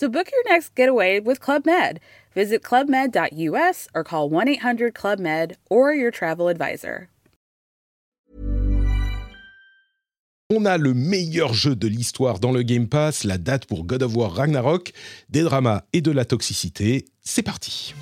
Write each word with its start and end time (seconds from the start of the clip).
So 0.00 0.08
book 0.08 0.30
your 0.32 0.42
next 0.50 0.74
getaway 0.74 1.20
with 1.20 1.40
Club 1.40 1.66
Med. 1.66 2.00
Visit 2.34 2.62
clubmed.us 2.62 3.86
or 3.94 4.02
call 4.02 4.30
1 4.30 4.48
800 4.48 4.94
Club 4.94 5.18
Med 5.18 5.58
or 5.68 5.92
your 5.92 6.10
travel 6.10 6.48
advisor. 6.48 7.10
On 10.48 10.64
a 10.64 10.78
le 10.78 10.94
meilleur 10.94 11.52
jeu 11.52 11.76
de 11.76 11.86
l'histoire 11.86 12.40
dans 12.40 12.50
le 12.50 12.62
Game 12.62 12.88
Pass, 12.88 13.24
la 13.24 13.36
date 13.36 13.66
pour 13.66 13.84
God 13.84 14.02
of 14.02 14.16
War 14.16 14.32
Ragnarok, 14.32 14.94
des 15.28 15.42
dramas 15.42 15.82
et 15.92 16.00
de 16.00 16.10
la 16.10 16.24
toxicité. 16.24 17.04
C'est 17.22 17.42
parti. 17.42 17.94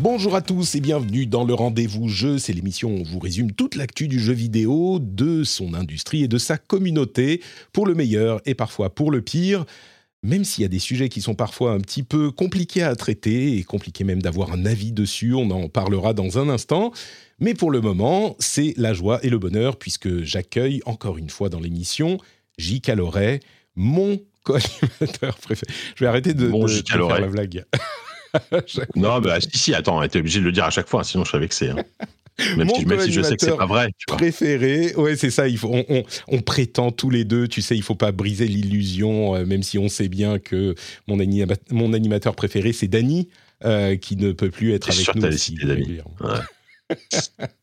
Bonjour 0.00 0.36
à 0.36 0.42
tous 0.42 0.74
et 0.76 0.80
bienvenue 0.80 1.26
dans 1.26 1.44
le 1.44 1.54
rendez-vous 1.54 2.08
jeu. 2.08 2.38
C'est 2.38 2.52
l'émission 2.52 2.90
où 2.90 3.00
on 3.00 3.02
vous 3.02 3.18
résume 3.18 3.52
toute 3.52 3.74
l'actu 3.74 4.06
du 4.06 4.20
jeu 4.20 4.32
vidéo, 4.32 4.98
de 5.00 5.42
son 5.42 5.74
industrie 5.74 6.22
et 6.22 6.28
de 6.28 6.38
sa 6.38 6.56
communauté, 6.56 7.42
pour 7.72 7.86
le 7.86 7.94
meilleur 7.94 8.40
et 8.46 8.54
parfois 8.54 8.94
pour 8.94 9.10
le 9.10 9.22
pire. 9.22 9.64
Même 10.22 10.44
s'il 10.44 10.62
y 10.62 10.64
a 10.64 10.68
des 10.68 10.78
sujets 10.78 11.08
qui 11.08 11.20
sont 11.20 11.34
parfois 11.34 11.72
un 11.72 11.80
petit 11.80 12.02
peu 12.02 12.30
compliqués 12.30 12.82
à 12.82 12.94
traiter 12.96 13.56
et 13.56 13.64
compliqués 13.64 14.04
même 14.04 14.22
d'avoir 14.22 14.52
un 14.52 14.66
avis 14.66 14.92
dessus, 14.92 15.34
on 15.34 15.50
en 15.50 15.68
parlera 15.68 16.12
dans 16.12 16.38
un 16.38 16.48
instant. 16.48 16.92
Mais 17.40 17.54
pour 17.54 17.70
le 17.70 17.80
moment, 17.80 18.36
c'est 18.38 18.74
la 18.76 18.94
joie 18.94 19.18
et 19.24 19.30
le 19.30 19.38
bonheur 19.38 19.76
puisque 19.78 20.22
j'accueille 20.22 20.80
encore 20.86 21.18
une 21.18 21.30
fois 21.30 21.48
dans 21.48 21.60
l'émission 21.60 22.18
J. 22.56 22.80
Caloret, 22.80 23.40
mon 23.74 24.20
co-animateur 24.44 25.38
préféré. 25.38 25.72
Je 25.96 26.04
vais 26.04 26.08
arrêter 26.08 26.34
de, 26.34 26.48
Bon, 26.48 26.64
de- 26.66 26.68
faire 26.68 27.20
la 27.20 27.26
blague. 27.26 27.64
Non, 28.96 29.20
bah, 29.20 29.40
si, 29.40 29.48
si, 29.58 29.74
attends, 29.74 30.06
t'es 30.08 30.18
obligé 30.18 30.40
de 30.40 30.44
le 30.44 30.52
dire 30.52 30.64
à 30.64 30.70
chaque 30.70 30.88
fois, 30.88 31.04
sinon 31.04 31.24
je 31.24 31.30
serais 31.30 31.40
vexé. 31.40 31.70
hein. 31.70 31.76
Même, 32.56 32.68
si, 32.70 32.86
même 32.86 33.00
si 33.00 33.10
je 33.10 33.20
sais 33.20 33.36
que 33.36 33.44
c'est 33.44 33.56
pas 33.56 33.66
vrai. 33.66 33.88
Tu 33.98 34.04
vois. 34.08 34.16
préféré. 34.16 34.94
Ouais, 34.94 35.16
c'est 35.16 35.30
ça. 35.30 35.48
Il 35.48 35.58
faut, 35.58 35.70
on, 35.72 35.84
on- 35.88 36.04
on 36.28 36.40
prétend 36.40 36.92
tous 36.92 37.10
les 37.10 37.24
deux. 37.24 37.48
Tu 37.48 37.62
sais, 37.62 37.76
il 37.76 37.82
faut 37.82 37.96
pas 37.96 38.12
briser 38.12 38.46
l'illusion, 38.46 39.34
euh, 39.34 39.44
même 39.44 39.64
si 39.64 39.76
on 39.76 39.88
sait 39.88 40.08
bien 40.08 40.38
que 40.38 40.76
mon, 41.08 41.18
anima- 41.18 41.56
mon 41.72 41.92
animateur 41.92 42.36
préféré, 42.36 42.72
c'est 42.72 42.86
Dany, 42.86 43.28
euh, 43.64 43.96
qui 43.96 44.14
ne 44.14 44.30
peut 44.30 44.50
plus 44.50 44.72
être 44.72 44.88
avec 44.88 45.00
sûr 45.02 45.16
nous. 45.16 45.32
citer 45.32 45.66
Dany. 45.66 45.80
régulièrement. 45.80 46.14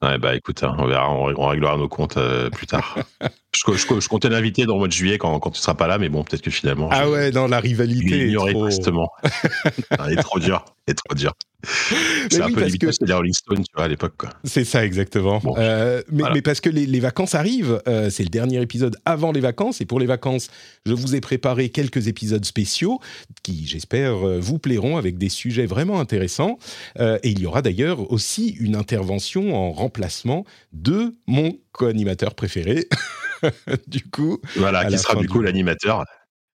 Ouais, 0.04 0.18
bah 0.20 0.36
écoute, 0.36 0.62
hein, 0.64 0.76
on 0.78 0.88
verra, 0.88 1.10
on, 1.12 1.34
on 1.38 1.48
réglera 1.48 1.78
nos 1.78 1.88
comptes 1.88 2.18
euh, 2.18 2.50
plus 2.50 2.68
tard. 2.68 3.00
je, 3.56 3.72
je- 3.78 4.00
je 4.00 4.08
comptais 4.10 4.30
l'inviter 4.30 4.66
dans 4.66 4.74
le 4.74 4.80
mois 4.80 4.88
de 4.88 4.94
juillet 4.94 5.18
quand, 5.18 5.40
quand 5.40 5.52
tu 5.52 5.62
seras 5.62 5.76
pas 5.76 5.88
là, 5.88 5.98
mais 5.98 6.10
bon, 6.10 6.24
peut-être 6.24 6.42
que 6.42 6.52
finalement. 6.52 6.90
Ah 6.92 7.10
ouais, 7.10 7.32
non, 7.32 7.48
la 7.48 7.60
rivalité 7.60 8.28
ignoré 8.28 8.54
trop... 8.54 8.64
tristement. 8.68 9.10
Ah, 9.98 10.08
il 10.10 10.14
est 10.20 10.22
trop 10.22 10.40
dur. 10.40 10.66
Il 10.88 10.92
est 10.92 10.96
trop 10.96 11.16
dur. 11.16 11.34
C'est 12.30 12.42
un 12.42 12.48
oui, 12.48 12.54
peu 12.54 12.64
limite 12.66 12.82
que- 12.82 12.92
c'est 12.92 13.06
les 13.08 13.14
Rolling 13.14 13.34
Stones, 13.34 13.64
tu 13.64 13.72
vois, 13.76 13.86
à 13.86 13.88
l'époque. 13.88 14.24
C'est 14.44 14.64
ça, 14.66 14.86
exactement. 14.86 15.40
Bon, 15.40 15.56
Euh, 15.58 16.04
mais, 16.12 16.20
voilà. 16.20 16.36
mais 16.36 16.42
parce 16.44 16.60
que 16.62 16.70
les, 16.70 16.86
les 16.86 17.00
vacances 17.00 17.34
arrivent, 17.34 17.82
euh, 17.88 18.10
c'est 18.12 18.22
le 18.24 18.30
dernier 18.30 18.62
épisode 18.62 18.96
avant 19.06 19.32
les 19.32 19.40
vacances, 19.40 19.82
et 19.82 19.86
pour 19.86 20.00
les 20.00 20.06
vacances, 20.06 20.50
je 20.86 20.94
vous 20.94 21.16
ai 21.16 21.22
préparé 21.22 21.70
quelques 21.70 22.08
épisodes 22.08 22.46
spéciaux 22.46 23.00
qui, 23.42 23.66
j'espère, 23.66 24.28
euh, 24.28 24.40
vous 24.40 24.60
plairont 24.60 24.98
avec 24.98 25.18
des 25.18 25.30
sujets 25.30 25.66
vraiment 25.66 26.00
intéressants. 26.00 26.60
Euh, 27.00 27.18
et 27.24 27.30
il 27.30 27.40
y 27.40 27.46
aura 27.48 27.62
d'ailleurs 27.64 28.12
aussi 28.12 28.50
une 28.60 28.76
intervention 28.76 29.56
en 29.56 29.72
remplacement 29.72 30.46
de 30.74 31.16
mon 31.26 31.58
co-animateur 31.72 32.36
préféré. 32.36 32.86
du 33.88 34.04
coup, 34.10 34.40
Voilà, 34.56 34.86
qui 34.86 34.98
sera 34.98 35.16
du 35.16 35.28
coup 35.28 35.42
l'animateur. 35.42 36.04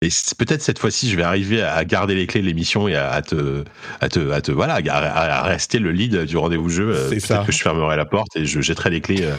Et 0.02 0.08
peut-être 0.38 0.62
cette 0.62 0.78
fois-ci, 0.78 1.10
je 1.10 1.16
vais 1.16 1.22
arriver 1.24 1.60
à 1.60 1.84
garder 1.84 2.14
les 2.14 2.26
clés 2.26 2.40
de 2.40 2.46
l'émission 2.46 2.88
et 2.88 2.94
à, 2.96 3.20
te, 3.20 3.64
à 4.00 4.08
te, 4.08 4.30
à 4.30 4.40
te, 4.40 4.50
voilà, 4.50 4.76
à, 4.88 5.40
à 5.40 5.42
rester 5.42 5.78
le 5.78 5.92
lead 5.92 6.24
du 6.24 6.38
rendez-vous 6.38 6.70
jeu. 6.70 6.88
Euh, 6.88 7.02
C'est 7.10 7.16
Peut-être 7.16 7.26
ça. 7.26 7.44
que 7.46 7.52
je 7.52 7.58
fermerai 7.62 7.98
la 7.98 8.06
porte 8.06 8.34
et 8.34 8.46
je 8.46 8.62
jetterai 8.62 8.88
les 8.88 9.02
clés 9.02 9.24
euh, 9.24 9.34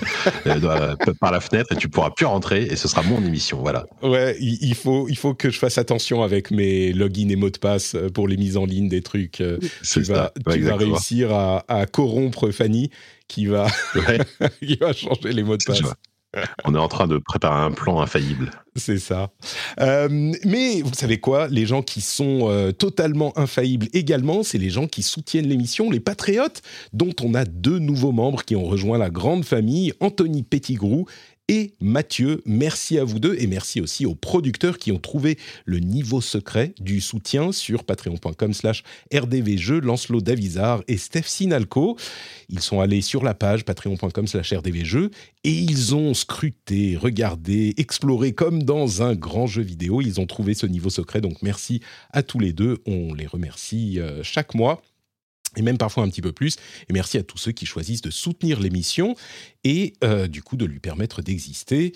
euh, 0.45 0.95
par 1.19 1.31
la 1.31 1.39
fenêtre 1.39 1.71
et 1.71 1.75
tu 1.77 1.89
pourras 1.89 2.11
plus 2.11 2.27
rentrer 2.27 2.61
et 2.61 2.75
ce 2.75 2.87
sera 2.87 3.01
mon 3.01 3.23
émission. 3.25 3.57
Voilà. 3.61 3.87
ouais, 4.03 4.37
il, 4.39 4.75
faut, 4.75 5.07
il 5.09 5.17
faut 5.17 5.33
que 5.33 5.49
je 5.49 5.57
fasse 5.57 5.79
attention 5.79 6.21
avec 6.21 6.51
mes 6.51 6.93
logins 6.93 7.29
et 7.29 7.35
mots 7.35 7.49
de 7.49 7.57
passe 7.57 7.95
euh, 7.95 8.09
pour 8.09 8.27
les 8.27 8.37
mises 8.37 8.55
en 8.57 8.65
ligne 8.65 8.87
des 8.87 9.01
trucs. 9.01 9.41
euh, 9.41 9.57
tu 9.59 9.67
C'est 9.81 10.01
vas, 10.09 10.31
ça. 10.45 10.53
tu 10.53 10.59
vas 10.61 10.75
réussir 10.75 11.33
à, 11.33 11.65
à 11.69 11.87
corrompre 11.87 12.51
Fanny 12.51 12.91
qui 13.27 13.47
va, 13.47 13.65
Ouais, 13.95 14.19
qui 14.59 14.75
va 14.75 14.93
changer 14.93 15.33
les 15.33 15.41
mots 15.41 15.57
de 15.57 15.63
passe. 15.65 15.81
On 16.65 16.75
est 16.75 16.79
en 16.79 16.87
train 16.87 17.07
de 17.07 17.17
préparer 17.17 17.61
un 17.61 17.71
plan 17.71 18.01
infaillible. 18.01 18.51
C'est 18.75 18.99
ça. 18.99 19.31
Euh, 19.81 20.31
mais 20.45 20.81
vous 20.81 20.93
savez 20.93 21.19
quoi? 21.19 21.47
Les 21.49 21.65
gens 21.65 21.81
qui 21.81 21.99
sont 21.99 22.49
euh, 22.49 22.71
totalement 22.71 23.37
infaillibles 23.37 23.87
également, 23.93 24.43
c'est 24.43 24.57
les 24.57 24.69
gens 24.69 24.87
qui 24.87 25.03
soutiennent 25.03 25.47
l'émission, 25.47 25.89
les 25.89 25.99
patriotes, 25.99 26.61
dont 26.93 27.13
on 27.21 27.33
a 27.33 27.43
deux 27.43 27.79
nouveaux 27.79 28.13
membres 28.13 28.43
qui 28.43 28.55
ont 28.55 28.63
rejoint 28.63 28.97
la 28.97 29.09
grande 29.09 29.43
famille, 29.43 29.93
Anthony 29.99 30.43
Pettigrou 30.43 31.05
et 31.51 31.73
Mathieu. 31.81 32.41
Merci 32.45 32.97
à 32.97 33.03
vous 33.03 33.19
deux 33.19 33.35
et 33.37 33.45
merci 33.45 33.81
aussi 33.81 34.05
aux 34.05 34.15
producteurs 34.15 34.77
qui 34.77 34.93
ont 34.93 34.99
trouvé 34.99 35.37
le 35.65 35.79
niveau 35.79 36.21
secret 36.21 36.73
du 36.79 37.01
soutien 37.01 37.51
sur 37.51 37.83
patreon.com 37.83 38.53
slash 38.53 38.83
rdvjeux, 39.13 39.81
Lancelot 39.81 40.21
Davizard 40.21 40.81
et 40.87 40.95
Steph 40.95 41.25
Sinalco. 41.25 41.97
Ils 42.47 42.61
sont 42.61 42.79
allés 42.79 43.01
sur 43.01 43.21
la 43.21 43.33
page 43.33 43.65
patreon.com 43.65 44.27
slash 44.27 44.53
rdvjeux 44.53 45.11
et 45.43 45.51
ils 45.51 45.93
ont 45.93 46.13
scruté, 46.13 46.95
regardé, 46.95 47.73
exploré 47.75 48.31
comme 48.31 48.63
dans 48.63 49.03
un 49.03 49.13
grand 49.13 49.45
jeu 49.45 49.61
vidéo. 49.61 49.99
Ils 49.99 50.21
ont 50.21 50.27
trouvé 50.27 50.53
ce 50.53 50.65
niveau 50.67 50.89
secret. 50.89 51.19
Donc 51.19 51.41
merci 51.41 51.81
à 52.13 52.23
tous 52.23 52.39
les 52.39 52.53
deux. 52.53 52.77
On 52.85 53.13
les 53.13 53.27
remercie 53.27 53.99
euh, 53.99 54.23
chaque 54.23 54.55
mois. 54.55 54.81
Et 55.57 55.61
même 55.61 55.77
parfois 55.77 56.03
un 56.03 56.09
petit 56.09 56.21
peu 56.21 56.31
plus. 56.31 56.55
Et 56.89 56.93
merci 56.93 57.17
à 57.17 57.23
tous 57.23 57.37
ceux 57.37 57.51
qui 57.51 57.65
choisissent 57.65 58.01
de 58.01 58.11
soutenir 58.11 58.59
l'émission 58.59 59.15
et 59.63 59.93
euh, 60.03 60.27
du 60.27 60.41
coup 60.43 60.55
de 60.55 60.65
lui 60.65 60.79
permettre 60.79 61.21
d'exister 61.21 61.93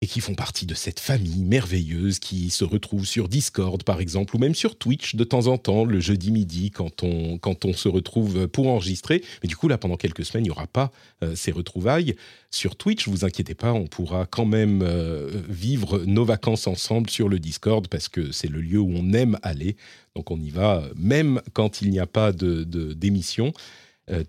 et 0.00 0.06
qui 0.06 0.20
font 0.20 0.34
partie 0.34 0.64
de 0.64 0.74
cette 0.74 1.00
famille 1.00 1.42
merveilleuse 1.42 2.20
qui 2.20 2.50
se 2.50 2.64
retrouve 2.64 3.04
sur 3.04 3.28
Discord 3.28 3.82
par 3.82 4.00
exemple 4.00 4.36
ou 4.36 4.38
même 4.38 4.54
sur 4.54 4.76
Twitch 4.76 5.16
de 5.16 5.24
temps 5.24 5.48
en 5.48 5.58
temps 5.58 5.84
le 5.84 5.98
jeudi 5.98 6.30
midi 6.30 6.70
quand 6.70 7.02
on, 7.02 7.36
quand 7.38 7.64
on 7.64 7.72
se 7.72 7.88
retrouve 7.88 8.46
pour 8.46 8.68
enregistrer. 8.68 9.24
Mais 9.42 9.48
du 9.48 9.56
coup 9.56 9.66
là 9.66 9.76
pendant 9.76 9.96
quelques 9.96 10.24
semaines 10.24 10.44
il 10.44 10.48
n'y 10.48 10.52
aura 10.52 10.68
pas 10.68 10.92
euh, 11.24 11.34
ces 11.34 11.50
retrouvailles. 11.50 12.14
Sur 12.50 12.76
Twitch, 12.76 13.08
vous 13.08 13.24
inquiétez 13.24 13.54
pas, 13.54 13.72
on 13.72 13.88
pourra 13.88 14.24
quand 14.24 14.46
même 14.46 14.82
euh, 14.82 15.30
vivre 15.48 16.04
nos 16.06 16.24
vacances 16.24 16.68
ensemble 16.68 17.10
sur 17.10 17.28
le 17.28 17.40
Discord 17.40 17.88
parce 17.88 18.08
que 18.08 18.30
c'est 18.30 18.48
le 18.48 18.60
lieu 18.60 18.78
où 18.78 18.92
on 18.94 19.12
aime 19.12 19.36
aller. 19.42 19.76
Donc 20.14 20.30
on 20.30 20.40
y 20.40 20.50
va 20.50 20.76
euh, 20.76 20.92
même 20.96 21.42
quand 21.54 21.82
il 21.82 21.90
n'y 21.90 21.98
a 21.98 22.06
pas 22.06 22.32
de, 22.32 22.62
d'émission. 22.92 23.52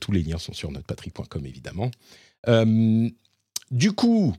Tous 0.02 0.12
les 0.12 0.24
liens 0.24 0.38
sont 0.38 0.52
sur 0.52 0.72
notre 0.72 0.88
patrie.com 0.88 1.46
évidemment. 1.46 1.90
Du 3.72 3.94
coup, 3.94 4.36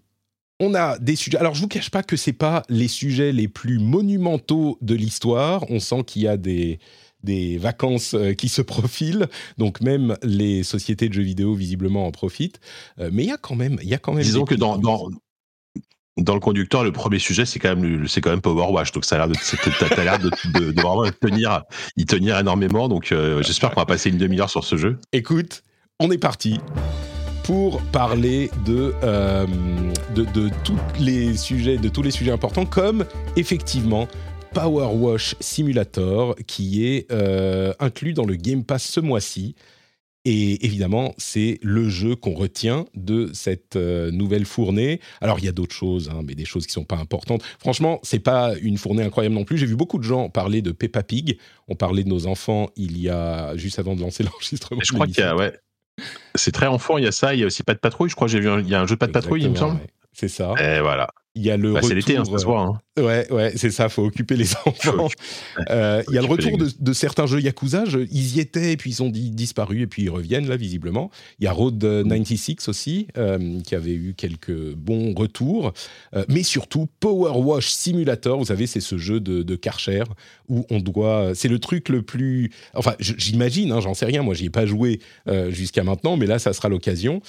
on 0.61 0.75
a 0.75 0.99
des 0.99 1.17
sujets. 1.17 1.39
Alors, 1.39 1.55
je 1.55 1.63
vous 1.63 1.69
cache 1.69 1.91
pas 1.91 2.03
que 2.03 2.17
c'est 2.17 2.35
pas 2.35 2.63
les 2.69 2.87
sujets 2.87 3.33
les 3.33 3.49
plus 3.49 3.79
monumentaux 3.79 4.79
de 4.83 4.95
l'histoire. 4.95 5.65
On 5.71 5.81
sent 5.81 6.05
qu'il 6.07 6.23
y 6.23 6.29
a 6.29 6.37
des 6.37 6.79
des 7.23 7.59
vacances 7.59 8.15
euh, 8.15 8.33
qui 8.33 8.49
se 8.49 8.63
profilent, 8.63 9.29
donc 9.59 9.83
même 9.83 10.17
les 10.23 10.63
sociétés 10.63 11.09
de 11.11 11.13
jeux 11.13 11.23
vidéo 11.23 11.55
visiblement 11.55 12.07
en 12.07 12.13
profitent. 12.13 12.61
Euh, 12.99 13.11
mais 13.13 13.25
il 13.25 13.29
y 13.29 13.33
a 13.33 13.37
quand 13.37 13.57
même, 13.57 13.79
il 13.83 13.89
y 13.89 13.95
a 13.95 13.99
quand 13.99 14.15
même. 14.15 14.23
Disons 14.23 14.47
que 14.47 14.55
dans, 14.55 14.79
dans, 14.79 15.11
dans 16.17 16.33
le 16.35 16.41
conducteur, 16.41 16.83
le 16.83 16.93
premier 16.93 17.19
sujet, 17.19 17.45
c'est 17.45 17.59
quand 17.59 17.77
même, 17.77 18.09
c'est 18.09 18.23
quand 18.23 18.31
même 18.31 18.41
Power 18.41 18.73
Wash. 18.73 18.93
Donc 18.93 19.05
ça 19.05 19.17
a 19.17 19.19
l'air 19.19 19.29
de, 19.29 19.35
t'as, 19.95 20.03
l'air 20.03 20.19
de, 20.19 20.31
de, 20.55 20.73
de 20.73 20.81
vraiment 20.81 21.11
tenir, 21.21 21.63
y 21.97 22.07
tenir 22.07 22.39
énormément. 22.39 22.89
Donc 22.89 23.13
euh, 23.13 23.43
j'espère 23.43 23.71
qu'on 23.71 23.81
va 23.81 23.87
passer 23.87 24.09
une 24.09 24.19
demi-heure 24.19 24.49
sur 24.49 24.65
ce 24.65 24.79
jeu. 24.79 24.99
Écoute, 25.13 25.63
on 25.99 26.11
est 26.11 26.19
parti 26.19 26.59
pour 27.51 27.83
parler 27.91 28.49
de, 28.65 28.95
euh, 29.03 29.45
de, 30.15 30.23
de 30.23 30.51
tous 30.63 30.79
les 31.01 31.37
sujets, 31.37 31.79
de 31.79 31.89
tous 31.89 32.01
les 32.01 32.13
sujets 32.13 32.31
importants, 32.31 32.65
comme 32.65 33.05
effectivement 33.35 34.07
Power 34.55 34.95
Wash 34.95 35.35
Simulator, 35.41 36.37
qui 36.47 36.87
est 36.87 37.11
euh, 37.11 37.73
inclus 37.81 38.13
dans 38.13 38.25
le 38.25 38.37
Game 38.37 38.63
Pass 38.63 38.85
ce 38.85 39.01
mois-ci. 39.01 39.57
Et 40.25 40.65
évidemment, 40.65 41.13
c'est 41.19 41.59
le 41.63 41.89
jeu 41.89 42.15
qu'on 42.15 42.35
retient 42.35 42.85
de 42.95 43.31
cette 43.33 43.75
euh, 43.75 44.13
nouvelle 44.13 44.45
fournée. 44.45 45.01
Alors, 45.21 45.41
il 45.41 45.45
y 45.45 45.49
a 45.49 45.53
d'autres 45.53 45.75
choses, 45.75 46.09
hein, 46.09 46.23
mais 46.25 46.37
des 46.37 46.45
choses 46.45 46.69
qui 46.69 46.73
sont 46.73 46.85
pas 46.85 46.99
importantes. 46.99 47.43
Franchement, 47.59 47.99
c'est 48.05 48.21
pas 48.21 48.55
une 48.63 48.79
fournée 48.79 49.03
incroyable 49.03 49.35
non 49.35 49.43
plus. 49.43 49.59
J'ai 49.59 49.67
vu 49.67 49.75
beaucoup 49.75 49.99
de 49.99 50.05
gens 50.05 50.29
parler 50.29 50.63
de 50.63 50.71
Peppa 50.71 51.03
Pig. 51.03 51.37
On 51.67 51.75
parlait 51.75 52.05
de 52.05 52.11
nos 52.11 52.29
enfants 52.29 52.71
il 52.77 52.97
y 52.97 53.09
a 53.09 53.57
juste 53.57 53.81
avant 53.81 53.97
de 53.97 54.03
lancer 54.03 54.23
l'enregistrement. 54.33 54.83
Je 54.85 54.93
crois 54.93 55.09
qu'il 55.09 55.19
y 55.19 55.23
a, 55.23 55.35
ouais. 55.35 55.53
C'est 56.35 56.53
très 56.53 56.67
enfant, 56.67 56.97
il 56.99 57.05
y 57.05 57.09
a 57.09 57.13
ça, 57.13 57.35
il 57.35 57.41
y 57.41 57.43
a 57.43 57.47
aussi 57.47 57.63
pas 57.63 57.75
de 57.75 57.79
patrouille. 57.79 58.09
Je 58.11 58.15
crois 58.15 58.27
que 58.27 58.33
j'ai 58.33 58.41
vu, 58.41 58.49
un- 58.49 58.61
il 58.61 58.69
y 58.69 58.75
a 58.75 58.81
un 58.81 58.87
jeu 58.87 58.95
de 58.95 58.99
pas 58.99 59.07
de 59.07 59.13
patrouille, 59.13 59.43
il 59.43 59.51
me 59.51 59.57
semble. 59.57 59.81
c'est 60.13 60.29
ça. 60.29 60.55
Et 60.61 60.81
voilà. 60.81 61.09
Il 61.37 61.43
y 61.45 61.51
a 61.53 61.57
le 61.57 61.73
Bah, 61.75 61.79
c'est 61.81 61.95
retour. 61.95 61.97
l'été, 61.97 62.17
hein, 62.17 62.25
ça 62.25 62.39
se 62.39 62.45
voit. 62.45 62.61
hein. 62.63 62.81
euh, 62.99 63.07
ouais, 63.07 63.33
ouais, 63.33 63.53
c'est 63.55 63.71
ça. 63.71 63.89
Faut 63.89 64.03
occuper 64.05 64.35
les 64.35 64.53
enfants. 64.67 65.07
Euh, 65.71 66.03
Il 66.09 66.15
y 66.15 66.19
a 66.19 66.23
le 66.23 66.27
retour 66.27 66.59
de, 66.59 66.69
de 66.79 66.93
certains 66.93 67.27
jeux 67.27 67.41
Yakuza. 67.41 67.85
je- 67.87 68.01
ils 68.11 68.37
y 68.37 68.41
étaient, 68.41 68.73
et 68.73 68.77
puis 68.77 68.91
ils 68.91 69.03
ont 69.05 69.09
di- 69.11 69.31
disparu, 69.31 69.83
et 69.83 69.87
puis 69.87 70.03
ils 70.03 70.11
reviennent 70.11 70.49
là 70.49 70.57
visiblement. 70.57 71.09
Il 71.39 71.45
y 71.45 71.47
a 71.47 71.53
Road 71.53 71.83
euh, 71.85 72.03
96 72.03 72.69
aussi, 72.69 73.07
euh, 73.17 73.61
qui 73.61 73.77
avait 73.77 73.95
eu 73.95 74.15
quelques 74.17 74.75
bons 74.75 75.15
retours. 75.15 75.73
Euh, 76.17 76.25
mais 76.29 76.43
surtout 76.43 76.89
Power 76.99 77.39
Wash 77.39 77.69
Simulator. 77.71 78.37
Vous 78.37 78.47
savez, 78.47 78.67
c'est 78.67 78.81
ce 78.81 78.99
jeu 78.99 79.21
de, 79.21 79.43
de 79.45 79.55
Karcher 79.55 80.03
où 80.49 80.67
on 80.69 80.81
doit. 80.81 81.31
C'est 81.37 81.47
le 81.49 81.61
truc 81.61 81.91
le 81.91 82.03
plus. 82.03 82.51
Enfin, 82.75 82.95
j'imagine. 82.99 83.71
hein, 83.71 83.81
J'en 83.81 83.95
sais 83.95 84.05
rien. 84.07 84.23
Moi, 84.25 84.35
j'y 84.35 84.47
ai 84.47 84.51
pas 84.51 84.67
joué 84.67 84.99
jusqu'à 85.51 85.85
maintenant, 85.85 86.17
mais 86.17 86.27
là, 86.27 86.41
ça 86.41 86.53
sera 86.53 86.69
l'occasion. 86.69 87.23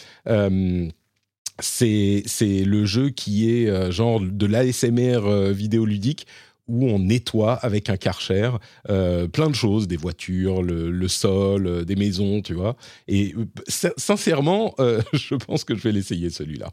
C'est 1.62 2.24
le 2.66 2.86
jeu 2.86 3.10
qui 3.10 3.50
est 3.52 3.68
euh, 3.70 3.92
genre 3.92 4.20
de 4.20 4.46
l'ASMR 4.46 5.20
euh, 5.26 5.52
vidéoludique 5.52 6.28
où 6.68 6.88
on 6.88 7.00
nettoie 7.00 7.54
avec 7.54 7.90
un 7.90 7.98
Karcher 7.98 8.52
euh, 8.90 9.28
plein 9.28 9.50
de 9.50 9.56
choses, 9.56 9.88
des 9.88 9.98
voitures, 9.98 10.62
le, 10.64 10.90
le 10.90 11.08
sol, 11.08 11.84
des 11.86 11.96
maisons, 11.96 12.42
tu 12.42 12.54
vois. 12.54 12.78
Et 13.08 13.36
sin- 13.68 13.92
sincèrement, 13.98 14.76
je 15.14 15.36
pense 15.36 15.64
que 15.66 15.76
je 15.76 15.82
vais 15.82 15.92
l'essayer 15.92 16.30
celui-là. 16.30 16.72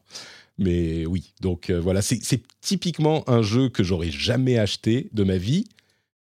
Mais 0.59 1.05
oui, 1.07 1.33
donc 1.41 1.71
voilà, 1.71 2.03
c'est 2.03 2.43
typiquement 2.61 3.29
un 3.29 3.43
jeu 3.43 3.69
que 3.71 3.83
j'aurais 3.83 4.11
jamais 4.11 4.59
acheté 4.59 5.09
de 5.13 5.25
ma 5.25 5.37
vie. 5.37 5.65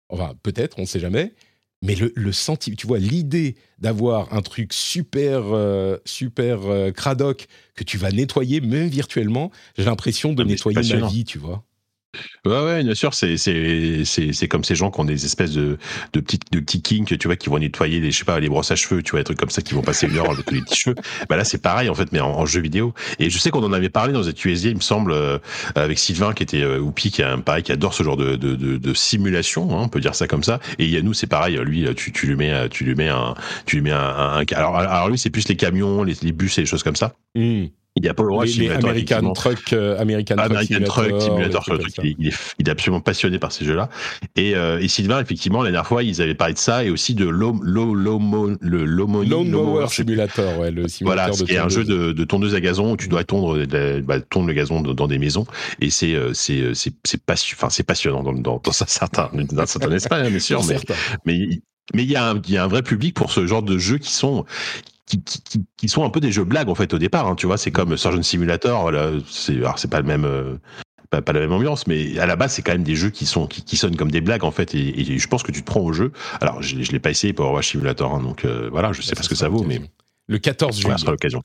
Enfin, 0.08 0.34
peut-être, 0.42 0.78
on 0.78 0.82
ne 0.82 0.86
sait 0.86 1.00
jamais. 1.00 1.34
Mais 1.80 1.94
le, 1.94 2.12
le 2.16 2.32
sentiment, 2.32 2.76
tu 2.76 2.86
vois, 2.88 2.98
l'idée 2.98 3.54
d'avoir 3.78 4.32
un 4.34 4.42
truc 4.42 4.72
super, 4.72 5.42
euh, 5.54 5.96
super 6.04 6.66
euh, 6.66 6.90
cradoc 6.90 7.46
que 7.76 7.84
tu 7.84 7.98
vas 7.98 8.10
nettoyer, 8.10 8.60
même 8.60 8.88
virtuellement, 8.88 9.52
j'ai 9.76 9.84
l'impression 9.84 10.32
de 10.32 10.42
Ah, 10.42 10.46
nettoyer 10.46 10.76
ma 11.02 11.06
vie, 11.08 11.24
tu 11.24 11.38
vois. 11.38 11.64
Ouais, 12.46 12.64
ouais, 12.64 12.82
bien 12.84 12.94
sûr, 12.94 13.12
c'est 13.14 13.36
c'est 13.36 14.04
c'est 14.04 14.32
c'est 14.32 14.48
comme 14.48 14.64
ces 14.64 14.74
gens 14.74 14.90
qui 14.90 15.00
ont 15.00 15.04
des 15.04 15.24
espèces 15.24 15.52
de 15.52 15.76
de 16.12 16.20
petits 16.20 16.38
de 16.50 16.60
petits 16.60 16.80
kinks, 16.82 17.18
tu 17.18 17.28
vois, 17.28 17.36
qui 17.36 17.48
vont 17.50 17.58
nettoyer 17.58 18.00
les 18.00 18.10
je 18.10 18.18
sais 18.18 18.24
pas 18.24 18.40
les 18.40 18.48
brosses 18.48 18.70
à 18.70 18.76
cheveux, 18.76 19.02
tu 19.02 19.10
vois, 19.12 19.20
des 19.20 19.24
trucs 19.24 19.38
comme 19.38 19.50
ça, 19.50 19.60
qui 19.62 19.74
vont 19.74 19.82
passer 19.82 20.06
une 20.06 20.16
heure 20.16 20.30
avec 20.30 20.50
les 20.50 20.62
petits 20.62 20.76
cheveux. 20.76 20.96
Bah 21.28 21.36
là, 21.36 21.44
c'est 21.44 21.58
pareil 21.60 21.88
en 21.90 21.94
fait, 21.94 22.10
mais 22.12 22.20
en, 22.20 22.46
jeu 22.46 22.60
vidéo. 22.60 22.94
Et 23.18 23.28
je 23.30 23.38
sais 23.38 23.50
qu'on 23.50 23.62
en 23.64 23.72
avait 23.72 23.90
parlé 23.90 24.12
dans 24.12 24.22
cette 24.22 24.42
USD, 24.44 24.66
il 24.70 24.76
me 24.76 24.80
semble, 24.80 25.12
euh, 25.12 25.38
avec 25.74 25.98
Sylvain 25.98 26.32
qui 26.32 26.42
était 26.42 26.62
euh, 26.62 26.78
Oupi, 26.80 27.10
qui 27.10 27.22
a 27.22 27.30
un 27.32 27.40
pareil, 27.40 27.62
qui 27.62 27.72
adore 27.72 27.92
ce 27.94 28.02
genre 28.02 28.16
de 28.16 28.36
de 28.36 28.54
de, 28.56 28.76
de 28.78 28.94
simulation, 28.94 29.70
hein, 29.78 29.82
on 29.84 29.88
peut 29.88 30.00
dire 30.00 30.14
ça 30.14 30.26
comme 30.26 30.44
ça. 30.44 30.60
Et 30.78 30.86
Yannou, 30.88 31.12
c'est 31.14 31.26
pareil, 31.26 31.56
lui, 31.58 31.86
tu 31.94 32.12
tu 32.12 32.26
lui 32.26 32.36
mets 32.36 32.52
euh, 32.52 32.68
tu 32.68 32.84
lui 32.84 32.94
mets 32.94 33.08
un 33.08 33.34
tu 33.66 33.76
lui 33.76 33.82
mets 33.82 33.90
un, 33.92 33.98
un- 33.98 34.40
un- 34.40 34.44
alors 34.54 34.76
alors 34.76 35.08
lui, 35.10 35.18
c'est 35.18 35.30
plus 35.30 35.46
les 35.48 35.56
camions, 35.56 36.02
les, 36.04 36.14
les 36.22 36.32
bus 36.32 36.56
et 36.58 36.62
les 36.62 36.66
choses 36.66 36.82
comme 36.82 36.96
ça. 36.96 37.14
Il 38.00 38.06
y 38.06 38.08
a 38.08 38.14
Power 38.14 38.34
Wash 38.36 38.48
les, 38.50 38.52
les 38.54 38.58
Simulator, 38.60 38.90
American 38.90 39.16
effectivement. 39.16 39.32
Truck, 39.32 39.72
euh, 39.72 39.98
American, 40.00 40.34
American 40.38 40.84
Truck 40.84 41.20
Simulator, 41.20 41.64
trucs 41.64 41.80
truc, 41.80 41.94
il, 42.04 42.14
il 42.18 42.28
est, 42.28 42.34
il 42.60 42.68
est 42.68 42.70
absolument 42.70 43.00
passionné 43.00 43.38
par 43.38 43.50
ces 43.52 43.64
jeux-là. 43.64 43.88
Et, 44.36 44.54
euh, 44.54 44.78
et 44.80 44.88
Sylvain, 44.88 45.20
effectivement, 45.20 45.62
la 45.62 45.70
dernière 45.70 45.86
fois, 45.86 46.02
ils 46.02 46.22
avaient 46.22 46.34
parlé 46.34 46.54
de 46.54 46.58
ça 46.58 46.84
et 46.84 46.90
aussi 46.90 47.14
de 47.14 47.26
l'Homo- 47.28 47.60
l'Ho- 47.62 47.94
l'Homo- 47.94 48.56
le 48.60 48.84
Lomo- 48.84 49.24
Lawn 49.28 49.50
Lomo- 49.50 49.64
Mower 49.64 49.86
je 49.90 49.94
sais 49.96 50.04
plus. 50.04 50.12
Simulator, 50.14 50.58
ouais, 50.58 50.70
le 50.70 50.86
simulateur 50.88 51.24
Voilà, 51.26 51.38
de 51.38 51.44
qui 51.44 51.52
est 51.52 51.58
un 51.58 51.68
jeu 51.68 51.84
de, 51.84 52.12
de 52.12 52.24
tondeuse 52.24 52.54
à 52.54 52.60
gazon 52.60 52.92
où 52.92 52.96
tu 52.96 53.08
dois 53.08 53.24
tondre, 53.24 53.58
de 53.58 54.00
bah, 54.06 54.20
tondre 54.20 54.46
le 54.46 54.52
gazon 54.54 54.80
dans, 54.80 55.06
des 55.08 55.18
maisons. 55.18 55.46
Et 55.80 55.90
c'est 55.90 56.14
euh, 56.14 56.32
euh, 56.50 56.72
c'est 56.74 57.82
passionnant 57.86 58.22
dans, 58.22 58.32
dans, 58.32 58.60
dans 58.62 58.70
un 58.70 58.86
certain, 58.86 59.30
dans 59.34 59.58
un 59.62 59.66
certain 59.66 59.92
espace, 59.92 60.28
bien 60.28 60.38
sûr. 60.38 60.62
Mais, 60.66 60.78
mais 61.24 61.48
mais 61.94 62.02
il 62.04 62.10
y, 62.10 62.16
a 62.16 62.30
un- 62.30 62.40
il 62.46 62.52
y 62.52 62.58
a 62.58 62.64
un 62.64 62.68
vrai 62.68 62.82
public 62.82 63.14
pour 63.14 63.32
ce 63.32 63.46
genre 63.46 63.62
de 63.62 63.78
jeux 63.78 63.96
qui 63.98 64.12
sont 64.12 64.44
qui, 65.08 65.22
qui, 65.22 65.42
qui- 65.42 65.64
qui 65.76 65.88
sont 65.88 66.04
un 66.04 66.10
peu 66.10 66.20
des 66.20 66.30
jeux 66.32 66.44
blagues 66.44 66.68
en 66.68 66.74
fait 66.74 66.92
au 66.94 66.98
départ. 66.98 67.26
hein, 67.26 67.34
tu 67.34 67.46
vois, 67.46 67.56
c'est 67.58 67.70
comme 67.70 67.96
Surgeon 67.96 68.22
Simulator. 68.22 68.90
C'est 69.28 69.56
alors 69.56 69.78
c'est 69.78 69.90
pas 69.90 70.00
le 70.00 70.06
même. 70.06 70.24
euh, 70.24 70.56
pas, 71.10 71.22
pas 71.22 71.32
la 71.32 71.40
même 71.40 71.52
ambiance, 71.52 71.86
mais 71.86 72.18
à 72.18 72.26
la 72.26 72.36
base, 72.36 72.52
c'est 72.52 72.60
quand 72.62 72.72
même 72.72 72.82
des 72.82 72.94
jeux 72.94 73.08
qui 73.08 73.24
sont 73.24 73.46
qui, 73.46 73.62
qui 73.62 73.78
sonnent 73.78 73.96
comme 73.96 74.10
des 74.10 74.20
blagues 74.20 74.44
en 74.44 74.50
fait, 74.50 74.74
et, 74.74 75.00
et 75.12 75.18
je 75.18 75.26
pense 75.28 75.42
que 75.42 75.50
tu 75.52 75.62
te 75.62 75.66
prends 75.66 75.80
au 75.80 75.92
jeu. 75.94 76.12
Alors, 76.42 76.60
je, 76.62 76.82
je 76.82 76.92
l'ai 76.92 76.98
pas 76.98 77.08
essayé 77.10 77.32
pour 77.32 77.50
Watch 77.50 77.70
Simulator, 77.70 78.14
hein, 78.14 78.20
donc 78.22 78.44
euh, 78.44 78.68
voilà, 78.70 78.92
je 78.92 79.00
sais 79.00 79.14
pas 79.14 79.22
ce 79.22 79.28
que 79.30 79.34
ça 79.34 79.48
vaut, 79.48 79.62
mais. 79.64 79.80
Le 80.26 80.38
14 80.38 80.78
juillet, 80.78 80.92
ce 80.96 81.00
sera 81.00 81.12
l'occasion. 81.12 81.42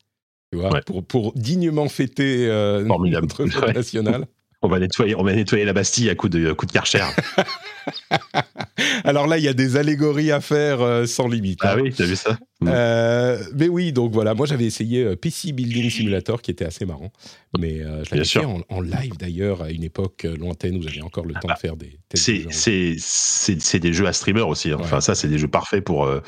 Ouais. 0.54 0.82
pour, 0.86 1.06
pour 1.06 1.32
dignement 1.36 1.88
fêter 1.88 2.46
euh, 2.50 2.84
notre 2.84 3.48
fête 3.48 3.74
nationale. 3.76 4.28
On 4.62 4.68
va 4.68 4.80
nettoyer, 4.80 5.16
on 5.16 5.24
va 5.24 5.34
nettoyer 5.34 5.64
la 5.64 5.72
Bastille 5.74 6.10
à 6.10 6.16
coup 6.16 6.28
de 6.28 6.52
à 6.52 6.54
coup 6.56 6.66
de 6.66 6.72
Karcher. 6.74 7.04
Alors 9.04 9.28
là, 9.28 9.38
il 9.38 9.44
y 9.44 9.48
a 9.48 9.54
des 9.54 9.78
allégories 9.78 10.32
à 10.32 10.42
faire 10.42 10.82
euh, 10.82 11.06
sans 11.06 11.28
limite. 11.28 11.60
ah 11.64 11.74
hein. 11.74 11.82
oui, 11.82 11.94
t'as 11.96 12.06
vu 12.06 12.16
ça? 12.16 12.38
Euh, 12.68 13.44
mais 13.56 13.68
oui, 13.68 13.92
donc 13.92 14.12
voilà, 14.14 14.34
moi 14.34 14.46
j'avais 14.46 14.66
essayé 14.66 15.04
euh, 15.04 15.16
PC 15.16 15.52
Building 15.52 15.90
Simulator 15.90 16.42
qui 16.42 16.52
était 16.52 16.66
assez 16.66 16.86
marrant. 16.86 17.12
Mais 17.60 17.82
euh, 17.82 18.04
je 18.04 18.12
l'avais 18.12 18.26
fait 18.26 18.46
en, 18.46 18.62
en 18.70 18.82
live 18.82 19.16
d'ailleurs 19.20 19.62
à 19.62 19.70
une 19.70 19.84
époque 19.84 20.24
lointaine 20.24 20.76
où 20.78 20.82
j'avais 20.82 21.02
encore 21.02 21.26
le 21.26 21.34
temps 21.36 21.48
bah, 21.48 21.54
de 21.54 21.60
faire 21.60 21.76
des. 21.76 22.00
C'est 22.14 22.46
c'est 22.50 22.96
c'est 22.98 23.62
c'est 23.62 23.80
des 23.80 23.94
jeux 23.94 24.08
à 24.08 24.14
streamer 24.14 24.42
aussi. 24.42 24.72
hein. 24.72 24.78
Ouais. 24.78 24.84
Enfin, 24.84 25.02
ça, 25.02 25.14
c'est 25.14 25.28
des 25.28 25.38
jeux 25.38 25.48
parfaits 25.48 25.84
pour 25.84 26.06
euh, 26.06 26.22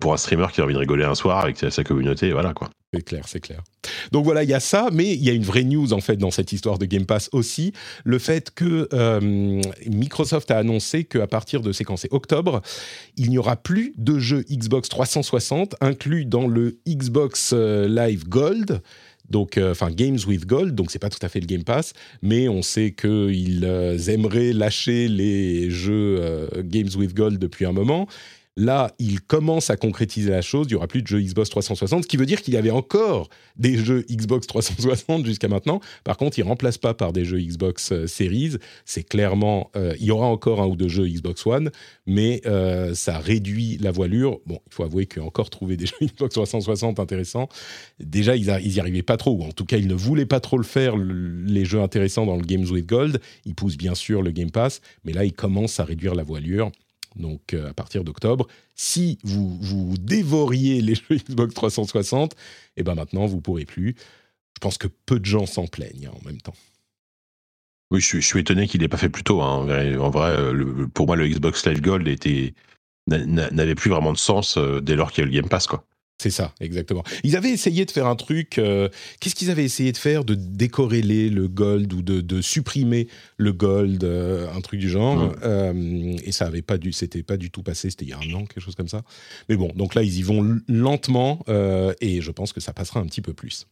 pour 0.00 0.12
un 0.12 0.16
streamer 0.16 0.46
qui 0.52 0.60
a 0.60 0.64
envie 0.64 0.74
de 0.74 0.78
rigoler 0.78 1.04
un 1.04 1.14
soir 1.16 1.40
avec 1.40 1.58
sa, 1.58 1.82
communauté. 1.84 2.30
Voilà 2.32 2.54
quoi. 2.54 2.70
C'est 2.94 3.02
clair, 3.02 3.24
c'est 3.26 3.40
clair. 3.40 3.60
Donc 4.12 4.24
voilà, 4.24 4.44
il 4.44 4.48
y 4.48 4.54
a 4.54 4.60
ça, 4.60 4.88
mais 4.92 5.12
il 5.12 5.22
y 5.22 5.28
a 5.28 5.34
une 5.34 5.42
vraie 5.42 5.64
news 5.64 5.92
en 5.92 6.00
fait 6.00 6.16
dans 6.16 6.30
cette 6.30 6.52
histoire 6.52 6.78
de 6.78 6.86
Game 6.86 7.04
Pass 7.04 7.28
aussi, 7.32 7.72
le 8.04 8.18
fait 8.18 8.50
que 8.54 8.88
euh, 8.94 9.60
Microsoft 9.86 10.50
a 10.50 10.56
annoncé 10.56 11.04
qu'à 11.04 11.26
partir 11.26 11.60
de 11.60 11.72
séquencé 11.72 12.08
octobre, 12.10 12.62
il 13.16 13.28
n'y 13.28 13.36
aura 13.36 13.56
plus 13.56 13.92
de 13.98 14.18
jeux 14.18 14.42
Xbox 14.50 14.88
360 14.88 15.74
inclus 15.80 16.24
dans 16.24 16.46
le 16.46 16.78
Xbox 16.86 17.52
euh, 17.54 17.88
Live 17.88 18.28
Gold. 18.28 18.80
Donc, 19.30 19.58
euh, 19.58 19.72
enfin, 19.72 19.90
Games 19.90 20.18
with 20.26 20.46
Gold, 20.46 20.74
donc 20.74 20.90
c'est 20.90 20.98
pas 20.98 21.10
tout 21.10 21.18
à 21.20 21.28
fait 21.28 21.40
le 21.40 21.46
Game 21.46 21.62
Pass, 21.62 21.92
mais 22.22 22.48
on 22.48 22.62
sait 22.62 22.92
qu'ils 22.92 23.62
euh, 23.64 23.98
aimeraient 23.98 24.54
lâcher 24.54 25.06
les 25.06 25.70
jeux 25.70 26.48
Games 26.64 26.88
with 26.96 27.14
Gold 27.14 27.38
depuis 27.38 27.66
un 27.66 27.72
moment. 27.72 28.08
Là, 28.60 28.90
ils 28.98 29.20
commencent 29.20 29.70
à 29.70 29.76
concrétiser 29.76 30.30
la 30.30 30.42
chose. 30.42 30.66
Il 30.68 30.70
n'y 30.70 30.74
aura 30.74 30.88
plus 30.88 31.00
de 31.00 31.06
jeux 31.06 31.20
Xbox 31.20 31.48
360, 31.48 32.02
ce 32.02 32.08
qui 32.08 32.16
veut 32.16 32.26
dire 32.26 32.42
qu'il 32.42 32.54
y 32.54 32.56
avait 32.56 32.72
encore 32.72 33.28
des 33.56 33.78
jeux 33.78 34.04
Xbox 34.10 34.48
360 34.48 35.24
jusqu'à 35.24 35.46
maintenant. 35.46 35.80
Par 36.02 36.16
contre, 36.16 36.40
ils 36.40 36.42
ne 36.42 36.48
remplacent 36.48 36.76
pas 36.78 36.92
par 36.92 37.12
des 37.12 37.24
jeux 37.24 37.38
Xbox 37.38 37.92
euh, 37.92 38.08
Series. 38.08 38.56
C'est 38.84 39.04
clairement, 39.04 39.70
euh, 39.76 39.94
il 40.00 40.06
y 40.06 40.10
aura 40.10 40.26
encore 40.26 40.60
un 40.60 40.66
ou 40.66 40.74
deux 40.74 40.88
jeux 40.88 41.06
Xbox 41.06 41.46
One, 41.46 41.70
mais 42.06 42.40
euh, 42.46 42.94
ça 42.94 43.18
réduit 43.20 43.78
la 43.80 43.92
voilure. 43.92 44.40
Bon, 44.44 44.58
il 44.66 44.74
faut 44.74 44.82
avouer 44.82 45.06
qu'encore 45.06 45.50
trouver 45.50 45.76
des 45.76 45.86
jeux 45.86 45.94
Xbox 46.02 46.34
360 46.34 46.98
intéressants, 46.98 47.48
déjà, 48.00 48.34
ils, 48.34 48.50
a- 48.50 48.60
ils 48.60 48.72
y 48.74 48.80
arrivaient 48.80 49.02
pas 49.02 49.16
trop, 49.16 49.36
ou 49.36 49.44
en 49.44 49.52
tout 49.52 49.66
cas, 49.66 49.76
ils 49.76 49.86
ne 49.86 49.94
voulaient 49.94 50.26
pas 50.26 50.40
trop 50.40 50.58
le 50.58 50.64
faire, 50.64 50.96
le- 50.96 51.44
les 51.44 51.64
jeux 51.64 51.80
intéressants 51.80 52.26
dans 52.26 52.34
le 52.36 52.42
Games 52.42 52.66
with 52.68 52.86
Gold. 52.86 53.20
Ils 53.44 53.54
poussent 53.54 53.76
bien 53.78 53.94
sûr 53.94 54.20
le 54.20 54.32
Game 54.32 54.50
Pass, 54.50 54.80
mais 55.04 55.12
là, 55.12 55.24
ils 55.24 55.32
commencent 55.32 55.78
à 55.78 55.84
réduire 55.84 56.16
la 56.16 56.24
voilure. 56.24 56.72
Donc, 57.18 57.54
euh, 57.54 57.70
à 57.70 57.74
partir 57.74 58.04
d'octobre, 58.04 58.46
si 58.74 59.18
vous, 59.24 59.94
dévoriez 59.98 60.80
les 60.80 60.94
jeux 60.94 61.16
Xbox 61.16 61.54
360, 61.54 62.34
et 62.76 62.82
ben 62.82 62.94
maintenant, 62.94 63.26
vous 63.26 63.40
pourrez 63.40 63.64
plus. 63.64 63.96
Je 64.54 64.60
pense 64.60 64.78
que 64.78 64.88
peu 65.06 65.18
de 65.18 65.24
gens 65.24 65.46
s'en 65.46 65.66
plaignent 65.66 66.06
hein, 66.06 66.18
en 66.20 66.24
même 66.26 66.40
temps. 66.40 66.54
Oui, 67.90 68.00
je 68.00 68.18
suis, 68.20 68.40
étonné 68.40 68.68
qu'il 68.68 68.82
n'ait 68.82 68.88
pas 68.88 68.98
fait 68.98 69.08
plus 69.08 69.24
tôt. 69.24 69.40
hein. 69.40 69.66
En 69.98 70.10
vrai, 70.10 70.36
euh, 70.36 70.86
pour 70.92 71.06
moi, 71.06 71.16
le 71.16 71.26
Xbox 71.26 71.66
Live 71.66 71.80
Gold 71.80 72.06
n'avait 73.06 73.74
plus 73.74 73.90
vraiment 73.90 74.12
de 74.12 74.18
sens 74.18 74.58
euh, 74.58 74.80
dès 74.80 74.94
lors 74.94 75.10
qu'il 75.10 75.22
y 75.22 75.26
a 75.26 75.30
le 75.30 75.34
Game 75.34 75.48
Pass 75.48 75.66
quoi. 75.66 75.84
C'est 76.20 76.30
ça, 76.30 76.52
exactement. 76.60 77.04
Ils 77.22 77.36
avaient 77.36 77.50
essayé 77.52 77.84
de 77.84 77.90
faire 77.92 78.06
un 78.08 78.16
truc. 78.16 78.58
euh, 78.58 78.88
Qu'est-ce 79.20 79.36
qu'ils 79.36 79.50
avaient 79.50 79.64
essayé 79.64 79.92
de 79.92 79.96
faire? 79.96 80.24
De 80.24 80.34
décorréler 80.34 81.30
le 81.30 81.46
gold 81.46 81.92
ou 81.92 82.02
de, 82.02 82.20
de 82.20 82.40
supprimer 82.40 83.06
le 83.36 83.52
gold, 83.52 84.02
euh, 84.02 84.52
un 84.52 84.60
truc 84.60 84.80
du 84.80 84.88
genre. 84.88 85.32
Euh, 85.44 86.16
et 86.24 86.32
ça 86.32 86.46
avait 86.46 86.62
pas 86.62 86.76
dû, 86.76 86.92
c'était 86.92 87.22
pas 87.22 87.36
du 87.36 87.52
tout 87.52 87.62
passé. 87.62 87.90
C'était 87.90 88.04
il 88.04 88.08
y 88.08 88.12
a 88.14 88.18
un 88.18 88.34
an, 88.34 88.46
quelque 88.46 88.60
chose 88.60 88.74
comme 88.74 88.88
ça. 88.88 89.02
Mais 89.48 89.56
bon, 89.56 89.70
donc 89.76 89.94
là, 89.94 90.02
ils 90.02 90.18
y 90.18 90.22
vont 90.22 90.58
lentement 90.66 91.44
et 92.00 92.20
je 92.20 92.30
pense 92.32 92.52
que 92.52 92.60
ça 92.60 92.72
passera 92.72 92.98
un 92.98 93.06
petit 93.06 93.22
peu 93.22 93.32
plus. 93.32 93.66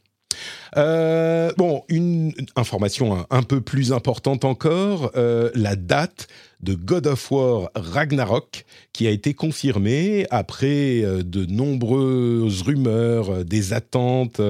Euh, 0.77 1.53
bon, 1.57 1.85
une 1.89 2.33
information 2.57 3.27
un, 3.31 3.43
peu 3.43 3.61
plus 3.61 3.93
importante 3.93 4.45
encore, 4.45 5.11
euh, 5.17 5.51
la 5.55 5.77
date 5.77 6.29
de 6.61 6.75
God 6.75 7.07
of 7.07 7.31
War 7.31 7.71
Ragnarok 7.75 8.65
qui 8.93 9.07
a 9.07 9.11
été 9.11 9.35
confirmée 9.35 10.27
après 10.31 11.03
euh, 11.03 11.23
de 11.23 11.47
nombreuses 11.47 12.63
rumeurs, 12.63 13.45
des 13.45 13.73
attentes, 13.73 14.41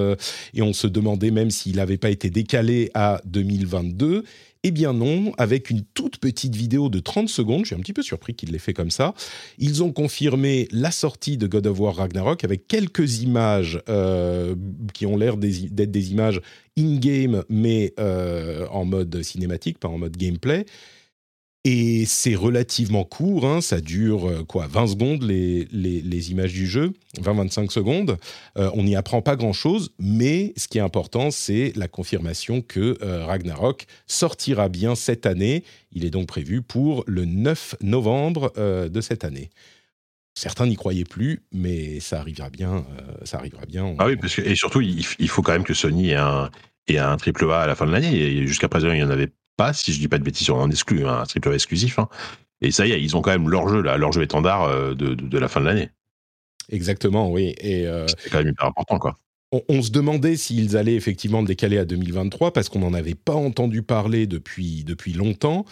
et 0.54 0.62
on 0.62 0.72
se 0.72 0.86
demandait 0.86 1.30
même 1.30 1.50
s'il 1.50 1.76
n'avait 1.76 1.98
pas 1.98 2.10
été 2.10 2.30
décalé 2.30 2.90
à 2.94 3.20
2022. 3.26 4.24
Eh 4.68 4.72
bien 4.72 4.92
non, 4.92 5.32
avec 5.38 5.70
une 5.70 5.82
toute 5.94 6.18
petite 6.18 6.56
vidéo 6.56 6.88
de 6.88 6.98
30 6.98 7.28
secondes, 7.28 7.60
je 7.60 7.66
suis 7.66 7.76
un 7.76 7.78
petit 7.78 7.92
peu 7.92 8.02
surpris 8.02 8.34
qu'il 8.34 8.50
l'ait 8.50 8.58
fait 8.58 8.74
comme 8.74 8.90
ça, 8.90 9.14
ils 9.58 9.84
ont 9.84 9.92
confirmé 9.92 10.66
la 10.72 10.90
sortie 10.90 11.36
de 11.36 11.46
God 11.46 11.68
of 11.68 11.78
War 11.78 11.94
Ragnarok 11.94 12.42
avec 12.42 12.66
quelques 12.66 13.22
images 13.22 13.80
euh, 13.88 14.56
qui 14.92 15.06
ont 15.06 15.16
l'air 15.16 15.36
d'être 15.36 15.92
des 15.92 16.10
images 16.10 16.40
in-game, 16.76 17.44
mais 17.48 17.94
euh, 18.00 18.66
en 18.72 18.84
mode 18.84 19.22
cinématique, 19.22 19.78
pas 19.78 19.86
en 19.86 19.98
mode 19.98 20.16
gameplay. 20.16 20.66
Et 21.68 22.04
c'est 22.06 22.36
relativement 22.36 23.02
court, 23.02 23.44
hein, 23.44 23.60
ça 23.60 23.80
dure 23.80 24.28
euh, 24.28 24.44
quoi 24.44 24.68
20 24.68 24.86
secondes 24.86 25.22
les, 25.24 25.66
les, 25.72 26.30
images 26.30 26.52
du 26.52 26.64
jeu, 26.64 26.92
20-25 27.20 27.72
secondes. 27.72 28.18
Euh, 28.56 28.70
on 28.74 28.84
n'y 28.84 28.94
apprend 28.94 29.20
pas 29.20 29.34
grand-chose, 29.34 29.90
mais 29.98 30.52
ce 30.56 30.68
qui 30.68 30.78
est 30.78 30.80
important, 30.80 31.32
c'est 31.32 31.72
la 31.74 31.88
confirmation 31.88 32.62
que 32.62 32.96
euh, 33.02 33.26
Ragnarok 33.26 33.86
sortira 34.06 34.68
bien 34.68 34.94
cette 34.94 35.26
année. 35.26 35.64
Il 35.90 36.04
est 36.04 36.10
donc 36.10 36.28
prévu 36.28 36.62
pour 36.62 37.02
le 37.08 37.24
9 37.24 37.74
novembre 37.80 38.52
de 38.56 39.00
cette 39.00 39.24
année. 39.24 39.50
Certains 40.34 40.68
n'y 40.68 40.76
croyaient 40.76 41.02
plus, 41.02 41.42
mais 41.50 41.98
ça 41.98 42.20
arrivera 42.20 42.48
bien. 42.48 42.84
ça 43.24 43.38
arrivera 43.38 43.66
bien. 43.66 43.96
Ah 43.98 44.06
oui, 44.06 44.14
parce 44.14 44.36
que, 44.36 44.42
et 44.42 44.54
surtout, 44.54 44.82
il, 44.82 45.28
faut 45.28 45.42
quand 45.42 45.52
même 45.52 45.64
que 45.64 45.74
Sony 45.74 46.10
ait 46.10 46.14
un, 46.14 46.48
ait 46.86 46.98
un 46.98 47.16
triple 47.16 47.50
A 47.50 47.62
à 47.62 47.66
la 47.66 47.74
fin 47.74 47.86
de 47.86 47.90
l'année. 47.90 48.46
Jusqu'à 48.46 48.68
présent, 48.68 48.92
il 48.92 48.98
n'y 48.98 49.02
en 49.02 49.10
avait 49.10 49.32
pas, 49.56 49.72
si 49.72 49.92
je 49.92 49.98
dis 49.98 50.08
pas 50.08 50.18
de 50.18 50.24
bêtises, 50.24 50.50
on 50.50 50.60
en 50.60 50.70
exclut, 50.70 51.06
hein, 51.06 51.20
un 51.20 51.24
triple 51.24 51.52
exclusif. 51.52 51.98
Hein. 51.98 52.08
Et 52.60 52.70
ça 52.70 52.86
y 52.86 52.92
est, 52.92 53.02
ils 53.02 53.16
ont 53.16 53.22
quand 53.22 53.30
même 53.30 53.48
leur 53.48 53.68
jeu, 53.68 53.82
là, 53.82 53.96
leur 53.96 54.12
jeu 54.12 54.22
étendard 54.22 54.64
euh, 54.64 54.94
de, 54.94 55.14
de, 55.14 55.38
la 55.38 55.48
fin 55.48 55.60
de 55.60 55.66
l'année. 55.66 55.90
Exactement, 56.70 57.30
oui. 57.30 57.54
Et 57.60 57.86
euh, 57.86 58.06
c'est 58.18 58.30
quand 58.30 58.38
même 58.38 58.48
hyper 58.48 58.66
important, 58.66 58.98
quoi. 58.98 59.16
On, 59.68 59.80
se 59.80 59.90
demandait 59.90 60.36
s'ils 60.36 60.76
allaient 60.76 60.96
effectivement 60.96 61.42
décaler 61.42 61.78
à 61.78 61.84
2023 61.84 62.52
parce 62.52 62.68
qu'on 62.68 62.80
n'en 62.80 62.92
avait 62.92 63.14
pas 63.14 63.34
entendu 63.34 63.80
parler 63.80 64.26
depuis, 64.26 64.82
depuis 64.82 65.12
longtemps. 65.12 65.64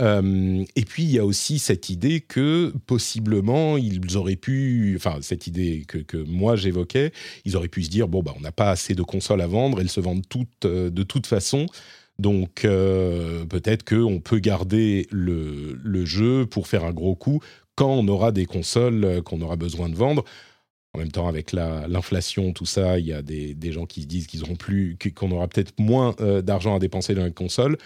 Euh, 0.00 0.62
et 0.76 0.84
puis 0.84 1.02
il 1.02 1.10
y 1.10 1.18
a 1.18 1.24
aussi 1.24 1.58
cette 1.58 1.88
idée 1.88 2.20
que 2.20 2.72
possiblement 2.86 3.78
ils 3.78 4.16
auraient 4.16 4.36
pu, 4.36 4.94
enfin 4.96 5.18
cette 5.22 5.46
idée 5.46 5.84
que, 5.88 5.98
que 5.98 6.18
moi 6.18 6.56
j'évoquais, 6.56 7.12
ils 7.44 7.56
auraient 7.56 7.68
pu 7.68 7.82
se 7.82 7.90
dire 7.90 8.06
bon 8.06 8.22
bah 8.22 8.32
on 8.36 8.40
n'a 8.40 8.52
pas 8.52 8.70
assez 8.70 8.94
de 8.94 9.02
consoles 9.02 9.40
à 9.40 9.46
vendre, 9.46 9.80
elles 9.80 9.90
se 9.90 10.00
vendent 10.00 10.28
toutes 10.28 10.66
de 10.66 11.02
toute 11.02 11.26
façon. 11.26 11.66
Donc 12.18 12.64
euh, 12.64 13.44
peut-être 13.46 13.84
qu'on 13.84 14.20
peut 14.20 14.38
garder 14.38 15.06
le, 15.10 16.04
jeu 16.04 16.46
pour 16.46 16.66
faire 16.66 16.84
un 16.84 16.92
gros 16.92 17.14
coup 17.14 17.40
quand 17.74 17.90
on 17.90 18.06
aura 18.08 18.32
des 18.32 18.46
consoles 18.46 19.04
euh, 19.04 19.22
qu'on 19.22 19.40
aura 19.40 19.56
besoin 19.56 19.88
de 19.88 19.94
vendre. 19.94 20.24
En 20.94 20.98
même 20.98 21.10
temps, 21.10 21.26
avec 21.26 21.52
l'inflation, 21.52 22.52
tout 22.52 22.66
ça, 22.66 22.98
il 22.98 23.06
y 23.06 23.14
a 23.14 23.22
des, 23.22 23.56
gens 23.72 23.86
qui 23.86 24.02
se 24.02 24.06
disent 24.06 24.26
qu'ils 24.26 24.42
plus, 24.58 24.98
qu'on 25.16 25.30
aura 25.30 25.48
peut-être 25.48 25.72
moins 25.78 26.14
euh, 26.20 26.42
d'argent 26.42 26.76
à 26.76 26.78
dépenser 26.78 27.14
dans 27.14 27.24
les 27.24 27.32
consoles. 27.32 27.78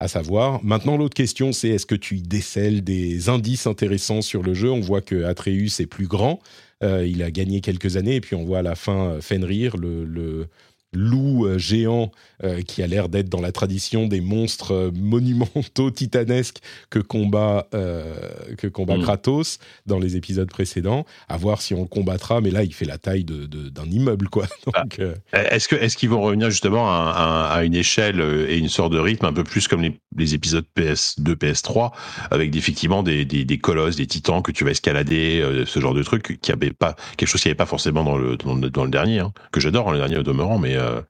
À 0.00 0.08
savoir. 0.08 0.64
Maintenant, 0.64 0.96
l'autre 0.96 1.14
question, 1.14 1.52
c'est 1.52 1.68
est-ce 1.70 1.84
que 1.84 1.96
tu 1.96 2.20
décèles 2.20 2.84
des 2.84 3.28
indices 3.28 3.66
intéressants 3.66 4.22
sur 4.22 4.42
le 4.42 4.54
jeu? 4.54 4.70
On 4.70 4.80
voit 4.80 5.02
que 5.02 5.24
Atreus 5.24 5.80
est 5.80 5.86
plus 5.86 6.06
grand. 6.06 6.38
il 6.82 7.22
a 7.22 7.30
gagné 7.32 7.60
quelques 7.60 7.96
années, 7.96 8.14
et 8.14 8.20
puis 8.20 8.36
on 8.36 8.44
voit 8.44 8.60
à 8.60 8.62
la 8.62 8.76
fin 8.76 9.20
Fenrir, 9.20 9.76
le 9.76 10.46
loup 10.92 11.46
euh, 11.46 11.58
géant 11.58 12.10
euh, 12.44 12.62
qui 12.62 12.82
a 12.82 12.86
l'air 12.86 13.08
d'être 13.08 13.28
dans 13.28 13.40
la 13.40 13.52
tradition 13.52 14.06
des 14.06 14.20
monstres 14.20 14.72
euh, 14.72 14.90
monumentaux 14.94 15.90
titanesques 15.94 16.58
que 16.90 16.98
combat, 16.98 17.66
que 17.72 18.66
combat 18.66 18.96
mm. 18.96 19.02
Kratos 19.02 19.58
dans 19.86 19.98
les 19.98 20.16
épisodes 20.16 20.48
précédents. 20.48 21.04
À 21.28 21.36
voir 21.36 21.60
si 21.60 21.74
on 21.74 21.82
le 21.82 21.88
combattra, 21.88 22.40
mais 22.40 22.50
là, 22.50 22.62
il 22.64 22.72
fait 22.72 22.84
la 22.84 22.98
taille 22.98 23.24
d'un 23.24 23.46
de, 23.46 23.88
immeuble. 23.90 24.28
quoi. 24.28 24.46
Ah. 24.74 24.84
Est-ce 25.32 25.66
qu'ils 25.66 25.78
est 25.78 25.96
qu'ils 25.96 26.10
vont 26.10 26.20
revenir 26.20 26.50
justement 26.50 26.88
à, 26.88 27.62
une 27.64 27.74
échelle 27.74 28.20
et 28.48 28.58
une 28.58 28.68
sorte 28.68 28.92
de 28.92 28.98
rythme 28.98 29.24
un 29.26 29.32
peu 29.32 29.42
plus 29.42 29.66
comme 29.66 29.82
les, 29.82 30.34
épisodes 30.34 30.64
PS2, 30.76 31.34
PS3, 31.34 31.92
avec 32.30 32.54
effectivement 32.54 33.02
des, 33.02 33.24
des, 33.24 33.58
colosses, 33.58 33.96
des 33.96 34.06
titans 34.06 34.42
que 34.42 34.52
tu 34.52 34.64
vas 34.64 34.72
escalader, 34.72 35.64
ce 35.66 35.80
genre 35.80 35.94
de 35.94 36.02
truc, 36.02 36.38
qui 36.40 36.52
avait 36.52 36.70
pas, 36.70 36.96
quelque 37.16 37.28
chose 37.28 37.40
qui 37.40 37.48
n'y 37.48 37.52
avait 37.52 37.56
pas 37.56 37.66
forcément 37.66 38.04
dans 38.04 38.18
le, 38.18 38.36
dans, 38.36 38.84
le 38.84 38.90
dernier, 38.90 39.20
hein, 39.20 39.32
que 39.52 39.60
j'adore, 39.60 39.90
le 39.90 39.98
dernier 39.98 40.18
au 40.18 40.22
demeurant, 40.22 40.58
mais 40.58 40.77
euh, 40.78 41.00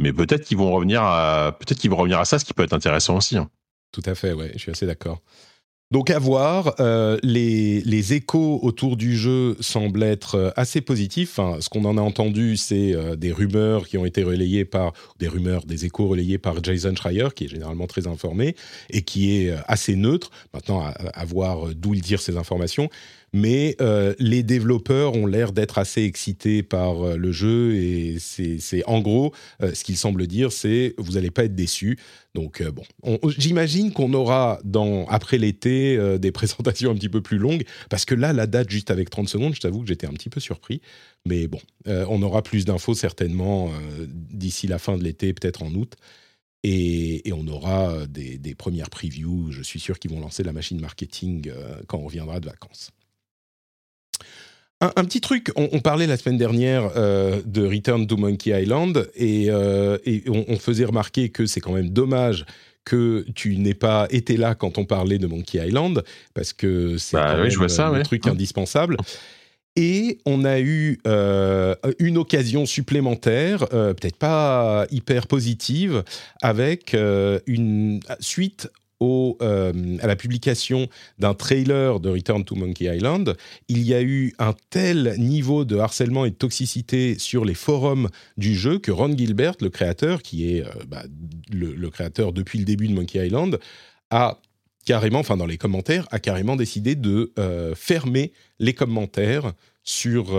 mais 0.00 0.12
peut-être 0.12 0.44
qu'ils 0.44 0.58
vont 0.58 0.72
revenir 0.72 1.02
à 1.02 1.56
peut-être 1.58 1.78
qu'ils 1.78 1.90
vont 1.90 1.96
revenir 1.96 2.18
à 2.18 2.24
ça, 2.24 2.38
ce 2.38 2.44
qui 2.44 2.54
peut 2.54 2.62
être 2.62 2.72
intéressant 2.72 3.16
aussi. 3.16 3.36
Hein. 3.36 3.50
Tout 3.92 4.02
à 4.06 4.14
fait, 4.14 4.32
ouais, 4.32 4.50
je 4.54 4.58
suis 4.58 4.70
assez 4.70 4.86
d'accord. 4.86 5.20
Donc 5.90 6.10
à 6.10 6.18
voir, 6.18 6.74
euh, 6.80 7.18
les, 7.22 7.82
les, 7.82 8.14
échos 8.14 8.58
autour 8.62 8.96
du 8.96 9.16
jeu 9.16 9.56
semblent 9.60 10.02
être 10.02 10.34
euh, 10.34 10.50
assez 10.56 10.80
positifs. 10.80 11.38
Enfin, 11.38 11.60
ce 11.60 11.68
qu'on 11.68 11.84
en 11.84 11.96
a 11.98 12.00
entendu, 12.00 12.56
c'est 12.56 12.96
des 13.16 13.30
rumeurs 13.30 13.86
qui 13.86 13.96
ont 13.98 14.04
été 14.04 14.24
relayées 14.24 14.64
par 14.64 14.92
des 15.20 15.28
rumeurs, 15.28 15.66
des 15.66 15.84
échos 15.84 16.08
relayés 16.08 16.38
par 16.38 16.64
Jason 16.64 16.96
Schreier, 16.96 17.28
qui 17.36 17.44
est 17.44 17.48
généralement 17.48 17.86
très 17.86 18.08
informé 18.08 18.56
et 18.90 19.02
qui 19.02 19.36
est 19.36 19.54
assez 19.68 19.94
neutre. 19.94 20.30
Maintenant, 20.52 20.80
à, 20.80 20.88
à 20.90 21.24
voir 21.24 21.74
d'où 21.74 21.94
il 21.94 22.02
tire 22.02 22.20
ces 22.20 22.36
informations 22.36 22.88
mais 23.34 23.74
euh, 23.80 24.14
les 24.20 24.44
développeurs 24.44 25.14
ont 25.14 25.26
l'air 25.26 25.52
d'être 25.52 25.78
assez 25.78 26.04
excités 26.04 26.62
par 26.62 27.02
euh, 27.02 27.16
le 27.16 27.32
jeu 27.32 27.74
et 27.74 28.18
c'est 28.20 28.84
en 28.86 29.00
gros 29.00 29.34
euh, 29.60 29.74
ce 29.74 29.82
qu'ils 29.82 29.96
semblent 29.96 30.28
dire, 30.28 30.52
c'est 30.52 30.94
vous 30.98 31.14
n'allez 31.14 31.32
pas 31.32 31.44
être 31.44 31.54
déçus. 31.56 31.98
Donc 32.36 32.62
bon, 32.62 32.84
j'imagine 33.36 33.92
qu'on 33.92 34.12
aura 34.14 34.60
après 35.08 35.38
l'été 35.38 35.98
des 36.18 36.32
présentations 36.32 36.90
un 36.90 36.94
petit 36.94 37.08
peu 37.08 37.20
plus 37.22 37.38
longues 37.38 37.64
parce 37.90 38.04
que 38.04 38.14
là 38.14 38.32
la 38.32 38.46
date 38.46 38.70
juste 38.70 38.90
avec 38.90 39.10
30 39.10 39.28
secondes, 39.28 39.54
je 39.54 39.60
t'avoue 39.60 39.80
que 39.80 39.88
j'étais 39.88 40.06
un 40.06 40.12
petit 40.12 40.30
peu 40.30 40.40
surpris, 40.40 40.80
mais 41.26 41.46
bon, 41.46 41.60
on 41.86 42.22
aura 42.22 42.42
plus 42.42 42.64
d'infos 42.64 42.94
certainement 42.94 43.70
d'ici 44.08 44.66
la 44.66 44.80
fin 44.80 44.98
de 44.98 45.04
l'été, 45.04 45.32
peut-être 45.32 45.62
en 45.62 45.72
août. 45.74 45.94
Et, 46.64 47.22
on 47.32 47.46
aura 47.46 48.04
des, 48.08 48.54
premières 48.56 48.90
previews. 48.90 49.52
Je 49.52 49.62
suis 49.62 49.78
sûr 49.78 50.00
qu'ils 50.00 50.10
vont 50.10 50.20
lancer 50.20 50.42
la 50.42 50.52
machine 50.52 50.80
marketing 50.80 51.52
quand 51.86 51.98
on 51.98 52.06
reviendra 52.06 52.40
de 52.40 52.46
vacances. 52.46 52.90
Un, 54.80 55.04
petit 55.04 55.20
truc, 55.20 55.50
on, 55.56 55.80
parlait 55.80 56.06
la 56.06 56.16
semaine 56.16 56.36
dernière 56.36 56.90
euh, 56.96 57.40
de 57.46 57.64
Return 57.64 58.06
to 58.06 58.16
Monkey 58.16 58.50
Island 58.50 59.08
et, 59.14 59.46
euh, 59.48 59.96
on, 60.28 60.58
faisait 60.58 60.84
remarquer 60.84 61.30
que 61.30 61.46
c'est 61.46 61.60
quand 61.60 61.72
même 61.72 61.90
dommage 61.90 62.44
que 62.84 63.24
tu 63.34 63.56
n'aies 63.56 63.72
pas 63.72 64.06
été 64.10 64.36
là 64.36 64.54
quand 64.54 64.76
on 64.76 64.84
parlait 64.84 65.18
de 65.18 65.26
Monkey 65.26 65.64
Island 65.66 66.02
parce 66.34 66.52
que 66.52 66.98
c'est 66.98 67.16
bah 67.16 67.38
un 67.38 68.02
truc 68.02 68.26
indispensable. 68.26 68.98
Et 69.76 70.18
on 70.26 70.44
a 70.44 70.60
eu 70.60 70.98
euh, 71.06 71.74
une 71.98 72.18
occasion 72.18 72.66
supplémentaire, 72.66 73.66
peut-être 73.68 74.18
pas 74.18 74.86
hyper 74.90 75.26
positive, 75.26 76.04
avec 76.42 76.94
une 77.46 78.00
suite 78.20 78.68
euh, 79.04 79.72
à 80.00 80.06
la 80.06 80.16
publication 80.16 80.88
d'un 81.18 81.34
trailer 81.34 82.00
de 82.00 82.10
Return 82.10 82.44
to 82.44 82.54
Monkey 82.54 82.84
Island, 82.84 83.36
il 83.68 83.82
y 83.82 83.94
a 83.94 84.02
eu 84.02 84.34
un 84.38 84.54
tel 84.70 85.14
niveau 85.18 85.64
de 85.64 85.76
harcèlement 85.76 86.24
et 86.24 86.30
de 86.30 86.34
toxicité 86.34 87.18
sur 87.18 87.44
les 87.44 87.54
forums 87.54 88.08
du 88.36 88.54
jeu 88.54 88.78
que 88.78 88.90
Ron 88.90 89.16
Gilbert, 89.16 89.54
le 89.60 89.70
créateur, 89.70 90.22
qui 90.22 90.50
est 90.50 90.62
euh, 90.62 90.70
bah, 90.88 91.02
le, 91.52 91.90
créateur 91.90 92.32
depuis 92.32 92.58
le 92.58 92.64
début 92.64 92.88
de 92.88 92.94
Monkey 92.94 93.24
Island, 93.24 93.58
a 94.10 94.38
carrément, 94.84 95.20
enfin 95.20 95.36
dans 95.36 95.46
les 95.46 95.58
commentaires, 95.58 96.06
a 96.10 96.18
carrément 96.18 96.56
décidé 96.56 96.94
de 96.94 97.32
euh, 97.38 97.74
fermer 97.74 98.32
les 98.58 98.74
commentaires 98.74 99.52
sur, 99.82 100.38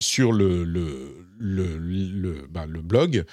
sur 0.00 0.32
le, 0.32 0.64
le, 0.64 1.26
le, 1.38 2.46
bah, 2.50 2.66
le 2.66 2.82
blog. 2.82 3.24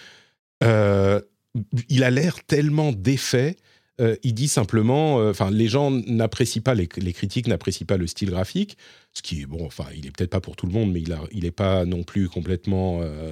il 0.61 2.03
a 2.03 2.09
l'air 2.09 2.43
tellement 2.45 2.91
défait 2.91 3.57
euh, 4.01 4.15
il 4.23 4.33
dit 4.33 4.49
simplement, 4.49 5.19
euh, 5.19 5.29
enfin, 5.31 5.49
les 5.51 5.67
gens 5.67 5.89
n'apprécient 5.89 6.61
pas, 6.61 6.75
les, 6.75 6.87
critiques 6.87 7.47
n'apprécient 7.47 7.85
pas 7.85 7.95
le 7.95 8.07
style 8.07 8.29
graphique, 8.29 8.77
ce 9.13 9.21
qui 9.21 9.41
est 9.41 9.45
bon, 9.45 9.65
enfin, 9.65 9.85
il 9.95 10.05
est 10.05 10.11
peut-être 10.11 10.31
pas 10.31 10.41
pour 10.41 10.57
tout 10.57 10.65
le 10.65 10.73
monde, 10.73 10.91
mais 10.91 11.01
il 11.31 11.43
n'est 11.43 11.51
pas 11.51 11.85
non 11.85 12.03
plus 12.03 12.27
complètement 12.27 12.99
euh, 13.01 13.31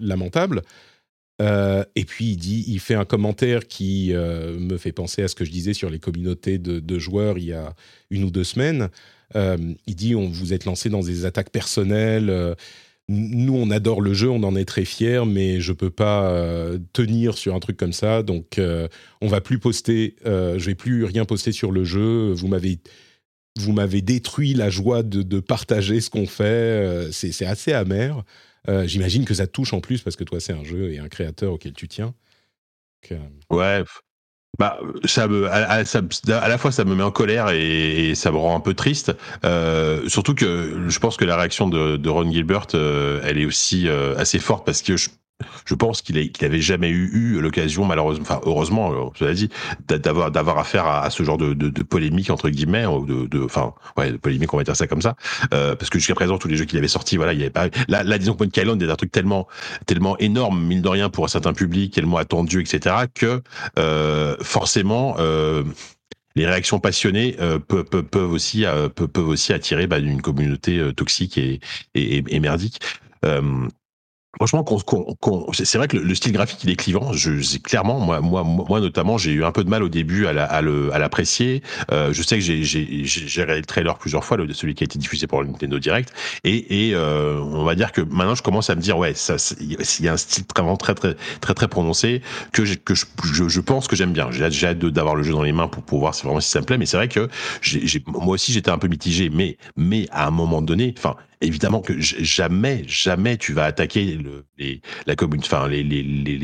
lamentable. 0.00 0.62
et 1.40 2.04
puis 2.04 2.26
il 2.26 2.36
dit, 2.36 2.64
il 2.68 2.78
fait 2.78 2.94
un 2.94 3.04
commentaire 3.04 3.66
qui 3.66 4.12
me 4.12 4.76
fait 4.76 4.92
penser 4.92 5.24
à 5.24 5.28
ce 5.28 5.34
que 5.34 5.44
je 5.44 5.50
disais 5.50 5.74
sur 5.74 5.90
les 5.90 5.98
communautés 5.98 6.58
de, 6.58 6.78
de 6.78 6.98
joueurs 7.00 7.36
il 7.36 7.46
y 7.46 7.52
a 7.52 7.74
une 8.10 8.22
ou 8.22 8.30
deux 8.30 8.44
semaines. 8.44 8.88
il 9.34 9.96
dit, 9.96 10.14
on 10.14 10.28
vous 10.28 10.52
êtes 10.52 10.66
lancé 10.66 10.88
dans 10.88 11.00
des 11.00 11.24
attaques 11.24 11.50
personnelles 11.50 12.54
nous, 13.08 13.54
on 13.54 13.70
adore 13.70 14.00
le 14.00 14.14
jeu, 14.14 14.30
on 14.30 14.42
en 14.42 14.56
est 14.56 14.64
très 14.64 14.84
fiers, 14.84 15.24
mais 15.26 15.60
je 15.60 15.72
peux 15.72 15.90
pas 15.90 16.30
euh, 16.30 16.78
tenir 16.92 17.36
sur 17.36 17.54
un 17.54 17.60
truc 17.60 17.76
comme 17.76 17.92
ça. 17.92 18.22
Donc, 18.22 18.58
euh, 18.58 18.88
on 19.20 19.26
va 19.26 19.40
plus 19.40 19.58
poster. 19.58 20.16
Euh, 20.24 20.58
je 20.58 20.66
vais 20.66 20.74
plus 20.74 21.04
rien 21.04 21.24
poster 21.24 21.52
sur 21.52 21.72
le 21.72 21.84
jeu. 21.84 22.32
Vous 22.32 22.48
m'avez, 22.48 22.78
vous 23.58 23.72
m'avez 23.72 24.02
détruit 24.02 24.54
la 24.54 24.70
joie 24.70 25.02
de, 25.02 25.40
partager 25.40 26.00
ce 26.00 26.10
qu'on 26.10 26.26
fait. 26.26 27.10
c'est 27.12 27.44
assez 27.44 27.72
amer. 27.72 28.24
J'imagine 28.84 29.24
que 29.24 29.34
ça 29.34 29.46
touche 29.46 29.72
en 29.72 29.80
plus 29.80 30.02
parce 30.02 30.16
que 30.16 30.24
toi, 30.24 30.40
c'est 30.40 30.52
un 30.52 30.64
jeu 30.64 30.92
et 30.92 30.98
un 30.98 31.08
créateur 31.08 31.52
auquel 31.52 31.72
tu 31.72 31.88
tiens. 31.88 32.14
ouais, 33.50 33.82
bah, 34.58 34.78
ça 35.04 35.28
me, 35.28 35.50
à, 35.50 35.82
la 36.48 36.58
fois 36.58 36.72
ça 36.72 36.84
me 36.84 36.94
met 36.94 37.02
en 37.02 37.10
colère 37.10 37.48
et, 37.50 38.14
ça 38.14 38.30
me 38.30 38.36
rend 38.36 38.56
un 38.56 38.60
peu 38.60 38.74
triste. 38.74 39.12
Euh, 39.44 40.06
surtout 40.08 40.34
que 40.34 40.88
je 40.88 40.98
pense 40.98 41.16
que 41.16 41.24
la 41.24 41.36
réaction 41.36 41.68
de, 41.68 42.08
Ron 42.08 42.30
Gilbert, 42.30 42.66
euh, 42.74 43.20
elle 43.24 43.38
est 43.38 43.46
aussi 43.46 43.88
euh, 43.88 44.14
assez 44.18 44.38
forte 44.38 44.66
parce 44.66 44.82
que 44.82 44.96
je, 44.96 45.08
je 45.64 45.74
pense 45.74 46.02
qu'il 46.02 46.16
n'avait 46.16 46.30
avait 46.42 46.60
jamais 46.60 46.90
eu, 46.90 47.40
l'occasion, 47.40 47.84
malheureusement, 47.84 48.22
enfin 48.22 48.40
heureusement, 48.44 48.92
euh, 48.92 49.10
je 49.14 49.24
l'ai 49.24 49.34
dit, 49.34 49.48
d'avoir 49.88 50.30
d'avoir 50.30 50.58
affaire 50.58 50.86
à, 50.86 51.10
ce 51.10 51.22
genre 51.22 51.38
de, 51.38 51.82
polémique 51.82 52.30
entre 52.30 52.48
guillemets, 52.48 52.84
de, 52.84 53.26
de, 53.26 54.16
polémique, 54.18 54.52
on 54.52 54.56
va 54.56 54.64
dire 54.64 54.76
ça 54.76 54.86
comme 54.86 55.02
ça, 55.02 55.16
euh, 55.52 55.74
parce 55.74 55.90
que 55.90 55.98
jusqu'à 55.98 56.14
présent, 56.14 56.38
tous 56.38 56.48
les 56.48 56.56
jeux 56.56 56.64
qu'il 56.64 56.78
avait 56.78 56.88
sortis, 56.88 57.16
voilà, 57.16 57.32
il 57.32 57.38
y 57.38 57.42
avait 57.42 57.50
pas. 57.50 57.68
Là, 57.88 58.18
disons 58.18 58.34
que 58.34 58.44
Monkey 58.44 58.60
Island 58.60 58.82
est 58.82 58.90
un 58.90 58.96
truc 58.96 59.12
tellement, 59.12 59.46
tellement 59.86 60.18
énorme, 60.18 60.62
mine 60.62 60.82
de 60.82 60.88
rien, 60.88 61.08
pour 61.10 61.24
un 61.24 61.28
certain 61.28 61.52
public, 61.52 61.94
tellement 61.94 62.16
attendu, 62.16 62.60
etc., 62.60 62.96
que 63.14 63.42
euh, 63.78 64.36
forcément. 64.40 65.16
Les 66.34 66.46
réactions 66.46 66.80
passionnées 66.80 67.36
peuvent, 67.68 67.84
peuvent, 67.84 68.32
aussi 68.32 68.64
peuvent, 68.94 69.28
aussi 69.28 69.52
attirer 69.52 69.86
bah, 69.86 69.98
une 69.98 70.22
communauté 70.22 70.80
toxique 70.96 71.36
et, 71.36 71.60
et, 71.94 72.24
et 72.26 72.40
merdique. 72.40 72.80
Franchement, 74.36 74.64
c'est 75.52 75.76
vrai 75.76 75.88
que 75.88 75.98
le, 75.98 76.14
style 76.14 76.32
graphique 76.32 76.64
il 76.64 76.70
est 76.70 76.76
clivant. 76.76 77.12
Je, 77.12 77.58
clairement, 77.58 78.00
moi, 78.00 78.20
moi, 78.22 78.42
moi 78.42 78.80
notamment, 78.80 79.18
j'ai 79.18 79.30
eu 79.30 79.44
un 79.44 79.52
peu 79.52 79.62
de 79.62 79.68
mal 79.68 79.82
au 79.82 79.90
début 79.90 80.26
à, 80.26 80.32
la, 80.32 80.46
à, 80.46 80.58
à 80.58 80.98
l'apprécier. 80.98 81.62
Euh, 81.92 82.14
je 82.14 82.22
sais 82.22 82.36
que 82.36 82.40
j'ai, 82.40 82.64
j'ai, 82.64 83.04
j'ai 83.04 83.42
regardé 83.42 83.60
le 83.60 83.66
trailer 83.66 83.98
plusieurs 83.98 84.24
fois, 84.24 84.38
le, 84.38 84.50
celui 84.54 84.74
qui 84.74 84.84
a 84.84 84.86
été 84.86 84.98
diffusé 84.98 85.26
pour 85.26 85.42
le 85.42 85.48
Nintendo 85.48 85.78
Direct, 85.78 86.12
et, 86.44 86.88
et 86.88 86.94
euh, 86.94 87.40
on 87.40 87.64
va 87.64 87.74
dire 87.74 87.92
que 87.92 88.00
maintenant 88.00 88.34
je 88.34 88.42
commence 88.42 88.70
à 88.70 88.74
me 88.74 88.80
dire 88.80 88.96
ouais, 88.96 89.12
il 89.60 90.04
y 90.04 90.08
a 90.08 90.12
un 90.12 90.16
style 90.16 90.44
vraiment 90.56 90.76
très 90.76 90.94
très 90.94 91.14
très 91.40 91.54
très 91.54 91.68
prononcé 91.68 92.22
que 92.52 92.62
que 92.62 92.94
je, 92.94 93.04
je, 93.48 93.60
pense 93.60 93.86
que 93.86 93.96
j'aime 93.96 94.12
bien. 94.12 94.30
J'ai 94.30 94.44
hâte, 94.44 94.52
j'ai 94.52 94.68
hâte 94.68 94.78
d'avoir 94.78 95.14
le 95.14 95.22
jeu 95.22 95.32
dans 95.32 95.42
les 95.42 95.52
mains 95.52 95.68
pour, 95.68 95.82
pour 95.82 95.98
voir 95.98 96.14
si 96.14 96.24
vraiment 96.24 96.40
si 96.40 96.50
ça 96.50 96.60
me 96.60 96.64
plaît. 96.64 96.78
Mais 96.78 96.86
c'est 96.86 96.96
vrai 96.96 97.08
que 97.08 97.28
j'ai, 97.60 98.02
moi 98.06 98.34
aussi 98.34 98.52
j'étais 98.52 98.70
un 98.70 98.78
peu 98.78 98.88
mitigé, 98.88 99.30
mais 99.30 99.58
mais 99.76 100.06
à 100.10 100.26
un 100.26 100.30
moment 100.30 100.62
donné, 100.62 100.94
enfin 100.96 101.16
évidemment 101.42 101.80
que 101.80 101.94
jamais, 101.98 102.84
jamais 102.86 103.36
tu 103.36 103.52
vas 103.52 103.64
attaquer 103.64 104.14
le, 104.14 104.44
les, 104.58 104.80
la 105.06 105.16
commune, 105.16 105.40
enfin 105.40 105.68
les, 105.68 105.82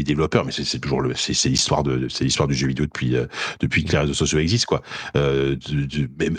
développeurs, 0.05 0.45
mais 0.45 0.53
c'est 0.53 0.79
toujours 0.79 1.01
le, 1.01 1.15
c'est 1.15 1.49
l'histoire 1.49 1.83
de, 1.83 2.09
c'est 2.09 2.25
l'histoire 2.25 2.49
du 2.49 2.55
jeu 2.55 2.69
vidéo 2.69 2.87
depuis 2.87 3.17
euh, 3.17 3.27
depuis 3.61 3.85
que 3.85 3.93
les 3.93 3.99
réseaux 3.99 4.15
sociaux 4.15 4.39
existent 4.39 4.67
quoi. 4.69 4.83
Euh, 5.17 5.57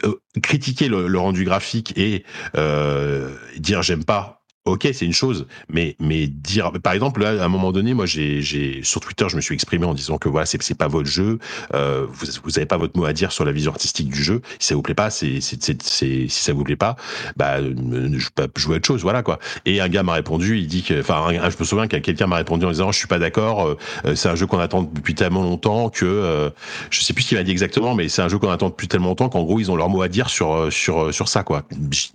euh, 0.03 0.15
critiquer 0.41 0.87
le, 0.87 1.07
le, 1.07 1.19
rendu 1.19 1.43
graphique 1.43 1.97
et 1.97 2.23
euh, 2.55 3.35
dire 3.57 3.81
j'aime 3.81 4.03
pas 4.03 4.38
ok, 4.71 4.87
c'est 4.93 5.05
une 5.05 5.13
chose, 5.13 5.47
mais 5.69 5.95
mais 5.99 6.27
dire, 6.27 6.71
par 6.83 6.93
exemple, 6.93 7.21
là, 7.21 7.41
à 7.41 7.45
un 7.45 7.49
moment 7.49 7.71
donné, 7.71 7.93
moi, 7.93 8.05
j'ai, 8.05 8.81
sur 8.83 9.01
Twitter, 9.01 9.25
je 9.29 9.35
me 9.35 9.41
suis 9.41 9.53
exprimé 9.53 9.85
en 9.85 9.93
disant 9.93 10.17
que 10.17 10.29
voilà, 10.29 10.45
c'est 10.45 10.61
c'est 10.61 10.77
pas 10.77 10.87
votre 10.87 11.09
jeu, 11.09 11.39
euh, 11.73 12.05
vous 12.11 12.27
vous 12.43 12.57
avez 12.57 12.65
pas 12.65 12.77
votre 12.77 12.97
mot 12.97 13.05
à 13.05 13.13
dire 13.13 13.31
sur 13.31 13.45
la 13.45 13.51
vision 13.51 13.71
artistique 13.71 14.09
du 14.09 14.23
jeu. 14.23 14.41
Si 14.59 14.67
ça 14.67 14.75
vous 14.75 14.81
plaît 14.81 14.93
pas, 14.93 15.09
c'est 15.09 15.41
c'est 15.41 15.81
c'est 15.81 16.27
si 16.27 16.29
ça 16.29 16.53
vous 16.53 16.63
plaît 16.63 16.75
pas, 16.75 16.95
bah 17.37 17.61
je 17.61 18.29
peux 18.35 18.47
jouer 18.57 18.77
autre 18.77 18.87
chose, 18.87 19.01
voilà 19.01 19.23
quoi. 19.23 19.39
Et 19.65 19.81
un 19.81 19.89
gars 19.89 20.03
m'a 20.03 20.13
répondu, 20.13 20.59
il 20.59 20.67
dit 20.67 20.83
que, 20.83 20.99
enfin, 20.99 21.27
je 21.31 21.55
me 21.59 21.65
souviens 21.65 21.87
qu'un 21.87 21.99
quelqu'un 21.99 22.27
m'a 22.27 22.37
répondu 22.37 22.65
en 22.65 22.71
disant, 22.71 22.91
je 22.91 22.97
suis 22.97 23.07
pas 23.07 23.19
d'accord, 23.19 23.67
euh, 24.05 24.15
c'est 24.15 24.29
un 24.29 24.35
jeu 24.35 24.45
qu'on 24.45 24.59
attend 24.59 24.83
depuis 24.83 25.15
tellement 25.15 25.43
longtemps 25.43 25.89
que, 25.89 26.05
euh, 26.05 26.49
je 26.89 27.01
sais 27.01 27.13
plus 27.13 27.23
ce 27.23 27.29
qu'il 27.29 27.37
m'a 27.37 27.43
dit 27.43 27.51
exactement, 27.51 27.95
mais 27.95 28.09
c'est 28.09 28.21
un 28.21 28.27
jeu 28.27 28.37
qu'on 28.37 28.49
attend 28.49 28.69
depuis 28.69 28.87
tellement 28.87 29.09
longtemps 29.09 29.29
qu'en 29.29 29.43
gros 29.43 29.59
ils 29.59 29.71
ont 29.71 29.75
leur 29.75 29.89
mot 29.89 30.01
à 30.01 30.07
dire 30.07 30.29
sur 30.29 30.71
sur 30.71 31.13
sur 31.13 31.27
ça 31.27 31.43
quoi. 31.43 31.63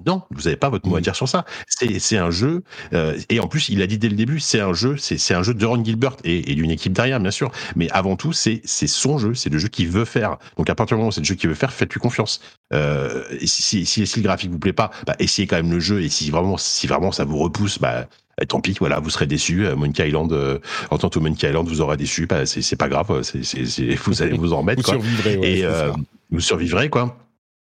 Non, 0.07 0.23
vous 0.31 0.47
avez 0.47 0.57
pas 0.57 0.69
votre 0.69 0.89
mot 0.89 0.97
à 0.97 1.01
mmh. 1.01 1.03
dire 1.03 1.17
sur 1.17 1.29
ça. 1.29 1.45
C'est 1.67 1.99
c'est 1.99 2.19
un 2.19 2.31
jeu 2.31 2.44
euh, 2.93 3.19
et 3.29 3.41
en 3.41 3.47
plus, 3.47 3.69
il 3.69 3.83
a 3.83 3.87
dit 3.87 3.99
dès 3.99 4.09
le 4.09 4.17
début, 4.17 4.41
c'est 4.41 4.61
un 4.61 4.73
jeu, 4.73 4.97
c'est 4.99 5.35
un 5.35 5.43
jeu 5.43 5.55
de 5.55 5.67
Ron 5.67 5.85
Gilbert 5.85 6.17
et, 6.25 6.55
d'une 6.55 6.71
équipe 6.71 6.93
derrière, 6.93 7.21
bien 7.21 7.31
sûr. 7.31 7.51
Mais 7.77 7.91
avant 7.91 8.17
tout, 8.17 8.33
c'est 8.33 8.63
son 8.65 9.19
jeu, 9.19 9.35
c'est 9.35 9.51
le 9.51 9.59
jeu 9.59 9.69
qu'il 9.69 9.89
veut 9.89 10.05
faire. 10.05 10.37
Donc 10.57 10.71
à 10.71 10.75
partir 10.75 10.97
du 10.97 10.99
moment 10.99 11.09
où 11.09 11.13
c'est 11.13 11.21
le 11.21 11.27
jeu 11.27 11.35
qu'il 11.35 11.49
veut 11.49 11.55
faire, 11.55 11.73
faites-lui 11.73 12.01
confiance. 12.01 12.41
Euh, 12.73 13.25
et 13.41 13.47
si, 13.47 13.87
si, 13.87 14.07
si, 14.07 14.21
le 14.21 14.23
graphique 14.23 14.51
vous 14.51 14.59
plaît 14.59 14.73
pas, 14.73 14.91
bah, 15.07 15.15
essayez 15.19 15.47
quand 15.47 15.57
même 15.57 15.71
le 15.71 15.81
jeu. 15.81 16.03
Et 16.03 16.09
si 16.09 16.31
vraiment, 16.31 16.57
si 16.57 16.87
vraiment 16.87 17.13
ça 17.13 17.25
vous 17.25 17.39
repousse, 17.39 17.79
bah, 17.79 18.07
bah 18.37 18.47
tant 18.47 18.61
pis, 18.61 18.77
voilà, 18.79 19.01
vous 19.01 19.11
serez 19.11 19.27
déçu. 19.27 19.67
Euh, 19.67 19.77
Monkey 19.77 20.09
Island, 20.09 20.61
en 20.91 20.99
tant 20.99 21.09
que 21.09 21.19
Monkey 21.19 21.49
Island, 21.49 21.67
vous 21.69 21.81
aurez 21.81 21.97
déçu. 21.97 22.27
Bah, 22.27 22.47
c'est 22.47 22.77
pas 22.77 22.89
grave, 22.89 23.09
vous 24.05 24.23
allez 24.23 24.37
vous 24.37 24.53
en 24.53 24.59
remettre. 24.59 24.83
vous 24.83 24.89
survivrez, 24.89 25.37
ouais, 25.37 25.59
et 25.61 25.67
vous 26.31 26.41
survivrez, 26.41 26.89
quoi. 26.89 27.17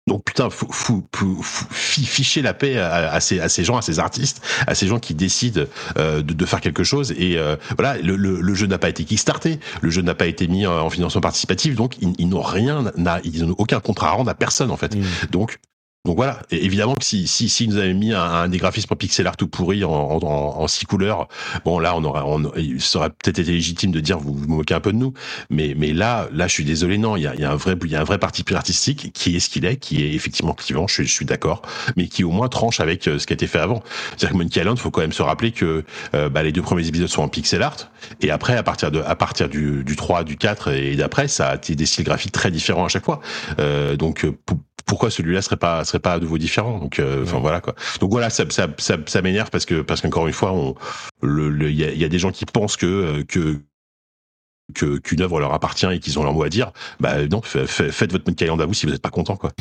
Donc 0.09 0.25
putain, 0.25 0.51
fou, 0.51 0.69
fou, 0.73 1.07
ficher 1.43 2.43
la 2.43 2.55
paix 2.55 2.77
à, 2.77 3.21
ces, 3.21 3.39
à, 3.39 3.49
ces, 3.49 3.63
gens, 3.63 3.77
à 3.77 3.83
ces 3.83 4.01
artistes, 4.01 4.43
à 4.67 4.75
ces 4.75 4.89
gens 4.89 4.99
qui 4.99 5.15
décident 5.15 5.63
euh, 5.97 6.23
de, 6.23 6.33
de, 6.35 6.45
faire 6.45 6.61
quelque 6.61 6.83
chose. 6.83 7.13
Et 7.17 7.39
euh, 7.39 7.55
voilà, 7.79 7.97
le, 7.99 8.17
le, 8.17 8.41
le 8.41 8.55
jeu 8.55 8.67
n'a 8.67 8.79
pas 8.79 8.89
été 8.89 9.05
kickstarté, 9.05 9.61
le 9.81 9.91
jeu 9.91 10.03
n'a 10.03 10.17
pas 10.17 10.27
été 10.27 10.49
mis 10.49 10.67
en 10.67 10.91
financement 10.91 11.21
participatif, 11.21 11.77
donc 11.77 11.99
ils, 12.01 12.15
ils 12.19 12.29
n'ont 12.29 12.43
rien, 12.43 12.91
ils 13.23 13.45
n'ont 13.45 13.55
aucun 13.59 13.79
contrat 13.79 14.09
à 14.09 14.13
rendre 14.13 14.31
à 14.31 14.35
personne 14.35 14.73
en 14.73 14.77
fait. 14.77 14.97
Mmh. 14.97 15.05
Donc 15.31 15.61
donc 16.05 16.17
voilà, 16.17 16.43
et 16.51 16.65
évidemment 16.65 16.97
que 16.97 17.05
si, 17.05 17.29
si, 17.29 17.49
si 17.49 17.69
nous 17.69 17.77
avait 17.77 17.95
mis 17.95 18.13
un, 18.13 18.21
un, 18.21 18.49
des 18.49 18.59
graphismes 18.59 18.97
pixel 18.97 19.25
art 19.29 19.37
tout 19.37 19.47
pourri 19.47 19.85
en, 19.85 19.93
en, 19.93 20.19
en, 20.21 20.67
six 20.67 20.85
couleurs, 20.85 21.29
bon 21.65 21.79
là 21.79 21.95
on 21.95 22.03
aurait, 22.03 22.23
on, 22.25 22.53
il 22.57 22.81
serait 22.81 23.11
peut-être 23.11 23.39
été 23.39 23.53
légitime 23.53 23.93
de 23.93 24.01
dire 24.01 24.19
vous 24.19 24.35
vous 24.35 24.49
moquez 24.49 24.75
un 24.75 24.81
peu 24.81 24.91
de 24.91 24.97
nous, 24.97 25.15
mais 25.49 25.75
mais 25.79 25.93
là 25.93 26.27
là 26.33 26.49
je 26.49 26.55
suis 26.55 26.65
désolé 26.65 26.99
non, 26.99 27.17
il 27.17 27.23
y 27.23 27.29
a, 27.29 27.37
y 27.37 27.45
a 27.45 27.53
un 27.53 27.55
vrai 27.55 27.77
il 27.85 27.91
y 27.93 27.95
a 27.95 28.01
un 28.01 28.05
vrai 28.05 28.19
parti 28.19 28.45
artistique 28.53 29.13
qui 29.13 29.37
est 29.37 29.39
ce 29.39 29.49
qu'il 29.49 29.65
est, 29.65 29.77
qui 29.77 30.03
est 30.03 30.13
effectivement 30.13 30.55
clivant, 30.55 30.89
je, 30.89 31.05
je 31.05 31.13
suis 31.13 31.25
d'accord, 31.25 31.63
mais 31.97 32.09
qui 32.09 32.25
au 32.25 32.33
moins 32.33 32.49
tranche 32.49 32.81
avec 32.81 33.07
euh, 33.07 33.21
ce 33.21 33.27
qui 33.29 33.33
a 33.33 33.35
été 33.35 33.47
fait 33.47 33.61
avant. 33.61 33.85
C'est-à-dire 34.17 34.31
que 34.31 34.37
Monkey 34.39 34.59
Island, 34.59 34.81
faut 34.81 34.91
quand 34.91 35.03
même 35.03 35.13
se 35.13 35.23
rappeler 35.23 35.53
que 35.53 35.85
euh, 36.17 36.29
bah, 36.29 36.43
les 36.43 36.51
deux 36.51 36.63
premiers 36.63 36.89
épisodes 36.89 37.07
sont 37.07 37.23
en 37.23 37.29
pixel 37.29 37.63
art, 37.63 37.93
et 38.21 38.33
après 38.33 38.57
à 38.57 38.65
partir 38.65 38.91
de 38.91 39.01
à 39.01 39.15
partir 39.15 39.49
du, 39.49 39.85
du 39.85 39.95
3, 39.95 40.25
du 40.25 40.37
4 40.37 40.73
et 40.73 40.97
d'après, 40.97 41.29
ça 41.29 41.51
a 41.51 41.55
été 41.55 41.77
des 41.77 41.87
styles 41.87 42.05
graphiques 42.05 42.33
très 42.33 42.51
différents 42.51 42.87
à 42.87 42.89
chaque 42.89 43.05
fois. 43.05 43.21
Euh, 43.61 43.95
donc 43.95 44.27
pourquoi 44.93 45.11
celui-là 45.11 45.41
serait 45.41 45.57
pas 45.57 45.87
serait 45.87 46.01
pas 46.01 46.13
à 46.13 46.19
nouveau 46.19 46.37
différent 46.37 46.79
donc 46.79 46.99
euh, 46.99 47.23
enfin 47.23 47.39
voilà 47.39 47.63
quoi. 47.63 47.75
Donc 48.01 48.11
voilà 48.11 48.29
ça 48.29 48.45
ça 48.51 48.69
ça, 48.77 48.99
ça 49.07 49.23
m'énerve 49.23 49.49
parce 49.49 49.65
que 49.65 49.81
parce 49.81 50.03
qu'encore 50.03 50.27
une 50.27 50.35
fois 50.35 50.53
on 50.53 50.75
le 51.23 51.71
il 51.71 51.77
y 51.77 51.83
a, 51.83 51.95
y 51.95 52.05
a, 52.05 52.11
des 52.11 52.19
gens 52.19 52.31
qui 52.31 52.45
pensent 52.45 52.77
que 52.77 52.85
euh, 52.85 53.25
que 53.25 53.59
que 54.75 54.99
qu'une 54.99 55.23
œuvre 55.23 55.41
leur 55.41 55.55
appartient 55.55 55.87
et 55.91 55.99
qu'ils 55.99 56.19
ont 56.19 56.25
leur 56.25 56.35
mot 56.35 56.43
à 56.43 56.51
dire. 56.51 56.73
Bah 57.01 57.27
non 57.27 57.41
faites 57.41 58.13
votre 58.13 58.25
Monkey 58.27 58.47
à 58.47 58.67
vous 58.67 58.75
si 58.75 58.85
vous 58.85 58.93
n'êtes 58.93 59.01
pas 59.01 59.09
content 59.09 59.37
quoi. 59.37 59.53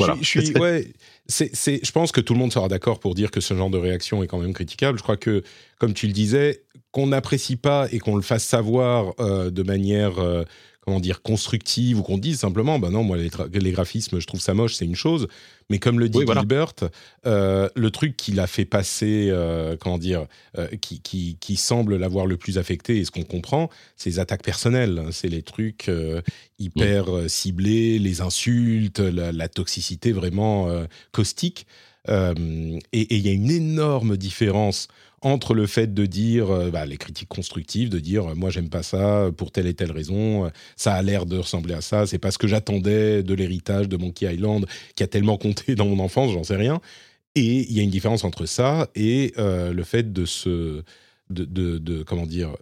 Voilà. 0.00 0.16
je, 0.20 0.26
suis 0.26 0.58
ouais 0.58 0.88
c'est 1.28 1.54
c'est 1.54 1.78
je 1.84 1.92
pense 1.92 2.10
que 2.10 2.20
tout 2.20 2.32
le 2.32 2.40
monde 2.40 2.52
sera 2.52 2.66
d'accord 2.66 2.98
pour 2.98 3.14
dire 3.14 3.30
que 3.30 3.40
ce 3.40 3.54
genre 3.54 3.70
de 3.70 3.78
réaction 3.78 4.20
est 4.24 4.26
quand 4.26 4.38
même 4.38 4.52
critiquable. 4.52 4.98
Je 4.98 5.04
crois 5.04 5.16
que 5.16 5.44
comme 5.78 5.94
tu 5.94 6.08
le 6.08 6.12
disais 6.12 6.64
qu'on 6.90 7.06
n'apprécie 7.06 7.54
pas 7.54 7.86
et 7.92 8.00
qu'on 8.00 8.16
le 8.16 8.22
fasse 8.22 8.44
savoir 8.44 9.14
euh, 9.20 9.52
de 9.52 9.62
manière 9.62 10.18
euh, 10.18 10.42
comment 10.86 11.00
dire, 11.00 11.20
constructive 11.20 11.98
ou 11.98 12.02
qu'on 12.04 12.16
dise 12.16 12.38
simplement, 12.38 12.78
ben 12.78 12.90
non, 12.90 13.02
moi 13.02 13.16
les, 13.16 13.72
graphismes, 13.72 14.20
je 14.20 14.26
trouve 14.26 14.40
ça 14.40 14.54
moche, 14.54 14.74
c'est 14.74 14.84
une 14.84 14.94
chose. 14.94 15.26
Mais 15.68 15.80
comme 15.80 15.98
le 15.98 16.08
dit 16.08 16.20
Gilbert, 16.20 16.74
euh, 17.26 17.68
le 17.74 17.90
truc 17.90 18.16
qui 18.16 18.30
l'a 18.30 18.46
fait 18.46 18.64
passer, 18.64 19.26
euh, 19.30 19.76
comment 19.80 19.98
dire, 19.98 20.26
euh, 20.56 20.68
qui, 20.80 21.00
qui, 21.00 21.38
qui, 21.40 21.56
semble 21.56 21.96
l'avoir 21.96 22.26
le 22.26 22.36
plus 22.36 22.56
affecté, 22.56 22.98
et 22.98 23.04
ce 23.04 23.10
qu'on 23.10 23.24
comprend, 23.24 23.68
c'est 23.96 24.10
les 24.10 24.18
attaques 24.20 24.44
personnelles. 24.44 25.02
Hein. 25.04 25.08
c'est 25.10 25.28
les 25.28 25.42
trucs 25.42 25.90
hyper 26.60 27.06
ciblés, 27.26 27.98
les 27.98 28.20
insultes, 28.20 29.00
la, 29.00 29.48
toxicité 29.48 30.12
vraiment 30.12 30.68
caustique. 31.10 31.66
et 32.08 32.78
il 32.92 33.26
y 33.26 33.28
a 33.28 33.32
une 33.32 33.50
énorme 33.50 34.16
différence 34.16 34.86
entre 35.22 35.54
le 35.54 35.66
fait 35.66 35.92
de 35.92 36.06
dire 36.06 36.50
euh, 36.50 36.70
bah, 36.70 36.86
les 36.86 36.96
critiques 36.96 37.28
constructives, 37.28 37.88
de 37.88 37.98
dire 37.98 38.30
euh, 38.30 38.34
moi 38.34 38.50
j'aime 38.50 38.68
pas 38.68 38.82
ça 38.82 39.30
pour 39.36 39.50
telle 39.50 39.66
et 39.66 39.74
telle 39.74 39.92
raison, 39.92 40.46
euh, 40.46 40.48
ça 40.76 40.94
a 40.94 41.02
l'air 41.02 41.26
de 41.26 41.38
ressembler 41.38 41.74
à 41.74 41.80
ça, 41.80 42.06
c'est 42.06 42.18
pas 42.18 42.30
ce 42.30 42.38
que 42.38 42.46
j'attendais 42.46 43.22
de 43.22 43.34
l'héritage 43.34 43.88
de 43.88 43.96
Monkey 43.96 44.32
Island 44.32 44.66
qui 44.94 45.02
a 45.02 45.06
tellement 45.06 45.38
compté 45.38 45.74
dans 45.74 45.86
mon 45.86 46.02
enfance, 46.02 46.32
j'en 46.32 46.44
sais 46.44 46.56
rien. 46.56 46.80
Et 47.34 47.66
il 47.68 47.72
y 47.72 47.80
a 47.80 47.82
une 47.82 47.90
différence 47.90 48.24
entre 48.24 48.46
ça 48.46 48.88
et 48.94 49.34
le 49.36 49.82
fait 49.82 50.10
de 50.10 50.24
se 50.24 50.82
de, 51.28 51.44
de, 51.44 52.02
comment 52.02 52.24
dire 52.24 52.56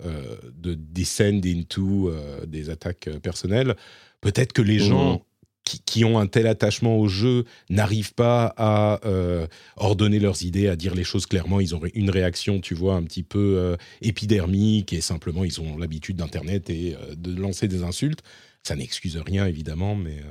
de 0.52 0.74
descend 0.74 1.46
into 1.46 2.12
des 2.48 2.70
attaques 2.70 3.08
personnelles. 3.22 3.76
Peut-être 4.20 4.52
que 4.52 4.62
les 4.62 4.78
mmh. 4.78 4.88
gens 4.88 5.22
qui, 5.64 6.04
ont 6.04 6.18
un 6.18 6.26
tel 6.26 6.46
attachement 6.46 6.98
au 6.98 7.08
jeu 7.08 7.44
n'arrivent 7.70 8.14
pas 8.14 8.54
à 8.56 9.00
euh, 9.06 9.46
ordonner 9.76 10.18
leurs 10.18 10.44
idées, 10.44 10.68
à 10.68 10.76
dire 10.76 10.94
les 10.94 11.04
choses 11.04 11.26
clairement. 11.26 11.60
Ils 11.60 11.74
ont 11.74 11.80
une 11.94 12.10
réaction, 12.10 12.60
tu 12.60 12.74
vois, 12.74 12.94
un 12.94 13.02
petit 13.02 13.22
peu 13.22 13.56
euh, 13.58 13.76
épidermique 14.02 14.92
et 14.92 15.00
simplement 15.00 15.44
ils 15.44 15.60
ont 15.60 15.78
l'habitude 15.78 16.16
d'Internet 16.16 16.68
et 16.68 16.94
euh, 16.94 17.14
de 17.16 17.34
lancer 17.40 17.66
des 17.66 17.82
insultes. 17.82 18.22
Ça 18.62 18.76
n'excuse 18.76 19.16
rien 19.16 19.46
évidemment, 19.46 19.94
mais 19.94 20.22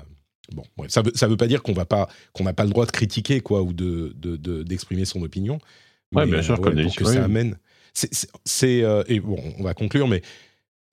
bon, 0.52 0.64
ça 0.88 1.02
veut 1.02 1.12
ça 1.14 1.28
veut 1.28 1.38
pas 1.38 1.48
dire 1.48 1.62
qu'on 1.62 1.74
qu'on 1.74 2.44
n'a 2.44 2.54
pas 2.54 2.64
le 2.64 2.70
droit 2.70 2.86
de 2.86 2.92
critiquer 2.92 3.42
quoi 3.42 3.62
ou 3.62 3.74
de 3.74 4.16
d'exprimer 4.64 5.02
de, 5.02 5.08
son 5.08 5.22
opinion. 5.22 5.60
Oui, 6.16 6.26
bien 6.26 6.42
sûr, 6.42 6.60
pour 6.60 6.72
que 6.72 7.06
ça 7.06 7.24
amène. 7.24 7.58
C'est 7.94 8.84
et 9.08 9.20
bon, 9.20 9.38
on 9.60 9.64
va 9.64 9.74
conclure, 9.76 10.08
mais 10.08 10.22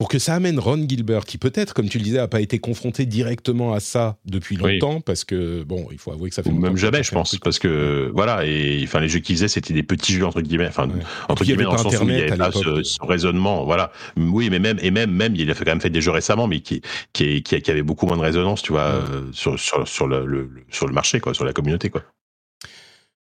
pour 0.01 0.09
que 0.09 0.17
ça 0.17 0.33
amène 0.33 0.57
Ron 0.57 0.83
Gilbert, 0.89 1.25
qui 1.25 1.37
peut-être, 1.37 1.75
comme 1.75 1.87
tu 1.87 1.99
le 1.99 2.03
disais, 2.03 2.17
n'a 2.17 2.27
pas 2.27 2.41
été 2.41 2.57
confronté 2.57 3.05
directement 3.05 3.71
à 3.71 3.79
ça 3.79 4.17
depuis 4.25 4.55
longtemps, 4.55 4.99
parce 4.99 5.23
que, 5.23 5.61
bon, 5.61 5.89
il 5.91 5.99
faut 5.99 6.11
avouer 6.11 6.29
que 6.29 6.33
ça 6.35 6.41
fait... 6.41 6.49
Ou 6.49 6.57
même 6.57 6.75
jamais, 6.75 7.03
je 7.03 7.11
pense, 7.11 7.35
parce 7.37 7.59
que, 7.59 8.09
voilà, 8.11 8.43
et 8.43 8.81
enfin, 8.83 8.99
les 8.99 9.09
jeux 9.09 9.19
qu'ils 9.19 9.35
faisaient, 9.35 9.47
c'était 9.47 9.75
des 9.75 9.83
petits 9.83 10.13
jeux, 10.13 10.25
entre 10.25 10.41
guillemets, 10.41 10.65
enfin, 10.65 10.89
entre 11.29 11.43
guillemets, 11.43 11.65
dans 11.65 11.73
le 11.73 11.77
sens 11.77 11.99
où 11.99 12.09
il 12.09 12.15
n'y 12.15 12.21
avait 12.21 12.35
pas 12.35 12.51
ce, 12.51 13.05
raisonnement, 13.05 13.63
voilà. 13.63 13.91
Oui, 14.17 14.49
mais 14.49 14.57
même, 14.57 14.79
et 14.81 14.89
même, 14.89 15.11
même, 15.11 15.35
il 15.35 15.51
a 15.51 15.53
fait 15.53 15.65
quand 15.65 15.71
même 15.71 15.81
fait 15.81 15.91
des 15.91 16.01
jeux 16.01 16.09
récemment, 16.09 16.47
mais 16.47 16.61
qui, 16.61 16.81
qui, 17.13 17.43
qui, 17.43 17.61
qui 17.61 17.69
avait 17.69 17.83
beaucoup 17.83 18.07
moins 18.07 18.17
de 18.17 18.23
résonance, 18.23 18.63
tu 18.63 18.71
vois, 18.71 18.81
euh, 18.81 19.29
sur, 19.33 19.59
sur, 19.59 19.87
sur, 19.87 20.07
le, 20.07 20.49
sur 20.71 20.87
le 20.87 20.93
marché, 20.93 21.19
quoi, 21.19 21.35
sur 21.35 21.45
la 21.45 21.53
communauté, 21.53 21.91
quoi. 21.91 22.01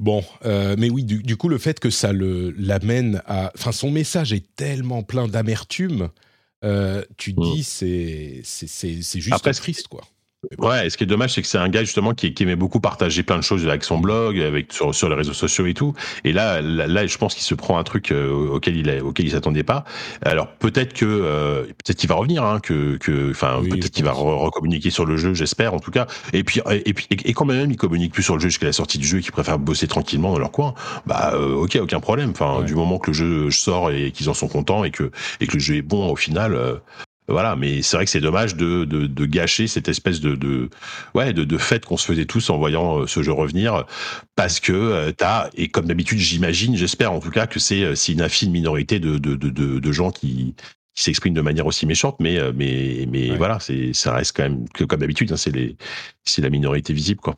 Bon, 0.00 0.24
euh, 0.46 0.74
mais 0.78 0.88
oui, 0.88 1.04
du, 1.04 1.22
du, 1.22 1.36
coup, 1.36 1.50
le 1.50 1.58
fait 1.58 1.78
que 1.80 1.90
ça 1.90 2.14
le 2.14 2.50
l'amène 2.56 3.20
à, 3.26 3.52
enfin, 3.58 3.72
son 3.72 3.90
message 3.90 4.32
est 4.32 4.56
tellement 4.56 5.02
plein 5.02 5.28
d'amertume 5.28 6.08
tu 7.16 7.34
te 7.34 7.40
mmh. 7.40 7.52
dis 7.52 7.62
c'est 7.64 8.40
c'est 8.44 9.20
juste 9.20 9.52
triste 9.52 9.88
quoi. 9.88 10.02
Ouais, 10.58 10.86
et 10.86 10.90
ce 10.90 10.96
qui 10.96 11.04
est 11.04 11.06
dommage, 11.06 11.34
c'est 11.34 11.42
que 11.42 11.46
c'est 11.46 11.58
un 11.58 11.68
gars 11.68 11.84
justement 11.84 12.14
qui, 12.14 12.34
qui, 12.34 12.42
aimait 12.42 12.56
beaucoup 12.56 12.80
partager 12.80 13.22
plein 13.22 13.36
de 13.36 13.42
choses 13.42 13.64
avec 13.66 13.84
son 13.84 13.98
blog, 13.98 14.40
avec 14.40 14.72
sur, 14.72 14.92
sur 14.92 15.08
les 15.08 15.14
réseaux 15.14 15.32
sociaux 15.32 15.66
et 15.66 15.74
tout. 15.74 15.94
Et 16.24 16.32
là, 16.32 16.60
là, 16.60 17.06
je 17.06 17.16
pense 17.16 17.34
qu'il 17.34 17.44
se 17.44 17.54
prend 17.54 17.78
un 17.78 17.84
truc 17.84 18.10
euh, 18.10 18.48
auquel 18.48 18.76
il 18.76 18.90
auquel 19.02 19.26
il 19.26 19.30
s'attendait 19.30 19.62
pas. 19.62 19.84
Alors 20.22 20.48
peut-être 20.48 20.94
que 20.94 21.06
euh, 21.06 21.62
peut-être 21.62 21.96
qu'il 21.96 22.08
va 22.08 22.16
revenir, 22.16 22.42
hein, 22.42 22.58
que 22.58 22.96
que 22.96 23.30
enfin 23.30 23.60
peut-être 23.62 23.90
qu'il 23.90 24.04
va 24.04 24.12
recommuniquer 24.12 24.90
sur 24.90 25.06
le 25.06 25.16
jeu, 25.16 25.32
j'espère 25.32 25.74
en 25.74 25.78
tout 25.78 25.92
cas. 25.92 26.08
Et 26.32 26.42
puis 26.42 26.60
et 26.70 26.92
puis 26.92 27.06
et, 27.10 27.32
quand 27.34 27.44
même 27.44 27.70
il 27.70 27.76
communique 27.76 28.12
plus 28.12 28.24
sur 28.24 28.34
le 28.34 28.40
jeu 28.40 28.48
jusqu'à 28.48 28.66
la 28.66 28.72
sortie 28.72 28.98
du 28.98 29.06
jeu, 29.06 29.18
et 29.18 29.22
qu'il 29.22 29.32
préfère 29.32 29.60
bosser 29.60 29.86
tranquillement 29.86 30.32
dans 30.32 30.40
leur 30.40 30.50
coin. 30.50 30.74
Bah 31.06 31.34
euh, 31.34 31.54
ok, 31.54 31.78
aucun 31.80 32.00
problème. 32.00 32.30
Enfin 32.30 32.62
du 32.62 32.74
moment 32.74 32.98
que 32.98 33.10
le 33.10 33.14
jeu 33.14 33.50
sort 33.52 33.92
et 33.92 34.10
qu'ils 34.10 34.28
en 34.28 34.34
sont 34.34 34.48
contents 34.48 34.82
et 34.82 34.90
que 34.90 35.12
et 35.40 35.46
que 35.46 35.54
le 35.54 35.60
jeu 35.60 35.76
est 35.76 35.82
bon 35.82 36.10
au 36.10 36.16
final, 36.16 36.56
voilà, 37.32 37.56
mais 37.56 37.82
c'est 37.82 37.96
vrai 37.96 38.04
que 38.04 38.10
c'est 38.10 38.20
dommage 38.20 38.54
de, 38.56 38.84
de, 38.84 39.06
de, 39.06 39.26
gâcher 39.26 39.66
cette 39.66 39.88
espèce 39.88 40.20
de, 40.20 40.34
de 40.36 40.68
ouais 41.14 41.32
de, 41.32 41.44
de 41.44 41.58
fête 41.58 41.84
qu'on 41.84 41.96
se 41.96 42.06
faisait 42.06 42.26
tous 42.26 42.50
en 42.50 42.58
voyant 42.58 43.00
euh, 43.00 43.06
ce 43.06 43.22
jeu 43.22 43.32
revenir, 43.32 43.84
parce 44.36 44.60
que 44.60 44.72
euh, 44.72 45.12
t'as 45.12 45.48
et 45.54 45.68
comme 45.68 45.86
d'habitude 45.86 46.18
j'imagine, 46.18 46.76
j'espère 46.76 47.12
en 47.12 47.20
tout 47.20 47.30
cas 47.30 47.46
que 47.46 47.58
c'est 47.58 47.82
euh, 47.82 47.94
une 47.94 48.22
infime 48.22 48.52
minorité 48.52 49.00
de, 49.00 49.18
de, 49.18 49.34
de, 49.34 49.78
de 49.78 49.92
gens 49.92 50.10
qui, 50.10 50.54
qui 50.94 51.02
s'expriment 51.02 51.34
de 51.34 51.40
manière 51.40 51.66
aussi 51.66 51.86
méchante, 51.86 52.16
mais 52.20 52.38
mais 52.52 53.06
mais 53.10 53.34
voilà, 53.36 53.58
c'est 53.60 53.92
ça 53.94 54.14
reste 54.14 54.36
quand 54.36 54.44
même 54.44 54.68
que 54.68 54.84
comme 54.84 55.00
d'habitude, 55.00 55.32
hein, 55.32 55.36
c'est 55.36 55.54
les 55.54 55.76
c'est 56.24 56.42
la 56.42 56.50
minorité 56.50 56.92
visible 56.92 57.20
quoi. 57.20 57.36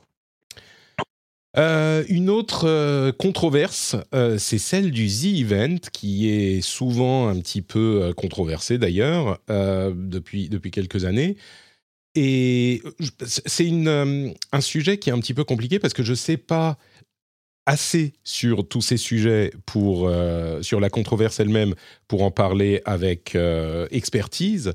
Euh, 1.56 2.04
une 2.08 2.30
autre 2.30 2.66
euh, 2.66 3.12
controverse, 3.12 3.96
euh, 4.12 4.38
c'est 4.38 4.58
celle 4.58 4.90
du 4.90 5.06
The 5.06 5.38
Event, 5.40 5.76
qui 5.92 6.28
est 6.28 6.60
souvent 6.60 7.28
un 7.28 7.38
petit 7.38 7.62
peu 7.62 8.12
controversé 8.16 8.78
d'ailleurs 8.78 9.38
depuis, 9.48 10.48
depuis 10.48 10.70
quelques 10.70 11.04
années. 11.04 11.36
Et 12.16 12.82
c'est 13.26 13.68
un 13.68 14.60
sujet 14.60 14.98
qui 14.98 15.10
est 15.10 15.12
un 15.12 15.18
petit 15.18 15.34
peu 15.34 15.44
compliqué 15.44 15.78
parce 15.78 15.94
que 15.94 16.04
je 16.04 16.12
ne 16.12 16.16
sais 16.16 16.36
pas 16.36 16.78
assez 17.66 18.12
sur 18.22 18.68
tous 18.68 18.82
ces 18.82 18.96
sujets 18.96 19.52
pour, 19.66 20.10
sur 20.60 20.78
la 20.78 20.90
controverse 20.90 21.40
elle-même 21.40 21.74
pour 22.06 22.22
en 22.22 22.30
parler 22.30 22.82
avec 22.84 23.36
expertise. 23.90 24.74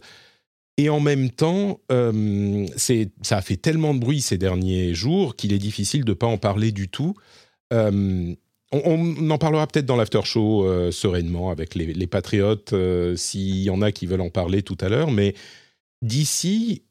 Et 0.79 0.87
en 0.87 1.01
même 1.01 1.29
temps, 1.29 1.81
euh, 1.91 2.65
ça 2.77 3.35
a 3.35 3.41
fait 3.41 3.57
tellement 3.57 3.93
de 3.93 3.99
bruit 3.99 4.21
ces 4.21 4.37
derniers 4.37 4.93
jours 4.93 5.35
qu'il 5.35 5.51
est 5.51 5.57
difficile 5.57 6.05
de 6.05 6.11
ne 6.11 6.13
pas 6.13 6.25
en 6.25 6.37
parler 6.37 6.71
du 6.71 6.87
tout. 6.87 7.15
Euh, 7.73 8.33
on, 8.71 9.29
en 9.29 9.37
parlera 9.37 9.67
peut-être 9.67 9.85
dans 9.85 9.97
l'after 9.97 10.21
show 10.23 10.65
euh, 10.65 10.89
sereinement 10.91 11.51
avec 11.51 11.75
les, 11.75 12.07
patriotes, 12.07 12.73
s'il 13.17 13.57
y 13.57 13.69
en 13.69 13.81
a 13.81 13.91
qui 13.91 14.05
veulent 14.05 14.21
en 14.21 14.29
parler 14.29 14.63
tout 14.63 14.77
à 14.79 14.87
l'heure. 14.87 15.11
Mais 15.11 15.33
d'ici, 16.01 16.83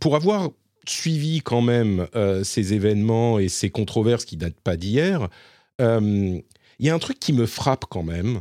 pour 0.00 0.16
avoir 0.16 0.50
suivi 0.84 1.40
quand 1.40 1.62
même 1.62 2.08
ces 2.42 2.74
événements 2.74 3.38
et 3.38 3.48
ces 3.48 3.70
controverses 3.70 4.24
qui 4.24 4.36
datent 4.36 4.60
pas 4.60 4.76
d'hier, 4.76 5.28
il 5.78 6.42
y 6.80 6.88
a 6.88 6.94
un 6.94 6.98
truc 6.98 7.20
qui 7.20 7.32
me 7.32 7.46
frappe 7.46 7.84
quand 7.88 8.02
même. 8.02 8.40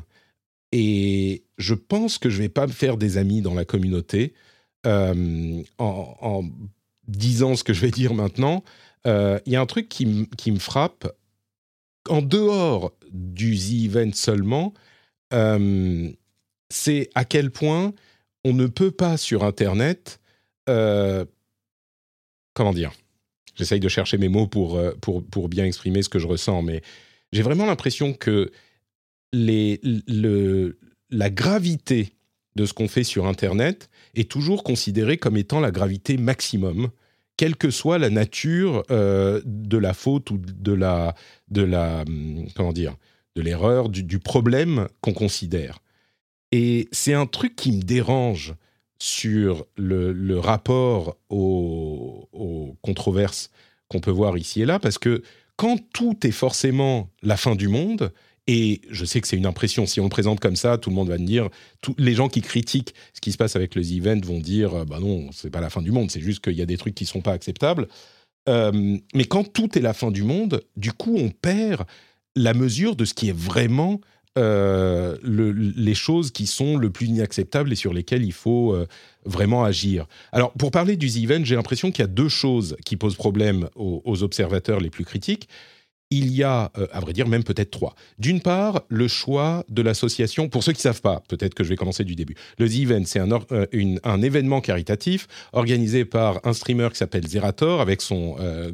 Et 0.71 1.43
je 1.59 1.75
pense 1.75 2.17
que 2.17 2.31
je 2.31 2.39
vais 2.39 2.49
pas 2.49 2.65
me 2.65 2.71
faire 2.71 2.97
des 2.97 3.17
amis 3.17 3.43
dans 3.43 3.53
la 3.53 3.65
communauté 3.65 4.33
euh, 4.85 5.63
en, 5.77 6.43
disant 7.07 7.55
ce 7.55 7.63
que 7.63 7.73
je 7.73 7.81
vais 7.81 7.91
dire 7.91 8.13
maintenant, 8.13 8.63
euh, 9.07 9.39
il 9.45 9.53
y 9.53 9.55
a 9.55 9.61
un 9.61 9.65
truc 9.65 9.89
qui, 9.89 10.05
me 10.05 10.59
frappe. 10.59 11.07
En 12.09 12.21
dehors 12.21 12.91
du 13.11 13.57
The 13.57 13.85
Event 13.85 14.11
seulement, 14.13 14.73
euh, 15.33 16.09
c'est 16.69 17.09
à 17.15 17.23
quel 17.23 17.49
point 17.51 17.93
on 18.43 18.53
ne 18.53 18.67
peut 18.67 18.91
pas 18.91 19.17
sur 19.17 19.43
Internet. 19.43 20.19
comment 20.65 21.13
dire 22.73 22.91
J'essaye 23.55 23.79
de 23.79 23.89
chercher 23.89 24.17
mes 24.17 24.29
mots 24.29 24.47
pour, 24.47 24.81
pour, 25.01 25.23
pour, 25.23 25.47
bien 25.47 25.65
exprimer 25.65 26.01
ce 26.01 26.09
que 26.09 26.19
je 26.19 26.27
ressens, 26.27 26.61
mais 26.63 26.81
j'ai 27.31 27.43
vraiment 27.43 27.65
l'impression 27.65 28.13
que 28.13 28.51
les, 29.31 29.79
le, 29.83 30.79
la 31.09 31.29
gravité 31.29 32.13
de 32.55 32.65
ce 32.65 32.73
qu'on 32.73 32.87
fait 32.87 33.03
sur 33.03 33.27
Internet 33.27 33.89
est 34.15 34.29
toujours 34.29 34.63
considéré 34.63 35.17
comme 35.17 35.37
étant 35.37 35.59
la 35.59 35.71
gravité 35.71 36.17
maximum, 36.17 36.89
quelle 37.37 37.55
que 37.55 37.71
soit 37.71 37.97
la 37.97 38.09
nature 38.09 38.83
euh, 38.91 39.41
de 39.45 39.77
la 39.77 39.93
faute 39.93 40.29
ou 40.31 40.37
de 40.37 40.73
la, 40.73 41.15
de 41.49 41.63
la 41.63 42.01
hum, 42.07 42.47
comment 42.55 42.73
dire, 42.73 42.95
de 43.35 43.41
l'erreur, 43.41 43.89
du, 43.89 44.19
problème 44.19 44.87
qu'on 45.01 45.13
considère. 45.13 45.79
Et 46.51 46.87
c'est 46.91 47.15
un 47.15 47.25
truc 47.25 47.55
qui 47.55 47.71
me 47.71 47.81
dérange 47.81 48.53
sur 48.99 49.65
le, 49.75 50.37
rapport 50.37 51.17
aux 51.29 52.77
controverses 52.81 53.49
qu'on 53.87 53.99
peut 53.99 54.11
voir 54.11 54.37
ici 54.37 54.61
et 54.61 54.65
là, 54.65 54.79
parce 54.79 54.99
que 54.99 55.23
quand 55.55 55.77
tout 55.93 56.25
est 56.25 56.31
forcément 56.31 57.09
la 57.21 57.37
fin 57.37 57.55
du 57.55 57.67
monde, 57.67 58.11
et 58.47 58.81
je 58.89 59.05
sais 59.05 59.21
que 59.21 59.27
c'est 59.27 59.37
une 59.37 59.45
impression. 59.45 59.85
Si 59.85 59.99
on 59.99 60.03
le 60.03 60.09
présente 60.09 60.39
comme 60.39 60.55
ça, 60.55 60.77
tout 60.77 60.89
le 60.89 60.95
monde 60.95 61.09
va 61.09 61.17
me 61.17 61.25
dire. 61.25 61.49
Les 61.97 62.13
gens 62.13 62.27
qui 62.27 62.41
critiquent 62.41 62.93
ce 63.13 63.21
qui 63.21 63.31
se 63.31 63.37
passe 63.37 63.55
avec 63.55 63.75
les 63.75 63.97
events 63.97 64.25
vont 64.25 64.39
dire 64.39 64.73
euh, 64.73 64.85
bah 64.85 64.99
non, 64.99 65.29
c'est 65.31 65.49
pas 65.49 65.61
la 65.61 65.69
fin 65.69 65.81
du 65.81 65.91
monde. 65.91 66.11
C'est 66.11 66.21
juste 66.21 66.43
qu'il 66.43 66.53
y 66.53 66.61
a 66.61 66.65
des 66.65 66.77
trucs 66.77 66.95
qui 66.95 67.05
sont 67.05 67.21
pas 67.21 67.31
acceptables. 67.31 67.87
Euh, 68.49 68.97
mais 69.15 69.25
quand 69.25 69.45
tout 69.51 69.77
est 69.77 69.81
la 69.81 69.93
fin 69.93 70.11
du 70.11 70.23
monde, 70.23 70.61
du 70.75 70.91
coup, 70.91 71.15
on 71.17 71.29
perd 71.29 71.83
la 72.35 72.53
mesure 72.53 72.97
de 72.97 73.05
ce 73.05 73.13
qui 73.13 73.29
est 73.29 73.37
vraiment 73.37 74.01
euh, 74.37 75.15
les 75.23 75.93
choses 75.93 76.31
qui 76.31 76.47
sont 76.47 76.75
le 76.75 76.89
plus 76.89 77.05
inacceptables 77.05 77.71
et 77.71 77.75
sur 77.75 77.93
lesquelles 77.93 78.25
il 78.25 78.33
faut 78.33 78.75
vraiment 79.23 79.63
agir. 79.63 80.07
Alors, 80.31 80.51
pour 80.53 80.71
parler 80.71 80.97
du 80.97 81.05
event, 81.23 81.45
j'ai 81.45 81.55
l'impression 81.55 81.91
qu'il 81.91 82.01
y 82.01 82.05
a 82.05 82.07
deux 82.07 82.29
choses 82.29 82.75
qui 82.83 82.97
posent 82.97 83.15
problème 83.15 83.69
aux 83.75 84.23
observateurs 84.23 84.79
les 84.79 84.89
plus 84.89 85.05
critiques 85.05 85.47
il 86.13 86.31
y 86.31 86.43
a, 86.43 86.71
euh, 86.77 86.87
à 86.91 86.99
vrai 86.99 87.13
dire, 87.13 87.27
même 87.27 87.43
peut-être 87.43 87.71
trois. 87.71 87.95
D'une 88.19 88.41
part, 88.41 88.83
le 88.89 89.07
choix 89.07 89.63
de 89.69 89.81
l'association. 89.81 90.47
Pour 90.47 90.63
ceux 90.63 90.71
qui 90.71 90.79
ne 90.79 90.93
savent 90.93 91.01
pas, 91.01 91.23
peut-être 91.27 91.53
que 91.53 91.63
je 91.63 91.69
vais 91.69 91.75
commencer 91.75 92.03
du 92.03 92.15
début. 92.15 92.35
Le 92.59 92.69
The 92.69 92.75
Event, 92.75 93.03
c'est 93.05 93.19
un, 93.19 93.29
euh, 93.51 93.65
événement 94.21 94.61
caritatif 94.61 95.27
organisé 95.51 96.05
par 96.05 96.39
un 96.43 96.53
streamer 96.53 96.89
qui 96.91 96.97
s'appelle 96.97 97.27
Zerator 97.27 97.81
avec 97.81 98.01
son, 98.01 98.35
euh, 98.39 98.71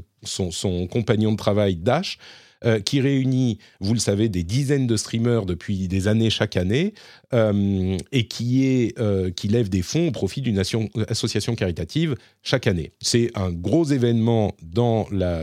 compagnon 0.92 1.32
de 1.32 1.38
travail 1.38 1.76
Dash. 1.76 2.18
Euh, 2.66 2.82
qui 2.82 3.00
réunit, 3.00 3.58
vous 3.80 3.94
le 3.94 4.02
savez, 4.02 4.28
des 4.28 4.44
dizaines 4.44 4.86
de 4.86 4.98
streamers 4.98 5.46
depuis 5.46 5.88
des 5.88 6.10
années 6.10 6.30
chaque 6.30 6.58
année, 6.58 6.94
euh, 7.34 7.98
et 8.12 8.28
qui, 8.28 8.66
est, 8.66 9.00
euh, 9.00 9.32
qui 9.32 9.48
lève 9.48 9.70
des 9.70 9.82
fonds 9.82 10.10
au 10.10 10.12
profit 10.12 10.42
d'une 10.42 10.60
association 10.60 11.56
caritative 11.56 12.16
chaque 12.44 12.68
année. 12.68 12.92
C'est 13.00 13.32
un 13.36 13.54
gros 13.54 13.86
événement 13.86 14.58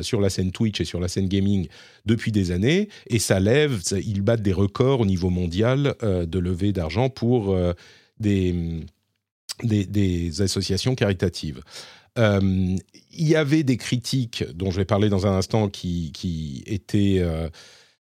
sur 0.02 0.20
la 0.20 0.28
scène 0.28 0.52
Twitch 0.52 0.82
et 0.82 0.84
sur 0.84 1.00
la 1.00 1.08
scène 1.08 1.26
gaming 1.26 1.68
depuis 2.04 2.32
des 2.32 2.50
années, 2.50 2.90
et 3.06 3.18
ça 3.18 3.40
lève, 3.40 3.80
ils 3.92 4.20
battent 4.20 4.42
des 4.42 4.52
records 4.52 5.00
au 5.00 5.06
niveau 5.06 5.30
mondial 5.30 5.94
de 6.02 6.38
levée 6.38 6.72
d'argent 6.72 7.08
pour 7.08 7.56
des 8.20 8.82
associations 10.40 10.94
caritatives. 10.94 11.62
Euh, 12.18 12.76
il 13.12 13.28
y 13.28 13.36
avait 13.36 13.62
des 13.62 13.76
critiques 13.76 14.44
dont 14.54 14.70
je 14.70 14.76
vais 14.76 14.84
parler 14.84 15.08
dans 15.08 15.26
un 15.26 15.36
instant 15.36 15.68
qui, 15.68 16.12
qui 16.12 16.62
étaient 16.66 17.18
euh, 17.20 17.48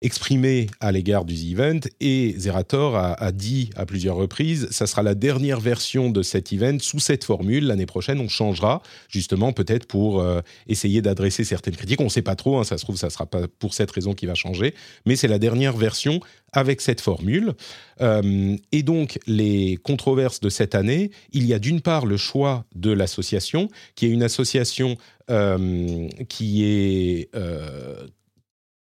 exprimé 0.04 0.66
à 0.80 0.92
l'égard 0.92 1.24
du 1.24 1.34
event 1.34 1.80
et 1.98 2.34
Zerator 2.36 2.94
a, 2.94 3.32
dit 3.32 3.70
à 3.74 3.86
plusieurs 3.86 4.16
reprises 4.16 4.68
ça 4.70 4.86
sera 4.86 5.02
la 5.02 5.14
dernière 5.14 5.60
version 5.60 6.10
de 6.10 6.22
cet 6.22 6.52
event 6.52 6.78
sous 6.78 6.98
cette 7.00 7.24
formule. 7.24 7.66
L'année 7.66 7.86
prochaine 7.86 8.20
on 8.20 8.28
changera 8.28 8.82
justement 9.08 9.54
peut-être 9.54 9.86
pour 9.86 10.20
euh, 10.20 10.42
essayer 10.66 11.00
d'adresser 11.00 11.42
certaines 11.42 11.74
critiques. 11.74 12.02
On 12.02 12.04
ne 12.04 12.08
sait 12.10 12.20
pas 12.20 12.36
trop 12.36 12.58
hein, 12.58 12.64
ça 12.64 12.76
se 12.76 12.84
trouve 12.84 12.98
ça 12.98 13.08
sera 13.08 13.24
pas 13.24 13.48
pour 13.58 13.72
cette 13.72 13.90
raison 13.90 14.12
qui 14.12 14.26
va 14.26 14.34
changer 14.34 14.74
mais 15.06 15.16
c'est 15.16 15.26
la 15.26 15.38
dernière 15.38 15.76
version 15.76 16.20
avec 16.52 16.82
cette 16.82 17.00
formule. 17.00 17.54
Euh, 18.02 18.56
et 18.72 18.82
donc 18.82 19.18
les 19.26 19.78
controverses 19.82 20.40
de 20.40 20.50
cette 20.50 20.74
année 20.74 21.12
il 21.32 21.46
y 21.46 21.54
a 21.54 21.58
d'une 21.58 21.80
part 21.80 22.04
le 22.04 22.18
choix 22.18 22.66
de 22.74 22.90
l'association 22.90 23.70
qui 23.94 24.04
est 24.04 24.10
une 24.10 24.22
association 24.22 24.98
euh, 25.30 26.08
qui 26.28 26.64
est 26.64 27.30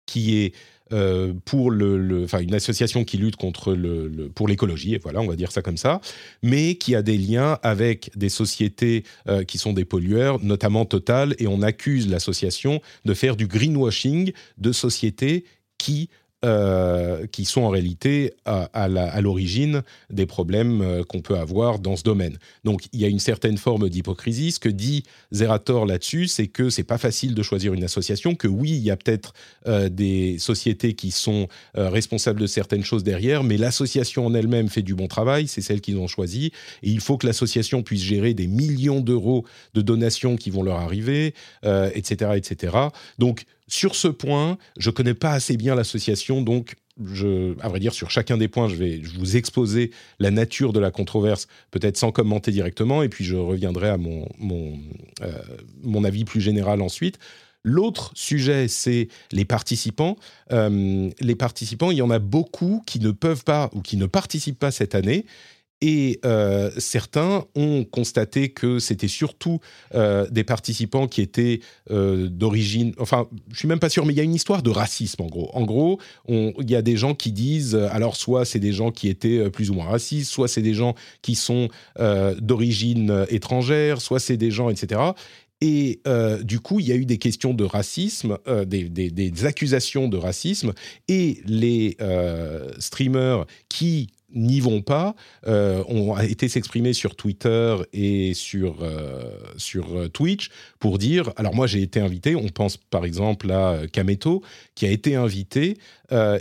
qui 0.07 0.37
est 0.37 0.53
euh, 0.93 1.33
pour 1.45 1.71
le, 1.71 2.25
une 2.39 2.53
association 2.53 3.03
qui 3.03 3.17
lutte 3.17 3.35
contre 3.35 3.75
pour 4.35 4.47
l'écologie, 4.47 4.97
voilà, 5.01 5.21
on 5.21 5.27
va 5.27 5.35
dire 5.35 5.51
ça 5.51 5.61
comme 5.61 5.77
ça, 5.77 6.01
mais 6.41 6.75
qui 6.75 6.95
a 6.95 7.01
des 7.01 7.17
liens 7.17 7.57
avec 7.63 8.11
des 8.15 8.29
sociétés 8.29 9.03
euh, 9.27 9.43
qui 9.43 9.57
sont 9.57 9.73
des 9.73 9.85
pollueurs, 9.85 10.43
notamment 10.43 10.85
Total, 10.85 11.35
et 11.39 11.47
on 11.47 11.61
accuse 11.61 12.07
l'association 12.07 12.81
de 13.05 13.13
faire 13.13 13.35
du 13.35 13.47
greenwashing 13.47 14.33
de 14.57 14.71
sociétés 14.71 15.45
qui 15.77 16.09
euh, 16.45 17.25
qui 17.31 17.45
sont 17.45 17.61
en 17.61 17.69
réalité 17.69 18.33
à, 18.43 18.87
l'origine 19.21 19.81
des 20.09 20.25
problèmes 20.25 20.81
euh, 20.81 21.03
qu'on 21.03 21.21
peut 21.21 21.37
avoir 21.37 21.79
dans 21.79 21.95
ce 21.95 22.03
domaine. 22.03 22.37
Donc 22.65 22.83
il 22.91 22.99
y 22.99 23.05
a 23.05 23.07
une 23.07 23.19
certaine 23.19 23.57
forme 23.57 23.87
d'hypocrisie. 23.87 24.51
Ce 24.51 24.59
que 24.59 24.67
dit 24.67 25.03
Zerator 25.31 25.85
là-dessus, 25.85 26.27
c'est 26.27 26.47
que 26.47 26.69
c'est 26.69 26.83
pas 26.83 26.97
facile 26.97 27.33
de 27.33 27.41
choisir 27.43 27.73
une 27.73 27.85
association, 27.85 28.35
que 28.35 28.49
oui, 28.49 28.71
il 28.71 28.83
y 28.83 28.91
a 28.91 28.97
peut-être 28.97 29.33
euh, 29.67 29.87
des 29.87 30.37
sociétés 30.37 30.95
qui 30.95 31.11
sont 31.11 31.47
responsables 31.75 32.41
de 32.41 32.47
certaines 32.47 32.83
choses 32.83 33.03
derrière, 33.03 33.43
mais 33.43 33.57
l'association 33.57 34.25
en 34.25 34.33
elle-même 34.33 34.67
fait 34.67 34.81
du 34.81 34.95
bon 34.95 35.07
travail, 35.07 35.47
c'est 35.47 35.61
celle 35.61 35.79
qu'ils 35.79 35.97
ont 35.97 36.07
choisie, 36.07 36.51
et 36.81 36.89
il 36.89 36.99
faut 36.99 37.17
que 37.17 37.25
l'association 37.25 37.83
puisse 37.83 38.01
gérer 38.01 38.33
des 38.33 38.47
millions 38.47 38.99
d'euros 38.99 39.45
de 39.73 39.81
donations 39.81 40.35
qui 40.35 40.49
vont 40.49 40.63
leur 40.63 40.79
arriver, 40.79 41.33
etc., 41.63 42.31
etc. 42.35 42.77
Donc 43.17 43.45
sur 43.73 43.95
ce 43.95 44.07
point, 44.07 44.59
je 44.77 44.91
connais 44.91 45.15
pas 45.15 45.31
assez 45.31 45.57
bien 45.57 45.73
l'association, 45.73 46.43
donc 46.43 46.75
je, 47.03 47.59
à 47.59 47.69
vrai 47.69 47.79
dire, 47.79 47.93
sur 47.93 48.11
chacun 48.11 48.37
des 48.37 48.47
points, 48.47 48.69
je 48.69 48.75
vais 48.75 49.01
vous 49.15 49.35
exposer 49.35 49.89
la 50.19 50.29
nature 50.29 50.73
de 50.73 50.79
la 50.79 50.91
controverse, 50.91 51.47
peut-être 51.71 51.97
sans 51.97 52.11
commenter 52.11 52.51
directement, 52.51 53.01
et 53.01 53.09
puis 53.09 53.25
je 53.25 53.35
reviendrai 53.35 53.89
à 53.89 53.97
mon, 53.97 54.27
mon, 54.37 54.77
euh, 55.21 55.31
mon 55.81 56.03
avis 56.03 56.23
plus 56.23 56.39
général 56.39 56.83
ensuite. 56.83 57.17
L'autre 57.63 58.11
sujet, 58.13 58.67
c'est 58.67 59.07
les 59.31 59.45
participants. 59.45 60.17
Euh, 60.51 61.09
les 61.19 61.35
participants, 61.35 61.89
il 61.89 61.97
y 61.97 62.01
en 62.03 62.11
a 62.11 62.19
beaucoup 62.19 62.83
qui 62.85 62.99
ne 62.99 63.09
peuvent 63.09 63.43
pas 63.43 63.71
ou 63.73 63.81
qui 63.81 63.97
ne 63.97 64.05
participent 64.05 64.59
pas 64.59 64.71
cette 64.71 64.93
année 64.93 65.25
et 65.85 66.21
euh, 66.23 66.71
certains 66.77 67.43
ont 67.55 67.83
constaté 67.83 68.47
que 68.47 68.79
c'était 68.79 69.09
surtout 69.09 69.59
euh, 69.93 70.25
des 70.31 70.45
participants 70.45 71.07
qui 71.07 71.19
étaient 71.19 71.59
euh, 71.91 72.29
d'origine. 72.29 72.93
Enfin, 72.99 73.27
je 73.51 73.59
suis 73.59 73.67
même 73.67 73.81
pas 73.81 73.89
sûr, 73.89 74.05
mais 74.05 74.13
il 74.13 74.15
y 74.15 74.21
a 74.21 74.23
une 74.23 74.33
histoire 74.33 74.63
de 74.63 74.69
racisme 74.69 75.23
en 75.23 75.27
gros. 75.27 75.49
En 75.53 75.65
gros, 75.65 75.99
il 76.29 76.71
y 76.71 76.77
a 76.77 76.81
des 76.81 76.95
gens 76.95 77.15
qui 77.15 77.33
disent, 77.33 77.75
alors 77.75 78.15
soit 78.15 78.45
c'est 78.45 78.59
des 78.59 78.71
gens 78.71 78.91
qui 78.91 79.09
étaient 79.09 79.49
plus 79.49 79.71
ou 79.71 79.73
moins 79.73 79.87
racistes, 79.87 80.31
soit 80.31 80.47
c'est 80.47 80.61
des 80.61 80.73
gens 80.73 80.95
qui 81.21 81.35
sont 81.35 81.67
d'origine 82.39 83.25
étrangère, 83.27 83.99
soit 83.99 84.21
c'est 84.21 84.37
des 84.37 84.51
gens, 84.51 84.69
etc. 84.69 85.01
Et 85.59 86.01
du 86.43 86.61
coup, 86.61 86.79
il 86.79 86.87
y 86.87 86.93
a 86.93 86.95
eu 86.95 87.05
des 87.05 87.17
questions 87.17 87.53
de 87.53 87.65
racisme, 87.65 88.37
des, 88.65 88.89
des, 88.89 89.45
accusations 89.45 90.07
de 90.07 90.17
racisme, 90.17 90.71
et 91.09 91.41
les 91.45 91.97
streamers 92.79 93.45
qui 93.67 94.09
n'y 94.33 94.59
vont 94.59 94.81
pas. 94.81 95.15
Euh, 95.47 95.83
ont 95.87 96.17
été 96.19 96.47
s'exprimer 96.47 96.93
sur 96.93 97.15
Twitter 97.15 97.75
et 97.93 98.33
sur, 98.33 98.77
euh, 98.81 99.31
sur 99.57 99.97
euh, 99.97 100.07
Twitch 100.07 100.49
pour 100.79 100.97
dire, 100.97 101.31
alors 101.35 101.55
moi 101.55 101.67
j'ai 101.67 101.81
été 101.81 101.99
invité, 101.99 102.35
on 102.35 102.47
pense 102.49 102.77
par 102.77 103.05
exemple 103.05 103.51
à 103.51 103.81
Kameto 103.91 104.41
qui 104.75 104.85
a 104.85 104.89
été 104.89 105.15
invité 105.15 105.77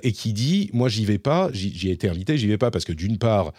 et 0.02 0.12
qui 0.12 0.34
dit, 0.34 0.68
moi 0.74 0.90
j'y 0.90 1.06
vais 1.06 1.16
pas, 1.16 1.48
j'y 1.54 1.88
ai 1.88 1.92
été 1.92 2.06
invité, 2.06 2.36
j'y 2.36 2.46
vais 2.46 2.58
pas 2.58 2.70
parce 2.70 2.84
que 2.84 2.92
d'une 2.92 3.16
part 3.16 3.54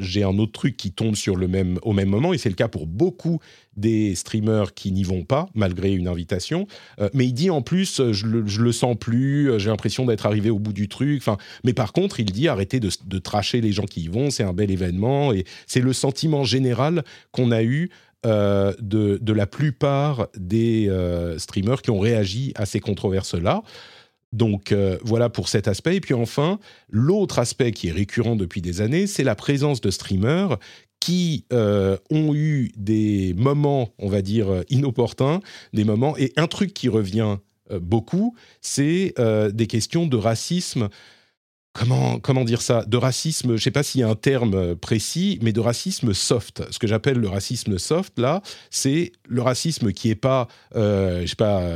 j'ai 0.00 0.24
un 0.24 0.36
autre 0.38 0.50
truc 0.50 0.76
qui 0.76 0.90
tombe 0.90 1.14
sur 1.14 1.36
le 1.36 1.46
même, 1.46 1.78
au 1.82 1.92
même 1.92 2.08
moment 2.08 2.32
et 2.32 2.38
c'est 2.38 2.48
le 2.48 2.56
cas 2.56 2.66
pour 2.66 2.88
beaucoup 2.88 3.38
des 3.76 4.14
streamers 4.14 4.74
qui 4.74 4.92
n'y 4.92 5.02
vont 5.02 5.24
pas 5.24 5.48
malgré 5.54 5.92
une 5.92 6.08
invitation. 6.08 6.66
Euh, 7.00 7.08
mais 7.12 7.26
il 7.26 7.32
dit 7.32 7.50
en 7.50 7.62
plus, 7.62 8.00
euh, 8.00 8.12
je 8.12 8.26
le, 8.26 8.42
le 8.42 8.72
sens 8.72 8.96
plus, 8.98 9.50
euh, 9.50 9.58
j'ai 9.58 9.70
l'impression 9.70 10.04
d'être 10.04 10.26
arrivé 10.26 10.50
au 10.50 10.58
bout 10.58 10.72
du 10.72 10.88
truc. 10.88 11.18
Enfin, 11.18 11.36
mais 11.64 11.72
par 11.72 11.92
contre, 11.92 12.20
il 12.20 12.26
dit 12.26 12.48
arrêtez 12.48 12.80
de, 12.80 12.90
de 13.06 13.18
tracher 13.18 13.60
les 13.60 13.72
gens 13.72 13.84
qui 13.84 14.02
y 14.02 14.08
vont, 14.08 14.30
c'est 14.30 14.44
un 14.44 14.52
bel 14.52 14.70
événement 14.70 15.32
et 15.32 15.44
c'est 15.66 15.80
le 15.80 15.92
sentiment 15.92 16.44
général 16.44 17.04
qu'on 17.32 17.50
a 17.50 17.62
eu 17.62 17.90
de, 18.24 19.18
de, 19.20 19.32
la 19.34 19.46
plupart 19.46 20.28
des 20.34 20.90
streamers 21.36 21.82
qui 21.82 21.90
ont 21.90 21.98
réagi 21.98 22.54
à 22.54 22.64
ces 22.64 22.80
controverses-là. 22.80 23.62
Donc 24.32 24.74
voilà 25.02 25.28
pour 25.28 25.50
cet 25.50 25.68
aspect. 25.68 25.96
Et 25.96 26.00
puis 26.00 26.14
enfin, 26.14 26.58
l'autre 26.88 27.38
aspect 27.38 27.72
qui 27.72 27.88
est 27.88 27.92
récurrent 27.92 28.34
depuis 28.34 28.62
des 28.62 28.80
années, 28.80 29.06
c'est 29.06 29.24
la 29.24 29.34
présence 29.34 29.82
de 29.82 29.90
streamers 29.90 30.56
qui 31.04 31.44
euh, 31.52 31.98
ont 32.10 32.34
eu 32.34 32.72
des 32.78 33.34
moments, 33.36 33.90
on 33.98 34.08
va 34.08 34.22
dire, 34.22 34.48
euh, 34.48 34.62
inopportuns, 34.70 35.40
des 35.74 35.84
moments, 35.84 36.16
et 36.16 36.32
un 36.38 36.46
truc 36.46 36.72
qui 36.72 36.88
revient 36.88 37.36
euh, 37.70 37.78
beaucoup, 37.78 38.34
c'est 38.62 39.12
des 39.52 39.66
questions 39.66 40.06
de 40.06 40.16
racisme. 40.16 40.88
Comment, 41.74 42.20
comment 42.20 42.44
dire 42.44 42.62
ça? 42.62 42.86
De 42.86 42.96
racisme, 42.96 43.48
je 43.48 43.52
ne 43.52 43.58
sais 43.58 43.70
pas 43.70 43.82
s'il 43.82 44.00
y 44.00 44.04
a 44.04 44.08
un 44.08 44.14
terme 44.14 44.76
précis, 44.76 45.38
mais 45.42 45.52
de 45.52 45.60
racisme 45.60 46.14
soft. 46.14 46.62
Ce 46.70 46.78
que 46.78 46.86
j'appelle 46.86 47.18
le 47.18 47.28
racisme 47.28 47.76
soft, 47.76 48.18
là, 48.18 48.40
c'est 48.70 49.12
le 49.28 49.42
racisme 49.42 49.92
qui 49.92 50.08
n'est 50.08 50.14
pas, 50.14 50.48
je 50.74 51.26
sais 51.26 51.36
pas, 51.36 51.68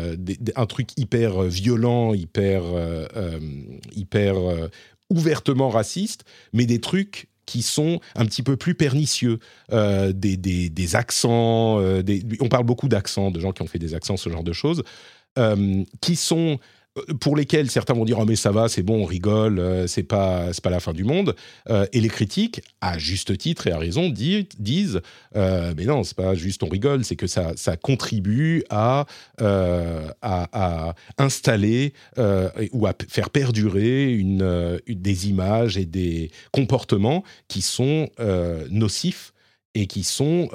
un 0.57 0.67
truc 0.67 0.89
hyper 0.97 1.43
violent, 1.43 2.15
hyper, 2.15 2.63
hyper 3.95 4.37
ouvertement 5.11 5.69
raciste, 5.69 6.25
mais 6.55 6.65
des 6.65 6.81
trucs 6.81 7.28
qui 7.49 7.63
sont 7.63 7.99
un 8.15 8.27
petit 8.27 8.43
peu 8.43 8.59
plus 8.59 8.75
pernicieux, 8.75 9.39
euh, 9.73 10.13
des, 10.13 10.37
des, 10.37 10.97
accents, 10.97 11.81
euh, 11.81 12.03
on 12.41 12.49
parle 12.51 12.65
beaucoup 12.65 12.89
d'accents, 12.89 13.31
de 13.31 13.41
gens 13.41 13.53
qui 13.53 13.63
ont 13.63 13.67
fait 13.67 13.79
des 13.79 13.95
accents, 13.95 14.19
ce 14.19 14.29
genre 14.29 14.43
de 14.43 14.53
choses, 14.53 14.83
euh, 15.39 15.83
qui 16.03 16.15
sont 16.15 16.59
pour 17.21 17.37
lesquels 17.37 17.71
certains 17.71 17.95
vont 17.95 18.05
dire 18.05 18.19
oh 18.19 18.25
mais 18.25 18.37
ça 18.37 18.51
va 18.51 18.69
c'est 18.69 18.83
bon 18.83 19.03
on 19.03 19.05
rigole 19.05 19.59
euh, 19.59 19.87
c'est 19.87 20.03
pas 20.03 20.53
c'est 20.53 20.63
pas 20.63 20.71
la 20.71 20.81
fin 20.81 20.93
du 20.93 21.05
monde. 21.05 21.35
Euh, 21.69 21.87
et 21.93 22.01
les 22.01 22.09
critiques 22.09 22.63
à 22.81 22.99
juste 22.99 23.37
titre 23.39 23.67
et 23.67 23.73
à 23.73 23.79
raison 23.79 24.09
disent 24.11 25.01
euh, 25.37 25.75
mais 25.77 25.85
non 25.85 26.03
c'est 26.03 26.17
pas 26.17 26.35
juste 26.35 26.63
on 26.63 26.69
rigole 26.69 27.05
c'est 27.05 27.17
que 27.17 27.27
ça 27.27 27.53
ça 27.57 27.77
contribue 27.77 28.65
à 28.71 29.07
à, 29.41 30.95
installer 31.19 31.93
ou 32.73 32.87
à 32.87 32.93
faire 33.09 33.31
perdurer 33.31 34.13
une, 34.13 34.81
des 34.89 35.29
images 35.29 35.77
et 35.77 35.85
des 35.85 36.31
comportements 36.53 37.25
qui 37.49 37.63
sont 37.63 38.09
nocifs 38.71 39.33
et 39.75 39.87
qui 39.87 40.03
sont 40.03 40.49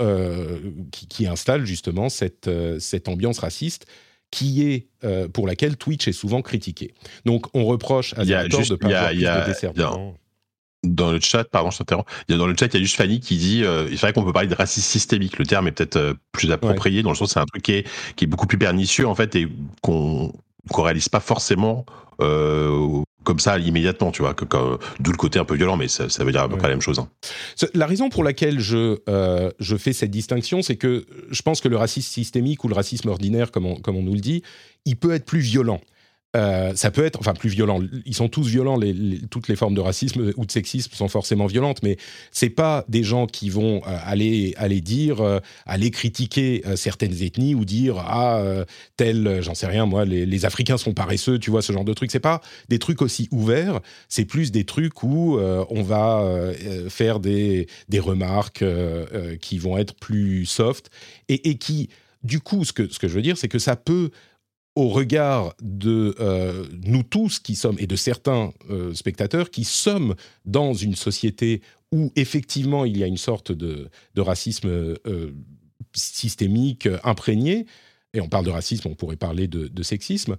qui, 0.92 1.28
installent 1.28 1.66
justement 1.66 2.10
cette 2.10 2.50
cette 2.80 3.08
ambiance 3.08 3.40
raciste 3.40 3.86
qui 4.34 4.68
est 4.68 4.88
euh, 5.04 5.28
pour 5.28 5.46
laquelle 5.46 5.78
Twitch 5.78 6.08
est 6.08 6.12
souvent 6.12 6.42
critiqué. 6.42 6.96
Donc 7.24 7.46
on 7.54 7.66
reproche 7.66 8.16
à 8.18 8.26
Zerator 8.26 8.62
de 8.62 8.76
pas 8.76 8.88
avoir 8.88 9.10
plus 9.12 9.20
de 9.20 9.46
desservement. 9.46 10.16
Dans 10.84 11.12
le 11.12 11.20
chat, 11.22 11.46
pardon, 11.46 11.70
je 11.70 11.78
t'interromps. 11.78 12.10
Dans 12.28 12.48
le 12.48 12.56
chat, 12.60 12.66
il 12.66 12.74
y 12.74 12.78
a 12.78 12.80
juste 12.82 12.98
Fanny 12.98 13.20
qui 13.20 13.38
dit 13.38 13.64
euh, 13.64 13.88
il 13.92 13.98
faudrait 13.98 14.12
qu'on 14.12 14.24
peut 14.24 14.34
parler 14.34 14.50
de 14.50 14.56
racisme 14.56 14.86
systémique. 14.86 15.38
Le 15.38 15.46
terme 15.46 15.68
est 15.68 15.72
peut-être 15.72 15.98
euh, 15.98 16.14
plus 16.32 16.52
approprié 16.52 17.04
dans 17.04 17.12
le 17.12 17.16
sens 17.16 17.34
c'est 17.34 17.40
un 17.40 17.46
truc 17.46 17.62
qui 17.62 17.74
est, 17.74 17.88
qui 18.16 18.26
est 18.26 18.28
beaucoup 18.28 18.48
plus 18.48 18.58
pernicieux 18.58 19.08
en 19.08 19.16
fait 19.16 19.36
et 19.36 19.48
qu'on 19.82 20.34
qu'on 20.72 20.82
réalise 20.82 21.10
pas 21.10 21.20
forcément 21.20 21.86
euh, 22.22 23.04
comme 23.24 23.40
ça 23.40 23.58
immédiatement, 23.58 24.12
tu 24.12 24.22
vois, 24.22 24.34
que, 24.34 24.46
d'où 25.00 25.12
le 25.12 25.18
côté 25.18 25.40
un 25.40 25.46
peu 25.46 25.56
violent, 25.56 25.78
mais 25.78 25.88
ça, 25.88 26.06
veut 26.20 26.32
dire 26.32 26.42
à 26.42 26.50
peu 26.50 26.58
près 26.58 26.68
la 26.68 26.76
même 26.76 26.82
chose. 26.82 27.00
Hein. 27.00 27.10
La 27.74 27.86
raison 27.86 28.10
pour 28.10 28.24
laquelle 28.24 28.60
je, 28.60 29.00
euh, 29.10 29.52
je 29.60 29.76
fais 29.76 29.94
cette 29.94 30.12
distinction, 30.12 30.62
c'est 30.62 30.76
que 30.76 31.06
je 31.30 31.42
pense 31.42 31.62
que 31.62 31.68
le 31.68 31.78
racisme 31.78 32.12
systémique 32.12 32.64
ou 32.64 32.68
le 32.68 32.76
racisme 32.76 33.10
ordinaire, 33.10 33.52
comme 33.52 33.82
comme 33.82 33.96
on 33.96 34.04
nous 34.04 34.14
le 34.14 34.20
dit, 34.20 34.44
il 34.86 34.96
peut 34.96 35.14
être 35.14 35.26
plus 35.26 35.40
violent. 35.40 35.82
Euh, 36.36 36.74
ça 36.76 36.90
peut 36.90 37.06
être, 37.06 37.20
enfin, 37.20 37.34
plus 37.34 37.50
violent. 37.50 37.80
Ils 38.06 38.16
sont 38.16 38.28
tous 38.28 38.48
violents. 38.48 38.80
Toutes 39.30 39.48
les 39.48 39.56
formes 39.56 39.76
de 39.76 39.82
racisme 39.82 40.34
ou 40.36 40.46
de 40.46 40.52
sexisme 40.52 40.92
sont 40.94 41.08
forcément 41.08 41.46
violentes, 41.46 41.84
mais 41.84 41.98
c'est 42.32 42.50
pas 42.50 42.86
des 42.88 43.04
gens 43.04 43.28
qui 43.28 43.50
vont 43.52 43.82
euh, 43.86 43.98
aller 44.04 44.56
aller 44.58 44.82
dire, 44.82 45.22
euh, 45.22 45.40
aller 45.68 45.92
critiquer 45.92 46.64
certaines 46.76 47.22
ethnies 47.22 47.54
ou 47.54 47.66
dire 47.66 47.98
ah 47.98 48.42
tel, 48.98 49.42
j'en 49.42 49.54
sais 49.54 49.68
rien 49.68 49.86
moi, 49.86 50.06
les, 50.06 50.46
Africains 50.46 50.78
sont 50.78 50.94
paresseux, 50.94 51.40
tu 51.40 51.52
vois 51.52 51.62
ce 51.62 51.72
genre 51.72 51.86
de 51.86 51.94
trucs. 51.94 52.12
C'est 52.12 52.20
pas 52.20 52.42
des 52.68 52.80
trucs 52.80 53.02
aussi 53.02 53.30
ouverts. 53.32 53.80
C'est 54.10 54.26
plus 54.26 54.52
des 54.52 54.66
trucs 54.66 55.04
où 55.04 55.38
on 55.38 55.84
va 55.84 56.52
faire 56.90 57.20
des 57.20 57.68
des 57.90 58.00
remarques 58.00 58.64
qui 59.42 59.58
vont 59.58 59.78
être 59.78 59.94
plus 59.96 60.46
soft 60.46 60.90
et, 61.30 61.50
et 61.50 61.56
qui 61.58 61.90
du 62.24 62.40
coup, 62.40 62.64
ce 62.64 62.72
que, 62.72 62.92
ce 62.92 63.00
que 63.00 63.08
je 63.08 63.14
veux 63.14 63.22
dire, 63.22 63.38
c'est 63.38 63.50
que 63.50 63.60
ça 63.60 63.76
peut 63.76 64.10
au 64.76 64.90
regard 64.90 65.54
de 65.62 66.16
euh, 66.20 66.66
nous 66.84 67.04
tous 67.04 67.40
qui 67.40 67.56
sommes, 67.56 67.76
et 67.80 67.88
de 67.88 67.96
certains 67.96 68.54
euh, 68.70 68.94
spectateurs 68.94 69.52
qui 69.52 69.64
sommes 69.64 70.16
dans 70.46 70.74
une 70.74 70.96
société 70.96 71.62
où 71.92 72.12
effectivement 72.16 72.86
il 72.86 72.98
y 72.98 73.04
a 73.04 73.08
une 73.08 73.18
sorte 73.18 73.52
de, 73.52 73.90
racisme 74.18 74.68
euh, 74.68 75.32
systémique 75.94 76.88
imprégné, 77.04 77.68
et 78.16 78.22
on 78.22 78.30
parle 78.30 78.46
de 78.46 78.52
racisme, 78.52 78.88
on 78.88 78.96
pourrait 78.96 79.16
parler 79.16 79.48
de, 79.48 79.84
sexisme, 79.84 80.38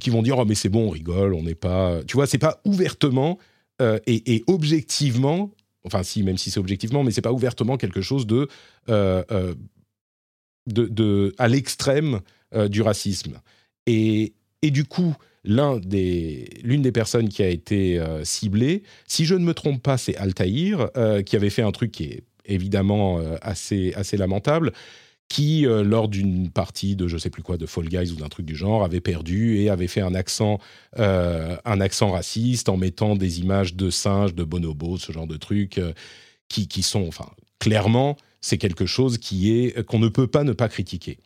qui 0.00 0.10
vont 0.10 0.22
dire 0.22 0.38
oh 0.38 0.44
mais 0.44 0.56
c'est 0.56 0.68
bon, 0.68 0.88
on 0.88 0.90
rigole, 0.90 1.34
on 1.34 1.44
n'est 1.44 1.54
pas, 1.54 2.02
tu 2.04 2.16
vois, 2.16 2.26
c'est 2.26 2.38
pas 2.38 2.60
ouvertement 2.64 3.38
et, 3.80 4.42
objectivement, 4.48 5.52
enfin 5.84 6.02
si, 6.02 6.24
même 6.24 6.38
si 6.38 6.50
c'est 6.50 6.58
objectivement, 6.58 7.04
mais 7.04 7.12
c'est 7.12 7.22
pas 7.22 7.32
ouvertement 7.32 7.76
quelque 7.76 8.00
chose 8.00 8.26
de, 8.26 8.48
de, 10.66 11.34
à 11.38 11.46
l'extrême 11.46 12.20
du 12.68 12.82
racisme. 12.82 13.40
Et, 13.86 14.32
du 14.62 14.84
coup, 14.84 15.14
l'une 15.44 15.80
des, 15.82 16.92
personnes 16.92 17.28
qui 17.28 17.42
a 17.42 17.48
été 17.48 17.98
euh, 17.98 18.24
ciblée, 18.24 18.82
si 19.06 19.24
je 19.24 19.34
ne 19.34 19.44
me 19.44 19.54
trompe 19.54 19.82
pas, 19.82 19.98
c'est 19.98 20.16
Altaïr, 20.16 20.88
euh, 20.96 21.22
qui 21.22 21.36
avait 21.36 21.50
fait 21.50 21.62
un 21.62 21.72
truc 21.72 21.92
qui 21.92 22.04
est 22.04 22.24
évidemment 22.46 23.18
euh, 23.18 23.36
assez, 23.42 23.92
lamentable, 24.16 24.72
qui, 25.28 25.66
euh, 25.66 25.82
lors 25.82 26.08
d'une 26.08 26.50
partie 26.50 26.96
de 26.96 27.08
je 27.08 27.16
sais 27.16 27.30
plus 27.30 27.42
quoi, 27.42 27.56
de 27.56 27.66
Fall 27.66 27.88
Guys 27.88 28.12
ou 28.12 28.16
d'un 28.16 28.28
truc 28.28 28.46
du 28.46 28.54
genre, 28.54 28.84
avait 28.84 29.00
perdu 29.00 29.58
et 29.58 29.70
avait 29.70 29.88
fait 29.88 30.02
un 30.02 30.14
accent, 30.14 30.58
raciste 30.96 32.68
en 32.68 32.76
mettant 32.76 33.16
des 33.16 33.40
images 33.40 33.74
de 33.74 33.90
singes, 33.90 34.34
de 34.34 34.44
bonobos, 34.44 34.98
ce 34.98 35.12
genre 35.12 35.26
de 35.26 35.36
trucs, 35.36 35.80
qui, 36.48 36.68
qui 36.68 36.82
sont, 36.82 37.06
enfin, 37.08 37.30
clairement, 37.58 38.16
c'est 38.40 38.58
quelque 38.58 38.86
chose 38.86 39.16
qui 39.18 39.52
est 39.52 39.84
qu'on 39.84 39.98
ne 39.98 40.08
peut 40.08 40.26
pas 40.26 40.44
ne 40.44 40.52
pas 40.52 40.68
critiquer. 40.68 41.18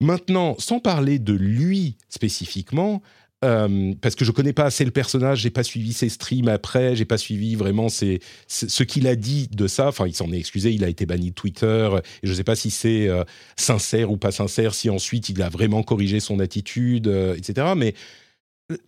Maintenant, 0.00 0.54
sans 0.58 0.78
parler 0.78 1.18
de 1.18 1.32
lui 1.32 1.96
spécifiquement, 2.08 3.02
euh, 3.44 3.94
parce 4.00 4.16
que 4.16 4.24
je 4.24 4.32
connais 4.32 4.52
pas 4.52 4.64
assez 4.64 4.84
le 4.84 4.90
personnage, 4.90 5.40
j'ai 5.40 5.50
pas 5.50 5.62
suivi 5.62 5.92
ses 5.92 6.08
streams 6.08 6.48
après, 6.48 6.96
j'ai 6.96 7.04
pas 7.04 7.18
suivi 7.18 7.54
vraiment 7.54 7.88
ce 7.88 8.82
qu'il 8.82 9.06
a 9.06 9.14
dit 9.14 9.48
de 9.48 9.66
ça. 9.68 9.88
Enfin, 9.88 10.06
il 10.06 10.14
s'en 10.14 10.32
est 10.32 10.38
excusé, 10.38 10.72
il 10.72 10.82
a 10.82 10.88
été 10.88 11.06
banni 11.06 11.30
de 11.30 11.34
Twitter. 11.34 11.88
Et 12.22 12.26
je 12.26 12.32
sais 12.32 12.44
pas 12.44 12.56
si 12.56 12.70
c'est 12.70 13.08
euh, 13.08 13.24
sincère 13.56 14.10
ou 14.10 14.16
pas 14.16 14.32
sincère, 14.32 14.74
si 14.74 14.90
ensuite 14.90 15.28
il 15.28 15.40
a 15.42 15.48
vraiment 15.48 15.82
corrigé 15.82 16.18
son 16.18 16.40
attitude, 16.40 17.06
euh, 17.06 17.36
etc. 17.36 17.74
Mais 17.76 17.94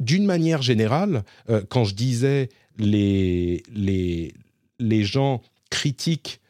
d'une 0.00 0.26
manière 0.26 0.60
générale, 0.60 1.24
quand 1.70 1.84
je 1.84 1.94
disais 1.94 2.50
les 2.76 3.62
les 3.72 4.34
les 4.78 5.04
gens 5.04 5.40
critiquent 5.70 6.40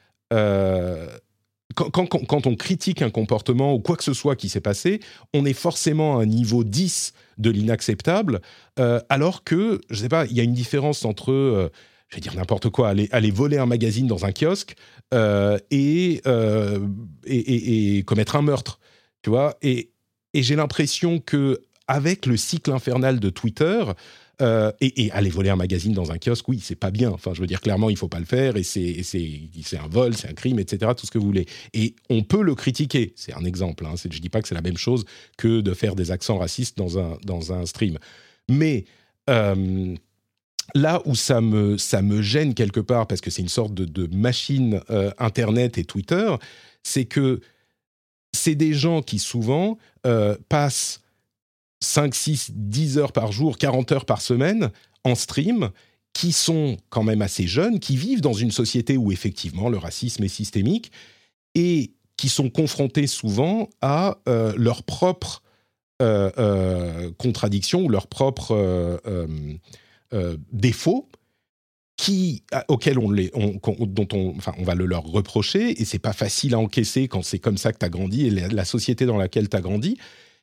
quand, 1.75 2.47
on 2.47 2.57
critique 2.57 3.03
un 3.03 3.11
comportement 3.11 3.75
ou 3.75 3.81
quoi 3.81 3.97
que 3.97 4.05
ce 4.05 4.15
soit 4.15 4.37
qui 4.37 4.49
s'est 4.49 4.61
passé, 4.61 5.01
on 5.35 5.45
est 5.45 5.53
forcément 5.53 6.19
à 6.19 6.23
un 6.23 6.27
niveau 6.27 6.65
10 6.65 7.13
de 7.39 7.51
l'inacceptable, 7.51 8.41
euh, 8.79 9.01
alors 9.09 9.45
que, 9.45 9.81
je 9.89 9.97
ne 9.97 10.03
sais 10.03 10.09
pas, 10.09 10.27
il 10.27 10.33
y 10.33 10.41
a 10.41 10.43
une 10.43 10.53
différence 10.53 11.05
entre, 11.05 11.33
euh, 11.33 11.71
je 12.09 12.17
vais 12.17 12.21
dire 12.21 12.35
n'importe 12.35 12.71
quoi, 12.71 12.89
aller, 12.89 13.31
voler 13.31 13.59
un 13.59 13.67
magazine 13.67 14.07
dans 14.07 14.25
un 14.25 14.33
kiosque 14.33 14.75
euh, 15.15 15.59
et, 15.71 16.23
et, 17.27 18.03
commettre 18.03 18.37
un 18.37 18.43
meurtre, 18.43 18.81
tu 19.23 19.31
vois. 19.31 19.57
Et 19.63 19.91
j'ai 20.35 20.57
l'impression 20.57 21.19
que 21.19 21.61
avec 21.87 22.27
le 22.27 22.37
cycle 22.37 22.71
infernal 22.71 23.19
de 23.19 23.31
Twitter, 23.31 23.83
euh, 24.41 24.73
et, 24.81 25.11
aller 25.13 25.31
voler 25.31 25.51
un 25.51 25.57
magazine 25.57 25.93
dans 25.93 26.13
un 26.13 26.19
kiosque, 26.19 26.49
oui, 26.49 26.61
c'est 26.63 26.75
pas 26.75 26.91
bien. 26.91 27.11
Enfin, 27.11 27.33
je 27.35 27.41
veux 27.41 27.47
dire, 27.47 27.61
clairement, 27.61 27.91
il 27.91 27.97
faut 27.97 28.09
pas 28.09 28.19
le 28.19 28.25
faire 28.25 28.57
et 28.57 28.63
c'est 28.63 29.03
un 29.79 29.89
vol, 29.89 30.17
c'est 30.17 30.29
un 30.29 30.33
crime, 30.33 30.59
etc., 30.59 30.93
tout 30.97 31.07
ce 31.07 31.11
que 31.11 31.19
vous 31.19 31.27
voulez. 31.27 31.47
Et 31.75 31.95
on 32.09 32.23
peut 32.23 32.43
le 32.43 32.55
critiquer. 32.55 33.13
C'est 33.17 33.35
un 33.35 33.45
exemple. 33.45 33.85
Hein. 33.87 33.95
Je 33.97 34.19
dis 34.19 34.29
pas 34.29 34.41
que 34.41 34.49
c'est 34.49 34.55
la 34.55 34.63
même 34.63 34.77
chose 34.77 35.05
que 35.37 35.61
de 35.61 35.75
faire 35.75 35.95
des 35.95 36.11
accents 36.11 36.39
racistes 36.39 36.79
dans 36.79 36.99
un, 36.99 37.19
dans 37.25 37.53
un 37.53 37.67
stream. 37.67 37.99
Mais 38.49 38.85
euh, 39.29 39.95
là 40.75 41.03
où 41.05 41.15
ça 41.15 41.41
me, 41.41 41.77
ça 41.77 42.01
me 42.01 42.23
gêne 42.23 42.55
quelque 42.55 42.81
part, 42.81 43.07
parce 43.07 43.21
que 43.21 43.31
c'est 43.31 43.43
une 43.43 43.49
sorte 43.49 43.75
de, 43.75 44.07
machine 44.15 44.81
euh, 44.91 45.11
Internet 45.19 45.77
et 45.77 45.85
Twitter, 45.85 46.35
c'est 46.83 47.05
que 47.05 47.41
c'est 48.33 48.55
des 48.55 48.73
gens 48.73 49.03
qui 49.03 49.19
souvent 49.19 49.77
passent 50.49 51.01
5, 51.81 52.15
6, 52.15 52.51
10 52.55 52.99
heures 52.99 53.13
par 53.13 53.33
jour, 53.33 53.59
40 53.59 53.93
heures 53.93 54.05
par 54.05 54.21
semaine 54.21 54.71
en 55.05 55.15
stream, 55.15 55.71
qui 56.13 56.33
sont 56.33 56.77
quand 56.91 57.03
même 57.03 57.23
assez 57.23 57.47
jeunes, 57.47 57.81
qui 57.81 57.97
vivent 57.97 58.21
dans 58.21 58.33
une 58.33 58.51
société 58.51 58.97
où 58.97 59.13
effectivement 59.13 59.69
le 59.69 59.79
racisme 59.79 60.25
est 60.25 60.29
systémique, 60.29 60.91
et 61.55 61.93
qui 62.17 62.29
sont 62.29 62.51
confrontés 62.51 63.07
souvent 63.07 63.71
à 63.81 64.19
euh, 64.29 64.53
leurs 64.57 64.83
propres 64.83 65.43
euh, 66.03 66.31
euh, 66.39 67.11
contradictions 67.19 67.83
ou 67.85 67.89
leurs 67.89 68.09
propres 68.09 69.01
défauts 70.53 71.09
qui, 71.97 72.45
auxquels 72.69 72.99
on 72.99 73.11
les, 73.11 73.31
dont 73.31 74.09
on, 74.13 74.35
enfin, 74.37 74.55
on 74.59 74.65
va 74.65 74.75
le 74.75 74.87
leur 74.87 75.05
reprocher, 75.05 75.81
et 75.81 75.85
c'est 75.85 75.99
pas 75.99 76.15
facile 76.15 76.55
à 76.55 76.59
encaisser 76.59 77.09
quand 77.09 77.23
c'est 77.23 77.39
comme 77.39 77.59
ça 77.59 77.73
que 77.73 77.79
tu 77.79 77.85
as 77.85 77.91
grandi 77.91 78.27
et 78.27 78.31
la 78.31 78.65
société 78.65 79.07
dans 79.07 79.19
laquelle 79.19 79.49
tu 79.49 79.57
as 79.57 79.61
grandi. 79.61 79.99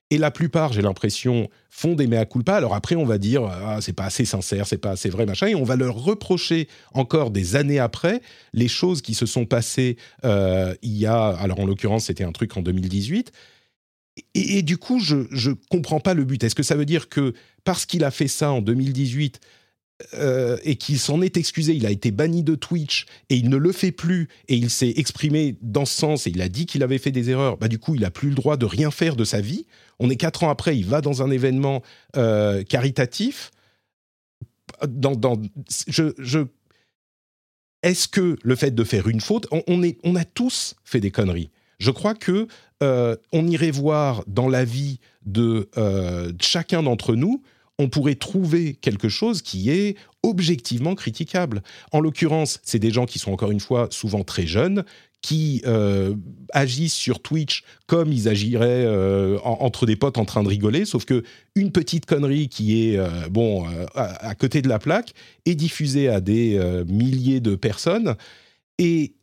Et 0.10 0.18
la 0.18 0.32
plupart, 0.32 0.72
j'ai 0.72 0.82
l'impression, 0.82 1.50
font 1.70 1.94
des 1.94 2.08
mea 2.08 2.26
culpa. 2.26 2.56
Alors 2.56 2.74
après, 2.76 2.96
on 2.96 3.06
va 3.06 3.18
dire, 3.18 3.44
ah, 3.44 3.80
c'est 3.82 3.94
pas 3.94 4.06
assez 4.06 4.24
sincère, 4.24 4.66
c'est 4.66 4.78
pas 4.78 4.92
assez 4.92 5.10
vrai, 5.10 5.26
machin. 5.26 5.48
Et 5.48 5.56
on 5.56 5.66
va 5.66 5.76
leur 5.76 5.96
reprocher 5.96 6.70
encore 6.94 7.30
des 7.30 7.58
années 7.58 7.80
après 7.80 8.22
les 8.54 8.70
choses 8.70 9.02
qui 9.02 9.14
se 9.14 9.26
sont 9.26 9.46
passées 9.46 9.98
euh, 10.24 10.74
il 10.82 10.96
y 10.96 11.06
a, 11.06 11.28
alors 11.28 11.60
en 11.60 11.66
l'occurrence, 11.66 12.06
c'était 12.06 12.24
un 12.24 12.32
truc 12.32 12.56
en 12.56 12.62
2018. 12.62 13.34
Et, 14.34 14.58
et 14.60 14.62
du 14.62 14.78
coup, 14.78 15.00
je 15.00 15.16
ne 15.50 15.54
comprends 15.70 16.00
pas 16.00 16.14
le 16.14 16.24
but. 16.24 16.42
Est-ce 16.42 16.56
que 16.56 16.64
ça 16.64 16.76
veut 16.76 16.86
dire 16.86 17.10
que 17.10 17.34
parce 17.66 17.86
qu'il 17.86 18.06
a 18.06 18.12
fait 18.12 18.30
ça 18.30 18.52
en 18.52 18.62
2018, 18.62 19.42
euh, 20.14 20.58
et 20.64 20.76
qu'il 20.76 21.00
s'en 21.00 21.24
est 21.24 21.38
excusé, 21.38 21.74
il 21.74 21.88
a 21.88 21.90
été 21.90 22.12
banni 22.12 22.44
de 22.44 22.54
Twitch 22.54 23.08
et 23.30 23.36
il 23.36 23.50
ne 23.50 23.58
le 23.58 23.72
fait 23.72 23.92
plus 23.92 24.28
et 24.48 24.56
il 24.56 24.70
s'est 24.70 24.94
exprimé 24.96 25.58
dans 25.64 25.86
ce 25.86 25.98
sens 25.98 26.28
et 26.28 26.30
il 26.30 26.40
a 26.44 26.50
dit 26.50 26.68
qu'il 26.68 26.84
avait 26.84 27.00
fait 27.00 27.10
des 27.10 27.32
erreurs, 27.32 27.58
bah 27.58 27.68
du 27.68 27.80
coup 27.80 27.96
il 27.96 28.06
a 28.06 28.12
plus 28.12 28.30
le 28.30 28.36
droit 28.36 28.58
de 28.58 28.68
rien 28.68 28.92
faire 28.92 29.16
de 29.16 29.24
sa 29.24 29.42
vie. 29.42 29.66
On 29.98 30.12
est 30.12 30.16
quatre 30.16 30.44
ans 30.44 30.52
après, 30.52 30.78
il 30.78 30.86
va 30.86 31.02
dans 31.02 31.24
un 31.24 31.32
événement 31.32 31.82
euh, 32.16 32.64
caritatif. 32.64 33.50
Je 34.88 36.46
est-ce 37.82 38.08
que 38.08 38.38
le 38.44 38.56
fait 38.56 38.76
de 38.76 38.84
faire 38.84 39.08
une 39.08 39.22
faute, 39.22 39.48
on, 39.52 39.82
est, 39.82 39.98
on 40.04 40.16
a 40.16 40.26
tous 40.26 40.76
fait 40.84 41.00
des 41.00 41.10
conneries. 41.10 41.50
Je 41.80 41.90
crois 41.90 42.14
que 42.14 42.48
euh, 42.84 43.16
on 43.32 43.48
irait 43.48 43.72
voir 43.72 44.24
dans 44.28 44.48
la 44.48 44.64
vie 44.64 45.00
de 45.26 45.70
chacun 46.40 46.84
d'entre 46.84 47.16
nous 47.16 47.42
on 47.80 47.90
pourrait 47.90 48.16
trouver 48.16 48.74
quelque 48.74 49.10
chose 49.10 49.42
qui 49.42 49.70
est 49.70 49.96
objectivement 50.24 50.96
critiquable. 50.96 51.62
En 51.92 52.00
l'occurrence, 52.00 52.60
c'est 52.64 52.80
des 52.80 52.92
gens 52.92 53.06
qui 53.06 53.20
sont 53.20 53.32
encore 53.32 53.52
une 53.52 53.60
fois 53.60 53.88
souvent 53.92 54.24
très 54.24 54.48
jeunes, 54.48 54.84
qui 55.22 55.62
euh, 55.66 56.16
agissent 56.54 56.94
sur 56.94 57.22
Twitch 57.22 57.64
comme 57.88 58.12
ils 58.14 58.28
agiraient 58.28 58.86
euh, 58.86 59.40
entre 59.44 59.86
des 59.86 59.96
potes 59.96 60.18
en 60.18 60.26
train 60.26 60.44
de 60.44 60.48
rigoler, 60.48 60.86
sauf 60.86 61.06
que 61.06 61.24
une 61.56 61.72
petite 61.72 62.06
connerie 62.06 62.50
qui 62.50 62.88
est 62.88 62.98
euh, 62.98 63.28
bon 63.30 63.66
à, 63.96 64.36
côté 64.36 64.62
de 64.62 64.70
la 64.70 64.80
plaque 64.80 65.14
est 65.46 65.56
diffusée 65.56 66.08
à 66.08 66.22
des 66.22 66.60
milliers 66.88 67.40
de 67.40 67.56
personnes 67.56 68.16
et 68.78 69.16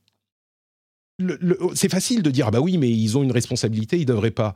c'est 1.74 1.90
facile 1.90 2.22
de 2.22 2.30
dire 2.30 2.48
ah 2.48 2.50
bah 2.50 2.60
oui 2.60 2.76
mais 2.76 2.90
ils 2.90 3.16
ont 3.16 3.22
une 3.22 3.32
responsabilité 3.32 3.98
ils 3.98 4.06
devraient 4.06 4.30
pas. 4.30 4.54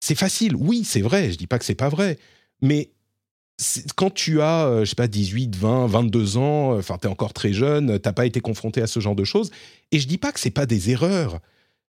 C'est 0.00 0.14
facile, 0.14 0.56
oui 0.56 0.84
c'est 0.84 1.02
vrai, 1.02 1.30
je 1.30 1.36
dis 1.36 1.46
pas 1.46 1.58
que 1.58 1.64
c'est 1.64 1.74
pas 1.74 1.90
vrai, 1.90 2.18
mais 2.62 2.90
quand 3.96 4.10
tu 4.10 4.40
as, 4.40 4.66
euh, 4.66 4.84
je 4.84 4.90
sais 4.90 4.94
pas, 4.94 5.08
18, 5.08 5.56
20, 5.56 5.86
22 5.86 6.36
ans, 6.36 6.74
euh, 6.74 6.78
enfin, 6.78 6.96
tu 7.00 7.06
es 7.06 7.10
encore 7.10 7.32
très 7.32 7.52
jeune, 7.52 7.98
t'as 7.98 8.12
pas 8.12 8.26
été 8.26 8.40
confronté 8.40 8.80
à 8.80 8.86
ce 8.86 9.00
genre 9.00 9.16
de 9.16 9.24
choses. 9.24 9.50
Et 9.90 9.98
je 9.98 10.06
dis 10.06 10.18
pas 10.18 10.32
que 10.32 10.40
c'est 10.40 10.50
pas 10.50 10.66
des 10.66 10.90
erreurs, 10.90 11.40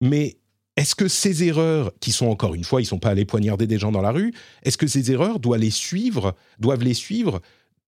mais 0.01 0.37
est-ce 0.75 0.95
que 0.95 1.07
ces 1.07 1.43
erreurs, 1.43 1.91
qui 1.99 2.11
sont 2.11 2.27
encore 2.27 2.55
une 2.55 2.63
fois, 2.63 2.81
ils 2.81 2.85
sont 2.85 2.99
pas 2.99 3.09
allés 3.09 3.25
poignarder 3.25 3.67
des 3.67 3.77
gens 3.77 3.91
dans 3.91 4.01
la 4.01 4.11
rue, 4.11 4.33
est-ce 4.63 4.77
que 4.77 4.87
ces 4.87 5.11
erreurs 5.11 5.39
doivent 5.39 5.59
les 5.59 5.69
suivre, 5.69 6.35
doivent 6.59 6.83
les 6.83 6.95
suivre 6.95 7.41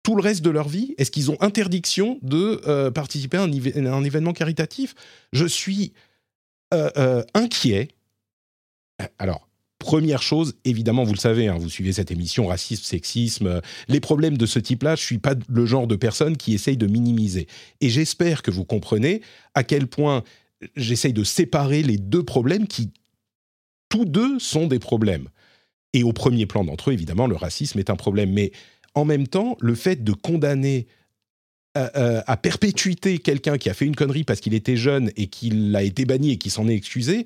tout 0.04 0.16
le 0.16 0.22
reste 0.22 0.44
de 0.44 0.50
leur 0.50 0.70
vie? 0.70 0.96
Est-ce 0.98 1.12
qu'ils 1.12 1.30
ont 1.32 1.38
interdiction 1.42 2.20
de 2.22 2.62
euh, 2.68 2.92
participer 2.92 3.38
à 3.38 3.42
un, 3.42 4.04
événement 4.04 4.34
caritatif? 4.34 4.96
Je 5.34 5.46
suis 5.46 5.94
inquiet. 7.34 7.90
Alors, 9.20 9.47
Première 9.88 10.22
chose, 10.22 10.58
évidemment, 10.66 11.06
vous 11.06 11.14
le 11.14 11.18
savez, 11.18 11.48
hein, 11.48 11.56
vous 11.58 11.70
suivez 11.70 11.94
cette 11.94 12.12
émission, 12.12 12.48
racisme, 12.48 12.84
sexisme, 12.84 13.48
euh, 13.48 13.62
les 13.88 14.02
problèmes 14.02 14.38
de 14.38 14.46
ce 14.46 14.60
type-là, 14.60 14.96
je 14.96 15.02
suis 15.02 15.18
pas 15.18 15.34
le 15.48 15.66
genre 15.66 15.88
de 15.88 15.96
personne 15.96 16.36
qui 16.36 16.54
essaye 16.54 16.76
de 16.76 16.88
minimiser. 16.88 17.48
Et 17.80 17.88
j'espère 17.88 18.42
que 18.42 18.52
vous 18.52 18.66
comprenez 18.66 19.22
à 19.54 19.64
quel 19.64 19.88
point 19.88 20.26
j'essaye 20.76 21.14
de 21.14 21.24
séparer 21.24 21.84
les 21.84 21.96
deux 21.96 22.22
problèmes 22.22 22.68
qui, 22.68 22.92
tous 23.88 24.04
deux, 24.04 24.40
sont 24.40 24.68
des 24.68 24.80
problèmes. 24.80 25.30
Et 25.94 26.04
au 26.04 26.12
premier 26.12 26.48
plan 26.48 26.66
d'entre 26.66 26.90
eux, 26.90 26.94
évidemment, 26.94 27.26
le 27.26 27.38
racisme 27.38 27.80
est 27.80 27.90
un 27.90 27.96
problème. 27.96 28.34
Mais 28.34 28.52
en 28.94 29.06
même 29.06 29.26
temps, 29.26 29.56
le 29.62 29.74
fait 29.74 30.04
de 30.04 30.12
condamner 30.12 30.88
euh, 31.78 31.88
euh, 31.96 32.22
à 32.28 32.36
perpétuité 32.36 33.20
quelqu'un 33.20 33.58
qui 33.58 33.70
a 33.70 33.74
fait 33.74 33.86
une 33.86 33.96
connerie 33.96 34.26
parce 34.26 34.42
qu'il 34.42 34.54
était 34.54 34.76
jeune 34.76 35.12
et 35.16 35.28
qu'il 35.28 35.74
a 35.78 35.84
été 35.84 36.04
banni 36.04 36.32
et 36.32 36.38
qui 36.38 36.50
s'en 36.50 36.68
est 36.68 36.76
excusé, 36.76 37.26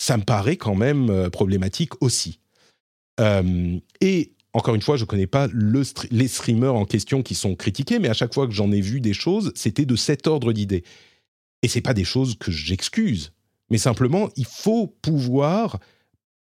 ça 0.00 0.16
me 0.16 0.24
paraît 0.24 0.56
quand 0.56 0.74
même 0.74 1.10
euh, 1.10 1.30
problématique 1.30 2.02
aussi. 2.02 2.40
Euh, 3.20 3.78
et 4.00 4.32
encore 4.54 4.74
une 4.74 4.82
fois, 4.82 4.96
je 4.96 5.02
ne 5.02 5.06
connais 5.06 5.26
pas 5.26 5.46
les 6.10 6.26
streamers 6.26 6.74
en 6.74 6.86
question 6.86 7.22
qui 7.22 7.34
sont 7.34 7.54
critiqués, 7.54 7.98
mais 7.98 8.08
à 8.08 8.14
chaque 8.14 8.34
fois 8.34 8.46
que 8.48 8.52
j'en 8.52 8.72
ai 8.72 8.80
vu 8.80 9.00
des 9.00 9.12
choses, 9.12 9.52
c'était 9.54 9.84
de 9.84 9.94
cet 9.94 10.26
ordre 10.26 10.52
d'idées. 10.52 10.82
Et 11.62 11.68
c'est 11.68 11.82
pas 11.82 11.92
des 11.94 12.04
choses 12.04 12.36
que 12.38 12.50
j'excuse, 12.50 13.32
mais 13.68 13.76
simplement, 13.76 14.30
il 14.36 14.46
faut 14.46 14.86
pouvoir 15.02 15.78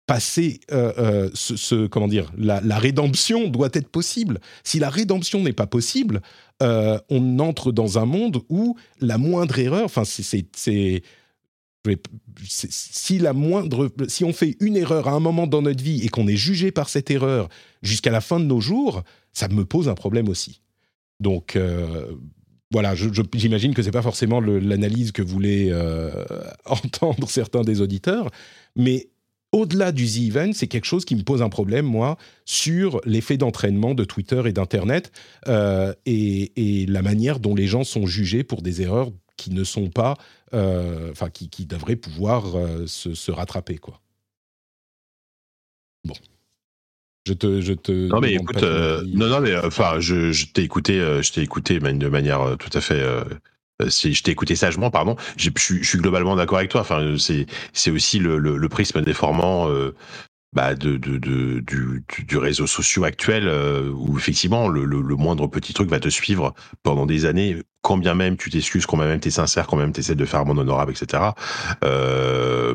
passer 0.06 0.60
euh, 0.72 1.30
ce, 1.34 1.86
comment 1.86 2.08
dire 2.08 2.32
la, 2.36 2.58
rédemption 2.78 3.48
doit 3.48 3.70
être 3.74 3.88
possible. 3.88 4.40
Si 4.64 4.78
la 4.78 4.88
rédemption 4.88 5.42
n'est 5.42 5.52
pas 5.52 5.66
possible, 5.66 6.22
on 6.60 7.38
entre 7.38 7.72
dans 7.72 7.98
un 7.98 8.06
monde 8.06 8.42
où 8.48 8.76
la 9.00 9.18
moindre 9.18 9.58
erreur, 9.58 9.84
enfin 9.84 10.04
c'est 10.04 11.02
si 12.44 13.18
la 13.18 13.32
moindre, 13.32 13.90
si 14.08 14.24
on 14.24 14.32
fait 14.32 14.56
une 14.60 14.76
erreur 14.76 15.08
à 15.08 15.12
un 15.12 15.20
moment 15.20 15.46
dans 15.46 15.62
notre 15.62 15.82
vie 15.82 16.04
et 16.04 16.08
qu'on 16.08 16.28
est 16.28 16.36
jugé 16.36 16.70
par 16.70 16.88
cette 16.88 17.10
erreur 17.10 17.48
jusqu'à 17.82 18.10
la 18.10 18.20
fin 18.20 18.38
de 18.38 18.44
nos 18.44 18.60
jours, 18.60 19.02
ça 19.32 19.48
me 19.48 19.64
pose 19.64 19.88
un 19.88 19.94
problème 19.94 20.28
aussi. 20.28 20.60
Donc, 21.20 21.56
euh, 21.56 22.12
voilà, 22.70 22.94
j'imagine 22.94 23.74
que 23.74 23.82
c'est 23.82 23.90
pas 23.90 24.02
forcément 24.02 24.40
l'analyse 24.40 25.12
que 25.12 25.22
voulaient 25.22 25.70
entendre 26.66 27.28
certains 27.28 27.62
des 27.62 27.80
auditeurs, 27.80 28.30
mais 28.76 29.12
au-delà 29.52 29.92
du 29.92 30.06
The 30.06 30.28
Event, 30.28 30.52
c'est 30.54 30.66
quelque 30.66 30.86
chose 30.86 31.04
qui 31.04 31.14
me 31.14 31.22
pose 31.22 31.42
un 31.42 31.50
problème, 31.50 31.84
moi, 31.84 32.16
sur 32.46 33.00
l'effet 33.04 33.36
d'entraînement 33.36 33.94
de 33.94 34.04
Twitter 34.04 34.42
et 34.46 34.52
d'Internet 34.52 35.12
euh, 35.46 35.92
et, 36.06 36.86
la 36.88 37.02
manière 37.02 37.38
dont 37.38 37.54
les 37.54 37.66
gens 37.66 37.84
sont 37.84 38.06
jugés 38.06 38.44
pour 38.44 38.62
des 38.62 38.82
erreurs 38.82 39.10
qui 39.36 39.50
ne 39.50 39.64
sont 39.64 39.88
pas, 39.88 40.14
euh, 40.14 40.41
enfin, 40.52 41.30
qui, 41.30 41.66
devraient 41.66 41.96
pouvoir 41.96 42.56
euh, 42.56 42.86
se, 42.86 43.30
rattraper, 43.30 43.78
quoi. 43.78 44.00
Bon. 46.04 46.14
Je 47.26 47.34
te, 47.34 47.60
je 47.60 47.72
te. 47.72 47.92
Non 48.08 48.20
mais 48.20 48.34
écoute, 48.34 48.62
non 48.62 49.28
non 49.28 49.40
mais 49.40 49.56
enfin, 49.56 50.00
je, 50.00 50.32
je 50.32 50.46
t'ai 50.46 50.62
écouté, 50.62 50.94
je 50.94 51.32
t'ai 51.32 51.42
écouté 51.42 51.78
de 51.78 52.08
manière 52.08 52.56
tout 52.58 52.76
à 52.76 52.80
fait 52.80 53.00
euh, 53.82 53.88
je 53.90 54.22
t'ai 54.22 54.30
écouté 54.30 54.56
sagement, 54.56 54.90
pardon. 54.90 55.16
Je, 55.36 55.50
suis 55.56 55.98
globalement 55.98 56.36
d'accord 56.36 56.58
avec 56.58 56.70
toi. 56.70 56.80
Enfin, 56.80 57.16
c'est 57.18 57.46
c'est 57.72 57.90
aussi 57.90 58.18
le, 58.18 58.38
le, 58.38 58.68
prisme 58.68 59.02
déformant 59.02 59.68
euh, 59.68 59.94
bah 60.52 60.74
de, 60.74 60.96
de, 60.96 61.18
de, 61.18 61.60
du, 61.60 62.04
du 62.26 62.36
réseau 62.36 62.66
social 62.66 63.04
actuel 63.04 63.48
euh, 63.48 63.90
où 63.90 64.18
effectivement 64.18 64.68
le, 64.68 64.84
le, 64.84 65.16
moindre 65.16 65.46
petit 65.46 65.72
truc 65.72 65.88
va 65.88 66.00
te 66.00 66.08
suivre 66.08 66.54
pendant 66.82 67.06
des 67.06 67.24
années, 67.24 67.56
quand 67.82 67.96
bien 67.96 68.14
même 68.14 68.36
tu 68.36 68.50
t'excuses, 68.50 68.86
quand 68.86 68.96
bien 68.96 69.06
même 69.06 69.20
tu 69.20 69.28
es 69.28 69.30
sincère, 69.30 69.66
quand 69.66 69.76
même 69.76 69.92
tu 69.92 70.00
essaies 70.00 70.14
de 70.14 70.24
faire 70.24 70.44
mon 70.46 70.56
honorable, 70.56 70.92
etc. 70.92 71.22
Euh, 71.84 72.74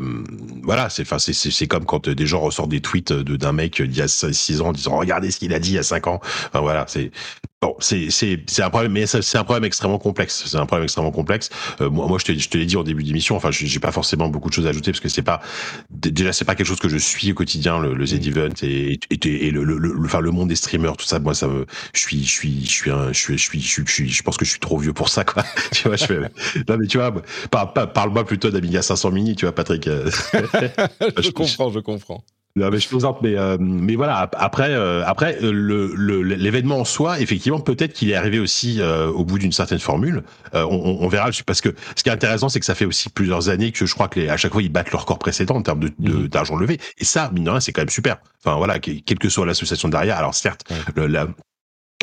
voilà, 0.64 0.90
c'est 0.90 1.04
enfin 1.04 1.18
c'est 1.20 1.68
comme 1.68 1.86
quand 1.86 2.10
des 2.10 2.26
gens 2.28 2.42
ressortent 2.42 2.70
des 2.70 2.82
tweets 2.82 3.14
d'un 3.14 3.54
mec 3.54 3.82
d'il 3.82 3.98
y 3.98 4.02
a 4.02 4.08
6 4.08 4.62
ans 4.62 4.68
en 4.68 4.72
disant 4.74 4.98
regardez 4.98 5.32
ce 5.32 5.40
qu'il 5.40 5.54
a 5.54 5.60
dit 5.60 5.72
il 5.72 5.76
y 5.76 5.80
a 5.80 5.84
5 5.84 6.08
ans. 6.08 6.20
Enfin 6.50 6.60
voilà, 6.60 6.86
c'est 6.88 7.12
Bon, 7.60 7.76
c'est 7.80 8.12
c'est 8.12 8.44
c'est 8.46 8.62
un 8.62 8.70
problème, 8.70 8.92
mais 8.92 9.08
c'est 9.08 9.36
un 9.36 9.44
problème 9.44 9.64
extrêmement 9.64 9.98
complexe. 9.98 10.44
C'est 10.46 10.58
un 10.58 10.68
problème 10.68 10.84
extrêmement 10.84 11.10
complexe. 11.12 11.50
Euh, 11.82 11.90
moi, 11.90 12.06
moi, 12.08 12.20
je 12.20 12.26
te 12.26 12.38
je 12.38 12.50
te 12.50 12.56
l'ai 12.58 12.68
dit 12.68 12.78
en 12.78 12.84
début 12.84 13.04
d'émission. 13.04 13.36
Enfin, 13.36 13.50
j'ai 13.50 13.80
pas 13.80 13.92
forcément 13.92 14.30
beaucoup 14.30 14.50
de 14.50 14.54
choses 14.54 14.68
à 14.68 14.70
ajouter 14.70 14.92
parce 14.92 15.00
que 15.00 15.10
c'est 15.10 15.24
pas 15.24 15.42
déjà 15.90 16.34
c'est 16.34 16.46
pas 16.46 16.54
quelque 16.54 16.68
chose 16.68 16.80
que 16.80 16.88
je 16.88 16.98
suis 16.98 17.32
au 17.32 17.34
quotidien 17.34 17.80
le, 17.80 17.96
le 17.96 18.06
Z 18.06 18.14
mm. 18.14 18.28
Event 18.28 18.54
et 18.62 19.00
et, 19.10 19.48
et 19.48 19.50
le, 19.50 19.64
le, 19.64 19.80
le, 19.80 19.96
enfin 20.06 20.20
le 20.20 20.30
monde 20.30 20.50
des 20.50 20.56
streamers 20.56 20.98
tout 20.98 21.08
ça. 21.08 21.18
Moi, 21.18 21.34
ça 21.34 21.48
me 21.48 21.66
je 21.96 22.00
suis 22.00 22.24
je 22.24 22.32
suis 22.32 22.64
je 22.64 22.70
suis 22.70 22.92
un 22.92 23.12
je 23.12 23.18
suis 23.18 23.40
je 23.40 23.44
suis 23.44 23.62
je 23.62 23.92
suis 23.92 24.08
je 24.08 24.22
pense 24.22 24.38
que 24.38 24.46
je 24.46 24.52
suis 24.52 24.60
trop 24.60 24.78
vieux 24.78 24.94
pour 24.98 25.10
ça 25.10 25.24
quoi. 25.24 25.44
tu 25.72 25.88
vois, 25.88 25.96
je 25.96 26.06
fais 26.06 26.20
non 26.68 26.78
mais 26.78 26.88
tu 26.88 26.98
vois, 26.98 27.14
parle-moi 27.52 28.26
plutôt 28.26 28.50
d'Amiga 28.50 28.82
500 28.82 29.12
Mini, 29.12 29.36
tu 29.36 29.46
vois, 29.46 29.56
Patrick. 29.56 29.86
je 29.90 31.30
comprends, 31.32 31.72
je 31.72 31.80
comprends. 31.80 32.24
Non, 32.58 32.72
mais 32.72 32.80
je 32.80 32.90
plaisante, 32.90 33.22
mais 33.22 33.38
euh, 33.38 33.58
mais 33.60 33.96
voilà. 33.96 34.28
Après, 34.36 34.72
euh, 34.72 35.06
après 35.06 35.38
euh, 35.44 35.52
le 35.52 36.24
l'événement 36.24 36.80
en 36.80 36.86
soi, 36.86 37.20
effectivement, 37.20 37.60
peut-être 37.60 37.94
qu'il 37.94 38.10
est 38.10 38.16
arrivé 38.16 38.40
aussi 38.40 38.82
au 38.82 39.24
bout 39.24 39.38
d'une 39.38 39.52
certaine 39.52 39.80
formule. 39.80 40.24
On, 40.54 40.98
on, 41.02 41.08
verra, 41.08 41.30
parce 41.46 41.62
que 41.62 41.76
ce 41.96 42.02
qui 42.02 42.10
est 42.10 42.12
intéressant, 42.12 42.50
c'est 42.50 42.60
que 42.60 42.66
ça 42.66 42.74
fait 42.74 42.86
aussi 42.86 43.10
plusieurs 43.10 43.50
années 43.50 43.72
que 43.72 43.86
je 43.86 43.94
crois 43.94 44.08
que 44.08 44.20
les, 44.20 44.30
à 44.30 44.38
chaque 44.38 44.54
fois 44.54 44.64
ils 44.64 44.72
battent 44.72 44.92
leur 44.92 45.02
record 45.02 45.20
précédent 45.20 45.56
en 45.56 45.62
termes 45.62 45.82
de 45.82 45.92
mhm. 46.00 46.28
d'argent 46.30 46.56
levé. 46.56 46.80
Et 46.98 47.06
ça, 47.06 47.30
mine 47.32 47.44
de 47.44 47.52
rien, 47.52 47.60
c'est 47.60 47.74
quand 47.74 47.82
même 47.82 47.90
super. 47.90 48.18
Enfin 48.44 48.58
voilà, 48.58 48.80
quelle 48.80 49.20
que 49.20 49.30
soit 49.30 49.46
l'association 49.46 49.88
derrière. 49.88 50.18
Alors 50.18 50.34
certes, 50.34 50.64
la, 50.96 51.28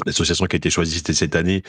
L'association 0.07 0.47
qui 0.47 0.57
a 0.57 0.59
été 0.59 0.71
choisie 0.71 0.97
c'était 0.97 1.13
cette 1.13 1.37
année 1.37 1.63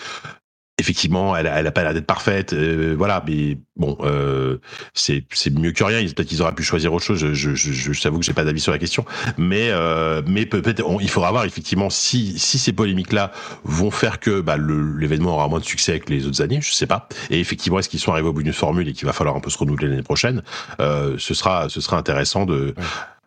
effectivement, 0.78 1.36
elle, 1.36 1.48
elle 1.48 1.68
a 1.68 1.72
pas 1.72 1.84
l'air 1.84 1.94
d'être 1.94 2.06
parfaite, 2.06 2.54
euh, 2.54 2.96
voilà. 2.98 3.24
Mais 3.28 3.58
bon, 3.78 3.98
euh, 4.02 4.58
c'est 4.94 5.24
c'est 5.32 5.54
mieux 5.54 5.72
que 5.72 5.84
rien. 5.84 6.02
Peut-être 6.02 6.28
qu'ils 6.28 6.42
auraient 6.42 6.56
pu 6.56 6.64
choisir 6.64 6.94
autre 6.94 7.06
chose. 7.06 7.20
Je, 7.20 7.34
je, 7.34 7.56
je, 7.56 7.94
je 7.94 8.02
t'avoue 8.02 8.20
que 8.20 8.26
j'ai 8.26 8.34
pas 8.34 8.44
d'avis 8.44 8.60
sur 8.60 8.72
la 8.72 8.78
question, 8.78 9.06
mais 9.38 9.70
euh, 9.70 10.22
mais 10.28 10.46
peut-être 10.46 10.84
il 11.02 11.10
faudra 11.10 11.32
voir 11.32 11.46
effectivement 11.46 11.90
si 11.90 12.38
si 12.38 12.60
ces 12.60 12.74
polémiques 12.74 13.14
là 13.14 13.32
vont 13.64 13.92
faire 13.92 14.20
que 14.20 14.42
bah, 14.42 14.58
l'événement 14.58 15.36
aura 15.36 15.48
moins 15.48 15.60
de 15.60 15.66
succès 15.66 16.00
que 16.00 16.12
les 16.12 16.28
autres 16.28 16.42
années. 16.42 16.60
Je 16.62 16.72
sais 16.74 16.88
pas. 16.88 17.08
Et 17.30 17.40
effectivement, 17.40 17.80
est-ce 17.80 17.90
qu'ils 17.90 18.00
sont 18.02 18.12
arrivés 18.12 18.28
au 18.28 18.34
bout 18.34 18.44
d'une 18.44 18.54
formule 18.54 18.88
et 18.90 18.94
qu'il 18.94 19.06
va 19.06 19.14
falloir 19.14 19.36
un 19.36 19.40
peu 19.40 19.50
se 19.50 19.58
renouveler 19.58 19.88
l'année 19.88 20.04
prochaine 20.04 20.44
euh, 20.82 21.16
Ce 21.18 21.34
sera 21.34 21.70
ce 21.70 21.80
sera 21.80 21.98
intéressant 21.98 22.46
de, 22.46 22.76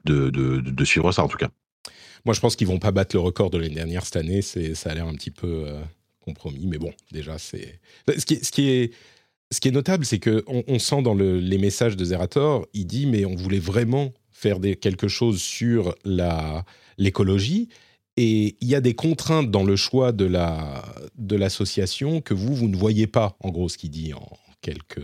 de, 0.05 0.29
de 0.29 0.61
de 0.61 0.85
suivre 0.85 1.13
ça 1.13 1.23
en 1.23 1.29
tout 1.29 1.39
cas. 1.39 1.49
Moi, 2.25 2.35
je 2.35 2.41
pense 2.41 2.57
qu'ils 2.57 2.67
vont 2.67 2.81
pas 2.81 2.91
battre 2.91 3.17
le 3.17 3.21
record 3.21 3.49
de 3.49 3.59
l'année 3.59 3.75
dernière 3.75 4.05
cette 4.05 4.17
année. 4.17 4.43
C'est 4.43 4.75
ça 4.75 4.91
a 4.91 4.95
l'air 4.95 5.07
un 5.07 5.15
petit 5.15 5.31
peu 5.31 5.67
Mais 6.63 6.79
bon, 6.79 6.93
déjà, 7.13 7.39
c'est. 7.39 7.81
Ce 8.09 8.25
qui 8.51 8.69
est, 8.69 9.71
notable, 9.71 10.05
c'est 10.05 10.19
qu'on 10.19 10.65
on 10.67 10.79
sent 10.79 11.03
dans 11.03 11.15
le, 11.15 11.39
les 11.39 11.59
messages 11.59 11.97
de 11.97 12.05
Zerator, 12.05 12.67
il 12.75 12.87
dit 12.87 13.07
mais 13.07 13.25
on 13.25 13.35
voulait 13.35 13.59
vraiment 13.59 14.13
faire 14.31 14.59
quelque 14.81 15.09
chose 15.09 15.41
sur 15.41 15.95
l'écologie. 16.99 17.69
Et 18.17 18.57
il 18.61 18.69
y 18.69 18.75
a 18.75 18.81
des 18.81 18.95
contraintes 18.95 19.51
dans 19.51 19.63
le 19.63 19.77
choix 19.77 20.11
de 20.11 20.25
la 20.25 20.85
de 21.17 21.37
l'association 21.37 22.21
que 22.21 22.35
vous 22.35 22.55
vous 22.55 22.69
ne 22.69 22.77
voyez 22.77 23.07
pas. 23.07 23.37
En 23.41 23.51
gros, 23.51 23.69
ce 23.69 23.79
qu'il 23.79 23.91
dit 23.91 24.13
en 24.13 24.29
quelques. 24.61 25.01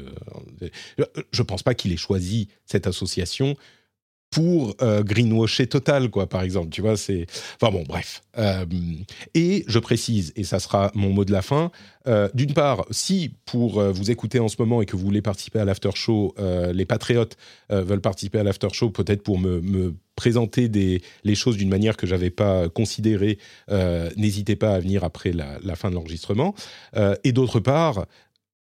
Je 1.32 1.42
pense 1.42 1.62
pas 1.62 1.74
qu'il 1.74 1.92
ait 1.92 1.96
choisi 1.96 2.48
cette 2.66 2.86
association 2.86 3.56
pour 4.34 4.74
euh, 4.82 5.04
greenwasher 5.04 5.68
total, 5.68 6.10
quoi, 6.10 6.28
par 6.28 6.42
exemple. 6.42 6.70
Tu 6.70 6.80
vois, 6.80 6.96
c'est. 6.96 7.26
Enfin 7.60 7.70
bon, 7.70 7.84
bref. 7.86 8.20
Euh, 8.36 8.64
et 9.34 9.64
je 9.68 9.78
précise, 9.78 10.32
et 10.34 10.42
ça 10.42 10.58
sera 10.58 10.90
mon 10.94 11.10
mot 11.10 11.24
de 11.24 11.30
la 11.30 11.40
fin. 11.40 11.70
Euh, 12.08 12.28
d'une 12.34 12.52
part, 12.52 12.84
si 12.90 13.32
pour 13.44 13.80
vous 13.80 14.10
écouter 14.10 14.40
en 14.40 14.48
ce 14.48 14.56
moment 14.58 14.82
et 14.82 14.86
que 14.86 14.96
vous 14.96 15.04
voulez 15.04 15.22
participer 15.22 15.60
à 15.60 15.64
l'after 15.64 15.90
show, 15.94 16.34
les 16.72 16.84
patriotes 16.84 17.36
veulent 17.70 18.00
participer 18.00 18.40
à 18.40 18.42
l'after 18.42 18.68
show, 18.72 18.90
peut-être 18.90 19.22
pour 19.22 19.38
me, 19.38 19.94
présenter 20.16 20.68
des, 20.68 21.02
les 21.24 21.34
choses 21.34 21.56
d'une 21.56 21.68
manière 21.68 21.96
que 21.96 22.06
j'avais 22.06 22.30
pas 22.30 22.68
considérée, 22.68 23.38
n'hésitez 24.16 24.56
pas 24.56 24.74
à 24.74 24.80
venir 24.80 25.04
après 25.04 25.32
la 25.32 25.76
fin 25.76 25.90
de 25.90 25.94
l'enregistrement. 25.94 26.54
et 27.22 27.32
d'autre 27.32 27.60
part, 27.60 28.06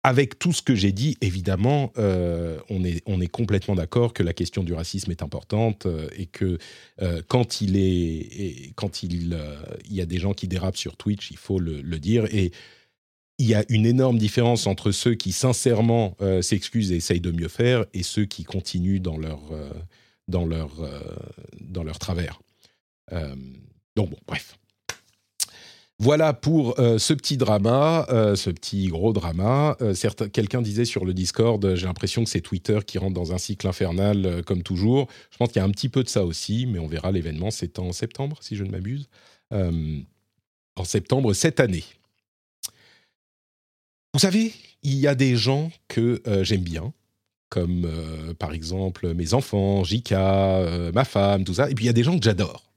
avec 0.07 0.39
tout 0.39 0.53
ce 0.53 0.61
que 0.61 0.73
j'ai 0.73 0.93
dit, 0.93 1.17
évidemment, 1.19 1.91
euh, 1.97 2.57
on, 2.69 2.85
est, 2.85 3.27
complètement 3.27 3.75
d'accord 3.75 4.13
que 4.13 4.23
la 4.23 4.31
question 4.31 4.63
du 4.63 4.71
racisme 4.71 5.11
est 5.11 5.21
importante 5.21 5.85
euh, 5.85 6.07
et 6.15 6.27
que 6.27 6.59
euh, 7.01 7.21
quand 7.27 7.59
il 7.59 7.75
y 7.75 8.71
a 10.01 10.05
des 10.05 10.17
gens 10.17 10.33
qui 10.33 10.47
dérapent 10.47 10.77
sur 10.77 10.95
Twitch, 10.95 11.29
il 11.31 11.35
faut 11.35 11.59
le, 11.59 11.81
dire. 11.99 12.23
Et 12.33 12.53
il 13.37 13.47
y 13.47 13.53
a 13.53 13.65
une 13.67 13.85
énorme 13.85 14.17
différence 14.17 14.65
entre 14.65 14.93
ceux 14.93 15.15
qui 15.15 15.33
sincèrement 15.33 16.15
s'excusent 16.41 16.93
et 16.93 16.95
essayent 16.95 17.19
de 17.19 17.31
mieux 17.31 17.49
faire 17.49 17.83
et 17.93 18.01
ceux 18.01 18.23
qui 18.23 18.45
continuent 18.45 19.01
dans 19.01 19.17
leur 19.17 19.41
travers. 21.99 22.39
donc 23.11 24.11
bon, 24.11 24.17
bref. 24.25 24.57
Voilà 25.99 26.31
pour 26.33 26.79
euh, 26.79 26.99
ce 26.99 27.11
petit 27.15 27.37
drama, 27.37 28.05
euh, 28.09 28.35
ce 28.35 28.51
petit 28.51 28.87
gros 28.87 29.13
drama. 29.13 29.75
Euh, 29.81 29.95
quelqu'un 30.31 30.61
disait 30.61 30.85
sur 30.85 31.05
le 31.05 31.13
Discord, 31.13 31.73
j'ai 31.73 31.87
l'impression 31.87 32.23
que 32.23 32.29
c'est 32.29 32.41
Twitter 32.41 32.79
qui 32.85 32.99
rentre 32.99 33.15
dans 33.15 33.33
un 33.33 33.39
cycle 33.39 33.67
infernal 33.67 34.43
comme 34.45 34.61
toujours. 34.61 35.07
Je 35.31 35.37
pense 35.37 35.47
qu'il 35.47 35.59
y 35.59 35.63
a 35.63 35.65
un 35.65 35.71
petit 35.71 35.89
peu 35.89 36.03
de 36.03 36.09
ça 36.09 36.23
aussi, 36.23 36.67
mais 36.67 36.77
on 36.77 36.85
verra 36.85 37.11
l'événement, 37.11 37.49
c'est 37.49 37.79
en 37.79 37.91
septembre, 37.93 38.37
si 38.41 38.55
je 38.55 38.63
ne 38.63 38.69
m'abuse. 38.69 39.09
en 39.51 40.83
septembre 40.83 41.33
cette 41.33 41.59
année. 41.59 41.83
Vous 44.13 44.19
savez, 44.19 44.53
il 44.83 44.95
y 44.95 45.07
a 45.07 45.15
des 45.15 45.35
gens 45.35 45.71
que 45.87 46.21
j'aime 46.43 46.61
bien, 46.61 46.93
comme 47.49 47.89
par 48.37 48.53
exemple 48.53 49.15
mes 49.15 49.33
enfants, 49.33 49.83
Jika, 49.83 50.91
ma 50.93 51.05
femme, 51.05 51.43
tout 51.43 51.55
ça. 51.55 51.71
Et 51.71 51.73
puis 51.73 51.85
il 51.85 51.87
y 51.87 51.91
a 51.91 51.93
des 51.93 52.03
gens 52.03 52.19
que 52.19 52.23
j'adore. 52.23 52.71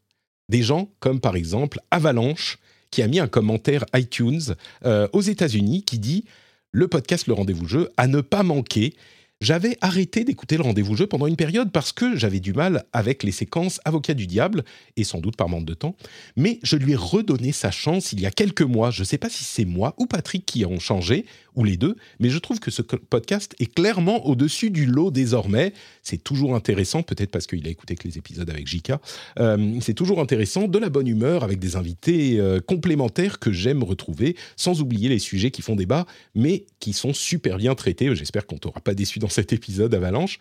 Des 0.48 0.62
gens 0.62 0.88
comme 1.00 1.20
par 1.20 1.36
exemple 1.36 1.80
Avalanche, 1.90 2.58
qui 2.90 3.02
a 3.02 3.08
mis 3.08 3.20
un 3.20 3.28
commentaire 3.28 3.84
iTunes 3.94 4.54
euh, 4.84 5.08
aux 5.12 5.20
États-Unis 5.22 5.82
qui 5.84 5.98
dit 5.98 6.24
le 6.72 6.88
podcast 6.88 7.26
Le 7.26 7.34
Rendez-vous 7.34 7.66
Jeu 7.66 7.90
à 7.96 8.06
ne 8.06 8.20
pas 8.20 8.42
manquer. 8.42 8.94
J'avais 9.40 9.78
arrêté 9.80 10.22
d'écouter 10.24 10.58
le 10.58 10.62
rendez-vous 10.64 10.96
jeu 10.96 11.06
pendant 11.06 11.26
une 11.26 11.36
période 11.36 11.72
parce 11.72 11.92
que 11.92 12.14
j'avais 12.14 12.40
du 12.40 12.52
mal 12.52 12.84
avec 12.92 13.22
les 13.22 13.32
séquences 13.32 13.80
Avocat 13.86 14.12
du 14.12 14.26
diable, 14.26 14.64
et 14.98 15.04
sans 15.04 15.18
doute 15.18 15.36
par 15.36 15.48
manque 15.48 15.64
de 15.64 15.72
temps, 15.72 15.96
mais 16.36 16.60
je 16.62 16.76
lui 16.76 16.92
ai 16.92 16.96
redonné 16.96 17.50
sa 17.50 17.70
chance 17.70 18.12
il 18.12 18.20
y 18.20 18.26
a 18.26 18.30
quelques 18.30 18.60
mois. 18.60 18.90
Je 18.90 19.00
ne 19.00 19.06
sais 19.06 19.16
pas 19.16 19.30
si 19.30 19.44
c'est 19.44 19.64
moi 19.64 19.94
ou 19.96 20.04
Patrick 20.04 20.44
qui 20.44 20.66
ont 20.66 20.78
changé, 20.78 21.24
ou 21.56 21.64
les 21.64 21.76
deux, 21.76 21.96
mais 22.18 22.30
je 22.30 22.38
trouve 22.38 22.60
que 22.60 22.70
ce 22.70 22.82
podcast 22.82 23.54
est 23.58 23.72
clairement 23.72 24.26
au-dessus 24.26 24.70
du 24.70 24.86
lot 24.86 25.10
désormais. 25.10 25.72
C'est 26.02 26.22
toujours 26.22 26.54
intéressant, 26.54 27.02
peut-être 27.02 27.30
parce 27.30 27.46
qu'il 27.46 27.66
a 27.66 27.70
écouté 27.70 27.94
que 27.94 28.06
les 28.06 28.18
épisodes 28.18 28.48
avec 28.48 28.66
Jika. 28.66 29.00
Euh, 29.38 29.78
c'est 29.80 29.94
toujours 29.94 30.20
intéressant, 30.20 30.68
de 30.68 30.78
la 30.78 30.88
bonne 30.88 31.08
humeur, 31.08 31.44
avec 31.44 31.58
des 31.58 31.76
invités 31.76 32.38
euh, 32.38 32.60
complémentaires 32.60 33.38
que 33.38 33.52
j'aime 33.52 33.82
retrouver, 33.82 34.36
sans 34.56 34.80
oublier 34.80 35.08
les 35.08 35.18
sujets 35.18 35.50
qui 35.50 35.62
font 35.62 35.76
débat, 35.76 36.06
mais 36.34 36.64
qui 36.78 36.92
sont 36.92 37.12
super 37.12 37.58
bien 37.58 37.74
traités. 37.74 38.14
J'espère 38.14 38.46
qu'on 38.46 38.58
t'aura 38.58 38.80
pas 38.80 38.94
déçu 38.94 39.18
dans 39.18 39.28
cet 39.28 39.52
épisode 39.52 39.94
Avalanche 39.94 40.38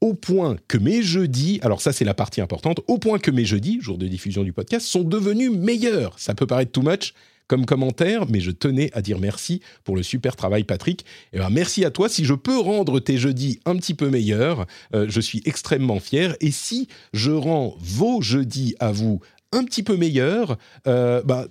au 0.00 0.14
point 0.14 0.56
que 0.66 0.78
mes 0.78 1.02
jeudis, 1.02 1.60
alors 1.62 1.82
ça 1.82 1.92
c'est 1.92 2.04
la 2.04 2.14
partie 2.14 2.40
importante, 2.40 2.80
au 2.88 2.98
point 2.98 3.18
que 3.18 3.30
mes 3.30 3.44
jeudis, 3.44 3.80
jour 3.82 3.98
de 3.98 4.08
diffusion 4.08 4.44
du 4.44 4.52
podcast, 4.52 4.86
sont 4.86 5.02
devenus 5.02 5.50
meilleurs. 5.50 6.18
Ça 6.18 6.34
peut 6.34 6.46
paraître 6.46 6.72
too 6.72 6.82
much 6.82 7.12
comme 7.50 7.66
commentaire, 7.66 8.26
mais 8.28 8.38
je 8.38 8.52
tenais 8.52 8.92
à 8.92 9.02
dire 9.02 9.18
merci 9.18 9.60
pour 9.82 9.96
le 9.96 10.04
super 10.04 10.36
travail 10.36 10.62
Patrick. 10.62 11.00
Et 11.00 11.04
eh 11.32 11.38
ben, 11.38 11.50
merci 11.50 11.84
à 11.84 11.90
toi. 11.90 12.08
Si 12.08 12.24
je 12.24 12.34
peux 12.34 12.60
rendre 12.60 13.00
tes 13.00 13.18
jeudis 13.18 13.58
un 13.66 13.74
petit 13.74 13.94
peu 13.94 14.08
meilleurs, 14.08 14.66
euh, 14.94 15.06
je 15.08 15.20
suis 15.20 15.42
extrêmement 15.44 15.98
fier. 15.98 16.36
Et 16.40 16.52
si 16.52 16.86
je 17.12 17.32
rends 17.32 17.74
vos 17.80 18.22
jeudis 18.22 18.76
à 18.78 18.92
vous 18.92 19.18
un 19.50 19.64
petit 19.64 19.82
peu 19.82 19.96
meilleurs, 19.96 20.58
euh, 20.86 21.22
bah, 21.24 21.48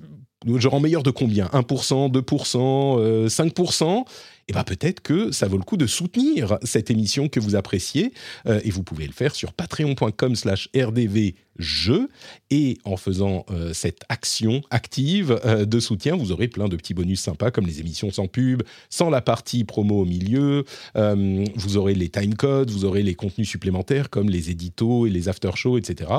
je 0.47 0.69
rends 0.69 0.79
meilleur 0.79 1.03
de 1.03 1.11
combien? 1.11 1.47
1%, 1.47 2.09
2%, 2.09 3.27
5% 3.27 4.05
et 4.49 4.51
bien 4.51 4.63
peut-être 4.63 5.01
que 5.01 5.31
ça 5.31 5.47
vaut 5.47 5.57
le 5.57 5.63
coup 5.63 5.77
de 5.77 5.85
soutenir 5.85 6.57
cette 6.63 6.89
émission 6.89 7.29
que 7.29 7.39
vous 7.39 7.55
appréciez. 7.55 8.11
Euh, 8.47 8.59
et 8.63 8.71
vous 8.71 8.81
pouvez 8.81 9.05
le 9.05 9.13
faire 9.13 9.35
sur 9.35 9.53
patreon.com 9.53 10.35
slash 10.35 10.69
rdvjeux. 10.75 12.09
Et 12.49 12.79
en 12.83 12.97
faisant 12.97 13.45
euh, 13.51 13.73
cette 13.73 14.01
action 14.09 14.61
active 14.71 15.39
euh, 15.45 15.65
de 15.65 15.79
soutien, 15.79 16.15
vous 16.15 16.31
aurez 16.31 16.47
plein 16.47 16.67
de 16.67 16.75
petits 16.75 16.95
bonus 16.95 17.21
sympas 17.21 17.51
comme 17.51 17.67
les 17.67 17.79
émissions 17.79 18.09
sans 18.09 18.27
pub, 18.27 18.63
sans 18.89 19.11
la 19.11 19.21
partie 19.21 19.65
promo 19.65 20.01
au 20.01 20.05
milieu. 20.05 20.65
vous 20.95 21.77
aurez 21.77 21.93
les 21.93 22.09
timecodes, 22.09 22.71
vous 22.71 22.85
aurez 22.85 23.03
les 23.03 23.13
contenus 23.13 23.47
supplémentaires 23.47 24.09
comme 24.09 24.29
les 24.29 24.49
éditos 24.49 25.05
et 25.05 25.11
les 25.11 25.29
after-shows, 25.29 25.77
etc. 25.77 26.09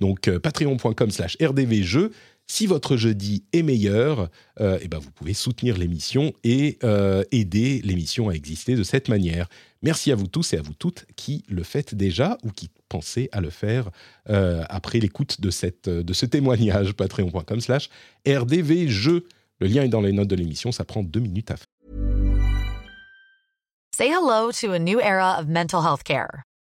Donc 0.00 0.30
patreon.com 0.30 1.10
slash 1.10 1.36
rdvjeux 1.42 2.12
si 2.50 2.66
votre 2.66 2.96
jeudi 2.96 3.44
est 3.52 3.62
meilleur, 3.62 4.28
euh, 4.60 4.80
eh 4.82 4.88
ben 4.88 4.98
vous 4.98 5.12
pouvez 5.12 5.34
soutenir 5.34 5.78
l'émission 5.78 6.32
et 6.42 6.78
euh, 6.82 7.22
aider 7.30 7.80
l'émission 7.84 8.28
à 8.28 8.32
exister 8.32 8.74
de 8.74 8.82
cette 8.82 9.08
manière. 9.08 9.48
Merci 9.82 10.10
à 10.10 10.16
vous 10.16 10.26
tous 10.26 10.52
et 10.52 10.58
à 10.58 10.60
vous 10.60 10.74
toutes 10.74 11.06
qui 11.14 11.44
le 11.48 11.62
faites 11.62 11.94
déjà 11.94 12.38
ou 12.42 12.50
qui 12.50 12.68
pensez 12.88 13.28
à 13.30 13.40
le 13.40 13.50
faire 13.50 13.90
euh, 14.30 14.64
après 14.68 14.98
l'écoute 14.98 15.40
de, 15.40 15.50
de 16.02 16.12
ce 16.12 16.26
témoignage. 16.26 16.92
Patreon.com 16.92 17.60
slash 17.60 17.88
rdvjeux. 18.26 19.28
Le 19.60 19.66
lien 19.68 19.84
est 19.84 19.88
dans 19.88 20.00
les 20.00 20.12
notes 20.12 20.28
de 20.28 20.36
l'émission, 20.36 20.72
ça 20.72 20.84
prend 20.84 21.04
deux 21.04 21.20
minutes 21.20 21.52
à 21.52 21.56
faire. 21.56 21.66
Say 23.96 24.08
hello 24.08 24.50
to 24.60 24.72
a 24.72 24.78
new 24.78 24.98
era 25.00 25.38
of 25.38 25.46
mental 25.46 25.82
health 25.82 26.02
care. 26.02 26.42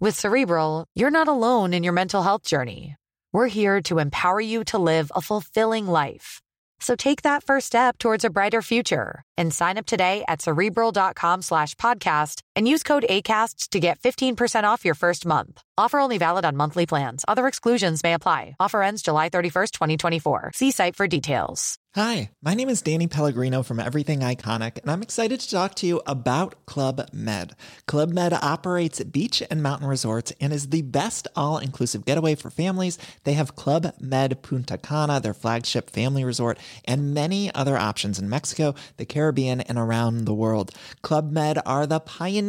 With 0.00 0.14
Cerebral, 0.14 0.84
you're 0.94 1.10
not 1.10 1.26
alone 1.26 1.74
in 1.74 1.82
your 1.82 1.92
mental 1.92 2.22
health 2.22 2.44
journey. 2.44 2.94
We're 3.32 3.48
here 3.48 3.82
to 3.82 3.98
empower 3.98 4.40
you 4.40 4.62
to 4.66 4.78
live 4.78 5.10
a 5.12 5.20
fulfilling 5.20 5.88
life. 5.88 6.40
So 6.78 6.94
take 6.94 7.22
that 7.22 7.42
first 7.42 7.66
step 7.66 7.98
towards 7.98 8.24
a 8.24 8.30
brighter 8.30 8.62
future 8.62 9.24
and 9.36 9.52
sign 9.52 9.76
up 9.76 9.86
today 9.86 10.24
at 10.28 10.40
cerebral.com 10.40 11.42
slash 11.42 11.74
podcast 11.74 12.42
and 12.58 12.66
use 12.66 12.82
code 12.82 13.06
ACasts 13.08 13.68
to 13.68 13.78
get 13.78 14.00
15% 14.00 14.64
off 14.64 14.84
your 14.84 14.96
first 14.96 15.24
month. 15.24 15.62
Offer 15.78 16.00
only 16.00 16.18
valid 16.18 16.44
on 16.44 16.56
monthly 16.56 16.86
plans. 16.86 17.24
Other 17.28 17.46
exclusions 17.46 18.02
may 18.02 18.12
apply. 18.12 18.56
Offer 18.58 18.82
ends 18.82 19.00
July 19.00 19.30
31st, 19.30 19.70
2024. 19.70 20.50
See 20.54 20.72
site 20.72 20.96
for 20.96 21.06
details. 21.06 21.78
Hi, 21.94 22.30
my 22.42 22.54
name 22.54 22.68
is 22.68 22.82
Danny 22.82 23.06
Pellegrino 23.06 23.62
from 23.62 23.80
Everything 23.80 24.20
Iconic, 24.20 24.78
and 24.80 24.90
I'm 24.90 25.02
excited 25.02 25.40
to 25.40 25.50
talk 25.50 25.74
to 25.76 25.86
you 25.86 26.02
about 26.06 26.66
Club 26.66 27.08
Med. 27.12 27.56
Club 27.86 28.10
Med 28.10 28.32
operates 28.34 29.02
beach 29.04 29.42
and 29.50 29.62
mountain 29.62 29.88
resorts 29.88 30.32
and 30.40 30.52
is 30.52 30.68
the 30.68 30.82
best 30.82 31.28
all 31.34 31.58
inclusive 31.58 32.04
getaway 32.04 32.34
for 32.34 32.50
families. 32.50 32.98
They 33.24 33.32
have 33.32 33.56
Club 33.56 33.94
Med 33.98 34.42
Punta 34.42 34.76
Cana, 34.76 35.18
their 35.18 35.34
flagship 35.34 35.88
family 35.90 36.24
resort, 36.24 36.58
and 36.84 37.14
many 37.14 37.52
other 37.54 37.76
options 37.76 38.18
in 38.18 38.28
Mexico, 38.28 38.74
the 38.98 39.06
Caribbean, 39.06 39.62
and 39.62 39.78
around 39.78 40.26
the 40.26 40.34
world. 40.34 40.72
Club 41.02 41.32
Med 41.32 41.58
are 41.64 41.86
the 41.86 42.00
pioneers 42.00 42.47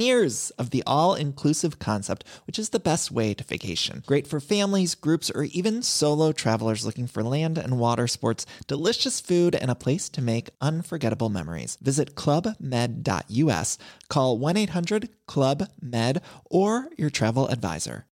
of 0.57 0.69
the 0.69 0.83
all 0.85 1.15
inclusive 1.15 1.79
concept, 1.79 2.23
which 2.45 2.59
is 2.59 2.69
the 2.69 2.79
best 2.79 3.11
way 3.11 3.33
to 3.33 3.43
vacation. 3.43 4.03
Great 4.05 4.27
for 4.27 4.39
families, 4.39 4.95
groups, 4.95 5.29
or 5.29 5.43
even 5.43 5.81
solo 5.81 6.31
travelers 6.31 6.85
looking 6.85 7.07
for 7.07 7.23
land 7.23 7.57
and 7.57 7.79
water 7.79 8.07
sports, 8.07 8.45
delicious 8.67 9.19
food 9.19 9.39
food, 9.39 9.55
and 9.61 9.71
a 9.71 9.75
place 9.75 10.09
to 10.09 10.21
make 10.21 10.49
unforgettable 10.61 11.29
memories. 11.29 11.77
Visit 11.81 12.15
clubmed.us, 12.15 13.77
call 14.09 14.37
1 14.37 14.57
800 14.57 15.09
Club 15.27 15.63
Med, 15.81 16.21
or 16.49 16.89
your 16.97 17.09
travel 17.09 17.47
advisor. 17.47 18.05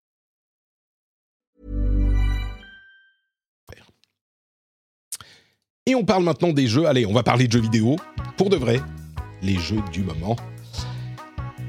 Et 5.90 5.96
on 5.96 6.04
parle 6.04 6.24
maintenant 6.24 6.52
des 6.52 6.68
jeux. 6.68 6.86
Allez, 6.86 7.06
on 7.06 7.14
va 7.14 7.24
parler 7.24 7.48
de 7.48 7.54
jeux 7.54 7.62
vidéo. 7.62 7.96
Pour 8.36 8.50
de 8.50 8.58
vrai, 8.58 8.82
les 9.42 9.56
jeux 9.56 9.82
du 9.94 10.04
moment. 10.04 10.36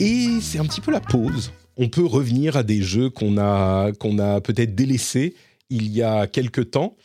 Et 0.01 0.41
c'est 0.41 0.59
un 0.59 0.65
petit 0.65 0.81
peu 0.81 0.93
la 0.93 1.01
pause. 1.01 1.53
On 1.77 1.89
peut 1.89 2.05
revenir 2.05 2.57
à 2.57 2.63
des 2.63 2.83
jeux 2.83 3.11
qu'on 3.11 3.39
a, 3.39 3.93
qu'on 3.93 4.19
a 4.19 4.41
peut-être 4.41 4.75
délaissés 4.75 5.35
il 5.71 5.89
y 5.89 6.03
a 6.03 6.27
quelques 6.27 6.71
temps. 6.71 6.97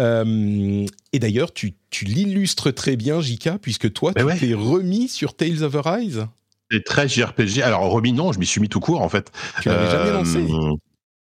Euh, 0.00 0.86
et 1.12 1.18
d'ailleurs, 1.18 1.52
tu, 1.52 1.74
tu 1.90 2.04
l'illustres 2.04 2.72
très 2.74 2.96
bien, 2.96 3.20
Jika, 3.20 3.58
puisque 3.58 3.92
toi, 3.92 4.12
tu 4.14 4.24
t'es 4.38 4.54
remis 4.54 5.08
sur 5.08 5.34
Tales 5.34 5.62
of 5.62 5.74
Arise? 5.74 6.26
C'est 6.70 6.84
très 6.84 7.08
JRPG. 7.08 7.62
Alors, 7.62 7.90
remis, 7.90 8.12
non, 8.12 8.32
je 8.32 8.38
m'y 8.38 8.46
suis 8.46 8.60
mis 8.60 8.68
tout 8.68 8.80
court, 8.80 9.02
en 9.02 9.08
fait. 9.08 9.30
Tu 9.60 9.68
l'avais 9.68 9.90
jamais 9.90 10.10
lancé 10.10 10.38
euh, 10.38 10.74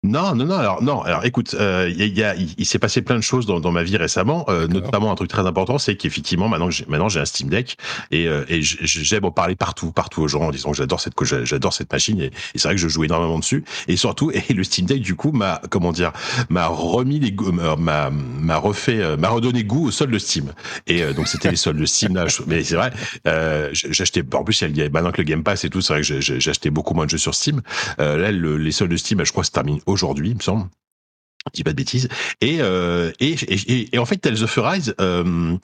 non, 0.05 0.35
non, 0.35 0.45
non. 0.45 0.59
Alors, 0.59 0.83
non. 0.83 1.01
Alors, 1.01 1.25
écoute, 1.25 1.57
euh, 1.59 1.91
il 1.91 2.17
y 2.17 2.23
a, 2.23 2.35
il, 2.37 2.67
s'est 2.67 2.79
passé 2.79 3.01
plein 3.01 3.17
de 3.17 3.23
choses 3.23 3.47
dans, 3.47 3.59
dans 3.59 3.73
ma 3.73 3.83
vie 3.83 3.97
récemment. 3.97 4.45
Euh, 4.51 4.69
notamment 4.69 5.11
un 5.11 5.15
truc 5.15 5.31
très 5.31 5.47
important, 5.47 5.79
c'est 5.79 5.97
qu'effectivement, 5.97 6.47
maintenant, 6.47 6.69
j'ai, 6.69 6.85
maintenant, 6.89 7.09
j'ai 7.09 7.21
un 7.21 7.25
Steam 7.25 7.49
Deck 7.49 7.79
et, 8.11 8.29
euh, 8.29 8.45
et 8.51 8.61
j'aime 8.61 9.25
en 9.25 9.31
parler 9.31 9.57
partout, 9.57 9.93
partout 9.93 10.21
aux 10.21 10.29
gens 10.29 10.43
en 10.43 10.51
disant 10.51 10.73
que 10.73 10.77
j'adore 10.77 11.01
cette, 11.01 11.15
que 11.15 11.25
j'adore 11.25 11.73
cette 11.73 11.91
machine 11.91 12.21
et, 12.21 12.33
c'est 12.55 12.69
vrai 12.69 12.75
que 12.75 12.81
je 12.83 12.89
joue 12.89 13.05
énormément 13.05 13.39
dessus. 13.39 13.65
Et 13.89 13.97
surtout, 13.97 14.31
et 14.31 14.53
le 14.53 14.63
Steam 14.63 14.85
Deck, 14.85 15.01
du 15.01 15.15
coup, 15.15 15.33
m'a, 15.33 15.63
comment 15.71 15.91
dire, 15.91 16.13
m'a 16.51 16.67
remis 16.67 17.19
les, 17.19 17.35
m'a, 17.79 18.11
m'a 18.11 18.57
refait, 18.59 19.17
m'a 19.17 19.31
redonné 19.31 19.65
goût 19.65 19.87
au 19.87 19.91
solde 19.91 20.13
de 20.13 20.19
Steam. 20.19 20.53
Et 20.87 21.03
donc, 21.15 21.29
c'était 21.29 21.51
les 21.51 21.57
soldes 21.57 21.79
de 21.79 21.87
Steam 21.87 22.15
là. 22.15 22.27
Mais 22.47 22.63
c'est 22.63 22.77
vrai, 22.77 22.93
j'achetais. 23.73 24.23
En 24.35 24.45
plus, 24.45 24.61
il 24.61 24.77
y 24.77 24.83
a, 24.83 24.91
maintenant 24.91 25.13
que 25.13 25.23
le 25.23 25.25
Game 25.25 25.43
Pass 25.43 25.65
et 25.65 25.71
tout, 25.71 25.81
c'est 25.81 25.95
vrai 25.95 26.03
que 26.03 26.21
j'ai, 26.21 26.51
acheté 26.51 26.69
beaucoup 26.69 26.93
moins 26.93 27.07
de 27.07 27.11
jeux 27.11 27.17
sur 27.17 27.35
Steam. 27.35 27.63
là, 27.97 28.31
les 28.31 28.73
soldes 28.73 28.91
de 28.91 28.97
Steam, 28.99 29.25
je 29.25 29.33
crois, 29.33 29.45
se 29.45 29.51
terminent 29.51 29.81
aujourd'hui, 29.95 30.31
il 30.31 30.37
me 30.37 30.43
semble. 30.43 30.69
Je 31.47 31.57
dis 31.57 31.65
pas 31.65 31.71
de 31.71 31.77
bêtises. 31.77 32.09
Et, 32.41 32.59
euh, 32.61 33.13
et, 33.21 33.33
et, 33.33 33.95
et, 33.95 33.99
en 33.99 34.07
fait, 34.07 34.17
Tales 34.17 34.43
of 34.43 34.59
Arise, 34.59 34.95
euh, 35.01 35.57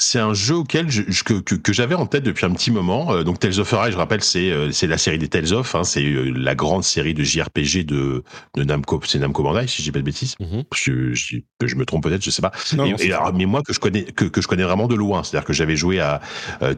c'est 0.00 0.20
un 0.20 0.32
jeu 0.32 0.54
auquel 0.54 0.88
je, 0.90 1.02
que, 1.24 1.40
que, 1.40 1.56
que 1.56 1.72
j'avais 1.72 1.96
en 1.96 2.06
tête 2.06 2.22
depuis 2.22 2.46
un 2.46 2.52
petit 2.52 2.70
moment. 2.70 3.12
Euh, 3.12 3.24
donc 3.24 3.40
Tales 3.40 3.58
of 3.58 3.72
Arise, 3.74 3.92
je 3.92 3.98
rappelle, 3.98 4.22
c'est 4.22 4.50
euh, 4.50 4.70
c'est 4.70 4.86
la 4.86 4.96
série 4.96 5.18
des 5.18 5.26
Tales 5.28 5.52
of. 5.52 5.74
Hein, 5.74 5.82
c'est 5.82 6.04
euh, 6.04 6.30
la 6.36 6.54
grande 6.54 6.84
série 6.84 7.14
de 7.14 7.24
JRPG 7.24 7.84
de, 7.84 8.22
de 8.56 8.64
Namco. 8.64 9.00
C'est 9.04 9.18
Namco 9.18 9.42
Bandai, 9.42 9.66
si 9.66 9.78
je 9.78 9.82
dis 9.82 9.92
pas 9.92 9.98
de 9.98 10.04
bêtises. 10.04 10.36
Mhm. 10.38 10.62
je, 10.72 11.14
je, 11.14 11.38
je, 11.66 11.74
me 11.74 11.84
trompe 11.84 12.04
peut-être, 12.04 12.24
je 12.24 12.30
sais 12.30 12.42
pas. 12.42 12.52
et, 13.00 13.12
alors, 13.12 13.34
mais 13.34 13.46
moi 13.46 13.62
que 13.62 13.72
je 13.72 13.80
connais 13.80 14.04
que, 14.04 14.24
que 14.24 14.40
je 14.40 14.46
connais 14.46 14.62
vraiment 14.62 14.86
de 14.86 14.94
loin, 14.94 15.24
c'est-à-dire 15.24 15.44
que 15.44 15.52
j'avais 15.52 15.76
joué 15.76 15.98
à 15.98 16.20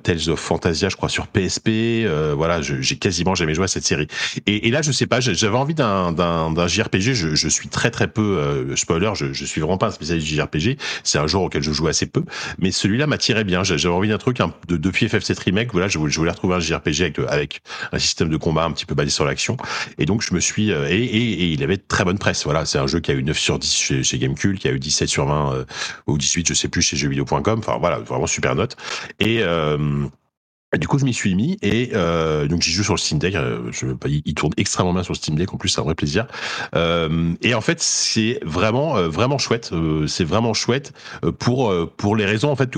Tales 0.03 0.31
of 0.31 0.41
Fantasia, 0.41 0.89
je 0.89 0.97
crois, 0.97 1.11
sur 1.11 1.27
PSP. 1.27 2.07
voilà, 2.35 2.63
j'ai 2.63 2.97
quasiment 2.97 3.35
jamais 3.35 3.55
joué 3.55 3.65
à 3.65 3.69
cette 3.69 3.85
série. 3.85 4.07
Et, 4.47 4.69
et 4.69 4.71
là, 4.71 4.81
je 4.81 4.93
sais 4.93 5.07
pas, 5.07 5.21
j'avais 5.21 5.57
envie 5.57 5.75
d'un 5.75 6.13
d'un 6.13 6.67
JRPG. 6.67 7.13
Je, 7.13 7.35
je 7.35 7.49
suis 7.49 7.69
très 7.69 7.91
très 7.91 8.09
peu 8.09 8.75
spoiler. 8.77 9.11
Je, 9.15 9.35
je 9.35 9.45
suis 9.45 9.61
vraiment 9.61 9.79
pas 9.79 9.89
un 9.89 9.91
spécialiste 9.91 10.27
du 10.27 10.37
JRPG. 10.37 10.79
C'est 11.05 11.19
un 11.19 11.27
genre 11.27 11.43
auquel 11.43 11.63
je 11.63 11.73
joue 11.73 11.89
assez 11.89 12.07
peu, 12.07 12.25
mais 12.59 12.71
celui-là 12.71 13.07
m'attirait 13.11 13.45
bien. 13.45 13.63
J'avais 13.63 13.87
envie 13.89 14.09
d'un 14.09 14.19
truc 14.19 14.41
un, 14.41 14.55
de, 14.69 14.77
depuis 14.77 15.07
FF7 15.07 15.39
Remake. 15.45 15.73
Voilà, 15.73 15.89
je 15.89 15.99
voulais, 15.99 16.11
je 16.11 16.19
voulais 16.19 16.31
retrouver 16.31 16.55
un 16.55 16.61
JRPG 16.61 17.03
avec, 17.03 17.19
avec 17.29 17.63
un 17.93 17.99
système 17.99 18.31
de 18.31 18.37
combat 18.37 18.65
un 18.65 18.73
petit 18.73 18.87
peu 18.87 18.95
basé 18.95 19.11
sur 19.11 19.25
l'action. 19.25 19.57
Et 19.99 20.07
donc, 20.07 20.23
je 20.23 20.33
me 20.33 20.41
suis. 20.41 20.73
Euh, 20.73 20.89
et, 20.89 20.97
et, 20.97 21.33
et, 21.43 21.47
il 21.49 21.63
avait 21.63 21.77
très 21.77 22.05
bonne 22.05 22.19
presse. 22.19 22.45
Voilà, 22.45 22.65
c'est 22.65 22.79
un 22.79 22.87
jeu 22.87 23.01
qui 23.01 23.11
a 23.11 23.15
eu 23.15 23.23
9 23.23 23.39
sur 23.39 23.59
10 23.59 23.73
chez, 23.75 24.03
chez 24.03 24.19
Gamecube, 24.19 24.57
qui 24.57 24.69
a 24.69 24.73
eu 24.73 24.79
17 24.79 25.09
sur 25.09 25.27
20 25.27 25.55
euh, 25.55 25.65
ou 26.07 26.17
18, 26.17 26.49
je 26.49 26.55
sais 26.55 26.69
plus, 26.69 26.83
chez 26.83 26.97
jeuxvideo.com. 26.97 27.59
Enfin, 27.59 27.77
voilà, 27.79 27.99
vraiment 27.99 28.27
super 28.27 28.55
note. 28.55 28.77
Et. 29.19 29.43
Euh, 29.43 30.07
du 30.79 30.87
coup, 30.87 30.99
je 30.99 31.05
m'y 31.05 31.13
suis 31.13 31.35
mis 31.35 31.59
et 31.63 31.91
euh, 31.95 32.47
donc 32.47 32.63
j'y 32.63 32.71
joue 32.71 32.85
sur 32.85 32.95
le 32.95 32.99
Steam 32.99 33.19
Deck. 33.19 33.35
Euh, 33.35 33.71
je, 33.73 33.87
il 34.07 34.35
tourne 34.35 34.53
extrêmement 34.57 34.93
bien 34.93 35.03
sur 35.03 35.13
le 35.13 35.17
Steam 35.17 35.35
Deck. 35.35 35.53
En 35.53 35.57
plus, 35.57 35.69
c'est 35.69 35.81
un 35.81 35.85
vrai 35.85 35.97
plaisir. 35.97 36.27
Euh, 36.77 37.33
et 37.43 37.55
en 37.55 37.61
fait, 37.61 37.81
c'est 37.81 38.39
vraiment 38.45 38.97
euh, 38.97 39.09
vraiment 39.09 39.39
chouette. 39.39 39.71
Euh, 39.73 40.07
c'est 40.07 40.25
vraiment 40.25 40.55
chouette 40.55 40.93
pour 41.39 41.75
pour 41.97 42.15
les 42.15 42.25
raisons 42.25 42.51
en 42.51 42.57
fait 42.57 42.71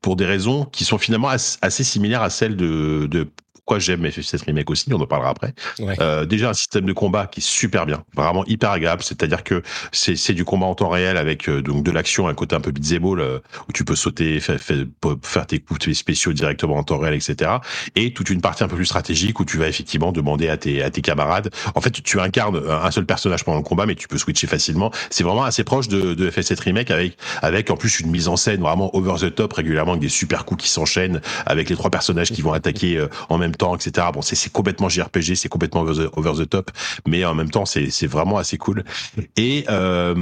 pour 0.00 0.16
des 0.16 0.26
raisons 0.26 0.66
qui 0.66 0.84
sont 0.84 0.98
finalement 0.98 1.28
assez, 1.28 1.84
similaires 1.84 2.22
à 2.22 2.30
celles 2.30 2.56
de, 2.56 3.06
de 3.10 3.28
pourquoi 3.64 3.78
j'aime 3.78 4.04
FF7 4.04 4.44
Remake 4.46 4.70
aussi, 4.70 4.92
on 4.92 5.00
en 5.00 5.06
parlera 5.06 5.30
après. 5.30 5.54
Euh, 5.80 6.24
déjà 6.24 6.50
un 6.50 6.54
système 6.54 6.84
de 6.84 6.92
combat 6.92 7.26
qui 7.26 7.40
est 7.40 7.46
super 7.46 7.86
bien, 7.86 8.02
vraiment 8.16 8.44
hyper 8.46 8.72
agréable, 8.72 9.02
c'est-à-dire 9.02 9.44
que 9.44 9.62
c'est 9.92 10.34
du 10.34 10.44
combat 10.44 10.66
en 10.66 10.74
temps 10.74 10.88
réel 10.88 11.16
avec 11.16 11.48
euh, 11.48 11.62
donc 11.62 11.84
de 11.84 11.90
l'action, 11.92 12.26
un 12.26 12.34
côté 12.34 12.56
un 12.56 12.60
peu 12.60 12.72
beat'em 12.72 13.04
all 13.04 13.40
où 13.68 13.72
tu 13.72 13.84
peux 13.84 13.94
sauter, 13.94 14.40
faire, 14.40 14.58
faire, 14.60 15.46
tes 15.46 15.60
coups 15.60 15.92
spéciaux 15.92 16.32
directement 16.32 16.76
en 16.76 16.82
temps 16.82 16.98
réel, 16.98 17.14
etc. 17.14 17.52
Et 17.94 18.12
toute 18.12 18.30
une 18.30 18.40
partie 18.40 18.64
un 18.64 18.68
peu 18.68 18.76
plus 18.76 18.86
stratégique 18.86 19.38
où 19.38 19.44
tu 19.44 19.58
vas 19.58 19.68
effectivement 19.68 20.10
demander 20.10 20.48
à 20.48 20.56
tes, 20.56 20.82
à 20.82 20.90
tes 20.90 21.00
camarades. 21.00 21.50
En 21.74 21.80
fait, 21.80 21.90
tu 21.90 22.20
incarnes 22.20 22.60
un 22.68 22.90
seul 22.90 23.06
personnage 23.06 23.44
pendant 23.44 23.58
le 23.58 23.64
combat, 23.64 23.86
mais 23.86 23.94
tu 23.94 24.08
peux 24.08 24.18
switcher 24.18 24.48
facilement. 24.48 24.90
C'est 25.10 25.24
vraiment 25.24 25.44
assez 25.44 25.62
proche 25.62 25.86
de, 25.88 26.14
de 26.14 26.30
FF7 26.30 26.60
Remake 26.62 26.90
avec 26.90 27.16
avec 27.42 27.70
en 27.70 27.76
plus 27.76 28.00
une 28.00 28.10
mise 28.10 28.28
en 28.28 28.36
scène 28.36 28.60
vraiment 28.60 28.94
over 28.96 29.14
the 29.20 29.34
top 29.34 29.52
régulièrement 29.52 29.92
avec 29.92 30.02
des 30.02 30.08
super 30.08 30.44
coups 30.44 30.64
qui 30.64 30.70
s'enchaînent 30.70 31.20
avec 31.46 31.70
les 31.70 31.76
trois 31.76 31.90
personnages 31.90 32.32
qui 32.32 32.42
vont 32.42 32.52
attaquer 32.52 32.98
euh, 32.98 33.08
en 33.28 33.38
même 33.38 33.52
temps, 33.54 33.61
etc. 33.74 34.08
Bon, 34.12 34.22
c'est 34.22 34.52
complètement 34.52 34.88
JRPG, 34.88 35.34
c'est 35.34 35.48
complètement 35.48 35.82
over 35.82 36.32
the, 36.36 36.48
top, 36.48 36.70
mais 37.06 37.24
en 37.24 37.34
même 37.34 37.50
temps, 37.50 37.64
c'est 37.64 38.06
vraiment 38.06 38.38
assez 38.38 38.58
cool. 38.58 38.84
Et 39.36 39.64
euh, 39.68 40.14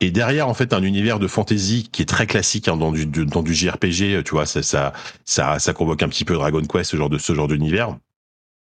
et 0.00 0.10
derrière, 0.10 0.48
en 0.48 0.54
fait, 0.54 0.72
un 0.72 0.82
univers 0.82 1.18
de 1.18 1.26
fantasy 1.26 1.88
qui 1.90 2.02
est 2.02 2.06
très 2.06 2.26
classique 2.26 2.68
hein, 2.68 2.76
dans 2.76 2.92
du 2.92 3.06
dans 3.06 3.42
du 3.42 3.54
JRPG, 3.54 4.24
tu 4.24 4.32
vois, 4.32 4.46
ça 4.46 4.62
ça 4.62 4.92
ça 5.24 5.58
ça 5.58 5.72
convoque 5.72 6.02
un 6.02 6.08
petit 6.08 6.24
peu 6.24 6.34
Dragon 6.34 6.62
Quest, 6.62 6.90
ce 6.90 6.96
genre 6.96 7.10
de 7.10 7.18
ce 7.18 7.34
genre 7.34 7.48
d'univers 7.48 7.96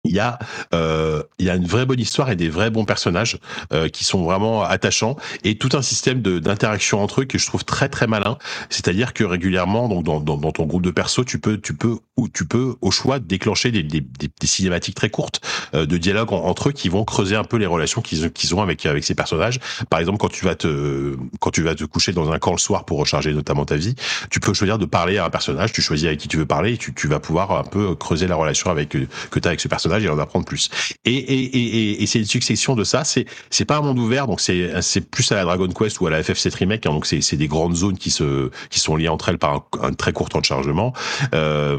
il 0.04 0.12
y 0.12 0.18
a 0.18 0.38
euh, 0.74 1.22
il 1.38 1.46
y 1.46 1.50
a 1.50 1.54
une 1.54 1.66
vraie 1.66 1.84
bonne 1.84 2.00
histoire 2.00 2.30
et 2.30 2.36
des 2.36 2.48
vrais 2.48 2.70
bons 2.70 2.86
personnages 2.86 3.38
euh, 3.72 3.88
qui 3.88 4.04
sont 4.04 4.24
vraiment 4.24 4.62
attachants 4.62 5.16
et 5.44 5.58
tout 5.58 5.70
un 5.74 5.82
système 5.82 6.22
d'interaction 6.22 7.02
entre 7.02 7.22
eux 7.22 7.24
que 7.26 7.38
je 7.38 7.46
trouve 7.46 7.64
très 7.64 7.88
très 7.90 8.06
malin. 8.06 8.38
C'est-à-dire 8.70 9.12
que 9.12 9.24
régulièrement 9.24 9.88
donc 9.88 10.04
dans, 10.04 10.20
dans, 10.20 10.38
dans, 10.38 10.52
ton 10.52 10.64
groupe 10.64 10.82
de 10.82 10.90
perso 10.90 11.24
tu 11.24 11.38
peux 11.38 11.58
tu 11.58 11.74
peux 11.74 11.98
ou 12.16 12.28
tu 12.28 12.46
peux 12.46 12.76
au 12.80 12.90
choix 12.90 13.18
déclencher 13.18 13.70
des, 13.72 13.82
des, 13.82 14.00
des, 14.00 14.28
des 14.28 14.46
cinématiques 14.46 14.94
très 14.94 15.10
courtes 15.10 15.40
euh, 15.74 15.84
de 15.84 15.98
dialogue 15.98 16.32
entre 16.32 16.70
eux 16.70 16.72
qui 16.72 16.88
vont 16.88 17.04
creuser 17.04 17.36
un 17.36 17.44
peu 17.44 17.58
les 17.58 17.66
relations 17.66 18.00
qu'ils 18.00 18.32
qu'ils 18.32 18.54
ont 18.54 18.62
avec 18.62 18.86
avec 18.86 19.04
ces 19.04 19.14
personnages. 19.14 19.60
Par 19.90 20.00
exemple 20.00 20.18
quand 20.18 20.30
tu 20.30 20.46
vas 20.46 20.54
te 20.54 21.14
quand 21.40 21.50
tu 21.50 21.62
vas 21.62 21.74
te 21.74 21.84
coucher 21.84 22.12
dans 22.12 22.32
un 22.32 22.38
camp 22.38 22.52
le 22.52 22.58
soir 22.58 22.86
pour 22.86 22.98
recharger 22.98 23.34
notamment 23.34 23.66
ta 23.66 23.76
vie 23.76 23.94
tu 24.30 24.40
peux 24.40 24.54
choisir 24.54 24.78
de 24.78 24.86
parler 24.86 25.18
à 25.18 25.26
un 25.26 25.30
personnage 25.30 25.72
tu 25.72 25.82
choisis 25.82 26.06
avec 26.06 26.20
qui 26.20 26.28
tu 26.28 26.38
veux 26.38 26.46
parler 26.46 26.72
et 26.72 26.78
tu, 26.78 26.94
tu 26.94 27.06
vas 27.06 27.20
pouvoir 27.20 27.52
un 27.52 27.64
peu 27.64 27.94
creuser 27.94 28.26
la 28.26 28.36
relation 28.36 28.70
avec 28.70 28.88
que 28.88 28.98
tu 29.38 29.40
as 29.44 29.48
avec 29.48 29.60
ce 29.60 29.68
personnage 29.68 29.89
et 29.98 30.08
en 30.08 30.18
apprendre 30.18 30.44
plus. 30.44 30.70
Et, 31.04 31.14
et, 31.14 31.44
et, 31.56 32.02
et 32.02 32.06
c'est 32.06 32.18
une 32.18 32.24
succession 32.24 32.74
de 32.74 32.84
ça. 32.84 33.04
C'est 33.04 33.26
c'est 33.50 33.64
pas 33.64 33.78
un 33.78 33.82
monde 33.82 33.98
ouvert, 33.98 34.26
donc 34.26 34.40
c'est 34.40 34.70
c'est 34.82 35.00
plus 35.00 35.30
à 35.32 35.36
la 35.36 35.44
Dragon 35.44 35.68
Quest 35.68 36.00
ou 36.00 36.06
à 36.06 36.10
la 36.10 36.22
FF7 36.22 36.54
remake. 36.56 36.86
Hein, 36.86 36.90
donc 36.90 37.06
c'est 37.06 37.20
c'est 37.20 37.36
des 37.36 37.48
grandes 37.48 37.74
zones 37.74 37.98
qui 37.98 38.10
se 38.10 38.50
qui 38.70 38.80
sont 38.80 38.96
liées 38.96 39.08
entre 39.08 39.28
elles 39.28 39.38
par 39.38 39.66
un, 39.82 39.92
très 39.92 40.12
court 40.12 40.28
temps 40.28 40.40
de 40.40 40.44
chargement. 40.44 40.92
Euh, 41.34 41.78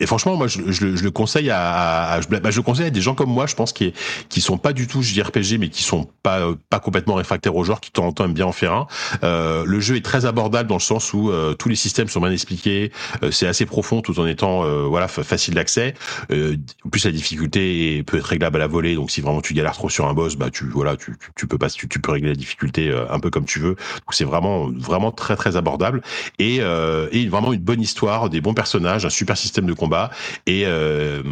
et 0.00 0.06
franchement, 0.06 0.36
moi 0.36 0.46
je, 0.46 0.60
je, 0.70 0.96
je 0.96 1.02
le 1.04 1.10
conseille 1.10 1.50
à, 1.50 2.12
à 2.12 2.20
je, 2.20 2.28
bah, 2.28 2.50
je 2.50 2.56
le 2.56 2.62
conseille 2.62 2.86
à 2.86 2.90
des 2.90 3.00
gens 3.00 3.14
comme 3.14 3.30
moi, 3.30 3.46
je 3.46 3.54
pense 3.54 3.72
qui 3.72 3.92
qui 4.28 4.40
sont 4.40 4.58
pas 4.58 4.72
du 4.72 4.86
tout 4.86 5.02
JRPG, 5.02 5.58
mais 5.58 5.68
qui 5.68 5.82
sont 5.82 6.08
pas 6.22 6.48
pas 6.70 6.80
complètement 6.80 7.14
réfractaires 7.14 7.56
au 7.56 7.64
genre, 7.64 7.80
qui 7.80 7.90
temps 7.90 8.12
bien 8.28 8.46
en 8.46 8.52
faire 8.52 8.72
un. 8.72 8.86
Euh, 9.22 9.64
le 9.66 9.80
jeu 9.80 9.96
est 9.96 10.04
très 10.04 10.26
abordable 10.26 10.68
dans 10.68 10.76
le 10.76 10.80
sens 10.80 11.12
où 11.12 11.30
euh, 11.30 11.54
tous 11.54 11.68
les 11.68 11.74
systèmes 11.74 12.08
sont 12.08 12.20
bien 12.20 12.30
expliqués. 12.30 12.92
Euh, 13.22 13.30
c'est 13.30 13.46
assez 13.46 13.66
profond 13.66 14.00
tout 14.00 14.18
en 14.20 14.26
étant 14.26 14.64
euh, 14.64 14.84
voilà 14.86 15.08
facile 15.08 15.54
d'accès. 15.54 15.94
en 16.30 16.88
plus 16.90 17.04
la 17.04 17.10
difficulté 17.10 17.23
peut 18.02 18.16
être 18.16 18.24
réglable 18.24 18.56
à 18.56 18.58
la 18.58 18.66
volée. 18.66 18.94
Donc 18.94 19.10
si 19.10 19.20
vraiment 19.20 19.40
tu 19.40 19.54
galères 19.54 19.72
trop 19.74 19.88
sur 19.88 20.06
un 20.06 20.14
boss, 20.14 20.36
bah 20.36 20.50
tu 20.50 20.66
voilà, 20.66 20.96
tu, 20.96 21.16
peux 21.46 21.58
pas, 21.58 21.68
tu, 21.70 21.88
tu, 21.88 22.00
peux 22.00 22.12
régler 22.12 22.30
la 22.30 22.36
difficulté 22.36 22.88
euh, 22.88 23.10
un 23.10 23.20
peu 23.20 23.30
comme 23.30 23.44
tu 23.44 23.58
veux. 23.58 23.74
Donc 23.74 24.12
c'est 24.12 24.24
vraiment 24.24 24.70
vraiment 24.70 25.12
très 25.12 25.36
très 25.36 25.56
abordable 25.56 26.02
et, 26.38 26.58
euh, 26.60 27.08
vraiment 27.28 27.52
une 27.52 27.60
bonne 27.60 27.80
histoire, 27.80 28.30
des 28.30 28.40
bons 28.40 28.54
personnages, 28.54 29.04
un 29.04 29.10
super 29.10 29.36
système 29.36 29.66
de 29.66 29.72
combat 29.72 30.10
et 30.46 30.64
euh, 30.66 31.22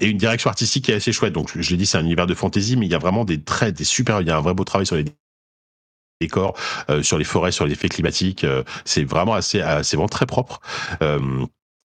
et 0.00 0.08
une 0.08 0.18
direction 0.18 0.50
artistique 0.50 0.86
qui 0.86 0.92
est 0.92 0.96
assez 0.96 1.12
chouette. 1.12 1.32
Donc 1.32 1.50
je 1.54 1.70
l'ai 1.70 1.76
dit, 1.76 1.86
c'est 1.86 1.98
un 1.98 2.04
univers 2.04 2.26
de 2.26 2.34
fantasy, 2.34 2.76
mais 2.76 2.86
il 2.86 2.92
y 2.92 2.94
a 2.94 2.98
vraiment 2.98 3.24
des 3.24 3.40
traits, 3.42 3.76
des 3.76 3.84
super, 3.84 4.20
il 4.20 4.26
y 4.26 4.30
a 4.30 4.36
un 4.36 4.40
vrai 4.40 4.54
beau 4.54 4.64
travail 4.64 4.86
sur 4.86 4.96
les 4.96 5.04
décors, 6.20 6.56
sur 7.02 7.18
les 7.18 7.24
forêts, 7.24 7.52
sur 7.52 7.66
les 7.66 7.72
effets 7.72 7.88
climatiques. 7.88 8.46
C'est 8.84 9.04
vraiment 9.04 9.34
assez, 9.34 9.62
c'est 9.82 9.96
vraiment 9.96 10.08
très 10.08 10.26
propre. 10.26 10.60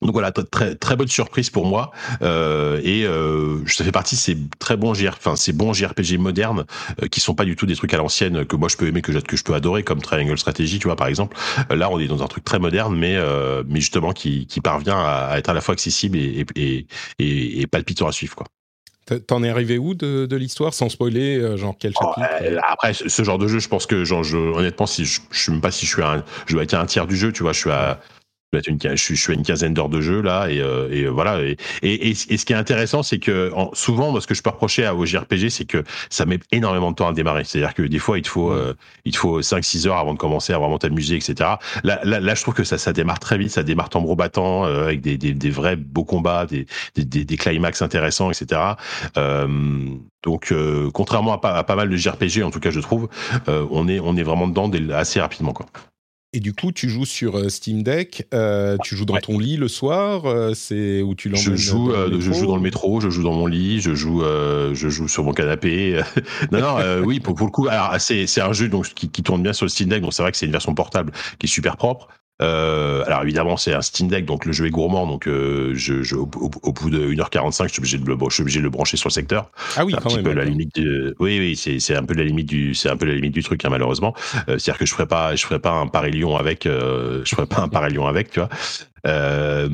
Donc 0.02 0.14
voilà, 0.14 0.32
très 0.32 0.76
très 0.76 0.96
bonne 0.96 1.10
surprise 1.10 1.50
pour 1.50 1.66
moi 1.66 1.92
euh, 2.22 2.80
et 2.84 3.06
euh, 3.06 3.60
ça 3.68 3.84
fait 3.84 3.92
partie 3.92 4.16
de 4.16 4.20
ces 4.20 4.38
très 4.58 4.78
bons 4.78 4.94
JR, 4.94 5.10
enfin 5.18 5.36
ces 5.36 5.52
bons 5.52 5.74
JRPG 5.74 6.18
modernes 6.18 6.66
euh, 7.04 7.08
qui 7.08 7.20
sont 7.20 7.36
pas 7.36 7.44
du 7.44 7.58
tout 7.58 7.66
des 7.66 7.76
trucs 7.76 7.94
à 7.94 7.98
l'ancienne 7.98 8.46
que 8.46 8.56
moi 8.56 8.70
je 8.70 8.78
peux 8.78 8.88
aimer 8.88 9.02
que, 9.02 9.12
que 9.12 9.36
je 9.36 9.44
peux 9.44 9.54
adorer 9.54 9.84
comme 9.84 10.02
Triangle 10.02 10.38
Strategy, 10.38 10.80
tu 10.80 10.88
vois 10.88 10.96
par 10.96 11.08
exemple. 11.08 11.36
Euh, 11.70 11.76
là, 11.76 11.90
on 11.92 12.00
est 12.00 12.08
dans 12.08 12.24
un 12.24 12.28
truc 12.28 12.46
très 12.46 12.60
moderne, 12.60 12.96
mais 12.96 13.18
euh, 13.18 13.64
mais 13.68 13.82
justement 13.82 14.14
qui, 14.14 14.48
qui 14.48 14.62
parvient 14.62 14.98
à, 14.98 15.38
être 15.38 15.50
à 15.50 15.54
la 15.54 15.60
fois 15.60 15.74
accessible 15.74 16.18
et 16.18 16.46
et, 16.56 16.88
et, 17.20 17.62
et 17.62 17.68
palpitant 17.68 18.08
à 18.08 18.14
suivre 18.14 18.36
quoi. 18.36 18.48
T'en 19.26 19.44
es 19.44 19.50
arrivé 19.50 19.80
où 19.80 19.96
de, 19.96 20.28
de 20.28 20.36
l'histoire 20.36 20.74
sans 20.74 20.88
spoiler 20.88 21.58
genre 21.58 21.76
quel 21.80 21.94
oh, 22.00 22.14
chapitre 22.16 22.62
Après 22.70 22.94
ce 22.94 23.24
genre 23.24 23.40
de 23.40 23.48
jeu, 23.48 23.58
je 23.58 23.68
pense 23.68 23.88
que 23.88 24.06
genre 24.06 24.24
je, 24.24 24.38
honnêtement 24.38 24.86
si 24.86 25.04
je, 25.04 25.20
je 25.32 25.44
sais 25.46 25.52
même 25.52 25.62
pas 25.62 25.72
si 25.72 25.88
je 25.88 25.92
suis 25.92 26.04
à 26.04 26.12
un, 26.12 26.24
je 26.46 26.54
dois 26.54 26.64
être 26.64 26.76
à 26.76 26.80
un 26.80 26.86
tiers 26.86 27.08
du 27.08 27.18
jeu, 27.18 27.34
tu 27.34 27.42
vois, 27.42 27.52
je 27.52 27.60
suis 27.60 27.72
à 27.72 28.00
une, 28.54 28.80
je, 28.82 28.96
suis, 28.96 29.16
je 29.16 29.22
suis 29.22 29.34
à 29.34 29.36
une 29.36 29.44
quinzaine 29.44 29.74
d'heures 29.74 29.90
de 29.90 30.02
jeu 30.02 30.22
là 30.22 30.50
et, 30.50 30.60
euh, 30.60 30.90
et 30.92 31.08
voilà 31.08 31.42
et, 31.42 31.58
et, 31.84 32.10
et, 32.10 32.14
ce 32.14 32.46
qui 32.46 32.54
est 32.54 32.56
intéressant 32.56 33.04
c'est 33.04 33.20
que 33.20 33.52
en, 33.54 33.70
souvent 33.74 34.20
ce 34.20 34.26
que 34.26 34.34
je 34.34 34.42
peux 34.42 34.50
reprocher 34.50 34.86
à, 34.86 34.96
JRPG 35.00 35.50
c'est 35.50 35.66
que 35.66 35.84
ça 36.10 36.26
met 36.26 36.40
énormément 36.52 36.92
de 36.92 36.96
temps 36.96 37.08
à 37.08 37.14
démarrer. 37.14 37.44
C'est 37.44 37.60
à 37.60 37.68
dire 37.68 37.74
que 37.74 37.84
des 37.84 38.00
fois 38.00 38.18
il 38.18 38.24
te 38.24 38.28
faut 38.28 38.52
euh, 38.52 38.76
il 39.06 39.12
te 39.12 39.18
faut 39.18 39.42
5 39.42 39.64
6 39.64 39.88
heures 39.88 39.98
avant 39.98 40.14
de 40.14 40.18
commencer 40.18 40.54
à 40.54 40.58
vraiment 40.58 40.80
t'amuser 40.80 41.16
etc 41.16 41.52
là, 41.84 42.00
là, 42.04 42.20
là 42.20 42.36
je 42.36 42.42
trouve 42.42 42.56
que 42.56 42.64
ça 42.64 42.78
ça 42.78 42.92
démarre 42.92 43.20
très 43.20 43.38
vite 43.38 43.52
ça 43.52 43.64
démarre 43.64 43.90
tambour 43.90 44.16
battant 44.16 44.66
euh, 44.66 44.86
avec 44.86 45.02
des, 45.02 45.18
des, 45.18 45.34
des, 45.34 45.50
vrais 45.50 45.76
beaux 45.76 46.04
combats 46.04 46.46
des, 46.46 46.66
des, 46.96 47.26
des, 47.26 47.38
climax 47.38 47.82
intéressants 47.82 48.32
etc 48.32 48.62
euh, 49.18 49.48
donc 50.24 50.54
contrairement 50.94 51.34
à 51.34 51.38
pas, 51.38 51.56
à 51.56 51.64
pas 51.64 51.76
mal 51.76 51.90
de 51.90 51.96
JRPG 51.96 52.44
en 52.44 52.52
tout 52.52 52.60
cas 52.60 52.72
je 52.72 52.80
trouve 52.80 53.10
on 53.48 53.88
est 53.88 54.00
on 54.00 54.18
est 54.18 54.24
vraiment 54.24 54.48
dedans 54.48 54.70
assez 54.94 55.22
rapidement 55.22 55.54
quoi 55.54 55.68
et 56.32 56.40
du 56.40 56.54
coup, 56.54 56.72
tu 56.72 56.90
joues 56.90 57.06
sur 57.06 57.38
euh, 57.38 57.50
Steam 57.50 57.82
Deck, 57.82 58.28
euh, 58.36 58.78
tu 58.84 58.96
joues 58.96 59.06
dans 59.06 59.18
ton 59.18 59.40
lit 59.40 59.58
le 59.58 59.68
soir, 59.68 60.26
euh, 60.26 60.54
c'est 60.54 61.02
où 61.02 61.16
tu 61.16 61.28
l'emmènes 61.28 61.44
Je 61.44 61.56
joue, 61.56 61.92
je 62.20 62.32
joue 62.32 62.46
dans 62.46 62.56
le 62.56 62.62
métro, 62.62 63.02
je 63.02 63.10
joue 63.10 63.24
dans 63.24 63.34
mon 63.34 63.48
lit, 63.48 63.82
je 63.82 63.96
joue, 63.96 64.22
je 64.22 64.90
joue 64.90 65.08
sur 65.08 65.24
mon 65.24 65.34
canapé. 65.34 66.00
non, 66.52 66.60
non, 66.60 67.04
oui, 67.04 67.20
pour, 67.20 67.34
pour, 67.34 67.48
le 67.48 67.52
coup, 67.52 67.68
alors 67.68 67.96
c'est 68.00 68.28
c'est 68.28 68.42
un 68.42 68.54
jeu 68.54 68.70
donc 68.70 68.90
qui, 68.94 69.10
qui, 69.10 69.24
tourne 69.24 69.42
bien 69.42 69.54
sur 69.54 69.66
le 69.66 69.70
Steam 69.70 69.90
Deck, 69.90 70.02
donc 70.02 70.14
c'est 70.14 70.22
vrai 70.22 70.32
que 70.32 70.38
c'est 70.38 70.46
une 70.46 70.52
version 70.52 70.76
portable 70.76 71.12
qui 71.40 71.48
est 71.48 71.50
super 71.50 71.78
propre. 71.78 72.08
Euh, 72.42 73.04
alors 73.06 73.24
évidemment, 73.24 73.58
c'est 73.58 73.74
un 73.74 73.82
Steam 73.82 74.08
Deck, 74.08 74.26
donc 74.26 74.46
le 74.46 74.54
jeu 74.54 74.66
est 74.66 74.70
gourmand. 74.70 75.06
Donc 75.08 75.28
euh, 75.28 75.74
je, 75.76 76.04
je, 76.04 76.16
au, 76.16 76.30
au, 76.64 76.74
bout 76.74 76.90
de 76.90 77.12
1h45, 77.14 77.64
je 77.64 77.74
suis 77.74 77.80
obligé 77.80 77.98
de 77.98 78.06
le, 78.06 78.18
je 78.30 78.34
suis 78.34 78.42
obligé 78.42 78.60
de 78.60 78.64
le 78.64 78.70
brancher 78.70 78.98
sur 78.98 79.10
le 79.10 79.14
secteur. 79.14 79.52
Ah 79.76 79.86
oui, 79.86 79.94
un 79.94 80.00
quand 80.00 80.10
petit 80.10 80.24
peu 80.24 80.34
la 80.34 80.46
limite. 80.46 80.76
De, 80.76 81.16
oui, 81.20 81.40
oui, 81.40 81.56
c'est, 81.56 81.80
c'est 81.80 81.96
un 81.96 82.04
peu 82.04 82.14
la 82.14 82.24
limite 82.24 82.48
du, 82.48 82.74
c'est 82.74 82.90
un 82.90 82.96
peu 82.96 83.06
la 83.06 83.16
limite 83.16 83.34
du 83.34 83.44
truc, 83.44 83.64
hein, 83.66 83.70
malheureusement. 83.70 84.14
Euh, 84.48 84.58
c'est-à-dire 84.58 84.78
que 84.78 84.86
je 84.86 84.94
ferai 84.94 85.06
pas, 85.06 85.36
je 85.36 85.46
ferai 85.46 85.60
pas 85.60 85.72
un 85.72 85.88
Paris 85.88 86.12
Lyon 86.12 86.38
avec, 86.38 86.66
euh, 86.66 87.22
je 87.26 87.36
ferai 87.36 87.48
pas 87.48 87.62
un 87.62 87.68
Paris 87.68 87.92
Lyon 87.92 88.08
avec, 88.08 88.32
tu 88.32 88.40
vois. 88.40 88.50
Euh, 89.08 89.68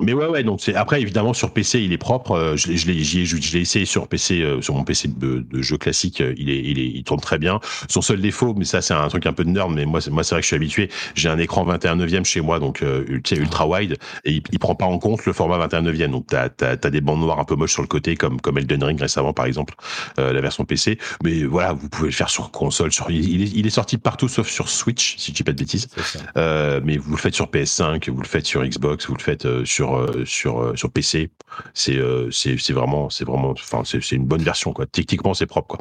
mais 0.00 0.12
ouais, 0.12 0.26
ouais. 0.26 0.42
Donc 0.42 0.60
c'est 0.60 0.74
après 0.74 1.00
évidemment 1.00 1.32
sur 1.32 1.52
PC 1.52 1.80
il 1.80 1.92
est 1.92 1.98
propre. 1.98 2.32
Euh, 2.32 2.56
je 2.56 2.68
l'ai, 2.68 2.76
je 2.76 2.86
l'ai, 2.86 3.24
je 3.24 3.52
l'ai 3.52 3.60
essayé 3.60 3.84
sur 3.84 4.08
PC, 4.08 4.42
euh, 4.42 4.60
sur 4.60 4.74
mon 4.74 4.84
PC 4.84 5.08
de, 5.08 5.44
de, 5.50 5.62
jeu 5.62 5.76
classique. 5.76 6.22
Il 6.36 6.50
est, 6.50 6.58
il 6.58 6.78
est, 6.78 6.86
il 6.86 7.04
tourne 7.04 7.20
très 7.20 7.38
bien. 7.38 7.60
Son 7.88 8.02
seul 8.02 8.20
défaut, 8.20 8.54
mais 8.56 8.64
ça 8.64 8.82
c'est 8.82 8.94
un 8.94 9.08
truc 9.08 9.26
un 9.26 9.32
peu 9.32 9.44
de 9.44 9.50
nerd, 9.50 9.72
mais 9.72 9.84
moi, 9.84 10.00
c'est, 10.00 10.10
moi 10.10 10.24
c'est 10.24 10.34
vrai 10.34 10.40
que 10.40 10.44
je 10.44 10.48
suis 10.48 10.56
habitué. 10.56 10.90
J'ai 11.14 11.28
un 11.28 11.38
écran 11.38 11.64
21 11.64 11.96
neuvième 11.96 12.24
chez 12.24 12.40
moi, 12.40 12.58
donc 12.58 12.82
euh, 12.82 13.04
ultra 13.08 13.66
wide, 13.66 13.96
et 14.24 14.32
il, 14.32 14.42
il, 14.52 14.58
prend 14.58 14.74
pas 14.74 14.86
en 14.86 14.98
compte 14.98 15.24
le 15.26 15.32
format 15.32 15.58
21 15.58 15.82
neuvième. 15.82 16.10
Donc 16.12 16.26
t'as, 16.28 16.48
t'as, 16.48 16.76
t'as 16.76 16.90
des 16.90 17.00
bandes 17.00 17.20
noires 17.20 17.40
un 17.40 17.44
peu 17.44 17.54
moches 17.54 17.72
sur 17.72 17.82
le 17.82 17.88
côté, 17.88 18.16
comme 18.16 18.40
comme 18.40 18.58
Elden 18.58 18.82
Ring 18.82 19.00
récemment 19.00 19.32
par 19.32 19.46
exemple, 19.46 19.74
la 20.16 20.40
version 20.40 20.64
PC. 20.64 20.98
Mais 21.22 21.44
voilà, 21.44 21.72
vous 21.72 21.88
pouvez 21.88 22.08
le 22.08 22.14
faire 22.14 22.30
sur 22.30 22.50
console. 22.50 22.92
Sur, 22.92 23.10
il, 23.10 23.42
est, 23.42 23.52
il 23.54 23.66
est 23.66 23.70
sorti 23.70 23.98
partout 23.98 24.28
sauf 24.28 24.48
sur 24.48 24.68
Switch, 24.68 25.16
si 25.18 25.30
je 25.30 25.36
dis 25.36 25.42
pas 25.42 25.52
de 25.52 25.58
bêtises. 25.58 25.88
mais 26.36 26.96
vous 26.96 27.12
le 27.12 27.16
faites 27.16 27.34
sur 27.34 27.46
PS5, 27.46 28.10
vous 28.10 28.22
le 28.22 28.26
faites 28.26 28.46
sur 28.46 28.61
Xbox, 28.66 29.06
vous 29.06 29.14
le 29.14 29.22
faites 29.22 29.46
euh, 29.46 29.64
sur 29.64 29.96
euh, 29.96 30.24
sur 30.24 30.60
euh, 30.60 30.76
sur 30.76 30.90
PC, 30.90 31.30
c'est 31.74 31.98
c'est 32.30 32.72
vraiment 32.72 33.10
c'est 33.10 33.24
vraiment 33.24 33.50
enfin 33.50 33.82
c'est 33.84 34.12
une 34.12 34.26
bonne 34.26 34.42
version 34.42 34.72
quoi. 34.72 34.86
Techniquement 34.86 35.34
c'est 35.34 35.46
propre 35.46 35.68
quoi. 35.68 35.78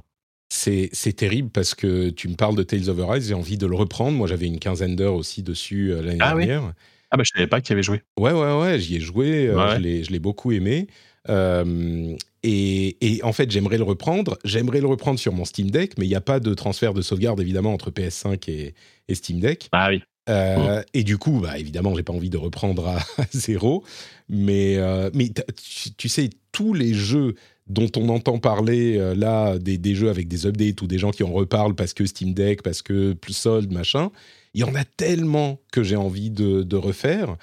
C'est, 0.53 0.89
terrible 1.15 1.49
parce 1.49 1.73
que 1.73 2.09
tu 2.09 2.27
me 2.27 2.36
parles 2.36 2.55
de 2.55 2.63
Tales 2.63 2.89
of 2.89 2.99
Arise, 2.99 3.29
j'ai 3.29 3.34
envie 3.34 3.57
de 3.57 3.65
le 3.65 3.75
reprendre. 3.75 4.17
Moi, 4.17 4.27
j'avais 4.27 4.47
une 4.47 4.59
quinzaine 4.59 4.97
d'heures 4.97 5.13
aussi 5.13 5.43
dessus 5.43 5.93
l'année 5.95 6.17
ah, 6.19 6.36
dernière. 6.36 6.63
Oui 6.63 6.71
ah 7.13 7.17
bah 7.17 7.23
je 7.25 7.32
savais 7.34 7.47
pas 7.47 7.59
que 7.59 7.67
tu 7.67 7.73
avais 7.73 7.84
joué. 7.84 8.01
Ouais 8.17 8.32
ouais 8.32 8.57
ouais, 8.57 8.79
j'y 8.79 8.95
ai 8.95 8.99
joué, 9.01 9.53
ouais. 9.53 9.75
je 9.75 9.82
l'ai 9.82 10.03
je 10.03 10.11
l'ai 10.11 10.19
beaucoup 10.19 10.53
aimé. 10.53 10.88
Euh, 11.29 12.15
et, 12.43 12.97
et, 13.01 13.23
en 13.23 13.34
fait, 13.34 13.51
j'aimerais 13.51 13.77
le 13.77 13.84
reprendre. 13.84 14.38
J'aimerais 14.43 14.82
le 14.82 14.88
reprendre 14.88 15.19
sur 15.19 15.34
mon 15.34 15.45
Steam 15.45 15.69
Deck, 15.69 15.97
mais 15.97 16.05
il 16.05 16.09
n'y 16.09 16.15
a 16.15 16.21
pas 16.21 16.39
de 16.39 16.53
transfert 16.53 16.93
de 16.93 17.01
sauvegarde 17.01 17.39
évidemment 17.39 17.73
entre 17.73 17.91
PS5 17.91 18.49
et, 18.49 18.73
et 19.07 19.15
Steam 19.15 19.39
Deck. 19.39 19.69
Ah 19.71 19.89
oui. 19.89 20.01
Euh, 20.30 20.80
mmh. 20.80 20.84
Et 20.93 21.03
du 21.03 21.17
coup, 21.17 21.39
bah, 21.39 21.57
évidemment, 21.57 21.95
j'ai 21.95 22.03
pas 22.03 22.13
envie 22.13 22.30
de 22.30 22.38
reprendre 22.38 22.88
à, 22.88 22.97
à 23.22 23.26
zéro. 23.32 23.84
Mais, 24.30 24.78
euh, 24.78 25.09
mais 25.13 25.30
tu, 25.30 25.93
tu, 25.93 26.09
sais, 26.09 26.30
tous 26.51 26.74
les 26.74 26.93
jeux 26.93 27.36
dont 27.67 27.89
on 27.95 28.09
entend 28.09 28.39
parler 28.39 28.97
euh, 28.97 29.15
là, 29.15 29.57
des, 29.57 29.78
des, 29.78 29.95
jeux 29.95 30.09
avec 30.09 30.28
des 30.28 30.45
updates 30.45 30.82
ou 30.82 30.88
des 30.88 30.99
gens 30.99 31.11
qui 31.11 31.24
en 31.24 31.32
reparlent 31.32 31.76
parce 31.76 31.93
que 31.93 32.05
Steam 32.05 32.34
Deck, 32.34 32.63
parce 32.63 32.82
que 32.82 33.13
plus 33.13 33.34
solde, 33.34 33.72
machin, 33.72 34.11
il 34.53 34.61
y 34.61 34.63
en 34.63 34.76
a 34.76 34.84
tellement 34.84 35.59
que 35.72 35.84
j'ai 35.84 35.95
envie 35.95 36.30
de, 36.30 36.63
de 36.63 36.76
refaire. 36.76 37.38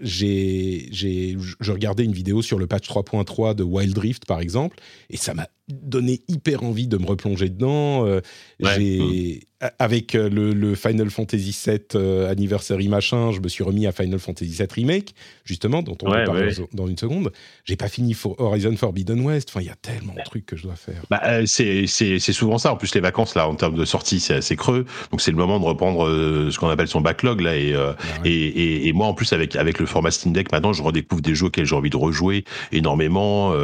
J'ai, 0.00 0.88
j'ai, 0.92 1.36
je 1.38 1.72
regardais 1.72 2.04
une 2.04 2.12
vidéo 2.12 2.42
sur 2.42 2.58
le 2.58 2.66
patch 2.66 2.86
3.3 2.86 3.54
de 3.54 3.62
Wild 3.62 3.96
Rift, 3.96 4.26
par 4.26 4.40
exemple, 4.40 4.76
et 5.08 5.16
ça 5.16 5.32
m'a 5.32 5.48
donné 5.68 6.22
hyper 6.28 6.62
envie 6.62 6.88
de 6.88 6.98
me 6.98 7.06
replonger 7.06 7.48
dedans. 7.48 8.06
Euh, 8.06 8.20
j'ai, 8.60 9.46
avec 9.78 10.14
euh, 10.14 10.28
le, 10.28 10.74
Final 10.74 11.10
Fantasy 11.10 11.56
VII 11.66 11.80
euh, 11.94 12.30
Anniversary 12.30 12.88
machin, 12.88 13.32
je 13.32 13.40
me 13.40 13.48
suis 13.48 13.64
remis 13.64 13.86
à 13.86 13.92
Final 13.92 14.18
Fantasy 14.18 14.50
VII 14.50 14.66
Remake, 14.70 15.14
justement, 15.44 15.82
dont 15.82 15.96
on 16.02 16.10
va 16.10 16.24
parler 16.24 16.52
dans 16.72 16.86
une 16.86 16.98
seconde. 16.98 17.32
J'ai 17.64 17.76
pas 17.76 17.88
fini 17.88 18.14
for 18.14 18.38
Horizon 18.38 18.76
Forbidden 18.76 19.20
West. 19.20 19.50
Enfin, 19.50 19.60
il 19.60 19.66
y 19.66 19.70
a 19.70 19.76
tellement 19.76 20.14
de 20.14 20.22
trucs 20.24 20.46
que 20.46 20.56
je 20.56 20.64
dois 20.64 20.76
faire. 20.76 21.02
Bah, 21.10 21.20
euh, 21.24 21.44
c'est 21.46 21.86
souvent 22.18 22.58
ça. 22.58 22.72
En 22.72 22.76
plus, 22.76 22.94
les 22.94 23.00
vacances, 23.00 23.34
là, 23.34 23.48
en 23.48 23.54
termes 23.54 23.76
de 23.76 23.84
sortie, 23.84 24.20
c'est 24.20 24.34
assez 24.34 24.56
creux. 24.56 24.84
Donc, 25.10 25.20
c'est 25.20 25.30
le 25.30 25.36
moment 25.36 25.60
de 25.60 25.64
reprendre 25.64 26.06
ce 26.50 26.58
qu'on 26.58 26.68
appelle 26.68 26.88
son 26.88 27.00
backlog, 27.00 27.40
là. 27.40 27.56
Et, 27.56 27.72
bah 27.72 27.96
et, 28.24 28.88
et, 28.88 28.92
moi, 28.92 29.06
en 29.06 29.14
plus, 29.14 29.32
avec, 29.32 29.56
avec 29.56 29.78
le 29.78 29.86
format 29.86 30.10
Steam 30.10 30.32
Deck, 30.32 30.52
maintenant, 30.52 30.72
je 30.72 30.82
redécouvre 30.82 31.22
des 31.22 31.34
jeux 31.34 31.46
auxquels 31.46 31.66
j'ai 31.66 31.76
envie 31.76 31.90
de 31.90 31.96
rejouer 31.96 32.44
énormément. 32.72 33.54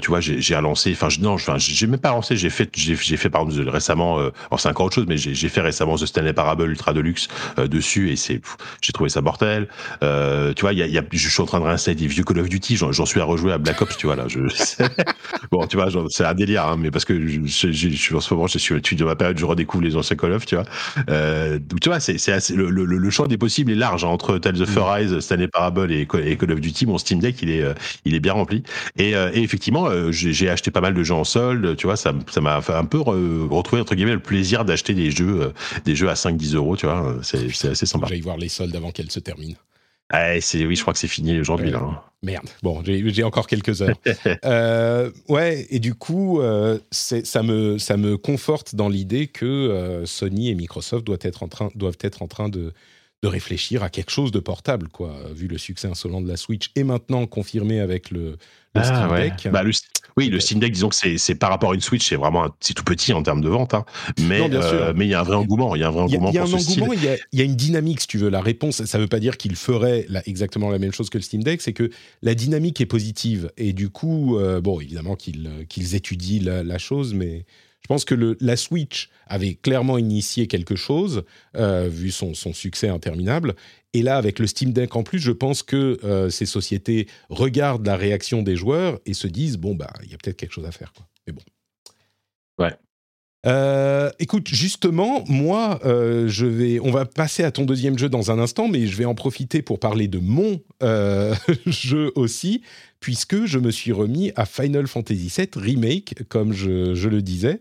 tu 0.00 0.08
vois, 0.08 0.20
j'ai 0.20 0.56
relancé, 0.56 0.92
enfin, 0.92 1.08
non, 1.26 1.36
j'ai 1.58 1.86
même 1.86 2.00
pas 2.00 2.10
lancé, 2.10 2.36
j'ai 2.36 2.50
fait, 2.50 2.70
j'ai 2.74 2.96
fait, 2.96 3.30
par 3.30 3.42
exemple, 3.42 3.68
récemment, 3.68 4.18
alors 4.18 4.60
c'est 4.60 4.68
encore 4.68 4.86
autre 4.86 4.94
chose, 4.94 5.06
mais 5.08 5.16
j'ai 5.16 5.48
fait 5.48 5.60
récemment 5.60 5.96
The 5.96 6.06
Stanley 6.06 6.32
Parable 6.32 6.70
Ultra 6.70 6.92
Deluxe 6.92 7.28
euh, 7.58 7.66
dessus 7.66 8.10
et 8.10 8.16
c'est, 8.16 8.40
j'ai 8.80 8.92
trouvé 8.92 9.10
ça 9.10 9.20
mortel. 9.20 9.68
Euh, 10.02 10.52
tu 10.54 10.62
vois, 10.62 10.72
il 10.72 10.78
y 10.78 10.82
a, 10.82 10.86
y 10.86 10.98
a, 10.98 11.02
je 11.10 11.28
suis 11.28 11.42
en 11.42 11.46
train 11.46 11.60
de 11.60 11.64
réinstaller 11.64 11.96
des 11.96 12.06
vieux 12.06 12.24
Call 12.24 12.38
of 12.38 12.48
Duty, 12.48 12.76
j'en 12.76 13.06
suis 13.06 13.20
à 13.20 13.24
rejouer 13.24 13.52
à 13.52 13.58
Black 13.58 13.80
Ops, 13.82 13.96
tu 13.96 14.06
vois 14.06 14.16
là. 14.16 14.26
Je, 14.28 14.40
bon, 15.50 15.66
tu 15.66 15.76
vois, 15.76 15.88
c'est 16.10 16.24
un 16.24 16.34
délire, 16.34 16.66
hein, 16.66 16.76
mais 16.78 16.90
parce 16.90 17.04
que 17.04 17.26
je, 17.26 17.40
je, 17.44 17.72
je, 17.72 17.88
suis 17.88 18.14
en 18.14 18.20
ce 18.20 18.32
moment, 18.34 18.46
je 18.46 18.58
suis 18.58 18.96
de 18.96 19.04
ma 19.04 19.16
période, 19.16 19.38
je 19.38 19.44
redécouvre 19.44 19.84
les 19.84 19.96
anciens 19.96 20.16
Call 20.16 20.32
of, 20.32 20.46
tu 20.46 20.54
vois. 20.54 20.64
Euh, 21.10 21.58
donc 21.58 21.80
tu 21.80 21.88
vois, 21.88 22.00
c'est, 22.00 22.32
assez, 22.32 22.54
le, 22.54 22.70
le, 22.70 22.84
le, 22.84 23.10
champ 23.10 23.26
des 23.26 23.38
possibles 23.38 23.72
est 23.72 23.76
large 23.76 24.04
hein, 24.04 24.08
entre 24.08 24.38
Tales 24.38 24.62
of 24.62 24.76
Arise, 24.76 25.12
mm. 25.12 25.20
Stanley 25.20 25.48
Parable 25.48 25.92
et, 25.92 26.02
et, 26.02 26.36
Call 26.36 26.52
of 26.52 26.60
Duty. 26.60 26.86
Mon 26.86 26.98
Steam 26.98 27.18
Deck, 27.18 27.42
il 27.42 27.50
est, 27.50 27.64
il 28.04 28.14
est 28.14 28.20
bien 28.20 28.32
rempli. 28.32 28.62
Et, 28.96 29.10
et 29.10 29.42
effectivement, 29.42 29.88
j'ai 30.10 30.48
acheté 30.48 30.70
pas 30.70 30.80
mal 30.80 30.94
de 30.94 31.02
jeux 31.02 31.14
en 31.16 31.24
solde, 31.24 31.76
tu 31.76 31.86
vois, 31.86 31.96
ça, 31.96 32.12
ça 32.30 32.40
m'a 32.40 32.60
fait 32.60 32.74
un 32.74 32.84
peu 32.84 33.00
retrouver 33.00 33.82
entre 33.82 33.94
guillemets 33.94 34.12
le 34.12 34.20
plaisir 34.20 34.64
d'acheter 34.64 34.94
des 34.94 35.10
jeux 35.10 35.52
des 35.84 35.96
jeux 35.96 36.08
à 36.08 36.14
5-10 36.14 36.54
euros, 36.54 36.76
tu 36.76 36.86
vois, 36.86 37.16
c'est 37.22 37.46
assez 37.68 37.86
sympa. 37.86 38.06
J'aille 38.08 38.20
voir 38.20 38.36
les 38.36 38.48
soldes 38.48 38.74
avant 38.76 38.90
qu'elles 38.90 39.10
se 39.10 39.20
terminent. 39.20 39.56
Ah, 40.10 40.34
oui, 40.34 40.76
je 40.76 40.80
crois 40.80 40.92
que 40.92 41.00
c'est 41.00 41.08
fini 41.08 41.38
aujourd'hui. 41.38 41.70
là. 41.70 41.80
Hein. 41.82 42.00
Merde. 42.22 42.48
Bon, 42.62 42.82
j'ai 42.84 43.22
encore 43.24 43.46
quelques 43.46 43.82
heures. 43.82 43.98
euh, 44.44 45.10
ouais, 45.28 45.66
et 45.70 45.80
du 45.80 45.94
coup, 45.94 46.40
euh, 46.40 46.78
ça, 46.90 47.42
me, 47.42 47.78
ça 47.78 47.96
me 47.96 48.16
conforte 48.16 48.74
dans 48.74 48.88
l'idée 48.88 49.26
que 49.26 49.44
euh, 49.44 50.06
Sony 50.06 50.50
et 50.50 50.54
Microsoft 50.54 51.04
doivent 51.04 51.18
être 51.22 51.42
en 51.42 51.48
train, 51.48 51.70
doivent 51.74 51.98
être 52.00 52.22
en 52.22 52.28
train 52.28 52.48
de, 52.48 52.72
de 53.22 53.28
réfléchir 53.28 53.82
à 53.82 53.90
quelque 53.90 54.10
chose 54.10 54.30
de 54.30 54.38
portable, 54.38 54.88
quoi, 54.88 55.14
vu 55.34 55.48
le 55.48 55.58
succès 55.58 55.88
insolent 55.88 56.20
de 56.20 56.28
la 56.28 56.36
Switch 56.36 56.70
et 56.76 56.84
maintenant 56.84 57.26
confirmé 57.26 57.80
avec 57.80 58.10
le, 58.10 58.38
ah, 58.74 58.84
Steam 58.84 59.16
Deck. 59.16 59.52
Bah, 59.52 59.62
oui, 60.18 60.30
le 60.30 60.40
Steam 60.40 60.60
Deck, 60.60 60.72
disons 60.72 60.88
que 60.88 60.94
c'est 60.94 61.34
par 61.34 61.50
rapport 61.50 61.72
à 61.72 61.74
une 61.74 61.82
Switch, 61.82 62.08
c'est 62.08 62.16
vraiment 62.16 62.48
c'est 62.60 62.72
tout 62.72 62.84
petit 62.84 63.12
en 63.12 63.22
termes 63.22 63.42
de 63.42 63.50
vente, 63.50 63.74
hein. 63.74 63.84
mais 64.18 64.40
euh, 64.40 64.94
mais 64.96 65.04
il 65.04 65.10
y 65.10 65.14
a 65.14 65.20
un 65.20 65.24
vrai 65.24 65.36
engouement, 65.36 65.76
il 65.76 65.80
y 65.80 65.84
a 65.84 65.88
un 65.88 65.90
vrai 65.90 66.02
engouement. 66.02 66.30
Il 66.30 66.34
y 66.34 66.38
a, 66.38 66.42
un 66.42 66.52
engouement, 66.52 66.92
il 66.94 67.38
y, 67.38 67.40
a 67.42 67.44
une 67.44 67.54
dynamique, 67.54 68.00
si 68.00 68.06
tu 68.06 68.16
veux. 68.16 68.30
La 68.30 68.40
réponse, 68.40 68.82
ça 68.82 68.96
ne 68.96 69.02
veut 69.02 69.08
pas 69.08 69.20
dire 69.20 69.36
qu'il 69.36 69.56
ferait 69.56 70.06
exactement 70.24 70.70
la 70.70 70.78
même 70.78 70.92
chose 70.92 71.10
que 71.10 71.18
le 71.18 71.22
Steam 71.22 71.42
Deck, 71.42 71.60
c'est 71.60 71.74
que 71.74 71.90
la 72.22 72.34
dynamique 72.34 72.80
est 72.80 72.86
positive 72.86 73.52
et 73.58 73.74
du 73.74 73.90
coup, 73.90 74.38
euh, 74.38 74.62
bon, 74.62 74.80
évidemment 74.80 75.16
qu'ils 75.16 75.50
qu'ils 75.68 75.94
étudient 75.94 76.42
la, 76.42 76.62
la, 76.62 76.78
chose, 76.78 77.12
mais 77.12 77.44
je 77.86 77.88
pense 77.88 78.04
que 78.04 78.36
la 78.40 78.56
Switch 78.56 79.10
avait 79.28 79.54
clairement 79.54 79.96
initié 79.96 80.48
quelque 80.48 80.74
chose, 80.74 81.22
euh, 81.56 81.88
vu 81.88 82.10
son, 82.10 82.34
succès 82.34 82.88
interminable. 82.88 83.54
Et 83.92 84.02
là, 84.02 84.16
avec 84.16 84.40
le 84.40 84.48
Steam 84.48 84.72
Deck 84.72 84.96
en 84.96 85.04
plus, 85.04 85.20
je 85.20 85.30
pense 85.30 85.62
que 85.62 85.96
euh, 86.02 86.28
ces 86.28 86.46
sociétés 86.46 87.06
regardent 87.28 87.86
la 87.86 87.96
réaction 87.96 88.42
des 88.42 88.56
joueurs 88.56 88.98
et 89.06 89.14
se 89.14 89.28
disent 89.28 89.56
bon, 89.56 89.76
bah, 89.76 89.92
il 90.02 90.10
y 90.10 90.14
a 90.14 90.16
peut-être 90.16 90.36
quelque 90.36 90.50
chose 90.50 90.64
à 90.64 90.72
faire. 90.72 90.92
Mais 91.28 91.32
bon. 91.32 91.42
Ouais. 92.58 92.74
Euh, 93.46 94.10
écoute, 94.18 94.48
justement, 94.48 95.24
moi, 95.28 95.78
euh, 95.84 96.26
je 96.26 96.46
vais, 96.46 96.80
on 96.80 96.90
va 96.90 97.04
passer 97.04 97.44
à 97.44 97.52
ton 97.52 97.64
deuxième 97.64 97.96
jeu 97.96 98.08
dans 98.08 98.30
un 98.30 98.38
instant, 98.40 98.66
mais 98.68 98.86
je 98.86 98.96
vais 98.96 99.04
en 99.04 99.14
profiter 99.14 99.62
pour 99.62 99.78
parler 99.78 100.08
de 100.08 100.18
mon 100.18 100.60
euh, 100.82 101.34
jeu 101.66 102.10
aussi, 102.16 102.62
puisque 102.98 103.44
je 103.44 103.58
me 103.58 103.70
suis 103.70 103.92
remis 103.92 104.32
à 104.34 104.46
Final 104.46 104.88
Fantasy 104.88 105.32
VII 105.36 105.48
Remake, 105.54 106.24
comme 106.28 106.52
je, 106.52 107.08
le 107.08 107.22
disais, 107.22 107.60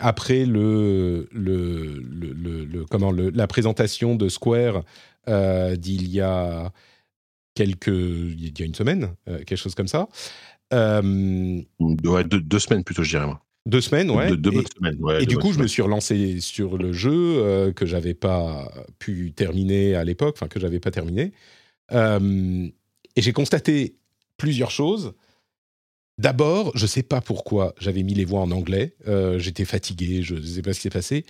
après 0.00 0.44
le, 0.44 1.28
le, 1.32 2.02
le, 2.02 2.84
comment, 2.84 3.10
la 3.12 3.46
présentation 3.46 4.16
de 4.16 4.28
Square 4.28 4.82
d'il 5.26 6.08
y 6.08 6.20
a 6.20 6.72
quelques, 7.54 7.86
il 7.88 8.58
y 8.58 8.62
a 8.62 8.66
une 8.66 8.74
semaine, 8.74 9.14
quelque 9.26 9.56
chose 9.56 9.74
comme 9.74 9.88
ça. 9.88 10.08
Deux, 10.70 11.64
deux, 12.40 12.58
semaines 12.58 12.84
plutôt, 12.84 13.02
je 13.02 13.10
dirais 13.10 13.26
moi. 13.26 13.40
Deux 13.68 13.82
semaines, 13.82 14.10
ouais. 14.10 14.34
Deux, 14.34 14.64
semaines, 14.74 14.96
ouais. 14.98 15.22
Et 15.22 15.26
du 15.26 15.36
coup, 15.36 15.52
je 15.52 15.58
me 15.58 15.66
suis 15.66 15.82
relancé 15.82 16.40
sur 16.40 16.78
le 16.78 16.90
jeu 16.94 17.12
euh, 17.12 17.70
que 17.70 17.84
j'avais 17.84 18.14
pas 18.14 18.72
pu 18.98 19.32
terminer 19.32 19.94
à 19.94 20.04
l'époque, 20.04 20.36
enfin 20.38 20.48
que 20.48 20.58
j'avais 20.58 20.80
pas 20.80 20.90
terminé. 20.90 21.32
Euh, 21.92 22.66
et 23.14 23.20
j'ai 23.20 23.32
constaté 23.34 23.98
plusieurs 24.38 24.70
choses. 24.70 25.12
D'abord, 26.16 26.72
je 26.76 26.86
sais 26.86 27.02
pas 27.02 27.20
pourquoi 27.20 27.74
j'avais 27.78 28.02
mis 28.02 28.14
les 28.14 28.24
voix 28.24 28.40
en 28.40 28.50
anglais. 28.52 28.96
Euh, 29.06 29.38
j'étais 29.38 29.66
fatigué, 29.66 30.22
je 30.22 30.36
ne 30.36 30.42
sais 30.42 30.62
pas 30.62 30.72
ce 30.72 30.78
qui 30.78 30.84
s'est 30.84 30.90
passé. 30.90 31.26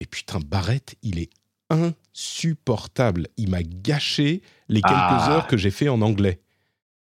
Et 0.00 0.06
putain, 0.06 0.40
Barrett, 0.40 0.94
il 1.02 1.18
est 1.18 1.28
insupportable. 1.68 3.28
Il 3.36 3.50
m'a 3.50 3.62
gâché 3.62 4.40
les 4.70 4.80
quelques 4.80 4.94
ah. 4.96 5.32
heures 5.32 5.46
que 5.46 5.58
j'ai 5.58 5.70
fait 5.70 5.90
en 5.90 6.00
anglais. 6.00 6.40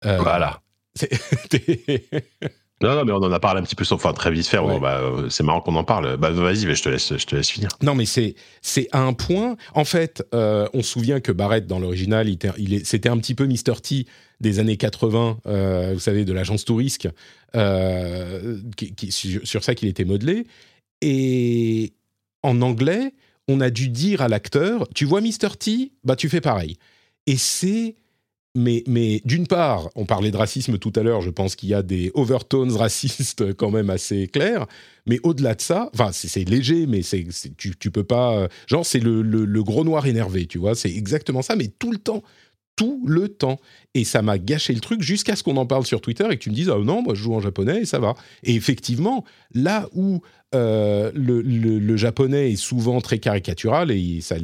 voilà. 0.02 0.62
Non, 2.82 2.96
non, 2.96 3.04
mais 3.04 3.12
on 3.12 3.16
en 3.16 3.32
a 3.32 3.40
parlé 3.40 3.60
un 3.60 3.64
petit 3.64 3.74
peu, 3.74 3.84
enfin 3.90 4.12
très 4.12 4.30
vite 4.30 4.46
fait. 4.46 4.58
Bah, 4.80 5.00
euh, 5.00 5.28
c'est 5.28 5.42
marrant 5.42 5.60
qu'on 5.60 5.76
en 5.76 5.84
parle. 5.84 6.16
Bah, 6.16 6.30
vas-y, 6.30 6.74
je 6.74 6.82
te 6.82 6.88
laisse, 6.88 7.16
je 7.16 7.26
te 7.26 7.36
laisse 7.36 7.50
finir. 7.50 7.70
Non, 7.82 7.94
mais 7.94 8.04
c'est 8.04 8.34
c'est 8.60 8.88
un 8.92 9.12
point. 9.12 9.56
En 9.74 9.84
fait, 9.84 10.26
euh, 10.34 10.68
on 10.74 10.82
se 10.82 10.90
souvient 10.90 11.20
que 11.20 11.32
Barrett 11.32 11.66
dans 11.66 11.78
l'original, 11.78 12.28
il, 12.28 12.38
il 12.58 12.84
c'était 12.84 13.08
un 13.08 13.18
petit 13.18 13.34
peu 13.34 13.46
Mr 13.46 13.80
T 13.82 14.06
des 14.40 14.58
années 14.58 14.76
80. 14.76 15.38
Euh, 15.46 15.90
vous 15.94 16.00
savez, 16.00 16.24
de 16.24 16.32
l'agence 16.32 16.64
Tourisque. 16.64 17.08
Qui, 18.76 19.12
sur 19.12 19.62
ça 19.62 19.74
qu'il 19.74 19.88
était 19.88 20.04
modelé. 20.04 20.46
Et 21.02 21.92
en 22.42 22.62
anglais, 22.62 23.12
on 23.48 23.60
a 23.60 23.70
dû 23.70 23.88
dire 23.88 24.22
à 24.22 24.28
l'acteur, 24.28 24.88
tu 24.94 25.04
vois 25.04 25.20
Mr 25.20 25.56
T, 25.58 25.92
bah 26.04 26.16
tu 26.16 26.28
fais 26.28 26.40
pareil. 26.40 26.78
Et 27.26 27.36
c'est 27.36 27.96
mais, 28.54 28.84
mais 28.86 29.22
d'une 29.24 29.46
part, 29.46 29.88
on 29.94 30.04
parlait 30.04 30.30
de 30.30 30.36
racisme 30.36 30.78
tout 30.78 30.92
à 30.96 31.02
l'heure, 31.02 31.22
je 31.22 31.30
pense 31.30 31.56
qu'il 31.56 31.70
y 31.70 31.74
a 31.74 31.82
des 31.82 32.10
overtones 32.14 32.72
racistes 32.72 33.54
quand 33.54 33.70
même 33.70 33.90
assez 33.90 34.28
clairs, 34.28 34.66
mais 35.06 35.18
au-delà 35.22 35.54
de 35.54 35.60
ça, 35.60 35.90
enfin 35.94 36.10
c'est 36.12 36.48
léger, 36.48 36.86
mais 36.86 37.02
c'est 37.02 37.26
tu, 37.56 37.74
tu 37.76 37.90
peux 37.90 38.04
pas... 38.04 38.48
Genre 38.66 38.84
c'est 38.84 39.00
le, 39.00 39.22
le, 39.22 39.62
gros 39.62 39.84
noir 39.84 40.06
énervé, 40.06 40.46
tu 40.46 40.58
vois, 40.58 40.74
c'est 40.74 40.90
exactement 40.90 41.42
ça, 41.42 41.56
mais 41.56 41.68
tout 41.68 41.92
le 41.92 41.98
temps, 41.98 42.22
tout 42.76 43.02
le 43.06 43.28
temps. 43.28 43.58
Et 43.94 44.04
ça 44.04 44.22
m'a 44.22 44.38
gâché 44.38 44.72
le 44.72 44.80
truc 44.80 45.02
jusqu'à 45.02 45.36
ce 45.36 45.42
qu'on 45.42 45.56
en 45.56 45.66
parle 45.66 45.86
sur 45.86 46.00
Twitter 46.00 46.26
et 46.30 46.36
que 46.36 46.42
tu 46.42 46.50
me 46.50 46.54
dises, 46.54 46.70
ah 46.70 46.78
non, 46.78 47.02
moi 47.02 47.14
je 47.14 47.22
joue 47.22 47.34
en 47.34 47.40
japonais 47.40 47.82
et 47.82 47.84
ça 47.84 47.98
va. 47.98 48.14
Et 48.42 48.54
effectivement, 48.54 49.24
là 49.54 49.88
où 49.92 50.20
euh, 50.54 51.10
le, 51.14 51.40
le, 51.40 51.96
japonais 51.96 52.52
est 52.52 52.56
souvent 52.56 53.00
très 53.00 53.18
caricatural 53.18 53.90
et 53.90 53.96
il, 53.96 54.22
ça, 54.22 54.36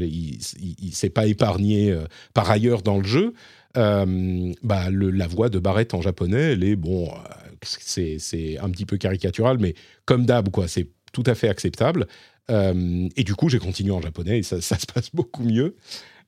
s'est 0.92 1.10
pas 1.10 1.26
épargné 1.26 1.90
euh, 1.90 2.04
par 2.32 2.50
ailleurs 2.50 2.82
dans 2.82 2.98
le 2.98 3.04
jeu, 3.04 3.34
euh, 3.78 4.52
bah, 4.62 4.86
la 4.90 5.26
voix 5.26 5.48
de 5.48 5.58
Barrett 5.58 5.94
en 5.94 6.02
japonais, 6.02 6.52
elle 6.52 6.64
est, 6.64 6.76
bon, 6.76 7.08
euh, 7.08 7.66
c'est 7.80 8.58
un 8.58 8.70
petit 8.70 8.86
peu 8.86 8.96
caricatural, 8.96 9.58
mais 9.60 9.74
comme 10.04 10.26
d'hab, 10.26 10.50
quoi, 10.50 10.68
c'est 10.68 10.88
tout 11.12 11.24
à 11.26 11.34
fait 11.34 11.48
acceptable. 11.48 12.06
Euh, 12.50 13.08
et 13.16 13.24
du 13.24 13.34
coup, 13.34 13.48
j'ai 13.48 13.58
continué 13.58 13.92
en 13.92 14.00
japonais 14.00 14.38
et 14.38 14.42
ça, 14.42 14.60
se 14.60 14.86
passe 14.92 15.10
beaucoup 15.14 15.44
mieux. 15.44 15.76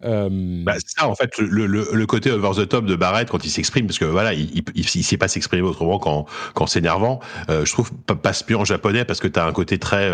Bah, 0.02 0.74
c'est 0.76 0.98
ça, 0.98 1.08
en 1.08 1.14
fait, 1.14 1.36
le, 1.36 1.66
le, 1.66 2.06
côté 2.06 2.30
over 2.30 2.52
the 2.56 2.66
top 2.66 2.86
de 2.86 2.96
Barrett 2.96 3.28
quand 3.28 3.44
il 3.44 3.50
s'exprime, 3.50 3.86
parce 3.86 3.98
que 3.98 4.06
voilà, 4.06 4.32
il, 4.32 4.62
il, 4.74 4.86
sait 4.86 5.18
pas 5.18 5.28
s'exprimer 5.28 5.60
autrement 5.60 5.98
qu'en 5.98 6.24
qu 6.54 6.66
s'énervant. 6.68 7.20
je 7.48 7.70
trouve 7.70 7.92
passe 8.06 8.48
mieux 8.48 8.56
en 8.56 8.64
japonais 8.64 9.04
parce 9.04 9.20
que 9.20 9.28
tu 9.28 9.38
as 9.38 9.44
un 9.44 9.52
côté 9.52 9.78
très 9.78 10.10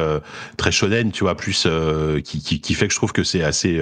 très 0.57 0.73
shonen, 0.73 1.13
tu 1.13 1.23
vois, 1.23 1.37
plus 1.37 1.69
qui, 2.25 2.43
qui, 2.43 2.61
qui, 2.61 2.75
fait 2.75 2.89
que 2.89 2.95
je 2.95 2.99
trouve 2.99 3.13
que 3.13 3.23
c'est 3.23 3.45
assez 3.45 3.81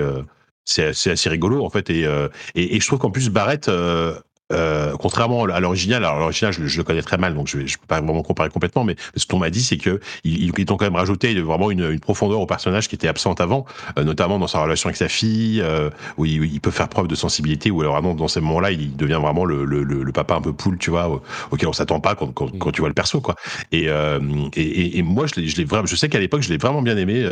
c'est 0.64 1.10
assez 1.10 1.28
rigolo 1.28 1.64
en 1.64 1.70
fait 1.70 1.90
et, 1.90 2.06
euh, 2.06 2.28
et, 2.54 2.76
et, 2.76 2.80
je 2.80 2.86
trouve 2.86 2.98
qu'en 2.98 3.10
plus 3.10 3.28
Barrett 3.30 3.68
euh, 3.68 4.14
euh, 4.52 4.92
contrairement 4.98 5.44
à 5.44 5.60
l'original, 5.60 6.04
alors 6.04 6.18
l'original 6.18 6.52
je, 6.52 6.66
je, 6.66 6.76
le 6.76 6.84
connais 6.84 7.00
très 7.00 7.16
mal, 7.16 7.34
donc 7.34 7.48
je, 7.48 7.66
je 7.66 7.78
peux 7.78 7.86
pas 7.86 8.02
vraiment 8.02 8.22
comparer 8.22 8.50
complètement, 8.50 8.84
mais 8.84 8.94
ce 9.16 9.24
qu'on 9.26 9.38
m'a 9.38 9.48
dit, 9.48 9.62
c'est 9.62 9.78
que 9.78 10.00
ils, 10.22 10.44
ils, 10.44 10.72
ont 10.72 10.76
quand 10.76 10.84
même 10.84 10.96
rajouté 10.96 11.34
vraiment 11.40 11.70
une, 11.70 11.90
une, 11.90 11.98
profondeur 11.98 12.40
au 12.40 12.46
personnage 12.46 12.88
qui 12.88 12.94
était 12.94 13.08
absente 13.08 13.40
avant, 13.40 13.64
euh, 13.98 14.04
notamment 14.04 14.38
dans 14.38 14.46
sa 14.46 14.62
relation 14.62 14.88
avec 14.88 14.98
sa 14.98 15.08
fille, 15.08 15.62
euh, 15.62 15.88
où 16.18 16.26
il, 16.26 16.44
il, 16.44 16.60
peut 16.60 16.70
faire 16.70 16.88
preuve 16.88 17.08
de 17.08 17.14
sensibilité, 17.14 17.70
ou 17.70 17.80
alors 17.80 17.94
vraiment 17.94 18.14
dans 18.14 18.28
ces 18.28 18.40
moments-là, 18.40 18.70
il 18.70 18.94
devient 18.94 19.18
vraiment 19.20 19.46
le, 19.46 19.64
le, 19.64 19.82
le, 19.82 20.12
papa 20.12 20.34
un 20.34 20.42
peu 20.42 20.52
poule, 20.52 20.76
tu 20.76 20.90
vois, 20.90 21.22
auquel 21.50 21.68
on 21.68 21.72
s'attend 21.72 22.00
pas 22.00 22.14
quand, 22.14 22.28
quand, 22.32 22.56
quand, 22.58 22.70
tu 22.70 22.82
vois 22.82 22.90
le 22.90 22.94
perso, 22.94 23.22
quoi. 23.22 23.36
Et, 23.72 23.88
euh, 23.88 24.20
et, 24.54 24.98
et, 24.98 25.02
moi, 25.02 25.26
je 25.26 25.40
l'ai, 25.40 25.48
je 25.48 25.56
l'ai 25.56 25.64
vraiment, 25.64 25.86
je 25.86 25.96
sais 25.96 26.10
qu'à 26.10 26.20
l'époque, 26.20 26.42
je 26.42 26.50
l'ai 26.50 26.58
vraiment 26.58 26.82
bien 26.82 26.98
aimé, 26.98 27.26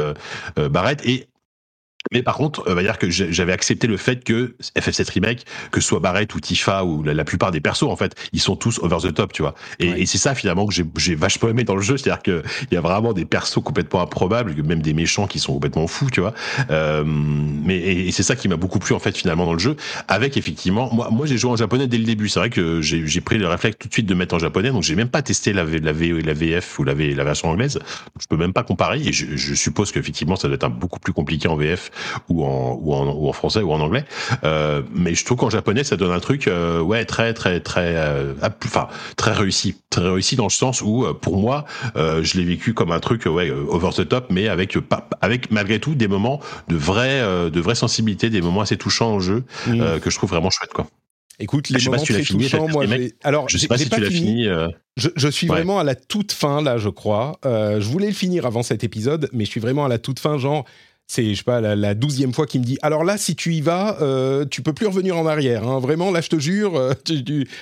Barrett, 0.56 1.04
et 1.06 1.28
Mais 2.12 2.22
par 2.22 2.36
contre, 2.36 2.68
euh, 2.68 2.74
va 2.74 2.82
dire 2.82 2.98
que 2.98 3.10
j'avais 3.10 3.52
accepté 3.52 3.86
le 3.86 3.96
fait 3.96 4.22
que 4.24 4.54
FF7 4.78 5.10
Remake, 5.12 5.46
que 5.70 5.80
ce 5.80 5.88
soit 5.88 6.00
Barrett 6.00 6.32
ou 6.34 6.40
Tifa 6.40 6.84
ou 6.84 7.02
la, 7.02 7.24
plupart 7.24 7.50
des 7.50 7.60
persos, 7.60 7.88
en 7.88 7.96
fait, 7.96 8.14
ils 8.32 8.40
sont 8.40 8.56
tous 8.56 8.78
over 8.82 8.98
the 9.02 9.14
top, 9.14 9.32
tu 9.32 9.42
vois. 9.42 9.54
Et, 9.78 10.02
et 10.02 10.06
c'est 10.06 10.18
ça 10.18 10.34
finalement 10.34 10.66
que 10.66 10.74
j'ai 10.74 11.14
vachement 11.14 11.48
aimé 11.48 11.64
dans 11.64 11.76
le 11.76 11.82
jeu, 11.82 11.96
c'est-à-dire 11.96 12.22
que 12.22 12.42
il 12.70 12.74
y 12.74 12.76
a 12.76 12.80
vraiment 12.80 13.12
des 13.12 13.24
persos 13.24 13.62
complètement 13.62 14.02
improbables, 14.02 14.54
même 14.62 14.82
des 14.82 14.92
méchants 14.92 15.26
qui 15.26 15.38
sont 15.38 15.52
complètement 15.52 15.86
fous, 15.86 16.10
tu 16.10 16.20
vois. 16.20 16.34
Euh, 16.70 17.02
mais 17.06 17.76
et, 17.76 18.12
c'est 18.12 18.22
ça 18.22 18.36
qui 18.36 18.48
m'a 18.48 18.56
beaucoup 18.56 18.78
plu 18.78 18.94
en 18.94 18.98
fait 18.98 19.16
finalement 19.16 19.46
dans 19.46 19.54
le 19.54 19.58
jeu, 19.58 19.76
avec 20.08 20.36
effectivement, 20.36 20.92
moi, 20.92 21.08
moi 21.10 21.26
j'ai 21.26 21.38
joué 21.38 21.50
en 21.50 21.56
japonais 21.56 21.86
dès 21.86 21.98
le 21.98 22.04
début. 22.04 22.28
C'est 22.28 22.40
vrai 22.40 22.50
que 22.50 22.80
j'ai 22.82 23.20
pris 23.20 23.38
le 23.38 23.48
réflexe 23.48 23.78
tout 23.78 23.88
de 23.88 23.92
suite 23.92 24.06
de 24.06 24.14
mettre 24.14 24.34
en 24.34 24.38
japonais, 24.38 24.70
donc 24.70 24.82
j'ai 24.82 24.96
même 24.96 25.08
pas 25.08 25.22
testé 25.22 25.52
la, 25.52 25.64
la, 25.64 25.92
la 25.92 26.32
VF 26.34 26.78
ou 26.78 26.84
la, 26.84 26.94
la 26.94 27.24
version 27.24 27.48
anglaise. 27.48 27.78
Je 28.20 28.26
peux 28.26 28.36
même 28.36 28.52
pas 28.52 28.62
comparer, 28.62 29.00
et 29.00 29.12
je, 29.12 29.36
je 29.36 29.54
suppose 29.54 29.92
qu'effectivement 29.92 30.36
ça 30.36 30.48
doit 30.48 30.56
être 30.56 30.64
un 30.64 30.70
beaucoup 30.70 31.00
plus 31.00 31.12
compliqué 31.12 31.48
en 31.48 31.56
VF 31.56 31.90
ou 32.28 32.44
en, 32.44 32.78
ou 32.80 32.94
en, 32.94 33.12
ou 33.12 33.28
en 33.28 33.32
français 33.32 33.62
ou 33.62 33.72
en 33.72 33.80
anglais. 33.80 34.04
Euh, 34.44 34.82
mais 34.94 35.14
je 35.14 35.24
trouve 35.24 35.38
qu'en 35.38 35.50
japonais, 35.50 35.84
ça 35.84 35.96
donne 35.96 36.12
un 36.12 36.20
truc, 36.20 36.48
euh, 36.48 36.80
ouais, 36.80 37.04
très, 37.04 37.34
très, 37.34 37.60
très, 37.60 37.94
euh, 37.96 38.34
enfin, 38.64 38.88
très 39.16 39.32
réussi, 39.32 39.76
très 39.90 40.08
réussi 40.08 40.36
dans 40.36 40.46
le 40.46 40.50
sens 40.50 40.82
où, 40.82 41.04
euh, 41.04 41.14
pour 41.14 41.36
moi, 41.36 41.64
euh, 41.96 42.22
je 42.22 42.36
l'ai 42.36 42.44
vécu 42.44 42.74
comme 42.74 42.92
un 42.92 43.00
truc, 43.00 43.26
ouais, 43.26 43.50
over 43.50 43.90
the 43.94 44.08
top, 44.08 44.26
mais 44.30 44.48
avec, 44.48 44.76
avec 45.20 45.50
malgré 45.50 45.80
tout 45.80 45.94
des 45.94 46.08
moments 46.08 46.40
de 46.68 46.76
vraie, 46.76 47.20
de 47.50 47.60
vraie 47.60 47.74
sensibilité, 47.74 48.30
des 48.30 48.40
moments 48.40 48.60
assez 48.60 48.76
touchants 48.76 49.14
au 49.14 49.20
jeu 49.20 49.44
mmh. 49.66 50.00
que 50.00 50.10
je 50.10 50.16
trouve 50.16 50.30
vraiment 50.30 50.50
chouette, 50.50 50.72
quoi. 50.72 50.86
Écoute, 51.40 51.70
les 51.70 51.82
moments 51.84 52.02
très 52.02 52.22
touchants, 52.22 52.68
moi, 52.68 52.84
alors, 53.24 53.48
je 53.48 53.58
sais 53.58 53.66
pas 53.66 53.78
si 53.78 53.88
tu 53.88 54.00
l'as 54.00 54.10
fini. 54.10 54.46
Je, 54.96 55.08
je, 55.16 55.28
suis 55.28 55.46
vraiment 55.46 55.78
à 55.78 55.84
la 55.84 55.94
toute 55.94 56.32
fin 56.32 56.60
là, 56.60 56.76
je 56.76 56.90
crois. 56.90 57.38
Euh, 57.46 57.80
je 57.80 57.88
voulais 57.88 58.08
le 58.08 58.12
finir 58.12 58.44
avant 58.44 58.62
cet 58.62 58.84
épisode, 58.84 59.30
mais 59.32 59.46
je 59.46 59.50
suis 59.50 59.60
vraiment 59.60 59.86
à 59.86 59.88
la 59.88 59.98
toute 59.98 60.18
fin, 60.18 60.36
genre 60.36 60.66
c'est 61.12 61.34
je 61.34 61.38
sais 61.38 61.44
pas 61.44 61.60
la 61.60 61.94
douzième 61.94 62.32
fois 62.32 62.46
qu'il 62.46 62.62
me 62.62 62.64
dit 62.64 62.78
alors 62.80 63.04
là 63.04 63.18
si 63.18 63.36
tu 63.36 63.52
y 63.52 63.60
vas 63.60 63.98
euh, 64.00 64.46
tu 64.46 64.62
peux 64.62 64.72
plus 64.72 64.86
revenir 64.86 65.18
en 65.18 65.26
arrière 65.26 65.68
hein. 65.68 65.78
vraiment 65.78 66.10
là 66.10 66.22
je 66.22 66.30
te 66.30 66.38
jure 66.38 66.74
euh, 66.74 66.94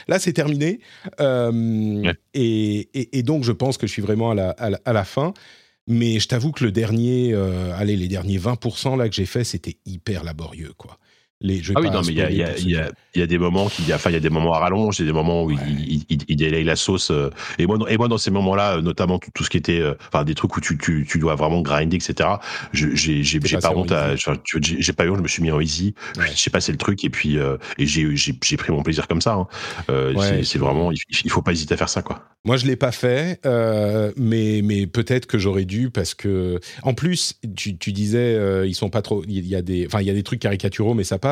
là 0.07 0.20
c'est 0.20 0.32
terminé. 0.32 0.78
Euh, 1.20 2.12
et, 2.32 3.18
et, 3.18 3.22
donc 3.24 3.42
je 3.42 3.51
pense 3.51 3.76
que 3.76 3.88
je 3.88 3.92
suis 3.92 4.03
vraiment 4.03 4.30
à 4.30 4.34
la, 4.34 4.51
à 4.51 4.92
la, 4.92 5.05
fin. 5.05 5.34
Mais 5.88 6.20
je 6.20 6.28
t'avoue 6.28 6.53
que 6.53 6.64
le 6.64 6.70
dernier 6.70 7.32
euh, 7.34 7.72
allez 7.76 7.96
les 7.96 8.07
derniers 8.07 8.38
20% 8.38 8.96
là 8.96 9.09
que 9.09 9.14
j'ai 9.14 9.26
fait 9.26 9.42
c'était 9.42 9.78
hyper 9.84 10.22
laborieux 10.22 10.72
quoi 10.76 10.98
les, 11.43 11.62
ah 11.74 11.80
oui, 11.80 11.88
non, 11.91 12.03
mais 12.03 12.12
il 12.12 12.18
y 12.18 12.22
a, 12.22 12.30
y, 12.30 12.62
y, 12.64 13.18
y 13.18 13.22
a, 13.22 13.26
des 13.26 13.38
moments 13.38 13.68
qui, 13.68 13.95
enfin, 13.95 14.11
il 14.11 14.12
y 14.12 14.16
a 14.16 14.20
des 14.20 14.28
moments 14.28 14.53
à 14.53 14.59
rallonge, 14.59 14.99
il 14.99 15.07
y 15.07 15.09
a 15.09 15.11
des 15.11 15.16
moments 15.16 15.45
où 15.45 15.51
il, 15.51 16.05
il, 16.11 16.18
il, 16.28 16.36
délaye 16.36 16.64
la 16.64 16.76
sauce. 16.76 17.11
Euh, 17.11 17.30
et 17.59 17.66
moi, 17.66 17.78
et 17.88 17.97
moi, 17.97 18.09
dans 18.09 18.18
ces 18.18 18.30
moments-là, 18.30 18.82
notamment 18.82 19.18
tout, 19.18 19.30
tout, 19.32 19.45
ce 19.45 19.49
qui 19.49 19.57
était, 19.57 19.80
euh, 19.80 19.95
enfin, 20.12 20.24
des 20.24 20.34
trucs 20.34 20.55
où 20.55 20.61
tu, 20.61 20.76
tu, 20.76 21.07
tu 21.09 21.18
dois 21.18 21.36
vraiment 21.36 21.62
grinder, 21.62 21.97
etc. 21.97 22.28
J'ai, 22.74 23.22
j'ai, 23.22 23.41
pas 23.41 23.72
honte 23.74 23.91
j'ai 24.45 24.93
pas 24.93 25.07
eu, 25.07 25.16
je 25.16 25.22
me 25.22 25.28
suis 25.28 25.43
mis 25.43 25.51
en 25.51 25.61
easy, 25.61 25.95
j'ai 26.34 26.51
passé 26.51 26.72
le 26.72 26.78
truc 26.78 27.03
et 27.05 27.11
puis, 27.11 27.38
euh, 27.38 27.57
et 27.78 27.86
j'ai, 27.86 28.14
j'ai 28.16 28.57
pris 28.59 28.70
mon 28.70 28.82
plaisir 28.82 29.09
comme 29.09 29.22
ça. 29.22 29.32
Hein. 29.32 29.47
Euh, 29.88 30.43
c'est 30.43 30.59
vraiment, 30.59 30.93
il, 30.93 31.30
faut 31.30 31.43
pas 31.43 31.53
hésiter 31.53 31.74
à 31.74 31.76
faire 31.78 31.88
ça, 31.88 32.03
quoi. 32.03 32.26
Moi, 32.45 32.57
je 32.57 32.66
l'ai 32.66 32.76
pas 32.76 32.93
fait, 32.93 33.38
euh, 33.45 34.12
mais, 34.16 34.61
mais 34.64 34.86
peut-être 34.86 35.26
que 35.26 35.38
j'aurais 35.38 35.66
dû 35.66 35.91
parce 35.91 36.14
que, 36.14 36.59
en 36.82 36.95
plus, 36.95 37.38
tu, 37.57 37.76
tu 37.76 37.93
disais, 37.93 38.66
ils 38.66 38.74
sont 38.74 38.91
pas 38.91 39.03
trop, 39.03 39.22
il 39.26 39.47
y 39.47 39.55
a 39.55 39.62
des, 39.62 39.86
enfin, 39.86 40.01
il 40.01 40.07
y 40.07 40.11
a 40.11 40.14
des 40.14 40.22
trucs 40.22 40.41
caricaturaux, 40.41 40.95
mais 40.95 41.05
ça 41.05 41.18
passe 41.18 41.30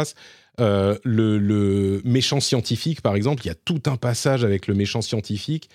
euh, 0.60 0.96
le, 1.04 2.00
méchant 2.04 2.40
scientifique, 2.40 3.00
par 3.00 3.14
exemple, 3.14 3.42
il 3.44 3.48
y 3.48 3.50
a 3.50 3.54
tout 3.54 3.82
un 3.86 3.96
passage 3.96 4.44
avec 4.44 4.66
le 4.66 4.74
méchant 4.74 5.02
scientifique 5.02 5.68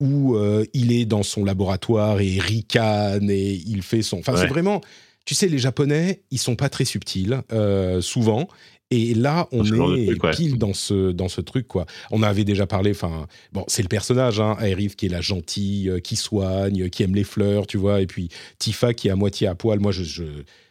où 0.00 0.36
euh, 0.36 0.64
il 0.74 0.92
est 0.92 1.06
dans 1.06 1.22
son 1.22 1.44
laboratoire 1.44 2.20
et 2.20 2.38
ricane 2.38 3.30
et 3.30 3.52
il 3.52 3.82
fait 3.82 4.02
son. 4.02 4.18
Enfin, 4.18 4.36
c'est 4.36 4.48
vraiment. 4.48 4.80
Tu 5.24 5.34
sais, 5.34 5.48
les 5.48 5.58
Japonais, 5.58 6.22
ils 6.30 6.38
sont 6.38 6.54
pas 6.54 6.68
très 6.68 6.84
subtils, 6.84 7.40
euh, 7.52 8.00
souvent. 8.00 8.48
Et 8.92 9.14
là, 9.14 9.48
on 9.50 9.64
est 9.96 10.16
pile 10.36 10.58
dans 10.58 10.72
ce 10.72 11.10
dans 11.10 11.28
ce 11.28 11.40
truc 11.40 11.66
quoi. 11.66 11.86
On 12.12 12.22
avait 12.22 12.44
déjà 12.44 12.66
parlé. 12.66 12.92
Enfin, 12.92 13.26
bon, 13.52 13.64
c'est 13.66 13.82
le 13.82 13.88
personnage, 13.88 14.38
hein, 14.38 14.56
Aerith 14.60 14.94
qui 14.94 15.06
est 15.06 15.08
la 15.08 15.20
gentille, 15.20 16.00
qui 16.04 16.14
soigne, 16.14 16.88
qui 16.90 17.02
aime 17.02 17.14
les 17.14 17.24
fleurs, 17.24 17.66
tu 17.66 17.78
vois. 17.78 18.00
Et 18.00 18.06
puis 18.06 18.28
Tifa 18.58 18.94
qui 18.94 19.08
est 19.08 19.10
à 19.10 19.16
moitié 19.16 19.48
à 19.48 19.56
poil. 19.56 19.80
Moi, 19.80 19.90
je 19.90 20.22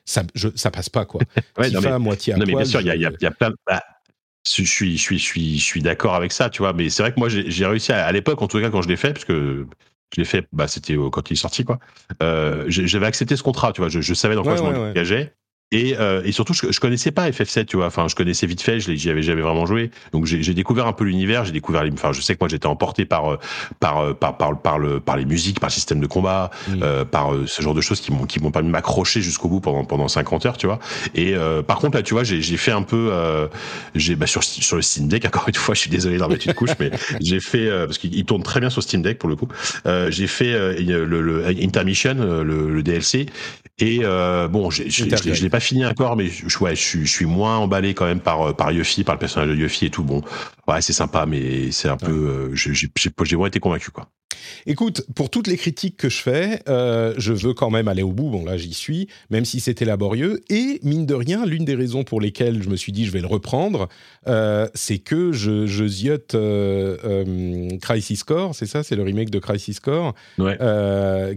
ça, 0.06 0.24
ça 0.56 0.72
passe 0.72 0.90
pas, 0.90 1.06
quoi. 1.06 1.22
ouais, 1.58 1.70
non, 1.72 1.82
mais, 1.82 1.88
à 1.88 2.00
moitié 2.00 2.34
à 2.34 2.38
non, 2.38 2.46
mais 2.48 2.54
bien 2.54 2.66
sûr, 2.66 2.82
il 2.82 2.88
y 2.88 2.92
a, 2.92 2.96
y, 2.96 3.06
a, 3.06 3.32
plein 3.32 3.52
bah, 3.68 3.84
je 4.48 4.64
suis, 4.64 4.98
je 4.98 5.02
suis, 5.02 5.18
je 5.18 5.24
suis, 5.24 5.58
je 5.58 5.64
suis 5.64 5.82
d'accord 5.82 6.16
avec 6.16 6.32
ça, 6.32 6.50
tu 6.50 6.60
vois. 6.60 6.74
Mais 6.74 6.90
c'est 6.90 7.02
vrai 7.04 7.12
que 7.12 7.20
moi, 7.20 7.30
j'ai 7.30 7.66
réussi 7.66 7.92
à, 7.92 8.12
l'époque, 8.12 8.42
en 8.42 8.48
tout 8.48 8.62
cas, 8.62 8.70
quand 8.70 8.82
je 8.82 8.88
l'ai 8.88 8.98
fait, 8.98 9.14
parce 9.14 9.26
que 9.26 9.66
je 10.14 10.22
l'ai 10.22 10.26
fait, 10.26 10.48
bah, 10.54 10.68
c'était 10.68 10.96
quand 11.12 11.30
il 11.30 11.34
est 11.34 11.38
sorti, 11.38 11.64
quoi. 11.64 11.80
Euh, 12.22 12.66
J'avais 12.68 13.08
accepté 13.08 13.36
ce 13.36 13.44
contrat, 13.44 13.74
tu 13.74 13.82
vois. 13.82 13.90
Je, 13.90 14.02
je 14.02 14.14
savais 14.14 14.36
dans 14.36 14.44
quoi 14.44 14.56
je 14.56 14.64
m'engageais. 14.64 15.34
Et, 15.76 15.94
euh, 16.00 16.22
et, 16.24 16.32
surtout, 16.32 16.54
je, 16.54 16.72
je 16.72 16.80
connaissais 16.80 17.12
pas 17.12 17.30
FF7, 17.30 17.66
tu 17.66 17.76
vois. 17.76 17.88
Enfin, 17.88 18.08
je 18.08 18.16
connaissais 18.16 18.48
vite 18.48 18.62
fait, 18.62 18.80
j'y 18.80 19.10
avais 19.10 19.22
jamais 19.22 19.42
vraiment 19.42 19.66
joué. 19.66 19.92
Donc, 20.14 20.26
j'ai 20.26 20.54
découvert 20.54 20.88
un 20.88 20.94
peu 20.94 21.04
l'univers. 21.04 21.44
J'ai 21.44 21.52
découvert, 21.52 21.84
les, 21.84 21.92
enfin, 21.92 22.14
je 22.14 22.22
sais 22.22 22.34
que 22.34 22.40
moi, 22.40 22.48
j'étais 22.48 22.68
emporté 22.68 23.04
par, 23.04 23.34
euh, 23.34 23.40
par, 23.82 24.00
euh, 24.00 24.14
par, 24.14 24.38
par, 24.38 24.62
par, 24.62 24.80
le, 24.80 25.02
par 25.02 25.18
les 25.18 25.26
musiques, 25.26 25.60
par 25.60 25.68
le 25.68 25.74
système 25.74 26.00
de 26.00 26.08
combat, 26.08 26.50
euh, 26.82 27.04
par 27.04 27.34
ce 27.46 27.62
genre 27.62 27.74
de 27.74 27.82
choses 27.82 28.00
qui 28.00 28.14
m'ont, 28.14 28.26
qui 28.26 28.40
m'ont 28.40 28.52
permis 28.52 28.70
de 28.70 28.72
m'accrocher 28.72 29.20
jusqu'au 29.20 29.50
bout 29.50 29.60
pendant, 29.60 29.84
pendant 29.84 30.08
50 30.08 30.46
heures, 30.46 30.58
tu 30.58 30.66
vois. 30.66 30.80
Et 31.14 31.36
euh, 31.36 31.62
par 31.62 31.80
contre, 31.80 31.98
là, 31.98 32.04
tu 32.04 32.14
vois, 32.14 32.24
j'ai 32.24 32.42
fait 32.58 32.72
un 32.72 32.84
peu, 32.84 33.12
j'ai, 33.96 34.16
bah, 34.16 34.28
sur, 34.28 34.46
sur 34.46 34.78
le 34.78 34.82
Steam 34.82 35.10
Deck, 35.10 35.26
encore 35.26 35.50
une 35.50 35.56
fois, 35.56 35.76
je 35.76 35.82
suis 35.82 35.90
désolé 35.90 36.18
d'en 36.18 36.30
mettre 36.30 36.48
une 36.48 36.54
couche, 36.54 36.72
mais 36.80 36.90
j'ai 37.20 37.42
fait, 37.42 37.70
parce 37.70 37.98
qu'il 37.98 38.24
tourne 38.24 38.44
très 38.44 38.62
bien 38.62 38.70
sur 38.70 38.82
Steam 38.82 39.02
Deck 39.02 39.18
pour 39.18 39.28
le 39.28 39.36
coup. 39.36 39.50
j'ai 40.08 40.28
fait 40.28 40.54
le, 40.80 41.04
le, 41.04 41.46
Intermission, 41.62 42.16
le, 42.16 42.70
le 42.70 42.84
DLC, 42.84 43.26
et 43.80 44.00
bon, 44.50 44.70
je, 44.70 44.84
je, 44.88 45.04
je 45.04 45.44
l'ai 45.44 45.50
pas 45.50 45.60
fini 45.66 45.86
encore, 45.86 46.16
mais 46.16 46.28
je, 46.28 46.60
ouais, 46.60 46.76
je, 46.76 47.00
je, 47.00 47.06
suis 47.06 47.26
moins 47.26 47.58
emballé 47.58 47.94
quand 47.94 48.06
même 48.06 48.20
par 48.20 48.56
par 48.56 48.72
Yuffie, 48.72 49.04
par 49.04 49.16
le 49.16 49.20
personnage 49.20 49.50
de 49.50 49.56
Yuffie 49.56 49.86
et 49.86 49.90
tout. 49.90 50.04
Bon, 50.04 50.22
ouais, 50.68 50.82
c'est 50.82 50.94
sympa, 50.94 51.26
mais 51.26 51.72
c'est 51.72 51.90
un 51.90 51.98
peu, 51.98 52.12
euh, 52.12 52.56
j'ai 52.56 52.90
vraiment 53.18 53.48
été 53.48 53.60
convaincu 53.60 53.92
quoi. 53.92 54.08
Écoute, 54.68 55.06
pour 55.14 55.30
toutes 55.30 55.48
les 55.48 55.58
critiques 55.58 55.98
que 55.98 56.10
je 56.10 56.22
fais, 56.22 56.62
euh, 56.68 57.14
je 57.18 57.34
veux 57.34 57.54
quand 57.54 57.70
même 57.70 57.88
aller 57.88 58.02
au 58.02 58.12
bout. 58.12 58.30
Bon, 58.30 58.44
là, 58.44 58.58
j'y 58.58 58.74
suis, 58.74 59.08
même 59.30 59.46
si 59.46 59.60
c'était 59.60 59.86
laborieux. 59.86 60.42
Et 60.50 60.80
mine 60.84 61.06
de 61.06 61.14
rien, 61.14 61.46
l'une 61.46 61.66
des 61.66 61.76
raisons 61.76 62.04
pour 62.04 62.20
lesquelles 62.20 62.64
je 62.64 62.70
me 62.70 62.76
suis 62.76 62.92
dit 62.92 63.06
je 63.06 63.12
vais 63.12 63.22
le 63.22 63.28
reprendre, 63.28 63.88
euh, 64.28 64.68
c'est 64.74 64.98
que 64.98 65.32
je, 65.32 65.68
je 65.68 65.86
ziote 65.86 66.34
euh, 66.34 67.70
Crisis 67.82 68.24
Core, 68.24 68.56
c'est 68.56 68.66
ça 68.66 68.84
C'est 68.84 68.96
le 68.96 69.04
remake 69.04 69.30
de 69.30 69.40
Crisis 69.40 69.80
Core 69.80 70.16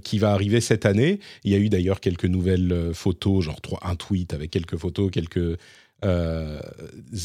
qui 0.03 0.19
va 0.19 0.33
arriver 0.33 0.61
cette 0.61 0.87
année. 0.87 1.21
Il 1.45 1.53
y 1.53 1.55
a 1.55 1.59
eu 1.59 1.69
d'ailleurs 1.69 2.01
quelques 2.01 2.25
nouvelles 2.25 2.91
photos, 2.95 3.45
genre 3.45 3.61
un 3.83 3.95
tweet 3.95 4.33
avec 4.33 4.51
quelques 4.51 4.77
photos, 4.77 5.11
quelques 5.11 5.59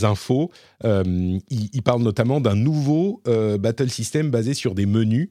infos. 0.01 0.51
il, 0.84 1.41
il, 1.49 1.82
parle 1.84 2.01
notamment 2.01 2.41
d'un 2.41 2.55
nouveau 2.55 3.21
battle 3.59 3.89
system 3.89 4.32
basé 4.32 4.53
sur 4.53 4.76
des 4.76 4.86
menus 4.86 5.30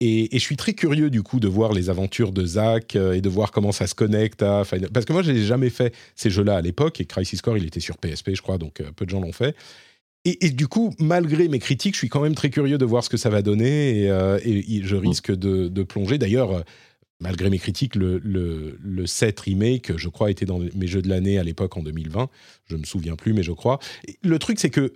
et, 0.00 0.28
je 0.32 0.38
suis 0.38 0.56
très 0.56 0.74
curieux 0.74 1.08
du 1.08 1.22
coup 1.22 1.40
de 1.40 1.48
voir 1.48 1.72
les 1.72 1.88
aventures 1.88 2.32
de 2.32 2.44
Zach 2.44 2.96
euh, 2.96 3.14
et 3.14 3.22
de 3.22 3.28
voir 3.28 3.50
comment 3.50 3.72
ça 3.72 3.86
se 3.86 3.94
connecte 3.94 4.42
à 4.42 4.64
Final... 4.64 4.90
Parce 4.90 5.06
que 5.06 5.12
moi, 5.12 5.22
je 5.22 5.32
n'ai 5.32 5.44
jamais 5.44 5.70
fait 5.70 5.94
ces 6.14 6.28
jeux-là 6.28 6.56
à 6.56 6.60
l'époque 6.60 7.00
et 7.00 7.06
Crisis 7.06 7.40
Core, 7.40 7.56
il 7.56 7.66
était 7.66 7.80
sur 7.80 7.96
PSP, 7.96 8.34
je 8.34 8.42
crois, 8.42 8.58
donc 8.58 8.80
euh, 8.80 8.90
peu 8.94 9.06
de 9.06 9.10
gens 9.10 9.20
l'ont 9.20 9.32
fait. 9.32 9.56
Et, 10.28 10.50
du 10.50 10.66
coup, 10.66 10.92
malgré 10.98 11.46
mes 11.46 11.60
critiques, 11.60 11.94
je 11.94 11.98
suis 11.98 12.08
quand 12.08 12.20
même 12.20 12.34
très 12.34 12.50
curieux 12.50 12.78
de 12.78 12.84
voir 12.84 13.04
ce 13.04 13.08
que 13.08 13.16
ça 13.16 13.30
va 13.30 13.42
donner 13.42 14.00
et, 14.00 14.10
euh, 14.10 14.40
je 14.82 14.96
risque 14.96 15.30
de, 15.30 15.82
plonger. 15.84 16.18
D'ailleurs, 16.18 16.64
malgré 17.20 17.48
mes 17.48 17.60
critiques, 17.60 17.94
le, 17.94 18.18
le, 18.18 18.76
le 18.82 19.06
7 19.06 19.38
remake, 19.38 19.96
je 19.96 20.08
crois, 20.08 20.32
était 20.32 20.44
dans 20.44 20.58
mes 20.58 20.88
jeux 20.88 21.00
de 21.00 21.08
l'année 21.08 21.38
à 21.38 21.44
l'époque 21.44 21.76
en 21.76 21.82
2020. 21.84 22.28
Je 22.68 22.74
me 22.74 22.82
souviens 22.82 23.14
plus, 23.14 23.34
mais 23.34 23.44
je 23.44 23.52
crois. 23.52 23.78
le 24.24 24.38
truc, 24.40 24.58
c'est 24.58 24.68
que 24.68 24.94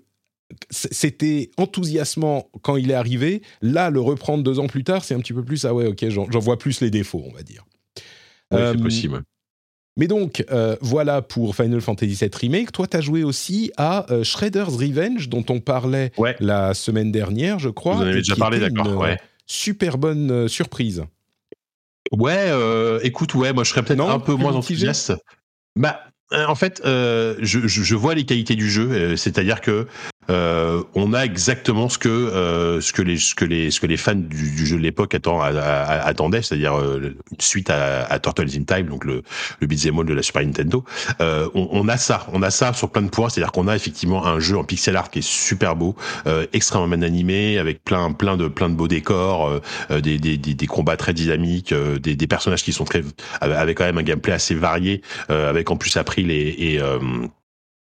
c'était 0.70 1.50
enthousiasmant 1.56 2.48
quand 2.62 2.76
il 2.76 2.90
est 2.90 2.94
arrivé. 2.94 3.42
Là, 3.62 3.90
le 3.90 4.00
reprendre 4.00 4.42
deux 4.42 4.58
ans 4.58 4.66
plus 4.66 4.84
tard, 4.84 5.04
c'est 5.04 5.14
un 5.14 5.20
petit 5.20 5.32
peu 5.32 5.44
plus 5.44 5.64
ah 5.64 5.74
ouais, 5.74 5.86
ok, 5.86 6.08
j'en 6.08 6.26
vois 6.26 6.58
plus 6.58 6.80
les 6.80 6.90
défauts, 6.90 7.22
on 7.26 7.32
va 7.32 7.42
dire. 7.42 7.64
Oui, 8.52 8.58
c'est 8.58 8.78
euh, 8.78 8.82
possible. 8.82 9.22
Mais 9.96 10.06
donc, 10.06 10.44
euh, 10.50 10.76
voilà 10.80 11.20
pour 11.22 11.54
Final 11.54 11.80
Fantasy 11.80 12.14
VII 12.14 12.30
Remake. 12.32 12.72
Toi, 12.72 12.86
tu 12.86 12.96
as 12.96 13.00
joué 13.00 13.22
aussi 13.22 13.70
à 13.76 14.10
euh, 14.10 14.24
Shredder's 14.24 14.76
Revenge, 14.76 15.28
dont 15.28 15.44
on 15.48 15.60
parlait 15.60 16.12
la 16.40 16.74
semaine 16.74 17.12
dernière, 17.12 17.58
je 17.58 17.68
crois. 17.68 17.96
Vous 17.96 18.02
en 18.02 18.06
avez 18.06 18.14
déjà 18.16 18.36
parlé, 18.36 18.58
d'accord. 18.58 18.96
Ouais. 18.96 19.18
Super 19.46 19.98
bonne 19.98 20.48
surprise. 20.48 21.04
Ouais, 22.12 22.50
écoute, 23.02 23.34
ouais, 23.34 23.52
moi 23.52 23.64
je 23.64 23.70
serais 23.70 23.82
peut-être 23.82 24.08
un 24.08 24.20
peu 24.20 24.34
moins 24.34 24.54
enthousiaste. 24.54 25.12
Bah, 25.76 26.00
en 26.32 26.54
fait, 26.54 26.80
je, 26.84 27.66
je, 27.66 27.94
vois 27.94 28.14
les 28.14 28.24
qualités 28.24 28.56
du 28.56 28.70
jeu, 28.70 29.16
c'est-à-dire 29.16 29.60
que 29.60 29.86
euh, 30.30 30.82
on 30.94 31.12
a 31.12 31.24
exactement 31.24 31.88
ce 31.88 31.98
que 31.98 32.08
euh, 32.08 32.80
ce 32.80 32.92
que 32.92 33.02
les 33.02 33.18
ce 33.18 33.34
que 33.34 33.44
les 33.44 33.70
ce 33.70 33.80
que 33.80 33.86
les 33.86 33.96
fans 33.96 34.14
du, 34.14 34.50
du 34.52 34.66
jeu 34.66 34.76
de 34.76 34.82
l'époque 34.82 35.14
attendaient, 35.14 36.42
c'est-à-dire 36.42 36.78
euh, 36.78 37.14
suite 37.38 37.70
à, 37.70 38.04
à, 38.04 38.18
Turtles 38.18 38.56
in 38.56 38.62
Time, 38.62 38.86
donc 38.86 39.04
le 39.04 39.22
le 39.60 39.66
beat'em 39.66 39.98
all 39.98 40.06
de 40.06 40.14
la 40.14 40.22
Super 40.22 40.44
Nintendo. 40.44 40.84
Euh, 41.20 41.48
on, 41.54 41.68
on, 41.72 41.88
a 41.88 41.96
ça, 41.96 42.26
on 42.32 42.42
a 42.42 42.50
ça 42.50 42.72
sur 42.72 42.90
plein 42.90 43.02
de 43.02 43.08
points, 43.08 43.28
c'est-à-dire 43.28 43.52
qu'on 43.52 43.68
a 43.68 43.74
effectivement 43.74 44.24
un 44.26 44.38
jeu 44.38 44.56
en 44.56 44.64
pixel 44.64 44.96
art 44.96 45.10
qui 45.10 45.18
est 45.18 45.28
super 45.28 45.76
beau, 45.76 45.96
extrêmement 46.52 46.88
bien 46.88 47.02
animé, 47.02 47.58
avec 47.58 47.82
plein 47.84 48.12
plein 48.12 48.36
de 48.36 48.48
plein 48.48 48.68
de 48.68 48.74
beaux 48.74 48.88
décors, 48.88 49.60
des, 49.90 50.18
des, 50.18 50.36
des, 50.36 50.54
des, 50.54 50.66
combats 50.66 50.96
très 50.96 51.12
dynamiques, 51.12 51.74
des, 51.74 52.16
des 52.16 52.26
personnages 52.26 52.62
qui 52.62 52.72
sont 52.72 52.84
très 52.84 53.02
avec 53.40 53.78
quand 53.78 53.84
même 53.84 53.98
un 53.98 54.02
gameplay 54.02 54.32
assez 54.32 54.54
varié, 54.54 55.02
avec 55.28 55.70
en 55.70 55.76
plus 55.76 55.96
April 55.96 56.30
et, 56.30 56.74
et 56.74 56.80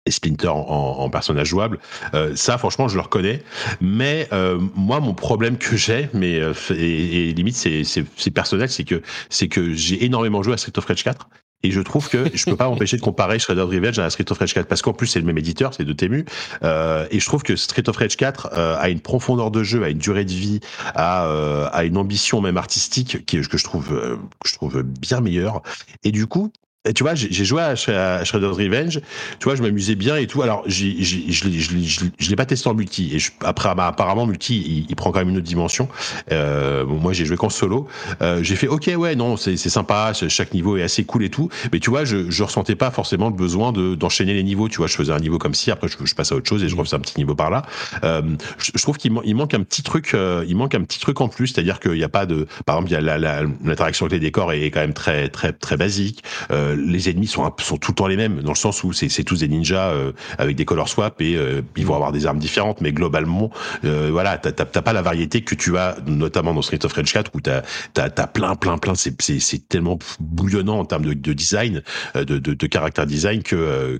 et 0.06 0.10
Splinter 0.10 0.48
en, 0.48 0.58
en, 0.58 1.10
personnage 1.10 1.48
jouable. 1.48 1.78
Euh, 2.14 2.36
ça, 2.36 2.58
franchement, 2.58 2.88
je 2.88 2.96
le 2.96 3.00
reconnais. 3.00 3.42
Mais 3.80 4.28
euh, 4.32 4.58
moi, 4.74 5.00
mon 5.00 5.14
problème 5.14 5.56
que 5.56 5.76
j'ai, 5.76 6.08
mais 6.12 6.38
euh, 6.40 6.52
et, 6.70 7.30
et, 7.30 7.34
limite 7.34 7.56
c'est 7.56 8.30
personnel, 8.30 8.68
c'est 8.68 8.84
que 8.84 9.02
c'est 9.30 9.48
que 9.48 9.72
j'ai 9.72 10.04
énormément 10.04 10.42
joué 10.42 10.54
à 10.54 10.56
Street 10.56 10.72
of 10.76 10.84
Rage 10.84 11.04
4 11.04 11.28
et 11.64 11.70
je 11.70 11.80
trouve 11.80 12.08
que 12.08 12.26
je 12.32 12.44
peux 12.44 12.56
pas 12.56 12.68
m'empêcher 12.68 12.96
de 12.96 13.02
comparer 13.02 13.38
Shredder's 13.38 13.68
Revenge 13.68 13.98
à 13.98 14.08
Street 14.10 14.30
of 14.30 14.38
Rage 14.38 14.54
4 14.54 14.68
parce 14.68 14.82
qu'en 14.82 14.92
plus 14.92 15.08
c'est 15.08 15.18
le 15.18 15.26
même 15.26 15.38
éditeur, 15.38 15.74
c'est 15.74 15.84
de 15.84 15.92
Temu. 15.92 16.24
Euh, 16.62 17.06
et 17.10 17.18
je 17.18 17.26
trouve 17.26 17.42
que 17.42 17.56
Street 17.56 17.88
of 17.88 17.96
Rage 17.96 18.16
4 18.16 18.50
euh, 18.52 18.76
a 18.78 18.90
une 18.90 19.00
profondeur 19.00 19.50
de 19.50 19.64
jeu, 19.64 19.82
a 19.82 19.88
une 19.88 19.98
durée 19.98 20.24
de 20.24 20.32
vie, 20.32 20.60
a, 20.94 21.26
euh, 21.26 21.68
a 21.72 21.84
une 21.84 21.96
ambition 21.96 22.40
même 22.40 22.58
artistique 22.58 23.24
qui 23.24 23.40
que 23.40 23.58
je 23.58 23.64
trouve 23.64 23.92
euh, 23.92 24.16
que 24.40 24.48
je 24.48 24.54
trouve 24.54 24.82
bien 24.82 25.20
meilleure. 25.20 25.62
Et 26.04 26.12
du 26.12 26.26
coup, 26.26 26.52
et 26.86 26.92
tu 26.92 27.02
vois, 27.02 27.14
j'ai 27.14 27.44
joué 27.46 27.62
à, 27.62 27.74
Shredder's 27.76 28.58
Revenge. 28.58 29.00
Tu 29.38 29.44
vois, 29.44 29.54
je 29.54 29.62
m'amusais 29.62 29.94
bien 29.94 30.16
et 30.16 30.26
tout. 30.26 30.42
Alors, 30.42 30.62
je 30.66 30.84
je 31.00 32.30
l'ai 32.30 32.36
pas 32.36 32.44
testé 32.44 32.68
en 32.68 32.74
multi. 32.74 33.10
Et 33.14 33.18
je, 33.18 33.30
après, 33.40 33.74
bah, 33.74 33.86
apparemment, 33.86 34.26
multi, 34.26 34.60
il, 34.60 34.86
il, 34.90 34.94
prend 34.94 35.10
quand 35.10 35.20
même 35.20 35.30
une 35.30 35.38
autre 35.38 35.46
dimension. 35.46 35.88
Euh, 36.30 36.84
bon, 36.84 36.96
moi, 36.96 37.14
j'ai 37.14 37.24
joué 37.24 37.38
qu'en 37.38 37.48
solo. 37.48 37.88
Euh, 38.20 38.42
j'ai 38.42 38.54
fait, 38.54 38.68
ok, 38.68 38.90
ouais, 38.98 39.16
non, 39.16 39.38
c'est 39.38 39.56
sympa. 39.56 40.12
Chaque 40.28 40.52
niveau 40.52 40.76
est 40.76 40.82
assez 40.82 41.04
cool 41.04 41.24
et 41.24 41.30
tout. 41.30 41.48
Mais 41.72 41.80
tu 41.80 41.88
vois, 41.88 42.04
je, 42.04 42.30
je 42.30 42.42
ressentais 42.42 42.74
pas 42.74 42.90
forcément 42.90 43.30
le 43.30 43.34
besoin 43.34 43.72
d'enchaîner 43.72 44.34
les 44.34 44.42
niveaux. 44.42 44.68
Tu 44.68 44.76
vois, 44.76 44.86
je 44.86 44.94
faisais 44.94 45.12
un 45.12 45.20
niveau 45.20 45.38
comme 45.38 45.54
ci, 45.54 45.70
après, 45.70 45.88
je, 45.88 45.96
je 46.04 46.14
passe 46.14 46.32
à 46.32 46.36
autre 46.36 46.48
chose 46.48 46.62
et 46.62 46.68
je 46.68 46.76
refaisais 46.76 46.96
un 46.96 47.00
petit 47.00 47.16
niveau 47.16 47.34
par 47.34 47.48
là. 47.48 47.62
Euh, 48.04 48.20
je, 48.58 48.72
je, 48.74 48.82
trouve 48.82 48.98
qu'il 48.98 49.12
il 49.24 49.34
manque 49.34 49.54
un 49.54 49.62
petit 49.62 49.82
truc. 49.82 50.12
Euh, 50.12 50.44
il 50.46 50.54
manque 50.54 50.74
un 50.74 50.82
petit 50.82 51.00
truc 51.00 51.22
en 51.22 51.28
plus, 51.28 51.46
c'est-à-dire 51.46 51.80
qu'il 51.80 51.92
n'y 51.92 52.04
a 52.04 52.10
pas 52.10 52.26
de, 52.26 52.46
par 52.66 52.76
exemple, 52.76 52.92
il 52.92 53.06
y 53.06 53.10
a 53.10 53.42
l'interaction 53.64 54.04
avec 54.04 54.20
les 54.20 54.26
décors 54.26 54.52
est, 54.52 54.60
est 54.60 54.70
quand 54.70 54.80
même 54.80 54.92
très, 54.92 55.30
très, 55.30 55.54
très 55.54 55.78
basique. 55.78 56.22
Euh, 56.50 56.73
les 56.76 57.08
ennemis 57.08 57.26
sont, 57.26 57.48
tout 57.50 57.78
le 57.88 57.94
temps 57.94 58.06
les 58.06 58.16
mêmes, 58.16 58.40
dans 58.42 58.52
le 58.52 58.56
sens 58.56 58.84
où 58.84 58.92
c'est 58.92 59.24
tous 59.24 59.40
des 59.40 59.48
ninjas 59.48 59.90
euh, 59.90 60.12
avec 60.38 60.56
des 60.56 60.64
color 60.64 60.88
swap 60.88 61.20
et 61.20 61.36
euh, 61.36 61.62
ils 61.76 61.86
vont 61.86 61.94
avoir 61.94 62.12
des 62.12 62.26
armes 62.26 62.38
différentes, 62.38 62.80
mais 62.80 62.92
globalement, 62.92 63.50
euh, 63.84 64.08
voilà, 64.10 64.38
t'as 64.38 64.64
pas 64.64 64.92
la 64.92 65.02
variété 65.02 65.42
que 65.42 65.54
tu 65.54 65.76
as, 65.78 65.96
notamment 66.06 66.54
dans 66.54 66.62
Street 66.62 66.84
of 66.84 66.92
Rage 66.92 67.12
4, 67.12 67.30
où 67.34 67.40
t'as 67.40 67.62
as, 67.96 68.26
plein, 68.26 68.54
plein, 68.54 68.78
plein, 68.78 68.94
c'est 68.94 69.68
tellement 69.68 69.98
bouillonnant 70.20 70.78
en 70.78 70.84
termes 70.84 71.04
de, 71.04 71.14
de 71.14 71.32
design, 71.32 71.82
de, 72.14 72.66
caractère 72.66 73.06
design 73.06 73.42
que 73.42 73.98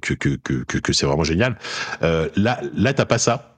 c'est 0.92 1.06
vraiment 1.06 1.24
génial. 1.24 1.56
là, 2.02 2.60
là, 2.74 2.92
t'as 2.92 3.04
pas 3.04 3.18
ça 3.18 3.53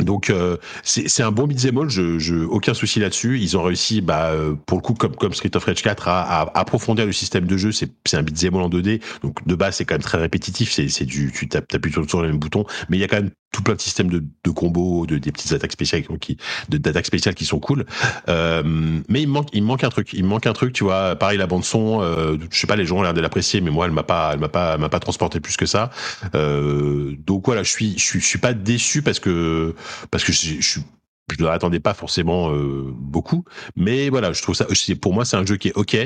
donc 0.00 0.30
euh, 0.30 0.56
c'est 0.82 1.22
un 1.22 1.30
bon 1.30 1.46
beat'em 1.46 1.78
all, 1.78 1.88
je, 1.88 2.18
je, 2.18 2.34
aucun 2.34 2.74
souci 2.74 2.98
là-dessus. 2.98 3.38
Ils 3.38 3.56
ont 3.56 3.62
réussi, 3.62 4.00
bah, 4.00 4.30
euh, 4.30 4.54
pour 4.66 4.78
le 4.78 4.82
coup, 4.82 4.94
comme, 4.94 5.14
comme 5.14 5.32
Street 5.32 5.54
of 5.54 5.64
Rage 5.64 5.82
4, 5.82 6.08
à, 6.08 6.22
à 6.22 6.58
approfondir 6.58 7.06
le 7.06 7.12
système 7.12 7.46
de 7.46 7.56
jeu. 7.56 7.70
C'est 7.72 8.16
un 8.16 8.22
beat'em 8.22 8.54
all 8.54 8.62
en 8.62 8.70
2D, 8.70 9.02
donc 9.22 9.46
de 9.46 9.54
base 9.54 9.76
c'est 9.76 9.84
quand 9.84 9.94
même 9.94 10.02
très 10.02 10.18
répétitif. 10.18 10.72
C'est 10.72 11.04
du, 11.04 11.30
tu 11.32 11.48
tapes, 11.48 11.72
appuies 11.74 11.92
sur 11.92 12.22
le 12.22 12.28
même 12.28 12.38
bouton, 12.38 12.64
mais 12.88 12.96
il 12.96 13.00
y 13.00 13.04
a 13.04 13.08
quand 13.08 13.20
même 13.20 13.30
tout 13.52 13.62
plein 13.62 13.74
de 13.74 13.80
systèmes 13.80 14.08
de, 14.08 14.24
de 14.44 14.50
combos, 14.50 15.06
de, 15.06 15.18
des 15.18 15.30
petites 15.30 15.52
attaques 15.52 15.72
spéciales 15.72 16.02
qui, 16.18 16.38
d'attaques 16.68 17.06
spéciales 17.06 17.34
qui 17.34 17.44
sont 17.44 17.60
cool. 17.60 17.84
Euh, 18.28 18.62
mais 19.08 19.22
il 19.22 19.28
manque, 19.28 19.48
il 19.52 19.62
manque 19.62 19.84
un 19.84 19.90
truc. 19.90 20.12
Il 20.14 20.24
manque 20.24 20.46
un 20.46 20.54
truc, 20.54 20.72
tu 20.72 20.84
vois. 20.84 21.16
Pareil, 21.16 21.38
la 21.38 21.46
bande 21.46 21.64
son, 21.64 22.00
euh, 22.02 22.36
je 22.50 22.58
sais 22.58 22.66
pas, 22.66 22.76
les 22.76 22.86
gens 22.86 22.98
ont 22.98 23.02
l'air 23.02 23.14
de 23.14 23.20
l'apprécier, 23.20 23.60
mais 23.60 23.70
moi, 23.70 23.86
elle 23.86 23.92
m'a 23.92 24.02
pas, 24.02 24.30
elle 24.32 24.40
m'a 24.40 24.48
pas, 24.48 24.78
m'a 24.78 24.88
pas 24.88 25.00
transporté 25.00 25.38
plus 25.38 25.56
que 25.56 25.66
ça. 25.66 25.90
Euh, 26.34 27.14
donc 27.18 27.44
voilà, 27.46 27.62
je 27.62 27.70
suis, 27.70 27.92
je 27.98 28.04
suis, 28.04 28.20
je 28.20 28.26
suis 28.26 28.38
pas 28.38 28.54
déçu 28.54 29.02
parce 29.02 29.20
que, 29.20 29.74
parce 30.10 30.24
que 30.24 30.32
je, 30.32 30.60
suis 30.60 30.82
je 31.30 31.42
ne 31.42 31.48
l'attendais 31.48 31.80
pas 31.80 31.94
forcément 31.94 32.50
euh, 32.50 32.90
beaucoup, 32.94 33.44
mais 33.76 34.08
voilà, 34.08 34.32
je 34.32 34.42
trouve 34.42 34.54
ça. 34.54 34.66
Pour 35.00 35.14
moi, 35.14 35.24
c'est 35.24 35.36
un 35.36 35.46
jeu 35.46 35.56
qui 35.56 35.68
est 35.68 35.74
ok, 35.74 35.96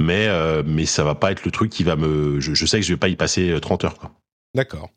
mais 0.00 0.26
euh, 0.28 0.62
mais 0.66 0.86
ça 0.86 1.04
va 1.04 1.14
pas 1.14 1.30
être 1.32 1.44
le 1.44 1.50
truc 1.50 1.70
qui 1.70 1.84
va 1.84 1.96
me. 1.96 2.40
Je, 2.40 2.54
je 2.54 2.66
sais 2.66 2.80
que 2.80 2.86
je 2.86 2.92
vais 2.92 2.98
pas 2.98 3.08
y 3.08 3.16
passer 3.16 3.56
30 3.60 3.84
heures. 3.84 3.94
D'accord. 4.54 4.90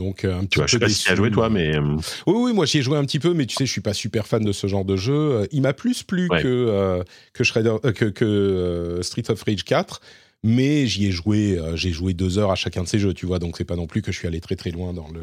Donc 0.00 0.24
euh, 0.24 0.34
un 0.34 0.40
petit 0.40 0.48
tu 0.48 0.58
vois, 0.58 0.64
peu 0.64 0.68
je 0.68 0.72
sais 0.72 0.78
pas 0.78 0.88
si 0.88 1.04
tu 1.04 1.10
as 1.10 1.14
joué 1.14 1.30
toi, 1.30 1.50
mais 1.50 1.78
oui, 1.78 2.34
oui, 2.34 2.52
moi 2.54 2.64
j'y 2.64 2.78
ai 2.78 2.82
joué 2.82 2.96
un 2.96 3.04
petit 3.04 3.18
peu, 3.18 3.34
mais 3.34 3.44
tu 3.44 3.54
sais, 3.54 3.66
je 3.66 3.70
suis 3.70 3.82
pas 3.82 3.92
super 3.92 4.26
fan 4.26 4.42
de 4.42 4.52
ce 4.52 4.66
genre 4.66 4.86
de 4.86 4.96
jeu. 4.96 5.46
Il 5.52 5.60
m'a 5.60 5.74
plus 5.74 6.02
plu 6.02 6.26
ouais. 6.30 6.42
que 6.42 6.48
euh, 6.48 7.02
que 7.34 7.44
Shredder, 7.44 7.76
euh, 7.84 7.92
que, 7.92 8.06
que 8.06 9.00
Street 9.02 9.24
of 9.28 9.42
Rage 9.42 9.62
4, 9.64 10.00
mais 10.42 10.86
j'y 10.86 11.06
ai 11.06 11.10
joué, 11.10 11.60
j'ai 11.74 11.90
joué 11.90 12.14
deux 12.14 12.38
heures 12.38 12.50
à 12.50 12.54
chacun 12.54 12.82
de 12.82 12.88
ces 12.88 12.98
jeux, 12.98 13.12
tu 13.12 13.26
vois. 13.26 13.38
Donc 13.38 13.58
c'est 13.58 13.64
pas 13.64 13.76
non 13.76 13.86
plus 13.86 14.00
que 14.00 14.10
je 14.10 14.18
suis 14.18 14.26
allé 14.26 14.40
très 14.40 14.56
très 14.56 14.70
loin 14.70 14.94
dans 14.94 15.08
le 15.08 15.20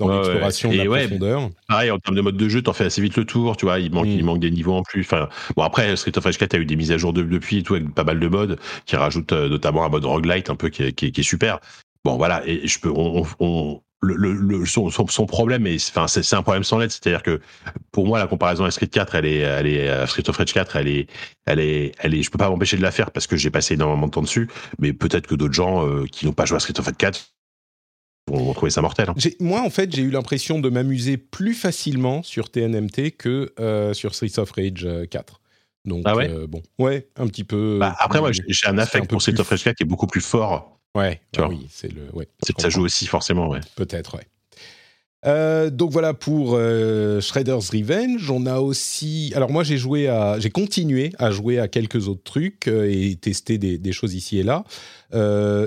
dans 0.00 0.08
ouais, 0.08 0.16
l'exploration 0.16 0.70
ouais. 0.70 0.76
de 0.76 0.82
la 0.82 0.90
ouais, 0.90 1.06
profondeur. 1.06 1.50
Pareil, 1.68 1.90
en 1.90 1.98
termes 1.98 2.16
de 2.16 2.20
mode 2.22 2.36
de 2.36 2.48
jeu, 2.48 2.62
t'en 2.62 2.72
fais 2.72 2.84
assez 2.84 3.00
vite 3.00 3.16
le 3.16 3.24
tour, 3.24 3.56
tu 3.56 3.66
vois, 3.66 3.78
il 3.78 3.92
manque, 3.92 4.06
mm. 4.06 4.10
il 4.10 4.24
manque 4.24 4.40
des 4.40 4.50
niveaux 4.50 4.74
en 4.74 4.82
plus. 4.82 5.02
Enfin, 5.02 5.28
bon, 5.56 5.62
après, 5.62 5.94
Street 5.96 6.16
of 6.16 6.24
Rage 6.24 6.38
4 6.38 6.54
a 6.54 6.58
eu 6.58 6.66
des 6.66 6.76
mises 6.76 6.90
à 6.90 6.98
jour 6.98 7.12
de, 7.12 7.22
depuis 7.22 7.58
et 7.58 7.62
tout, 7.62 7.74
avec 7.74 7.94
pas 7.94 8.04
mal 8.04 8.18
de 8.18 8.28
modes, 8.28 8.58
qui 8.86 8.96
rajoutent 8.96 9.32
euh, 9.32 9.48
notamment 9.48 9.84
un 9.84 9.88
mode 9.88 10.04
roguelite 10.04 10.50
un 10.50 10.56
peu 10.56 10.68
qui 10.68 10.82
est, 10.82 10.92
qui 10.92 11.06
est, 11.06 11.10
qui 11.10 11.20
est 11.20 11.24
super. 11.24 11.60
Bon, 12.04 12.16
voilà, 12.16 12.42
et 12.46 12.66
je 12.66 12.80
peux, 12.80 12.90
on, 12.90 13.26
on, 13.40 13.82
le, 14.02 14.32
le, 14.32 14.66
son, 14.66 14.88
son, 14.90 15.06
son, 15.06 15.26
problème 15.26 15.66
enfin, 15.66 16.08
c'est 16.08 16.34
un 16.34 16.42
problème 16.42 16.64
sans 16.64 16.78
lettre. 16.78 16.94
C'est-à-dire 16.94 17.22
que 17.22 17.40
pour 17.92 18.06
moi, 18.06 18.18
la 18.18 18.26
comparaison 18.26 18.64
à 18.64 18.70
Street 18.70 18.86
4, 18.86 19.14
elle 19.14 19.26
est, 19.26 19.38
elle 19.38 19.66
est, 19.66 20.06
Street 20.06 20.28
of 20.28 20.36
Rage 20.36 20.52
4, 20.52 20.76
elle 20.76 20.88
est, 20.88 21.06
elle 21.46 21.60
est, 21.60 21.92
elle 21.98 22.14
est, 22.14 22.22
je 22.22 22.30
peux 22.30 22.38
pas 22.38 22.48
m'empêcher 22.48 22.76
de 22.76 22.82
la 22.82 22.90
faire 22.90 23.10
parce 23.10 23.26
que 23.26 23.36
j'ai 23.36 23.50
passé 23.50 23.74
énormément 23.74 24.06
de 24.06 24.12
temps 24.12 24.22
dessus. 24.22 24.48
Mais 24.78 24.92
peut-être 24.92 25.26
que 25.26 25.34
d'autres 25.34 25.54
gens 25.54 25.86
euh, 25.86 26.06
qui 26.06 26.26
n'ont 26.26 26.32
pas 26.32 26.46
joué 26.46 26.56
à 26.56 26.60
Street 26.60 26.78
of 26.78 26.86
Rage 26.86 26.96
4 26.96 27.34
vont 28.28 28.52
trouver 28.54 28.70
ça 28.70 28.80
mortel. 28.80 29.10
Hein. 29.10 29.14
Moi, 29.40 29.60
en 29.60 29.70
fait, 29.70 29.94
j'ai 29.94 30.02
eu 30.02 30.10
l'impression 30.10 30.60
de 30.60 30.68
m'amuser 30.68 31.16
plus 31.16 31.54
facilement 31.54 32.22
sur 32.22 32.50
TNMT 32.50 33.12
que 33.18 33.52
euh, 33.58 33.92
sur 33.92 34.14
Street 34.14 34.38
of 34.38 34.50
Rage 34.52 34.88
4. 35.10 35.40
Donc, 35.84 36.02
ah 36.04 36.14
ouais? 36.14 36.28
euh, 36.30 36.46
bon, 36.46 36.62
ouais, 36.78 37.08
un 37.16 37.26
petit 37.26 37.44
peu. 37.44 37.78
Bah, 37.80 37.96
après, 37.98 38.20
moi, 38.20 38.30
j'ai 38.32 38.66
un 38.66 38.78
affect 38.78 39.08
pour 39.08 39.20
Street 39.20 39.38
of 39.38 39.48
Rage 39.48 39.64
4 39.64 39.76
qui 39.76 39.82
est 39.82 39.86
beaucoup 39.86 40.06
plus 40.06 40.20
fort. 40.20 40.79
Ouais, 40.96 41.20
tu 41.32 41.40
bah 41.40 41.46
vois. 41.46 41.54
oui, 41.54 41.66
c'est 41.70 41.92
le. 41.92 42.02
Ouais, 42.12 42.28
ça 42.58 42.68
joue 42.68 42.82
aussi 42.82 43.06
forcément, 43.06 43.48
ouais. 43.48 43.60
Peut-être, 43.76 44.16
ouais. 44.16 44.26
Euh, 45.26 45.68
donc 45.68 45.90
voilà 45.90 46.14
pour 46.14 46.54
euh, 46.54 47.20
Shredder's 47.20 47.70
Revenge. 47.70 48.30
On 48.30 48.46
a 48.46 48.60
aussi, 48.60 49.32
alors 49.34 49.50
moi 49.50 49.64
j'ai 49.64 49.76
joué 49.76 50.08
à, 50.08 50.38
j'ai 50.38 50.50
continué 50.50 51.12
à 51.18 51.30
jouer 51.30 51.58
à 51.58 51.68
quelques 51.68 52.08
autres 52.08 52.22
trucs 52.22 52.68
euh, 52.68 52.90
et 52.90 53.16
tester 53.16 53.58
des, 53.58 53.76
des, 53.76 53.92
choses 53.92 54.14
ici 54.14 54.38
et 54.38 54.42
là. 54.42 54.64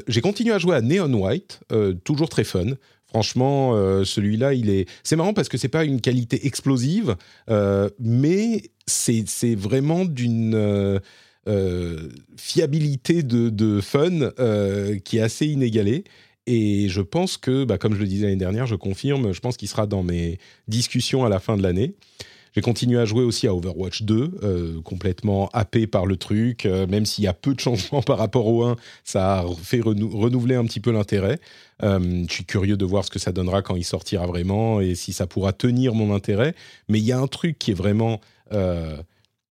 J'ai 0.08 0.22
continué 0.22 0.54
à 0.54 0.58
jouer 0.58 0.76
à 0.76 0.82
Neon 0.82 1.14
White, 1.14 1.60
toujours 2.04 2.30
très 2.30 2.44
fun. 2.44 2.66
Franchement, 3.06 3.74
celui-là, 4.04 4.54
il 4.56 4.72
est. 4.72 4.90
C'est 5.04 5.16
marrant 5.16 5.34
parce 5.34 5.50
que 5.50 5.58
c'est 5.58 5.68
pas 5.68 5.84
une 5.84 6.02
qualité 6.02 6.48
explosive, 6.48 7.16
mais 8.00 8.64
c'est 8.88 9.26
c'est 9.28 9.54
vraiment 9.54 10.06
d'une 10.06 11.00
fiabilité 12.38 13.24
de, 13.24 13.82
fun 13.82 14.32
qui 15.04 15.18
est 15.18 15.22
assez 15.22 15.48
inégalée. 15.48 16.04
Et 16.46 16.90
je 16.90 17.02
pense 17.02 17.38
que, 17.38 17.64
bah, 17.64 17.78
comme 17.78 17.94
je 17.96 18.00
le 18.00 18.08
disais 18.08 18.26
l'année 18.26 18.36
dernière, 18.36 18.66
je 18.66 18.76
confirme, 18.76 19.34
je 19.34 19.40
pense 19.40 19.56
qu'il 19.56 19.68
sera 19.68 19.88
dans 19.88 20.04
mes 20.04 20.40
discussions 20.68 21.24
à 21.24 21.30
la 21.30 21.40
fin 21.40 21.56
de 21.56 21.64
l'année. 21.64 21.96
J'ai 22.54 22.62
continué 22.62 23.00
à 23.00 23.06
jouer 23.06 23.24
aussi 23.24 23.48
à 23.48 23.56
Overwatch 23.56 24.04
2, 24.04 24.40
euh, 24.44 24.82
complètement 24.82 25.50
happé 25.54 25.88
par 25.88 26.06
le 26.06 26.18
truc, 26.18 26.68
euh, 26.68 26.86
même 26.86 27.06
s'il 27.06 27.24
y 27.24 27.28
a 27.28 27.34
peu 27.34 27.56
de 27.56 27.60
changements 27.60 28.02
par 28.04 28.20
rapport 28.20 28.46
au 28.46 28.64
1, 28.64 28.76
ça 29.04 29.40
a 29.40 29.46
fait 29.56 29.82
renou 29.82 30.08
renouveler 30.10 30.54
un 30.54 30.66
petit 30.66 30.80
peu 30.80 30.92
l'intérêt. 30.92 31.40
Euh, 31.82 32.24
je 32.28 32.34
suis 32.34 32.46
curieux 32.46 32.78
de 32.78 32.86
voir 32.86 33.06
ce 33.06 33.10
que 33.10 33.18
ça 33.18 33.32
donnera 33.32 33.64
quand 33.64 33.76
il 33.76 33.84
sortira 33.84 34.28
vraiment 34.28 34.82
et 34.82 34.94
si 34.94 35.14
ça 35.14 35.26
pourra 35.26 35.52
tenir 35.52 35.96
mon 35.96 36.14
intérêt. 36.14 36.54
Mais 36.90 37.00
il 37.00 37.06
y 37.06 37.12
a 37.12 37.18
un 37.18 37.28
truc 37.28 37.58
qui 37.58 37.72
est 37.72 37.76
vraiment 37.76 38.22
euh, 38.52 39.02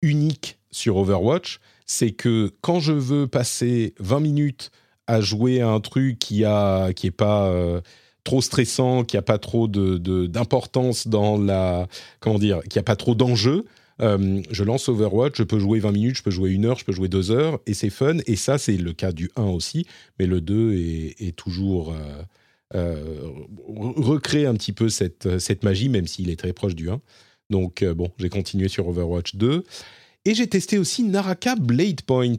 unique 0.01 0.59
sur 0.71 0.97
Overwatch, 0.97 1.61
c'est 1.87 2.11
que 2.11 2.53
quand 2.61 2.81
je 2.81 2.93
veux 2.93 3.27
passer 3.29 3.95
20 4.01 4.21
minutes 4.21 4.71
à 5.07 5.21
jouer 5.21 5.61
à 5.61 5.69
un 5.69 5.81
truc 5.81 6.19
qui 6.19 6.45
a 6.45 6.93
qui 6.93 7.07
est 7.07 7.13
pas 7.13 7.47
euh, 7.47 7.81
trop 8.25 8.43
stressant, 8.43 9.05
qui 9.05 9.17
a 9.17 9.23
pas 9.23 9.39
trop 9.39 9.69
de 9.69 10.27
d'importance 10.27 11.07
dans 11.07 11.39
la 11.39 11.87
comment 12.21 12.39
dire, 12.39 12.61
qui 12.69 12.79
a 12.79 12.83
pas 12.83 12.97
trop 12.97 13.15
d'enjeux. 13.15 13.65
Euh, 14.03 14.43
je 14.51 14.63
lance 14.63 14.91
Overwatch, 14.91 15.39
je 15.39 15.43
peux 15.43 15.59
jouer 15.59 15.79
20 15.79 15.93
minutes, 15.93 16.17
je 16.17 16.23
peux 16.23 16.31
jouer 16.31 16.51
une 16.51 16.67
heure, 16.67 16.79
je 16.79 16.85
peux 16.85 16.93
jouer 16.93 17.09
deux 17.09 17.31
heures, 17.31 17.61
et 17.67 17.73
c'est 17.73 17.89
fun. 17.89 18.19
Et 18.27 18.37
ça, 18.37 18.59
c'est 18.59 18.77
le 18.77 18.93
cas 18.93 19.11
du 19.11 19.31
1 19.37 19.45
aussi, 19.45 19.87
mais 20.19 20.27
le 20.27 20.43
2 20.43 20.75
est, 21.19 21.35
toujours 21.35 21.95
euh, 22.75 23.31
recréer 23.67 24.45
un 24.45 24.53
petit 24.53 24.73
peu 24.73 24.91
cette, 24.91 25.39
cette 25.39 25.65
magie, 25.65 25.89
même 25.89 26.07
s'il 26.07 26.29
est 26.29 26.37
très 26.37 26.53
proche 26.53 26.75
du 26.75 26.91
1. 26.91 27.01
Donc 27.49 27.85
bon, 27.85 28.11
j'ai 28.19 28.29
continué 28.29 28.69
sur 28.69 28.87
Overwatch 28.89 29.37
2. 29.37 29.65
Et 30.27 30.35
j'ai 30.35 30.47
testé 30.47 30.77
aussi 30.79 31.03
Naraka 31.05 31.55
Blade 31.57 32.03
Point 32.03 32.35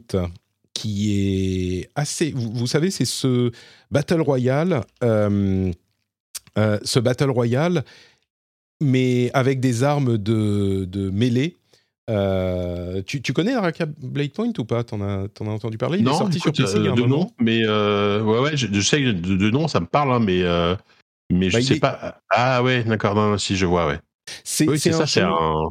qui 0.74 1.80
est 1.80 1.90
assez. 1.96 2.30
Vous, 2.30 2.52
vous 2.52 2.66
savez, 2.66 2.90
c'est 2.90 3.04
ce 3.04 3.50
Battle 3.90 4.20
Royale. 4.20 4.82
Euh, 5.02 5.72
euh, 6.56 6.78
ce 6.84 7.00
Battle 7.00 7.30
Royale 7.30 7.84
mais 8.80 9.30
avec 9.34 9.60
des 9.60 9.82
armes 9.82 10.18
de, 10.18 10.84
de 10.84 11.10
mêlée. 11.10 11.56
Euh, 12.10 13.02
tu, 13.04 13.20
tu, 13.20 13.34
connais 13.34 13.52
Araka 13.52 13.84
Blade 13.86 14.32
Point 14.32 14.52
ou 14.58 14.64
pas? 14.64 14.82
T'en 14.82 15.00
as, 15.02 15.26
en 15.40 15.46
as 15.46 15.50
entendu 15.50 15.76
parler? 15.76 15.98
Il 15.98 16.04
non, 16.04 16.12
est 16.12 16.18
sorti 16.18 16.40
sur 16.40 16.52
PC 16.52 16.74
il 16.76 16.84
y 16.84 16.88
a 16.88 16.92
un 16.92 16.94
de 16.94 17.02
moment. 17.02 17.24
Nom, 17.24 17.30
mais 17.38 17.60
euh, 17.64 18.22
ouais, 18.22 18.38
ouais, 18.38 18.56
je, 18.56 18.66
je, 18.72 18.80
sais 18.80 19.00
de, 19.00 19.12
de 19.12 19.50
nom, 19.50 19.68
ça 19.68 19.80
me 19.80 19.86
parle, 19.86 20.12
hein, 20.12 20.20
mais, 20.20 20.42
euh, 20.42 20.74
mais 21.30 21.50
je 21.50 21.58
bah, 21.58 21.62
sais 21.62 21.76
est... 21.76 21.80
pas. 21.80 22.20
Ah 22.30 22.62
ouais, 22.62 22.82
d'accord, 22.84 23.38
si 23.38 23.56
je 23.56 23.66
vois, 23.66 23.86
ouais. 23.86 23.98
C'est 24.42 24.66
oui, 24.66 24.78
ça, 24.78 25.06
c'est 25.06 25.20
un. 25.20 25.68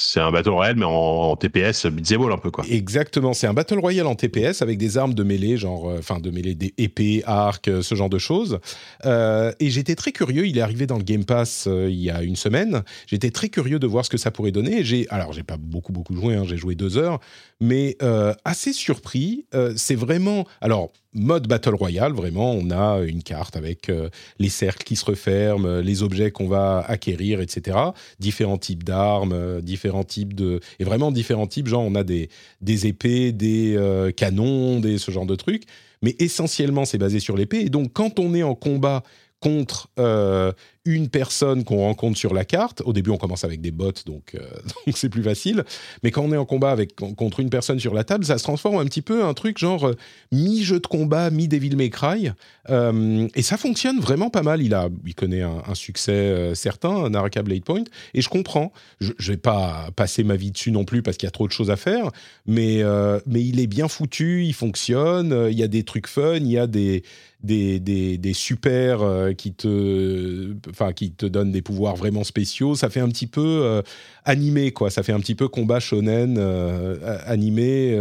C'est 0.00 0.20
un 0.20 0.30
Battle 0.30 0.50
Royale, 0.50 0.76
mais 0.76 0.84
en, 0.86 1.34
TPS, 1.34 1.86
beat'em 1.86 2.22
un 2.30 2.38
peu, 2.38 2.52
quoi. 2.52 2.64
Exactement, 2.70 3.32
c'est 3.32 3.48
un 3.48 3.52
Battle 3.52 3.80
Royale 3.80 4.06
en 4.06 4.14
TPS 4.14 4.62
avec 4.62 4.78
des 4.78 4.96
armes 4.96 5.12
de 5.12 5.24
mêlée, 5.24 5.56
genre, 5.56 5.90
euh, 5.90 5.98
enfin, 5.98 6.20
de 6.20 6.30
mêlée, 6.30 6.54
des 6.54 6.72
épées, 6.78 7.24
arcs, 7.26 7.66
euh, 7.66 7.82
ce 7.82 7.96
genre 7.96 8.08
de 8.08 8.18
choses. 8.18 8.60
Euh, 9.06 9.50
et 9.58 9.70
j'étais 9.70 9.96
très 9.96 10.12
curieux, 10.12 10.46
il 10.46 10.56
est 10.56 10.60
arrivé 10.60 10.86
dans 10.86 10.98
le 10.98 11.02
Game 11.02 11.24
Pass 11.24 11.68
il 11.68 12.00
y 12.00 12.10
a 12.10 12.22
une 12.22 12.36
semaine. 12.36 12.84
J'étais 13.08 13.32
très 13.32 13.48
curieux 13.48 13.80
de 13.80 13.88
voir 13.88 14.04
ce 14.04 14.10
que 14.10 14.18
ça 14.18 14.30
pourrait 14.30 14.52
donner. 14.52 14.84
J'ai, 14.84 15.08
alors, 15.10 15.32
j'ai 15.32 15.42
pas 15.42 15.56
beaucoup, 15.56 15.92
beaucoup 15.92 16.14
joué, 16.14 16.36
hein, 16.36 16.44
j'ai 16.46 16.56
joué 16.56 16.76
deux 16.76 16.96
heures, 16.96 17.18
mais 17.60 17.96
assez 18.44 18.72
surpris. 18.72 19.46
C'est 19.74 19.96
vraiment, 19.96 20.46
alors 20.60 20.92
mode 21.14 21.48
battle 21.48 21.74
royale, 21.74 22.12
vraiment, 22.12 22.52
on 22.52 22.70
a 22.70 23.00
une 23.00 23.22
carte 23.22 23.56
avec 23.56 23.88
euh, 23.88 24.08
les 24.38 24.48
cercles 24.48 24.84
qui 24.84 24.96
se 24.96 25.04
referment, 25.04 25.80
les 25.80 26.02
objets 26.02 26.30
qu'on 26.30 26.48
va 26.48 26.84
acquérir, 26.86 27.40
etc. 27.40 27.78
Différents 28.20 28.58
types 28.58 28.84
d'armes, 28.84 29.60
différents 29.62 30.04
types 30.04 30.34
de, 30.34 30.60
et 30.78 30.84
vraiment 30.84 31.10
différents 31.10 31.46
types. 31.46 31.66
Genre, 31.68 31.82
on 31.82 31.94
a 31.94 32.04
des 32.04 32.28
des 32.60 32.86
épées, 32.86 33.32
des 33.32 33.76
canons, 34.16 34.80
des 34.80 34.98
ce 34.98 35.10
genre 35.10 35.26
de 35.26 35.34
trucs. 35.34 35.64
Mais 36.02 36.14
essentiellement, 36.18 36.84
c'est 36.84 36.98
basé 36.98 37.20
sur 37.20 37.36
l'épée. 37.36 37.60
Et 37.60 37.70
donc, 37.70 37.92
quand 37.92 38.18
on 38.18 38.34
est 38.34 38.42
en 38.42 38.54
combat 38.54 39.02
contre 39.40 39.88
euh, 39.98 40.52
une 40.94 41.08
personne 41.08 41.64
qu'on 41.64 41.78
rencontre 41.78 42.16
sur 42.16 42.32
la 42.32 42.44
carte. 42.44 42.82
Au 42.84 42.92
début, 42.92 43.10
on 43.10 43.18
commence 43.18 43.44
avec 43.44 43.60
des 43.60 43.70
bots, 43.70 43.92
donc 44.06 44.34
euh, 44.34 44.40
c'est 44.94 45.08
plus 45.08 45.22
facile. 45.22 45.64
Mais 46.02 46.10
quand 46.10 46.22
on 46.22 46.32
est 46.32 46.36
en 46.36 46.46
combat 46.46 46.70
avec 46.70 46.96
contre 46.96 47.40
une 47.40 47.50
personne 47.50 47.78
sur 47.78 47.94
la 47.94 48.04
table, 48.04 48.24
ça 48.24 48.38
se 48.38 48.44
transforme 48.44 48.78
un 48.78 48.84
petit 48.84 49.02
peu 49.02 49.24
un 49.24 49.34
truc 49.34 49.58
genre 49.58 49.88
euh, 49.88 49.96
mi 50.32 50.62
jeu 50.62 50.80
de 50.80 50.86
combat, 50.86 51.30
mi 51.30 51.48
Devil 51.48 51.76
May 51.76 51.90
Cry, 51.90 52.30
euh, 52.70 53.28
et 53.34 53.42
ça 53.42 53.56
fonctionne 53.56 54.00
vraiment 54.00 54.30
pas 54.30 54.42
mal. 54.42 54.62
Il 54.62 54.74
a, 54.74 54.88
il 55.06 55.14
connaît 55.14 55.42
un, 55.42 55.74
succès 55.74 56.12
euh, 56.12 56.54
certain, 56.54 57.08
Naraka 57.10 57.42
Blade 57.42 57.64
Point, 57.64 57.84
et 58.14 58.22
je 58.22 58.28
comprends. 58.28 58.72
Je, 59.00 59.12
je 59.18 59.32
vais 59.32 59.38
pas 59.38 59.90
passer 59.94 60.24
ma 60.24 60.36
vie 60.36 60.50
dessus 60.50 60.70
non 60.70 60.84
plus 60.84 61.02
parce 61.02 61.16
qu'il 61.16 61.26
y 61.26 61.28
a 61.28 61.32
trop 61.32 61.46
de 61.46 61.52
choses 61.52 61.70
à 61.70 61.76
faire, 61.76 62.10
mais 62.46 62.82
mais 63.26 63.44
il 63.44 63.60
est 63.60 63.66
bien 63.66 63.88
foutu, 63.88 64.44
il 64.44 64.54
fonctionne. 64.54 65.48
Il 65.50 65.58
y 65.58 65.62
a 65.62 65.68
des 65.68 65.84
trucs 65.84 66.06
fun, 66.06 66.36
il 66.36 66.50
y 66.50 66.58
a 66.58 66.66
des 66.66 67.02
des, 67.42 67.78
des, 67.78 68.18
des 68.18 68.32
super 68.32 69.00
qui 69.36 69.52
te 69.52 70.54
enfin 70.78 70.92
qui 70.92 71.12
te 71.12 71.26
donnent 71.26 71.52
des 71.52 71.62
pouvoirs 71.62 71.96
vraiment 71.96 72.24
spéciaux 72.24 72.74
ça 72.74 72.90
fait 72.90 73.00
un 73.00 73.08
petit 73.08 73.26
peu 73.26 73.60
euh, 73.64 73.82
animé 74.24 74.72
quoi 74.72 74.90
ça 74.90 75.02
fait 75.02 75.12
un 75.12 75.20
petit 75.20 75.34
peu 75.34 75.48
combat 75.48 75.80
shonen 75.80 76.36
euh, 76.38 77.18
animé 77.26 77.96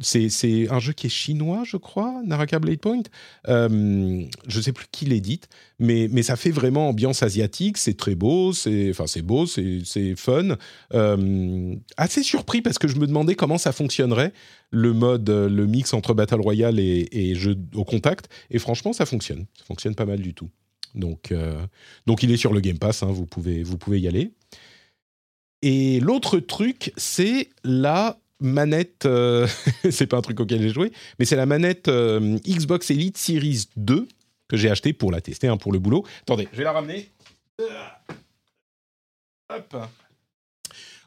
c'est 0.00 0.68
un 0.70 0.78
jeu 0.78 0.92
qui 0.92 1.06
est 1.06 1.10
chinois, 1.10 1.62
je 1.64 1.76
crois, 1.76 2.22
Naraka 2.24 2.58
Blade 2.58 2.80
Point. 2.80 3.02
Euh, 3.48 4.24
je 4.46 4.60
sais 4.60 4.72
plus 4.72 4.86
qui 4.90 5.04
l'édite, 5.04 5.48
mais, 5.78 6.08
mais 6.10 6.22
ça 6.22 6.36
fait 6.36 6.50
vraiment 6.50 6.88
ambiance 6.88 7.22
asiatique. 7.22 7.78
C'est 7.78 7.96
très 7.96 8.14
beau, 8.14 8.52
c'est 8.52 8.90
enfin 8.90 9.04
beau, 9.22 9.46
c'est 9.46 10.14
fun. 10.16 10.56
Euh, 10.94 11.74
assez 11.96 12.22
surpris 12.22 12.62
parce 12.62 12.78
que 12.78 12.88
je 12.88 12.96
me 12.96 13.06
demandais 13.06 13.34
comment 13.34 13.58
ça 13.58 13.72
fonctionnerait 13.72 14.32
le 14.70 14.92
mode, 14.92 15.28
le 15.28 15.66
mix 15.66 15.94
entre 15.94 16.14
Battle 16.14 16.40
Royale 16.40 16.78
et 16.78 17.34
jeu 17.34 17.56
au 17.74 17.84
contact. 17.84 18.28
Et 18.50 18.58
franchement, 18.58 18.92
ça 18.92 19.06
fonctionne. 19.06 19.46
Ça 19.56 19.64
fonctionne 19.64 19.94
pas 19.94 20.06
mal 20.06 20.20
du 20.20 20.34
tout. 20.34 20.50
Donc, 20.94 21.32
euh, 21.32 21.64
donc 22.06 22.22
il 22.22 22.30
est 22.30 22.36
sur 22.36 22.52
le 22.52 22.60
Game 22.60 22.78
Pass, 22.78 23.02
hein, 23.02 23.10
vous, 23.10 23.26
pouvez, 23.26 23.62
vous 23.62 23.78
pouvez 23.78 24.00
y 24.00 24.08
aller. 24.08 24.32
Et 25.62 26.00
l'autre 26.00 26.38
truc, 26.38 26.92
c'est 26.96 27.50
la 27.64 28.18
manette, 28.40 29.06
euh, 29.06 29.46
c'est 29.90 30.06
pas 30.06 30.16
un 30.16 30.22
truc 30.22 30.40
auquel 30.40 30.62
j'ai 30.62 30.70
joué, 30.70 30.92
mais 31.18 31.24
c'est 31.24 31.36
la 31.36 31.46
manette 31.46 31.88
euh, 31.88 32.38
Xbox 32.46 32.90
Elite 32.90 33.18
Series 33.18 33.66
2 33.76 34.08
que 34.48 34.56
j'ai 34.56 34.70
acheté 34.70 34.92
pour 34.92 35.12
la 35.12 35.20
tester, 35.20 35.48
hein, 35.48 35.56
pour 35.56 35.72
le 35.72 35.78
boulot. 35.78 36.04
Attendez, 36.22 36.48
je 36.52 36.58
vais 36.58 36.64
la 36.64 36.72
ramener. 36.72 37.08
Hop. 39.48 39.76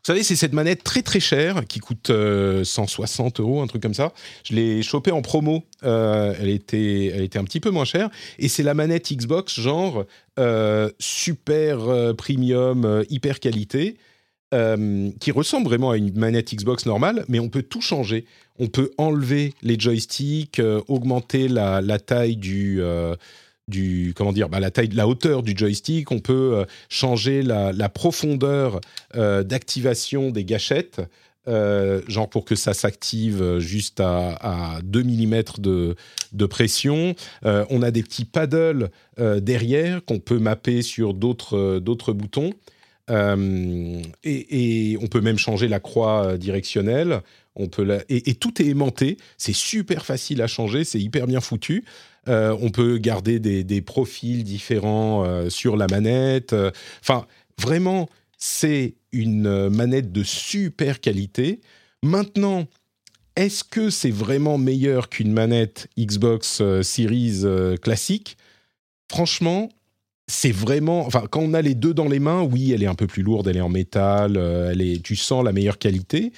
Vous 0.06 0.08
savez, 0.08 0.24
c'est 0.24 0.36
cette 0.36 0.52
manette 0.52 0.84
très 0.84 1.02
très 1.02 1.22
chère 1.22 1.64
qui 1.66 1.80
coûte 1.80 2.12
160 2.12 3.40
euh, 3.40 3.44
euros, 3.44 3.62
un 3.62 3.68
truc 3.68 3.82
comme 3.82 3.94
ça. 3.94 4.12
Je 4.44 4.54
l'ai 4.54 4.84
chopée 4.84 5.12
en 5.12 5.22
promo. 5.22 5.64
elle, 5.82 6.50
était, 6.50 7.06
elle 7.06 7.22
était 7.22 7.40
un 7.40 7.46
petit 7.46 7.62
peu 7.62 7.70
moins 7.70 7.86
chère. 7.86 8.10
Et 8.38 8.50
c'est 8.50 8.64
la 8.64 8.74
manette 8.74 9.14
Xbox 9.14 9.60
genre 9.60 10.06
super 11.00 12.14
premium, 12.18 13.06
hyper 13.10 13.40
qualité. 13.40 13.98
Euh, 14.54 15.10
qui 15.20 15.32
ressemble 15.32 15.66
vraiment 15.66 15.90
à 15.90 15.98
une 15.98 16.14
manette 16.14 16.54
Xbox 16.54 16.86
normale, 16.86 17.26
mais 17.28 17.40
on 17.40 17.50
peut 17.50 17.64
tout 17.64 17.82
changer. 17.82 18.26
On 18.60 18.68
peut 18.68 18.92
enlever 19.00 19.56
les 19.64 19.80
joysticks, 19.80 20.60
euh, 20.60 20.80
augmenter 20.88 21.48
la, 21.48 21.82
taille 21.98 22.36
du, 22.36 22.80
euh, 22.80 23.16
du 23.68 24.14
comment 24.16 24.34
dire, 24.34 24.50
bah, 24.50 24.60
la 24.60 24.72
taille, 24.72 24.90
la 24.90 25.08
hauteur 25.08 25.44
du 25.44 25.54
joystick. 25.56 26.12
On 26.12 26.20
peut 26.20 26.66
changer 26.90 27.42
la, 27.42 27.90
profondeur 27.90 28.82
d'activation 29.14 30.32
des 30.32 30.44
gâchettes. 30.46 31.02
genre 31.46 32.30
pour 32.30 32.46
que 32.46 32.56
ça 32.56 32.74
s'active 32.74 33.60
juste 33.60 34.00
à, 34.00 34.80
2 34.84 35.04
mm 35.04 35.44
de, 35.60 35.96
de 36.34 36.46
pression. 36.46 37.16
on 37.44 37.82
a 37.82 37.92
des 37.92 38.04
petits 38.04 38.26
paddles 38.26 38.90
derrière 39.18 40.04
qu'on 40.04 40.20
peut 40.20 40.40
mapper 40.40 40.82
sur 40.82 41.14
d'autres 41.14 42.14
boutons. 42.14 42.52
Euh, 43.10 44.02
et, 44.24 44.98
on 45.02 45.08
peut 45.08 45.22
même 45.22 45.38
changer 45.38 45.68
la 45.68 45.80
croix 45.80 46.26
euh, 46.26 46.38
directionnelle. 46.38 47.22
On 47.56 47.68
peut 47.68 48.00
et, 48.10 48.36
tout 48.36 48.62
est 48.62 48.66
aimanté. 48.66 49.18
C'est 49.38 49.54
super 49.54 50.06
facile 50.06 50.42
à 50.42 50.48
changer. 50.48 50.84
C'est 50.84 51.00
hyper 51.00 51.28
bien 51.28 51.42
foutu. 51.42 51.86
Euh, 52.28 52.56
on 52.62 52.70
peut 52.70 52.98
garder 52.98 53.40
des, 53.40 53.82
profils 53.82 54.44
différents 54.44 55.50
sur 55.50 55.78
la 55.78 55.88
manette. 55.88 56.56
Enfin, 57.02 57.28
vraiment, 57.62 58.10
c'est 58.38 58.96
une 59.12 59.70
manette 59.70 60.12
de 60.12 60.24
super 60.24 61.00
qualité. 61.00 61.62
Maintenant, 62.02 62.66
est-ce 63.36 63.64
que 63.64 63.90
c'est 63.90 64.12
vraiment 64.12 64.58
meilleur 64.58 65.10
qu'une 65.10 65.32
manette 65.32 65.88
Xbox 66.00 66.64
Series 66.82 67.44
classique? 67.82 68.38
Franchement, 69.12 69.70
c'est 70.28 70.52
vraiment, 70.52 71.06
enfin, 71.06 71.26
quand 71.30 71.42
on 71.42 71.54
a 71.54 71.62
les 71.62 71.76
deux 71.76 71.94
dans 71.94 72.08
les 72.08 72.20
mains, 72.20 72.44
oui, 72.44 72.72
elle 72.72 72.84
est 72.84 72.88
un 72.88 72.96
peu 72.96 73.08
plus 73.08 73.24
lourde, 73.24 73.48
elle 73.48 73.58
est 73.58 73.62
en 73.62 73.70
métal, 73.70 74.38
euh, 74.38 74.72
elle 74.72 74.82
est, 74.82 75.04
tu 75.04 75.16
sens 75.16 75.44
la 75.44 75.52
meilleure 75.52 75.78
qualité. 75.78 76.32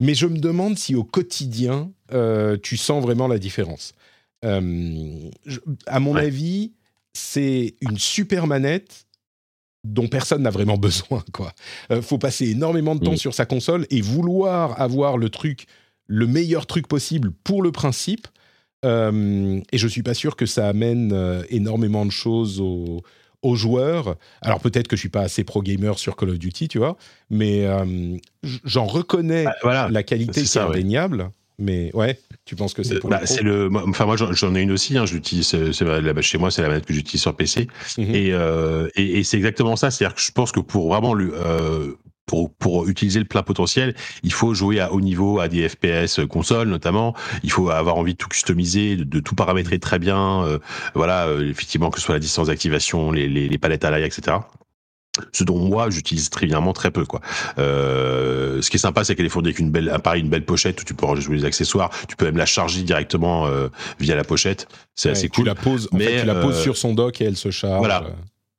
Mais 0.00 0.14
je 0.14 0.26
me 0.26 0.38
demande 0.38 0.78
si 0.78 0.94
au 0.94 1.04
quotidien, 1.04 1.92
euh, 2.12 2.56
tu 2.60 2.76
sens 2.76 3.02
vraiment 3.02 3.28
la 3.28 3.38
différence. 3.38 3.94
Euh, 4.44 5.30
à 5.86 6.00
mon 6.00 6.16
avis, 6.16 6.72
c'est 7.12 7.74
une 7.80 7.98
super 7.98 8.46
manette 8.46 9.06
dont 9.84 10.08
personne 10.08 10.42
n'a 10.42 10.50
vraiment 10.50 10.78
besoin. 10.78 11.24
Quoi, 11.32 11.52
faut 12.02 12.18
passer 12.18 12.48
énormément 12.48 12.94
de 12.94 13.04
temps 13.04 13.16
sur 13.16 13.34
sa 13.34 13.46
console 13.46 13.86
et 13.90 14.00
vouloir 14.00 14.80
avoir 14.80 15.18
le 15.18 15.30
truc, 15.30 15.66
le 16.06 16.26
meilleur 16.26 16.66
truc 16.66 16.88
possible 16.88 17.32
pour 17.44 17.62
le 17.62 17.72
principe. 17.72 18.26
Euh, 18.84 19.60
et 19.72 19.78
je 19.78 19.88
suis 19.88 20.02
pas 20.02 20.14
sûr 20.14 20.36
que 20.36 20.46
ça 20.46 20.68
amène 20.68 21.12
euh, 21.12 21.42
énormément 21.50 22.06
de 22.06 22.10
choses 22.10 22.60
aux, 22.60 23.02
aux 23.42 23.54
joueurs. 23.56 24.16
Alors 24.40 24.60
peut-être 24.60 24.88
que 24.88 24.96
je 24.96 25.00
suis 25.00 25.08
pas 25.08 25.22
assez 25.22 25.44
pro 25.44 25.62
gamer 25.62 25.98
sur 25.98 26.16
Call 26.16 26.30
of 26.30 26.38
Duty, 26.38 26.68
tu 26.68 26.78
vois, 26.78 26.96
mais 27.30 27.66
euh, 27.66 28.16
j'en 28.64 28.86
reconnais 28.86 29.46
bah, 29.62 29.88
la 29.90 30.02
qualité 30.02 30.42
qui 30.42 30.58
est 30.58 30.60
indéniable. 30.60 31.30
Mais 31.60 31.90
ouais, 31.92 32.20
tu 32.44 32.54
penses 32.54 32.72
que 32.72 32.84
c'est 32.84 33.00
pour 33.00 33.10
bah, 33.10 33.22
c'est 33.24 33.42
le, 33.42 33.68
enfin 33.88 34.06
moi 34.06 34.14
j'en 34.16 34.54
ai 34.54 34.62
une 34.62 34.70
aussi. 34.70 34.96
Hein, 34.96 35.06
j'utilise, 35.06 35.50
chez 35.72 36.38
moi 36.38 36.52
c'est 36.52 36.62
la 36.62 36.68
manette 36.68 36.86
que 36.86 36.94
j'utilise 36.94 37.20
sur 37.20 37.34
PC. 37.34 37.66
Mhm. 37.96 38.14
Et, 38.14 38.28
et, 38.94 39.18
et 39.18 39.24
c'est 39.24 39.38
exactement 39.38 39.74
ça. 39.74 39.90
C'est-à-dire 39.90 40.14
que 40.14 40.20
je 40.22 40.30
pense 40.30 40.52
que 40.52 40.60
pour 40.60 40.88
vraiment 40.88 41.14
le, 41.14 41.34
pour, 42.28 42.54
pour 42.54 42.86
utiliser 42.88 43.18
le 43.18 43.24
plein 43.24 43.42
potentiel, 43.42 43.96
il 44.22 44.32
faut 44.32 44.54
jouer 44.54 44.78
à 44.78 44.92
haut 44.92 45.00
niveau, 45.00 45.40
à 45.40 45.48
des 45.48 45.68
FPS 45.68 46.20
console 46.28 46.68
notamment. 46.68 47.14
Il 47.42 47.50
faut 47.50 47.70
avoir 47.70 47.96
envie 47.96 48.12
de 48.12 48.18
tout 48.18 48.28
customiser, 48.28 48.96
de, 48.96 49.20
tout 49.20 49.34
paramétrer 49.34 49.80
très 49.80 49.98
bien. 49.98 50.44
Euh, 50.44 50.58
voilà, 50.94 51.26
euh, 51.26 51.50
effectivement, 51.50 51.90
que 51.90 51.98
ce 51.98 52.06
soit 52.06 52.14
la 52.14 52.20
distance 52.20 52.46
d'activation, 52.46 53.10
les, 53.10 53.28
les, 53.28 53.48
les 53.48 53.58
palettes 53.58 53.84
à 53.84 53.90
l'ail, 53.90 54.04
etc 54.04 54.36
ce 55.32 55.44
dont 55.44 55.58
moi 55.58 55.90
j'utilise 55.90 56.30
très 56.30 56.46
bien 56.46 56.60
très 56.72 56.90
peu 56.90 57.04
quoi. 57.04 57.20
Euh, 57.58 58.60
ce 58.62 58.70
qui 58.70 58.76
est 58.76 58.80
sympa 58.80 59.04
c'est 59.04 59.14
qu'elle 59.14 59.26
est 59.26 59.30
fournie 59.30 59.48
avec 59.48 59.58
une 59.58 59.70
belle 59.70 59.88
appareil 59.88 60.22
une 60.22 60.28
belle 60.28 60.44
pochette 60.44 60.80
où 60.80 60.84
tu 60.84 60.94
peux 60.94 61.06
ranger 61.06 61.32
les 61.32 61.44
accessoires, 61.44 61.90
tu 62.08 62.16
peux 62.16 62.26
même 62.26 62.36
la 62.36 62.46
charger 62.46 62.82
directement 62.82 63.46
euh, 63.46 63.68
via 64.00 64.14
la 64.14 64.24
pochette, 64.24 64.68
c'est 64.94 65.10
assez 65.10 65.28
cool. 65.28 65.44
Tu 65.44 65.48
la 65.48 65.54
poses, 65.54 65.88
en 65.92 65.96
Mais, 65.96 66.04
fait, 66.04 66.20
tu 66.20 66.26
la 66.26 66.34
poses 66.36 66.60
sur 66.60 66.76
son 66.76 66.94
dock 66.94 67.20
et 67.20 67.24
elle 67.24 67.36
se 67.36 67.50
charge. 67.50 67.78
Voilà. 67.78 68.04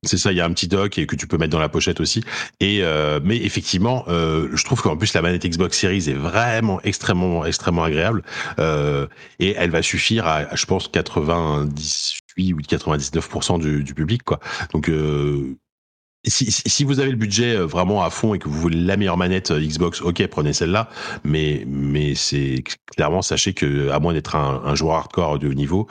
C'est 0.03 0.17
ça, 0.17 0.31
il 0.31 0.37
y 0.37 0.41
a 0.41 0.45
un 0.45 0.53
petit 0.53 0.69
dock 0.69 0.97
et 0.97 1.05
que 1.05 1.15
tu 1.17 1.27
peux 1.27 1.37
mettre 1.37 1.51
dans 1.51 1.59
la 1.59 1.67
pochette 1.67 1.99
aussi. 1.99 2.23
Et 2.61 2.79
euh, 2.83 3.19
mais 3.21 3.35
effectivement, 3.35 4.05
euh, 4.07 4.47
je 4.53 4.63
trouve 4.63 4.81
qu'en 4.81 4.95
plus 4.95 5.13
la 5.13 5.21
manette 5.21 5.45
Xbox 5.45 5.77
Series 5.77 6.09
est 6.09 6.13
vraiment 6.13 6.79
extrêmement 6.83 7.45
extrêmement 7.45 7.83
agréable 7.83 8.23
euh, 8.59 9.07
et 9.39 9.55
elle 9.57 9.71
va 9.71 9.81
suffire 9.81 10.25
à, 10.25 10.55
je 10.55 10.65
pense 10.65 10.87
98 10.87 12.53
ou 12.53 12.61
99% 12.61 13.59
du, 13.59 13.83
du 13.83 13.93
public 13.93 14.23
quoi. 14.23 14.39
Donc 14.71 14.89
si, 16.25 16.51
si, 16.51 16.83
vous 16.83 16.99
avez 16.99 17.11
le 17.11 17.17
budget 17.17 17.55
euh, 17.55 17.65
vraiment 17.65 18.03
à 18.03 18.09
fond 18.09 18.33
et 18.33 18.39
que 18.39 18.49
vous 18.49 18.59
voulez 18.59 18.79
la 18.79 18.97
meilleure 18.97 19.17
manette 19.17 19.51
euh, 19.51 19.59
Xbox, 19.59 20.01
ok, 20.01 20.25
prenez 20.27 20.51
celle-là. 20.51 20.89
Mais, 21.23 21.63
mais 21.65 22.13
c'est 22.15 22.63
clairement, 22.95 23.21
sachez 23.21 23.53
que 23.53 23.89
à 23.89 23.99
moins 23.99 24.13
d'être 24.13 24.35
un, 24.35 24.75
joueur 24.75 24.97
hardcore 24.97 25.39
de 25.39 25.47
haut 25.47 25.53
niveau, 25.53 25.87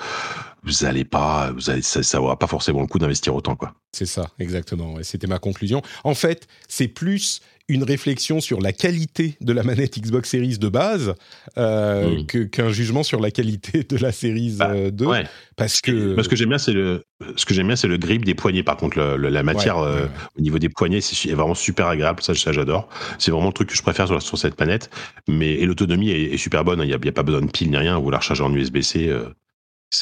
vous 0.62 0.84
allez 0.84 1.04
pas, 1.04 1.52
vous 1.52 1.70
allez, 1.70 1.82
ça, 1.82 2.02
ça 2.02 2.20
pas 2.38 2.46
forcément 2.46 2.80
le 2.80 2.86
coup 2.86 2.98
d'investir 2.98 3.34
autant, 3.34 3.56
quoi. 3.56 3.74
C'est 3.92 4.06
ça, 4.06 4.30
exactement. 4.38 4.96
C'était 5.02 5.26
ma 5.26 5.38
conclusion. 5.38 5.82
En 6.04 6.14
fait, 6.14 6.46
c'est 6.68 6.88
plus 6.88 7.40
une 7.68 7.84
réflexion 7.84 8.40
sur 8.40 8.60
la 8.60 8.72
qualité 8.72 9.36
de 9.40 9.52
la 9.52 9.62
manette 9.62 9.98
Xbox 9.98 10.30
Series 10.30 10.58
de 10.58 10.68
base 10.68 11.14
euh, 11.58 12.22
hmm. 12.22 12.48
qu'un 12.48 12.70
jugement 12.70 13.02
sur 13.02 13.20
la 13.20 13.30
qualité 13.30 13.84
de 13.84 13.96
la 13.98 14.10
Series 14.10 14.58
2. 14.90 14.90
Bah, 14.90 15.22
parce 15.56 15.80
que, 15.82 16.14
parce 16.14 16.28
que 16.28 16.36
j'aime 16.36 16.48
bien, 16.48 16.58
c'est 16.58 16.72
le 16.72 17.02
ce 17.36 17.44
que 17.44 17.52
j'aime 17.52 17.66
bien, 17.66 17.76
c'est 17.76 17.88
le 17.88 17.98
grip 17.98 18.24
des 18.24 18.34
poignets. 18.34 18.62
Par 18.62 18.76
contre, 18.76 18.98
la 18.98 19.42
matière 19.42 19.78
euh, 19.78 20.06
au 20.38 20.40
niveau 20.40 20.58
des 20.58 20.68
poignets, 20.68 21.00
c'est 21.00 21.32
vraiment 21.32 21.54
super 21.54 21.88
agréable. 21.88 22.22
Ça, 22.22 22.34
ça 22.34 22.52
j'adore. 22.52 22.88
C'est 23.18 23.32
vraiment 23.32 23.48
le 23.48 23.52
truc 23.52 23.68
que 23.68 23.76
je 23.76 23.82
préfère 23.82 24.06
sur, 24.06 24.22
sur 24.22 24.38
cette 24.38 24.58
manette. 24.58 24.88
Mais 25.26 25.54
et 25.54 25.66
l'autonomie 25.66 26.10
est, 26.10 26.36
super 26.36 26.64
bonne. 26.64 26.80
Il 26.80 26.86
n'y 26.86 26.92
a, 26.92 26.96
a, 26.96 27.12
pas 27.12 27.22
besoin 27.22 27.42
de 27.42 27.50
pile 27.50 27.70
ni 27.70 27.76
rien. 27.76 27.98
Vous 27.98 28.10
la 28.10 28.18
rechargez 28.18 28.42
en 28.42 28.54
USB-C. 28.54 29.10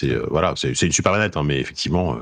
Euh, 0.02 0.22
c'est 0.22 0.30
voilà, 0.30 0.54
c'est 0.56 0.82
une 0.82 0.92
super 0.92 1.12
manette, 1.12 1.36
hein, 1.36 1.44
mais 1.44 1.58
effectivement, 1.60 2.20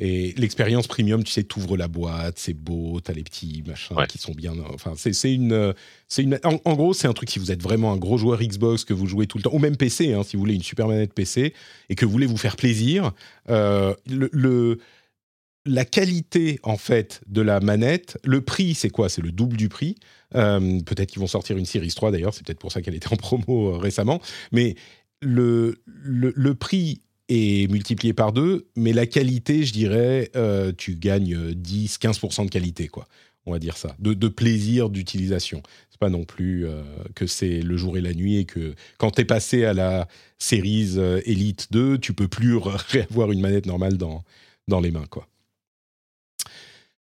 et 0.00 0.32
l'expérience 0.36 0.86
premium, 0.86 1.24
tu 1.24 1.32
sais, 1.32 1.42
t'ouvres 1.42 1.76
la 1.76 1.88
boîte, 1.88 2.38
c'est 2.38 2.54
beau, 2.54 3.00
t'as 3.00 3.12
les 3.12 3.24
petits 3.24 3.64
machins 3.66 3.96
qui 4.08 4.18
sont 4.18 4.32
bien. 4.32 4.54
Enfin, 4.72 4.92
c'est 4.96 5.34
une, 5.34 5.74
c'est 6.06 6.22
une. 6.22 6.38
En, 6.44 6.74
gros, 6.74 6.94
c'est 6.94 7.08
un 7.08 7.12
truc 7.12 7.28
si 7.28 7.40
vous 7.40 7.50
êtes 7.50 7.62
vraiment 7.62 7.92
un 7.92 7.96
gros 7.96 8.16
joueur 8.16 8.40
Xbox 8.40 8.84
que 8.84 8.94
vous 8.94 9.08
jouez 9.08 9.26
tout 9.26 9.38
le 9.38 9.42
temps, 9.42 9.52
ou 9.52 9.58
même 9.58 9.76
PC, 9.76 10.12
hein, 10.12 10.22
si 10.22 10.36
vous 10.36 10.40
voulez 10.40 10.54
une 10.54 10.62
super 10.62 10.86
manette 10.86 11.14
PC 11.14 11.52
et 11.88 11.94
que 11.96 12.06
vous 12.06 12.12
voulez 12.12 12.26
vous 12.26 12.36
faire 12.36 12.54
plaisir. 12.54 13.10
Euh, 13.50 13.92
le, 14.06 14.78
la 15.66 15.84
qualité 15.84 16.60
en 16.62 16.76
fait 16.76 17.20
de 17.26 17.42
la 17.42 17.58
manette, 17.58 18.18
le 18.22 18.40
prix, 18.40 18.74
c'est 18.74 18.90
quoi? 18.90 19.08
C'est 19.08 19.22
le 19.22 19.32
double 19.32 19.56
du 19.56 19.68
prix. 19.68 19.96
Euh, 20.36 20.80
peut-être 20.80 21.10
qu'ils 21.10 21.20
vont 21.20 21.26
sortir 21.26 21.56
une 21.56 21.66
Series 21.66 21.92
3 21.92 22.12
d'ailleurs, 22.12 22.34
c'est 22.34 22.46
peut-être 22.46 22.60
pour 22.60 22.70
ça 22.70 22.82
qu'elle 22.82 22.94
était 22.94 23.12
en 23.12 23.16
promo 23.16 23.74
euh, 23.74 23.78
récemment. 23.78 24.20
Mais 24.52 24.76
le, 25.20 25.82
le, 25.86 26.54
prix 26.54 27.02
est 27.28 27.70
multiplié 27.70 28.12
par 28.12 28.32
deux, 28.32 28.68
mais 28.76 28.92
la 28.92 29.06
qualité, 29.06 29.64
je 29.64 29.72
dirais, 29.72 30.30
euh, 30.36 30.72
tu 30.76 30.94
gagnes 30.94 31.52
10-15% 31.52 32.46
de 32.46 32.50
qualité, 32.50 32.88
quoi. 32.88 33.06
On 33.46 33.52
va 33.52 33.58
dire 33.58 33.78
ça, 33.78 33.96
de, 33.98 34.28
plaisir 34.28 34.90
d'utilisation. 34.90 35.62
C'est 35.90 35.98
pas 35.98 36.10
non 36.10 36.24
plus 36.24 36.66
euh, 36.66 36.82
que 37.14 37.26
c'est 37.26 37.62
le 37.62 37.78
jour 37.78 37.96
et 37.96 38.02
la 38.02 38.12
nuit 38.12 38.36
et 38.36 38.44
que 38.44 38.74
quand 38.98 39.12
tu 39.12 39.22
es 39.22 39.24
passé 39.24 39.64
à 39.64 39.72
la 39.72 40.06
euh, 40.52 41.20
Elite 41.24 41.68
2, 41.72 41.96
tu 41.98 42.12
peux 42.12 42.28
plus 42.28 42.56
réavoir 42.88 43.32
une 43.32 43.40
manette 43.40 43.64
normale 43.64 43.96
dans, 43.96 44.22
dans 44.68 44.80
les 44.80 44.90
mains, 44.90 45.06
quoi. 45.08 45.26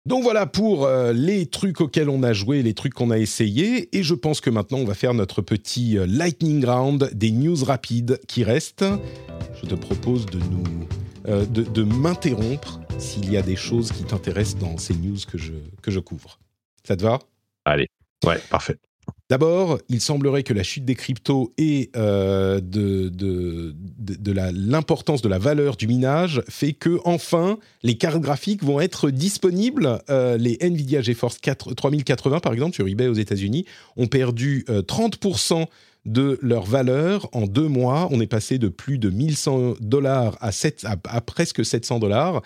Donc 0.08 0.22
voilà 0.22 0.46
pour 0.46 0.88
les 1.14 1.46
trucs 1.46 1.80
auxquels 1.80 2.08
on 2.08 2.22
a 2.22 2.32
joué, 2.32 2.62
les 2.62 2.74
trucs 2.74 2.94
qu'on 2.94 3.10
a 3.10 3.18
essayés. 3.18 3.94
Et 3.96 4.02
je 4.02 4.14
pense 4.14 4.40
que 4.40 4.50
maintenant, 4.50 4.78
on 4.78 4.84
va 4.84 4.94
faire 4.94 5.14
notre 5.14 5.42
petit 5.42 5.98
lightning 6.06 6.64
round 6.64 7.10
des 7.14 7.30
news 7.30 7.62
rapides 7.64 8.18
qui 8.26 8.42
restent 8.42 8.84
je 9.62 9.66
te 9.66 9.74
propose 9.74 10.26
de 10.26 10.38
nous 10.38 10.64
euh, 11.26 11.44
de, 11.46 11.82
m'interrompre 11.82 12.80
s'il 12.98 13.30
y 13.30 13.36
a 13.36 13.42
des 13.42 13.56
choses 13.56 13.92
qui 13.92 14.04
t'intéressent 14.04 14.58
dans 14.58 14.78
ces 14.78 14.94
news 14.94 15.18
que 15.30 15.36
je, 15.36 15.52
que 15.82 15.90
je 15.90 16.00
couvre. 16.00 16.38
Ça 16.84 16.96
te 16.96 17.02
va? 17.02 17.18
Allez, 17.64 17.88
ouais, 18.24 18.38
parfait. 18.50 18.78
D'abord, 19.30 19.78
il 19.90 20.00
semblerait 20.00 20.42
que 20.42 20.54
la 20.54 20.62
chute 20.62 20.86
des 20.86 20.94
cryptos 20.94 21.52
et 21.58 21.90
euh, 21.96 22.60
de, 22.62 23.12
l'importance 24.32 25.20
de 25.20 25.28
la 25.28 25.38
valeur 25.38 25.76
du 25.76 25.86
minage 25.86 26.42
fait 26.48 26.72
que 26.72 26.98
enfin 27.04 27.58
les 27.82 27.98
cartes 27.98 28.20
graphiques 28.20 28.64
vont 28.64 28.80
être 28.80 29.10
disponibles. 29.10 30.00
Euh, 30.08 30.38
les 30.38 30.56
Nvidia 30.62 31.02
GeForce 31.02 31.38
4, 31.38 31.74
3080 31.74 32.40
par 32.40 32.54
exemple 32.54 32.74
sur 32.74 32.88
eBay 32.88 33.06
aux 33.06 33.14
États-Unis 33.14 33.66
ont 33.98 34.06
perdu 34.06 34.64
30% 34.66 35.66
de 36.06 36.38
leur 36.40 36.64
valeur 36.64 37.28
en 37.32 37.46
deux 37.46 37.68
mois. 37.68 38.08
On 38.10 38.20
est 38.20 38.26
passé 38.26 38.58
de 38.58 38.68
plus 38.68 38.98
de 38.98 39.10
1100 39.10 39.74
dollars 39.80 40.38
à, 40.40 40.50
à, 40.84 41.20
presque 41.20 41.64
700 41.64 41.98
dollars. 41.98 42.42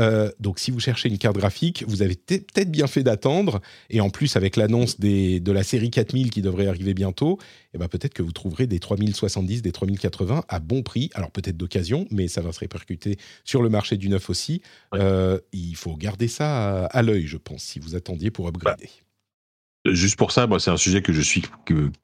Euh, 0.00 0.30
donc, 0.40 0.58
si 0.58 0.70
vous 0.70 0.80
cherchez 0.80 1.08
une 1.08 1.18
carte 1.18 1.36
graphique, 1.36 1.84
vous 1.86 2.02
avez 2.02 2.16
peut-être 2.16 2.70
bien 2.70 2.86
fait 2.86 3.02
d'attendre. 3.02 3.60
Et 3.90 4.00
en 4.00 4.10
plus, 4.10 4.36
avec 4.36 4.56
l'annonce 4.56 5.00
de 5.00 5.52
la 5.52 5.62
série 5.62 5.90
4000 5.90 6.30
qui 6.30 6.42
devrait 6.42 6.66
arriver 6.66 6.94
bientôt, 6.94 7.38
eh 7.74 7.78
ben, 7.78 7.88
peut-être 7.88 8.14
que 8.14 8.22
vous 8.22 8.32
trouverez 8.32 8.66
des 8.66 8.78
3070, 8.78 9.62
des 9.62 9.72
3080 9.72 10.44
à 10.48 10.60
bon 10.60 10.82
prix. 10.82 11.10
Alors, 11.14 11.30
peut-être 11.30 11.56
d'occasion, 11.56 12.06
mais 12.10 12.28
ça 12.28 12.40
va 12.40 12.52
se 12.52 12.60
répercuter 12.60 13.18
sur 13.44 13.62
le 13.62 13.68
marché 13.68 13.96
du 13.96 14.08
neuf 14.08 14.30
aussi. 14.30 14.62
Euh, 14.94 15.38
il 15.52 15.76
faut 15.76 15.96
garder 15.96 16.28
ça 16.28 16.86
à, 16.86 17.02
l'œil, 17.02 17.26
je 17.26 17.36
pense, 17.36 17.62
si 17.62 17.78
vous 17.78 17.94
attendiez 17.94 18.30
pour 18.30 18.48
upgrader. 18.48 18.84
Bah, 18.84 19.11
Juste 19.84 20.14
pour 20.14 20.30
ça, 20.30 20.46
moi, 20.46 20.60
c'est 20.60 20.70
un 20.70 20.76
sujet 20.76 21.02
que 21.02 21.12
je 21.12 21.20
suis 21.20 21.42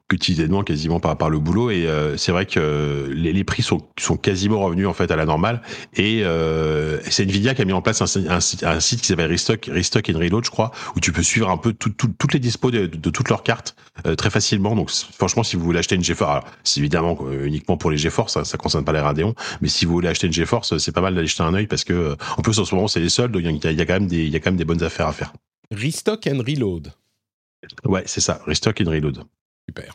quotidiennement, 0.09 0.65
quasiment 0.65 0.99
par, 0.99 1.17
par 1.17 1.31
le 1.31 1.39
boulot, 1.39 1.71
et 1.71 1.87
euh, 1.87 2.17
c'est 2.17 2.33
vrai 2.33 2.45
que 2.45 3.09
les, 3.15 3.33
les, 3.33 3.45
prix 3.45 3.63
sont, 3.63 3.79
quasiment 4.21 4.59
revenus 4.59 4.89
en 4.89 4.95
fait 4.95 5.13
à 5.13 5.17
la 5.17 5.25
normale. 5.25 5.63
Et 5.95 6.23
euh, 6.25 6.99
c'est 7.09 7.23
Nvidia 7.23 7.55
qui 7.55 7.63
a 7.63 7.65
mis 7.65 7.73
en 7.73 7.81
place 7.81 8.03
un, 8.03 8.41
site 8.41 9.01
qui 9.01 9.07
s'appelle 9.07 9.31
Restock, 9.31 9.71
Restock 9.73 10.11
and 10.13 10.19
Reload, 10.19 10.45
je 10.45 10.51
crois, 10.51 10.73
où 10.97 11.01
tu 11.01 11.13
peux 11.13 11.23
suivre 11.23 11.51
un 11.51 11.57
peu 11.57 11.73
tout, 11.73 11.91
tout, 11.91 12.09
toutes 12.19 12.33
les 12.33 12.41
dispos 12.41 12.73
de, 12.73 12.87
toutes 12.87 13.29
leurs 13.29 13.45
cartes 13.45 13.77
euh, 14.07 14.17
très 14.17 14.31
facilement. 14.31 14.75
Donc, 14.75 14.91
franchement, 14.91 15.45
si 15.45 15.55
vous 15.55 15.63
voulez 15.63 15.79
acheter 15.79 15.95
une 15.95 16.03
GeForce, 16.03 16.45
c'est 16.65 16.81
évidemment 16.81 17.17
uniquement 17.45 17.77
pour 17.77 17.93
les 17.93 17.97
GeForce, 17.97 18.35
ça, 18.35 18.45
ça 18.45 18.59
concerne 18.59 18.85
pas 18.85 18.93
les 18.93 18.99
Radeon, 18.99 19.37
mais 19.61 19.69
si 19.69 19.85
vous 19.85 19.93
voulez 19.93 20.09
acheter 20.09 20.27
une 20.27 20.33
GeForce, 20.33 20.79
c'est 20.79 20.93
pas 20.93 21.01
mal 21.01 21.15
d'aller 21.15 21.29
jeter 21.29 21.45
un 21.45 21.55
œil 21.55 21.69
parce 21.69 21.85
que 21.85 22.17
en 22.37 22.43
plus 22.43 22.59
en 22.59 22.65
ce 22.65 22.75
moment 22.75 22.89
c'est 22.89 23.01
les 23.01 23.09
soldes, 23.09 23.37
il 23.39 23.49
y, 23.49 23.59
des, 23.61 23.71
il 23.71 23.79
y 23.79 23.81
a 23.81 24.41
quand 24.41 24.51
même 24.51 24.57
des 24.57 24.65
bonnes 24.65 24.83
affaires 24.83 25.07
à 25.07 25.13
faire. 25.13 25.33
Restock 25.71 26.27
and 26.27 26.43
Reload. 26.45 26.93
Ouais, 27.85 28.03
c'est 28.07 28.21
ça, 28.21 28.41
Restock 28.47 28.81
and 28.81 28.91
Reload. 28.91 29.25
Super. 29.69 29.93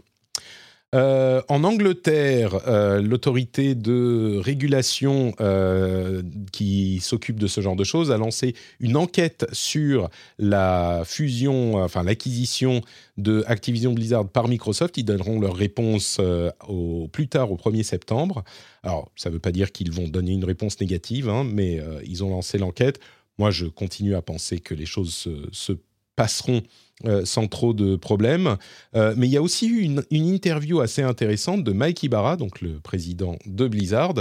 Euh, 0.93 1.41
en 1.49 1.63
Angleterre, 1.63 2.67
euh, 2.67 3.01
l'autorité 3.01 3.73
de 3.73 4.37
régulation 4.37 5.33
euh, 5.41 6.21
qui 6.51 6.99
s'occupe 6.99 7.39
de 7.39 7.47
ce 7.47 7.61
genre 7.61 7.75
de 7.75 7.83
choses 7.83 8.11
a 8.11 8.17
lancé 8.17 8.53
une 8.79 8.95
enquête 8.95 9.47
sur 9.53 10.09
la 10.37 11.01
fusion, 11.03 11.75
enfin 11.77 12.03
l'acquisition 12.03 12.81
de 13.17 13.43
Activision 13.47 13.93
Blizzard 13.93 14.29
par 14.29 14.47
Microsoft. 14.47 14.97
Ils 14.97 15.03
donneront 15.03 15.39
leur 15.39 15.55
réponse 15.55 16.21
au 16.67 17.07
plus 17.07 17.27
tard, 17.27 17.51
au 17.51 17.57
1er 17.57 17.83
septembre. 17.83 18.43
Alors, 18.83 19.11
ça 19.15 19.29
ne 19.29 19.33
veut 19.33 19.39
pas 19.39 19.51
dire 19.51 19.71
qu'ils 19.71 19.91
vont 19.91 20.07
donner 20.07 20.33
une 20.33 20.45
réponse 20.45 20.79
négative, 20.79 21.27
hein, 21.27 21.43
mais 21.43 21.81
ils 22.05 22.23
ont 22.23 22.29
lancé 22.29 22.57
l'enquête. 22.57 22.99
Moi, 23.39 23.49
je 23.49 23.65
continue 23.65 24.13
à 24.13 24.21
penser 24.21 24.59
que 24.59 24.75
les 24.75 24.85
choses 24.85 25.13
se, 25.13 25.47
se 25.51 25.73
passeront 26.15 26.61
euh, 27.06 27.26
sans 27.26 27.48
trop 27.48 27.73
de 27.73 27.98
problèmes. 27.98 28.56
Euh, 28.95 29.14
mais 29.18 29.27
il 29.27 29.31
y 29.31 29.35
a 29.35 29.41
aussi 29.41 29.68
eu 29.68 29.81
une, 29.81 30.03
interview 30.11 30.80
assez 30.80 31.02
intéressante 31.02 31.61
de 31.64 31.73
Mike 31.73 32.03
Ibarra, 32.03 32.38
donc 32.38 32.61
le 32.61 32.80
président 32.80 33.35
de 33.45 33.68
Blizzard, 33.68 34.14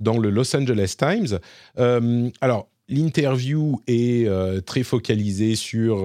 dans 0.00 0.18
le 0.18 0.28
Los 0.28 0.54
Angeles 0.54 0.96
Times. 0.98 1.38
Euh, 1.78 2.28
alors, 2.42 2.68
l'interview 2.88 3.80
est 3.86 4.28
très 4.66 4.82
focalisée 4.82 5.54
sur 5.54 6.04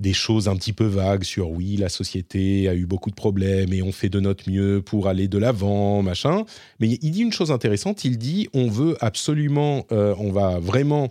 des 0.00 0.12
choses 0.12 0.48
un 0.48 0.56
petit 0.56 0.72
peu 0.72 0.86
vagues 0.86 1.24
sur 1.24 1.50
oui, 1.50 1.76
la 1.76 1.88
société 1.88 2.68
a 2.68 2.74
eu 2.74 2.86
beaucoup 2.86 3.10
de 3.10 3.14
problèmes 3.14 3.72
et 3.72 3.82
on 3.82 3.92
fait 3.92 4.08
de 4.08 4.20
notre 4.20 4.48
mieux 4.48 4.80
pour 4.80 5.08
aller 5.08 5.28
de 5.28 5.38
l'avant, 5.38 6.02
machin. 6.02 6.44
Mais 6.78 6.88
il 6.88 7.10
dit 7.10 7.20
une 7.22 7.32
chose 7.32 7.50
intéressante, 7.50 8.04
il 8.04 8.16
dit 8.16 8.48
on 8.54 8.68
veut 8.68 8.96
absolument, 9.00 9.86
on 9.90 10.30
va 10.30 10.60
vraiment 10.60 11.10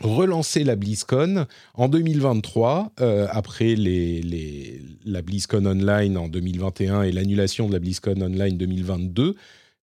relancer 0.00 0.64
la 0.64 0.76
BlizzCon 0.76 1.46
en 1.74 1.88
2023, 1.88 2.92
euh, 3.00 3.26
après 3.30 3.74
la 3.76 5.22
BlizzCon 5.22 5.66
Online 5.66 6.16
en 6.16 6.28
2021 6.28 7.02
et 7.02 7.12
l'annulation 7.12 7.68
de 7.68 7.72
la 7.72 7.78
BlizzCon 7.78 8.20
Online 8.20 8.56
2022, 8.56 9.34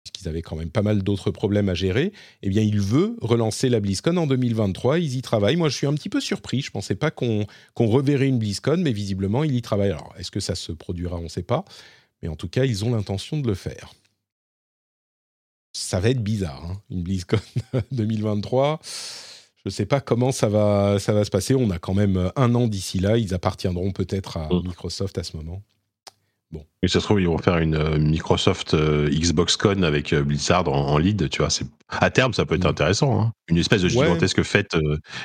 puisqu'ils 0.03 0.29
avaient 0.29 0.41
quand 0.41 0.55
même 0.55 0.69
pas 0.69 0.81
mal 0.81 1.03
d'autres 1.03 1.31
problèmes 1.31 1.69
à 1.69 1.73
gérer, 1.73 2.13
eh 2.41 2.49
bien, 2.49 2.61
il 2.61 2.79
veut 2.79 3.15
relancer 3.21 3.69
la 3.69 3.79
BlizzCon 3.79 4.15
en 4.17 4.27
2023. 4.27 4.99
Ils 4.99 5.17
y 5.17 5.21
travaillent. 5.21 5.57
Moi, 5.57 5.69
je 5.69 5.75
suis 5.75 5.87
un 5.87 5.93
petit 5.93 6.09
peu 6.09 6.21
surpris. 6.21 6.61
Je 6.61 6.69
ne 6.69 6.73
pensais 6.73 6.95
pas 6.95 7.11
qu'on 7.11 7.45
reverrait 7.75 8.27
une 8.27 8.39
BlizzCon, 8.39 8.77
mais 8.77 8.93
visiblement, 8.93 9.43
il 9.43 9.55
y 9.55 9.61
travaille. 9.61 9.91
Alors, 9.91 10.13
est-ce 10.17 10.31
que 10.31 10.39
ça 10.39 10.55
se 10.55 10.71
produira? 10.71 11.17
On 11.17 11.23
ne 11.23 11.27
sait 11.27 11.43
pas. 11.43 11.65
Mais 12.21 12.29
en 12.29 12.35
tout 12.35 12.47
cas, 12.47 12.65
ils 12.65 12.85
ont 12.85 12.95
l'intention 12.95 13.37
de 13.39 13.47
le 13.47 13.53
faire. 13.53 13.93
Ça 15.73 15.99
va 15.99 16.09
être 16.09 16.23
bizarre, 16.23 16.65
hein, 16.65 16.81
une 16.89 17.03
BlizzCon 17.03 17.37
2023. 17.91 18.79
Je 19.67 19.71
ne 19.73 19.75
sais 19.75 19.85
pas 19.85 19.99
comment 19.99 20.31
ça 20.31 20.47
va, 20.47 20.97
ça 20.97 21.11
va 21.11 21.25
se 21.25 21.29
passer. 21.29 21.53
On 21.53 21.69
a 21.71 21.77
quand 21.77 21.93
même 21.93 22.15
euh, 22.15 22.29
un 22.37 22.55
an 22.55 22.67
d'ici 22.67 22.99
là. 22.99 23.17
Ils 23.17 23.33
appartiendront 23.33 23.91
peut-être 23.91 24.37
à 24.37 24.47
mmh. 24.47 24.61
Microsoft 24.63 25.17
à 25.17 25.23
ce 25.23 25.35
moment. 25.35 25.61
Bon. 26.51 26.63
Et 26.81 26.87
ça 26.87 27.01
se 27.01 27.03
trouve, 27.03 27.19
ils 27.19 27.27
vont 27.27 27.37
faire 27.37 27.57
une 27.57 27.75
euh, 27.75 27.99
Microsoft 27.99 28.73
euh, 28.73 29.09
Xbox 29.09 29.57
Con 29.57 29.83
avec 29.83 30.15
Blizzard 30.15 30.69
en, 30.69 30.97
lead, 30.97 31.29
tu 31.29 31.39
vois. 31.39 31.49
À 31.89 32.09
terme, 32.11 32.33
ça 32.33 32.45
peut 32.45 32.55
être 32.55 32.63
mmh. 32.63 32.69
intéressant. 32.69 33.19
Hein. 33.19 33.33
Une 33.49 33.57
espèce 33.57 33.81
de 33.81 33.89
gigantesque 33.89 34.41
fête 34.41 34.77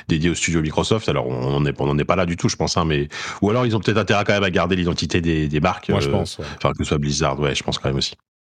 dédiée 0.09 0.29
au 0.29 0.35
studio 0.35 0.61
Microsoft. 0.61 1.07
Alors, 1.07 1.25
on 1.25 1.61
n'en 1.61 1.97
est, 1.97 2.03
pas 2.03 2.17
là 2.17 2.25
du 2.25 2.35
tout, 2.35 2.49
je 2.49 2.57
pense. 2.57 2.75
Hein, 2.75 2.83
mais... 2.83 3.07
Ou 3.41 3.49
alors, 3.49 3.65
ils 3.65 3.77
ont 3.77 3.79
peut-être 3.79 3.97
intérêt 3.97 4.25
quand 4.25 4.33
même 4.33 4.43
à 4.43 4.51
garder 4.51 4.75
l'identité 4.75 5.21
des, 5.21 5.59
marques. 5.61 5.87
Moi, 5.87 6.01
je 6.01 6.09
pense. 6.09 6.41
Enfin, 6.57 6.73
que 6.73 6.79
ce 6.79 6.83
soit 6.83 6.97
Blizzard, 6.97 7.39
ouais, 7.39 7.55
je 7.55 7.63
pense 7.63 7.77
quand 7.77 7.87
même 7.87 7.97
aussi. 7.97 8.15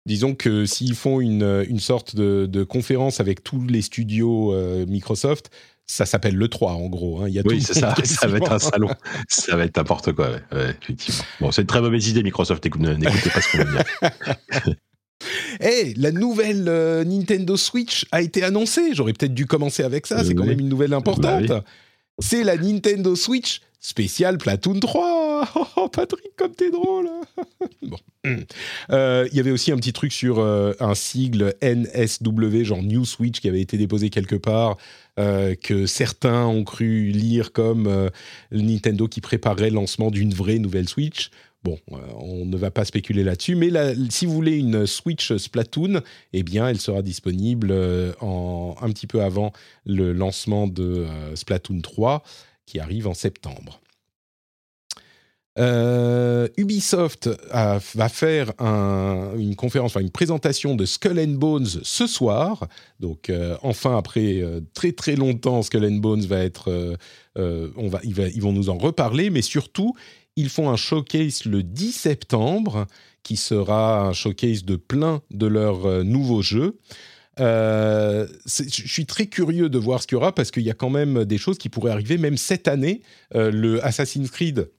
Disons 0.08 0.34
que 0.34 0.66
s'ils 0.66 0.96
font 0.96 1.20
une, 1.22 1.64
une 1.70 1.80
sorte 1.80 2.16
de, 2.16 2.64
conférence 2.64 3.20
avec 3.20 3.44
tous 3.44 3.68
les 3.68 3.84
studios 3.84 4.56
Microsoft, 4.88 5.52
ça 5.88 6.06
s'appelle 6.06 6.36
le 6.36 6.48
3 6.48 6.74
en 6.74 6.88
gros. 6.88 7.22
Hein. 7.22 7.28
Il 7.28 7.34
y 7.34 7.40
a 7.40 7.44
oui, 7.46 7.62
c'est 7.62 7.74
ça. 7.74 7.94
Ça 8.04 8.28
va 8.28 8.38
être 8.38 8.52
un 8.52 8.60
salon. 8.60 8.90
ça 9.28 9.56
va 9.56 9.66
être 9.66 9.78
n'importe 9.78 10.14
quoi. 10.14 10.30
Ouais, 10.52 10.76
effectivement. 10.82 11.24
Bon, 11.40 11.52
c'est 11.52 11.62
une 11.62 11.68
très 11.68 11.82
mauvaise 11.82 12.08
idée, 12.08 12.24
Microsoft. 12.24 12.66
N'écoutez 12.66 13.30
pas 13.30 13.42
ce 13.42 13.52
qu'on 13.52 13.64
veut 13.64 13.72
dire. 13.72 14.76
hey, 15.60 15.94
la 15.98 16.12
nouvelle 16.12 16.66
euh, 16.68 17.04
Nintendo 17.04 17.56
Switch 17.56 18.06
a 18.12 18.22
été 18.22 18.44
annoncée. 18.44 18.94
J'aurais 18.94 19.14
peut-être 19.14 19.34
dû 19.34 19.46
commencer 19.46 19.84
avec 19.84 20.08
ça. 20.08 20.24
C'est 20.24 20.34
quand 20.34 20.46
même 20.46 20.60
une 20.60 20.70
nouvelle 20.70 20.94
importante. 20.94 21.46
Bah 21.46 21.64
c'est 22.20 22.44
la 22.44 22.58
Nintendo 22.58 23.16
Switch 23.16 23.62
spéciale 23.80 24.38
Platoon 24.38 24.80
3. 24.80 25.24
Oh, 25.78 25.90
Patrick, 25.90 26.36
comme 26.38 26.56
t'es 26.56 26.72
drôle. 26.72 27.08
bon. 27.84 27.98
Euh, 28.92 29.28
il 29.32 29.38
y 29.38 29.40
avait 29.40 29.52
aussi 29.52 29.72
un 29.72 29.76
petit 29.76 29.94
truc 29.94 30.12
sur 30.12 30.40
euh, 30.40 30.74
un 30.80 30.96
sigle 30.96 31.54
NSW, 31.62 32.64
genre 32.64 32.82
New 32.82 33.06
Switch, 33.06 33.40
qui 33.40 33.48
avait 33.48 33.62
été 33.62 33.78
déposé 33.78 34.10
quelque 34.10 34.36
part, 34.36 34.78
que 35.18 35.86
certains 35.86 36.46
ont 36.46 36.64
cru 36.64 37.08
lire 37.08 37.54
comme 37.54 38.10
Nintendo 38.52 39.08
qui 39.08 39.22
préparait 39.22 39.70
le 39.70 39.76
lancement 39.76 40.12
d'une 40.12 40.34
vraie 40.34 40.60
nouvelle 40.60 40.90
Switch. 40.90 41.30
Bon, 41.66 41.80
euh, 41.94 41.98
on 42.20 42.46
ne 42.46 42.58
va 42.58 42.70
pas 42.70 42.86
spéculer 42.86 43.24
là-dessus, 43.24 43.56
mais 43.56 43.72
si 44.12 44.28
vous 44.28 44.34
voulez 44.34 44.56
une 44.56 44.86
Switch 44.86 45.36
Splatoon, 45.36 46.02
eh 46.32 46.44
bien, 46.44 46.68
elle 46.68 46.80
sera 46.80 47.02
disponible 47.02 47.70
euh, 47.72 48.14
un 48.22 48.90
petit 48.92 49.08
peu 49.08 49.24
avant 49.24 49.52
le 49.84 50.14
lancement 50.14 50.68
de 50.68 50.84
euh, 50.84 51.36
Splatoon 51.36 51.82
3, 51.82 52.22
qui 52.68 52.80
arrive 52.80 53.08
en 53.08 53.16
septembre. 53.16 53.82
Ubisoft 55.58 57.30
va 57.52 58.10
faire 58.10 58.52
une 58.60 59.56
conférence, 59.56 59.92
enfin 59.92 60.02
une 60.02 60.12
présentation 60.12 60.76
de 60.76 60.86
Skull 60.86 61.20
and 61.20 61.38
Bones 61.38 61.68
ce 61.84 62.08
soir. 62.08 62.68
Donc 63.00 63.32
enfin 63.62 63.98
après 63.98 64.44
très 64.74 64.92
très 64.92 65.16
longtemps, 65.16 65.62
Skull 65.62 65.86
and 65.86 66.00
Bones 66.00 66.26
va 66.26 66.40
être, 66.40 66.98
on 67.38 67.88
va, 67.88 68.00
ils 68.04 68.42
vont 68.42 68.52
nous 68.52 68.70
en 68.70 68.78
reparler, 68.78 69.30
mais 69.30 69.42
surtout 69.42 69.94
ils 70.36 70.50
font 70.50 70.70
un 70.70 70.76
showcase 70.76 71.46
le 71.46 71.64
10 71.64 71.92
septembre, 71.92 72.88
qui 73.24 73.38
sera 73.38 74.02
un 74.02 74.14
showcase 74.14 74.66
de 74.66 74.76
plein 74.76 75.22
de 75.32 75.48
leurs 75.48 75.86
euh, 75.86 76.04
nouveaux 76.04 76.42
jeux. 76.42 76.78
Euh, 77.40 78.28
je 78.46 78.88
suis 78.88 79.06
très 79.06 79.26
curieux 79.26 79.68
de 79.68 79.78
voir 79.78 80.02
ce 80.02 80.08
qu'il 80.08 80.16
y 80.16 80.18
aura 80.18 80.34
parce 80.34 80.52
qu'il 80.52 80.64
y 80.64 80.70
a 80.70 80.74
quand 80.74 80.90
même 80.90 81.26
des 81.26 81.38
choses 81.38 81.58
qui 81.58 81.68
pourraient 81.68 81.92
arriver 81.92 82.18
même 82.18 82.38
cette 82.38 82.68
année. 82.68 83.02
Euh, 83.34 83.52
le 83.52 83.84
Assassin's 83.84 84.30
Creed, 84.30 84.70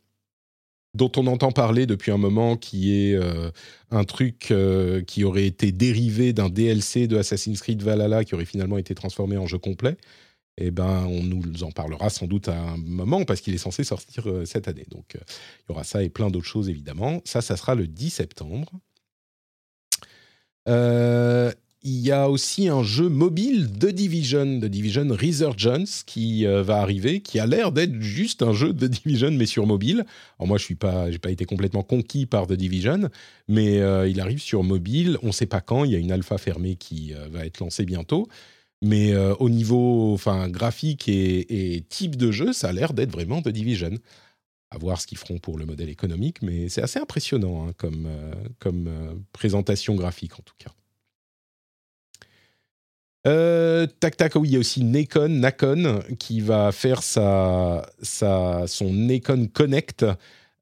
dont 0.97 1.13
on 1.17 1.27
entend 1.27 1.53
parler 1.53 1.87
depuis 1.87 2.11
un 2.11 2.17
moment, 2.17 2.57
qui 2.57 2.93
est 2.95 3.19
un 3.91 4.05
truc 4.05 4.53
qui 5.07 5.25
aurait 5.25 5.47
été 5.47 5.73
dérivé 5.73 6.33
d'un 6.33 6.49
DLC 6.49 7.07
de 7.07 7.17
Assassin's 7.17 7.61
Creed 7.61 7.83
Valhalla 7.83 8.25
qui 8.25 8.35
aurait 8.35 8.45
finalement 8.45 8.79
été 8.79 8.95
transformé 8.95 9.37
en 9.37 9.47
jeu 9.47 9.59
complet 9.59 9.97
eh 10.59 10.71
ben, 10.71 11.05
on 11.07 11.23
nous 11.23 11.65
en 11.65 11.71
parlera 11.71 12.09
sans 12.09 12.27
doute 12.27 12.49
à 12.49 12.59
un 12.59 12.77
moment 12.79 13.25
parce 13.25 13.41
qu'il 13.41 13.55
est 13.55 13.59
censé 13.59 13.85
sortir 13.85 14.29
euh, 14.29 14.45
cette 14.47 14.69
année. 14.69 14.87
Donc, 14.91 15.17
euh, 15.17 15.21
il 15.61 15.71
y 15.71 15.73
aura 15.73 15.85
ça 15.85 16.03
et 16.03 16.09
plein 16.09 16.31
d'autres 16.31 16.47
choses 16.47 16.69
évidemment. 16.69 17.21
Ça, 17.25 17.43
ça 17.43 17.57
sera 17.57 17.75
le 17.75 17.87
10 17.87 18.11
septembre. 18.11 18.73
Euh, 20.69 21.53
il 21.87 22.01
y 22.01 22.11
a 22.13 22.29
aussi 22.29 22.69
un 22.69 22.83
jeu 22.83 23.09
mobile 23.09 23.79
de 23.79 23.91
Division, 23.91 24.59
de 24.59 24.69
Division 24.69 25.07
Resurgence, 25.09 26.03
qui 26.03 26.45
va 26.45 26.79
arriver, 26.79 27.21
qui 27.21 27.39
a 27.39 27.47
l'air 27.47 27.73
d'être 27.73 28.01
juste 28.01 28.43
un 28.43 28.53
jeu 28.53 28.73
de 28.73 28.87
Division 28.87 29.31
mais 29.31 29.47
sur 29.47 29.67
mobile. 29.67 30.05
Alors 30.39 30.49
moi, 30.49 30.59
je 30.59 30.65
suis 30.65 30.75
pas, 30.75 31.07
pas 31.23 31.31
été 31.31 31.45
complètement 31.45 31.83
conquis 31.83 32.27
par 32.27 32.47
The 32.47 32.55
Division, 32.55 33.09
mais 33.49 33.77
il 34.11 34.21
arrive 34.21 34.41
sur 34.41 34.63
mobile. 34.65 35.19
On 35.23 35.29
ne 35.29 35.33
sait 35.33 35.47
pas 35.47 35.61
quand. 35.61 35.85
Il 35.85 35.93
y 35.93 35.95
a 35.95 35.99
une 35.99 36.13
alpha 36.13 36.39
fermée 36.39 36.77
qui 36.77 37.15
va 37.31 37.47
être 37.47 37.61
lancée 37.61 37.85
bientôt. 37.85 38.29
Mais 38.83 39.13
euh, 39.15 39.35
au 39.37 39.49
niveau 39.49 40.13
enfin, 40.15 40.49
graphique 40.49 41.09
et, 41.09 41.85
type 41.89 42.17
de 42.17 42.31
jeu, 42.31 42.53
ça 42.53 42.69
a 42.69 42.73
l'air 42.73 42.93
d'être 42.93 43.11
vraiment 43.11 43.41
de 43.41 43.51
Division. 43.51 43.93
À 44.71 44.79
voir 44.79 45.01
ce 45.01 45.07
qu'ils 45.07 45.19
feront 45.19 45.39
pour 45.39 45.59
le 45.59 45.65
modèle 45.65 45.89
économique, 45.89 46.43
mais 46.43 46.69
c'est 46.69 46.83
assez 46.83 46.99
impressionnant 46.99 47.69
hein, 47.69 47.73
comme, 47.77 48.07
euh, 48.07 48.35
comme 48.59 48.89
euh, 48.89 49.15
présentation 49.33 49.95
graphique 49.95 50.39
en 50.39 50.43
tout 50.43 50.57
cas. 50.59 50.73
Tac 54.01 54.17
tac, 54.17 54.37
oui, 54.37 54.49
il 54.49 54.53
y 54.53 54.57
a 54.57 54.61
aussi 54.61 54.85
Nakon, 54.85 55.29
Nakon 55.29 56.01
qui 56.19 56.41
va 56.41 56.73
faire 56.73 57.03
sa, 57.03 57.87
sa, 58.03 58.67
son 58.67 58.93
Nakon 58.93 59.49
Connect 59.53 60.05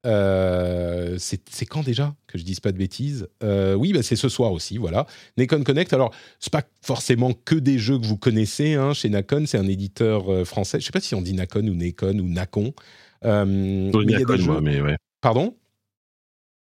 euh, 0.06 1.16
c'est 1.18 1.66
quand 1.66 1.82
déjà 1.82 2.14
que 2.26 2.36
je 2.38 2.44
dise 2.44 2.60
pas 2.60 2.72
de 2.72 2.78
bêtises? 2.78 3.28
Euh, 3.42 3.74
Oui, 3.74 3.92
bah 3.92 4.02
c'est 4.02 4.16
ce 4.16 4.28
soir 4.28 4.52
aussi, 4.52 4.76
voilà. 4.76 5.06
Nakon 5.36 5.62
Connect. 5.62 5.92
Alors, 5.92 6.12
c'est 6.40 6.52
pas 6.52 6.62
forcément 6.82 7.32
que 7.32 7.54
des 7.54 7.78
jeux 7.78 7.98
que 7.98 8.06
vous 8.06 8.18
connaissez. 8.18 8.74
Hein, 8.74 8.92
chez 8.92 9.08
Nakon, 9.08 9.44
c'est 9.46 9.58
un 9.58 9.66
éditeur 9.66 10.30
euh, 10.30 10.44
français. 10.44 10.80
Je 10.80 10.86
sais 10.86 10.92
pas 10.92 11.00
si 11.00 11.14
on 11.14 11.22
dit 11.22 11.34
Nakon 11.34 11.66
ou 11.66 11.74
Nakon 11.74 12.18
ou 12.18 12.28
Nakon. 12.28 12.74
mais 13.22 13.90
y 13.92 14.14
a 14.14 14.24
des 14.24 14.38
jeux... 14.38 14.60
mais 14.60 14.80
ouais. 14.80 14.96
Pardon? 15.20 15.56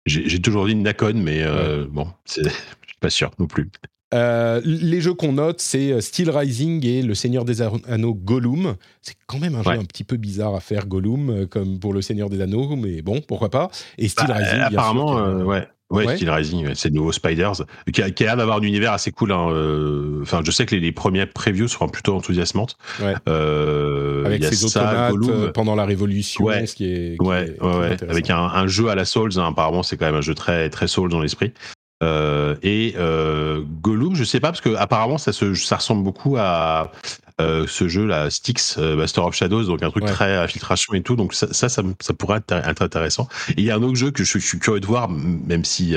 J'ai 0.07 0.41
toujours 0.41 0.66
dit 0.66 0.75
Nakon, 0.75 1.15
mais 1.15 1.45
bon, 1.89 2.09
je 2.27 2.43
suis 2.43 2.99
pas 3.01 3.11
sûr 3.11 3.31
non 3.39 3.47
plus. 3.47 3.71
Euh, 4.13 4.61
les 4.65 5.01
jeux 5.01 5.15
qu'on 5.15 5.33
note, 5.33 5.61
c'est 5.61 5.93
euh, 5.93 6.01
Steel 6.01 6.31
Rising 6.31 6.85
et 6.87 7.03
Le 7.03 7.15
Seigneur 7.15 7.45
des 7.45 7.63
Anneaux 7.63 8.15
Gollum. 8.15 8.77
C'est 9.03 9.17
quand 9.27 9.39
même 9.39 9.55
un 9.55 9.63
jeu 9.63 9.71
un 9.71 9.85
petit 9.85 10.05
peu 10.05 10.17
bizarre 10.17 10.55
à 10.55 10.61
faire 10.61 10.87
Gollum, 10.87 11.31
euh, 11.31 11.47
comme 11.47 11.81
pour 11.81 11.93
Le 11.93 12.03
Seigneur 12.03 12.31
des 12.31 12.41
Anneaux, 12.41 12.77
mais 12.77 13.03
bon, 13.03 13.21
pourquoi 13.27 13.51
pas. 13.51 13.71
Et 13.99 14.09
Steel 14.09 14.29
bah, 14.29 14.35
Rising, 14.35 14.61
apparemment, 14.61 15.15
ouais. 15.45 15.67
Ouais, 15.91 16.17
Steel 16.17 16.31
Rising, 16.31 16.75
c'est 16.75 16.89
le 16.89 16.95
nouveau 16.95 17.13
Spiders, 17.13 17.53
qui 17.93 18.03
a, 18.03 18.09
l'air 18.09 18.37
d'avoir 18.37 18.59
un 18.59 18.63
univers 18.63 18.93
assez 18.93 19.13
cool. 19.13 19.31
Hein, 19.31 19.47
enfin, 20.23 20.41
je 20.45 20.51
sais 20.51 20.67
que 20.67 20.75
les, 20.75 20.93
premiers 20.93 21.27
previews 21.27 21.69
seront 21.69 21.89
plutôt 21.89 22.17
enthousiasmantes. 22.17 22.77
Ouais. 23.01 23.15
Avec 24.25 24.45
ses 24.45 24.65
automates 24.65 25.53
pendant 25.53 25.77
la 25.77 25.85
Révolution, 25.85 26.47
ouais. 26.47 26.67
ce 26.67 26.75
qui 26.75 26.87
est, 26.87 27.23
ouais, 27.23 27.55
ouais, 27.61 27.97
avec 28.09 28.31
un, 28.31 28.67
jeu 28.67 28.89
à 28.89 28.95
la 28.95 29.05
Souls. 29.05 29.39
Hein, 29.39 29.49
apparemment, 29.51 29.83
c'est 29.83 29.97
quand 29.97 30.07
même 30.07 30.17
un 30.17 30.21
jeu 30.21 30.35
très 30.35 30.69
très 30.69 30.89
Souls 30.89 31.11
dans 31.11 31.21
l'esprit. 31.21 31.53
Euh, 32.05 32.55
et 32.63 32.95
euh, 32.99 33.63
Gollum, 33.81 34.15
je 34.15 34.25
sais 34.25 34.41
pas 34.41 34.49
parce 34.49 34.61
que 34.61 34.75
apparemment 34.75 35.19
ça, 35.19 35.33
se, 35.33 35.55
ça 35.55 35.77
ressemble 35.77 36.05
beaucoup 36.05 36.37
à 36.39 36.93
euh, 37.40 37.66
ce 37.69 37.89
jeu 37.89 38.06
là, 38.06 38.31
Styx, 38.31 38.78
Master 38.78 39.27
of 39.27 39.35
Shadows, 39.35 39.65
donc 39.65 39.82
un 39.82 39.90
truc 39.90 40.05
très 40.05 40.36
infiltration 40.36 40.94
et 40.94 41.02
tout. 41.02 41.16
Donc 41.16 41.35
ça, 41.35 41.52
ça, 41.52 41.69
ça, 41.69 41.82
pourrait 42.19 42.39
être, 42.39 42.82
intéressant. 42.82 43.28
Et 43.51 43.55
il 43.59 43.65
y 43.65 43.70
a 43.70 43.77
un 43.77 43.82
autre 43.82 43.97
jeu 43.97 44.11
que 44.11 44.24
je, 44.24 44.39
suis 44.39 44.59
curieux 44.59 44.81
de 44.81 44.86
voir, 44.86 45.09
même 45.09 45.65
si, 45.65 45.94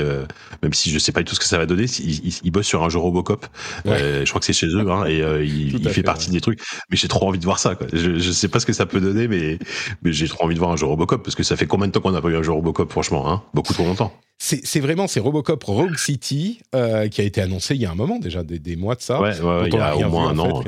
même 0.62 0.72
si 0.72 0.90
je 0.90 0.98
sais 0.98 1.12
pas 1.12 1.20
du 1.20 1.24
tout 1.26 1.34
ce 1.34 1.40
que 1.40 1.46
ça 1.46 1.58
va 1.58 1.66
donner. 1.66 1.84
Il, 2.00 2.34
il, 2.42 2.50
bosse 2.50 2.66
sur 2.66 2.82
un 2.82 2.88
jeu 2.88 2.98
Robocop. 2.98 3.46
je 3.84 4.28
crois 4.28 4.40
que 4.40 4.46
c'est 4.46 4.52
chez 4.52 4.66
eux, 4.66 4.90
hein, 4.90 5.04
et 5.06 5.18
il, 5.44 5.88
fait, 5.90 6.02
partie 6.02 6.30
des 6.30 6.40
trucs. 6.40 6.60
Mais 6.90 6.96
j'ai 6.96 7.08
trop 7.08 7.28
envie 7.28 7.38
de 7.38 7.44
voir 7.44 7.58
ça. 7.58 7.74
Quoi. 7.74 7.86
Je, 7.92 8.18
je 8.18 8.32
sais 8.32 8.48
pas 8.48 8.60
ce 8.60 8.66
que 8.66 8.72
ça 8.72 8.86
peut 8.86 9.00
donner, 9.00 9.28
mais, 9.28 9.58
mais 10.02 10.12
j'ai 10.12 10.28
trop 10.28 10.44
envie 10.44 10.54
de 10.54 10.60
voir 10.60 10.72
un 10.72 10.76
jeu 10.76 10.86
Robocop 10.86 11.22
parce 11.22 11.34
que 11.34 11.42
ça 11.42 11.56
fait 11.56 11.66
combien 11.66 11.86
de 11.86 11.92
temps 11.92 12.00
qu'on 12.00 12.12
n'a 12.12 12.20
pas 12.20 12.28
eu 12.28 12.36
un 12.36 12.42
jeu 12.42 12.52
Robocop, 12.52 12.90
franchement, 12.90 13.30
hein? 13.30 13.42
Beaucoup 13.54 13.72
trop 13.72 13.84
longtemps 13.84 14.12
c'est 14.40 14.80
vraiment 14.80 15.08
c'est 15.08 15.20
Robocop 15.20 15.62
Rogue 15.64 15.96
City 15.96 16.60
euh, 16.74 17.08
qui 17.08 17.20
a 17.20 17.24
été 17.24 17.40
annoncé 17.40 17.74
il 17.74 17.82
y 17.82 17.86
a 17.86 17.90
un 17.90 17.96
moment 17.96 18.18
déjà 18.18 18.44
des, 18.44 18.76
mois 18.76 18.94
de 18.94 19.00
ça. 19.00 19.20
Ouais, 19.20 19.32
il 19.66 19.74
y 19.74 19.76
a 19.76 19.96
au 19.96 20.08
moins 20.08 20.28
un 20.28 20.38
an. 20.38 20.62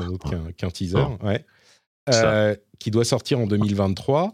Qu'un 0.57 0.60
teaser, 0.69 1.05
ouais. 1.23 1.45
Euh, 2.09 2.55
qui 2.79 2.91
doit 2.91 3.05
sortir 3.05 3.39
en 3.39 3.47
2023. 3.47 4.33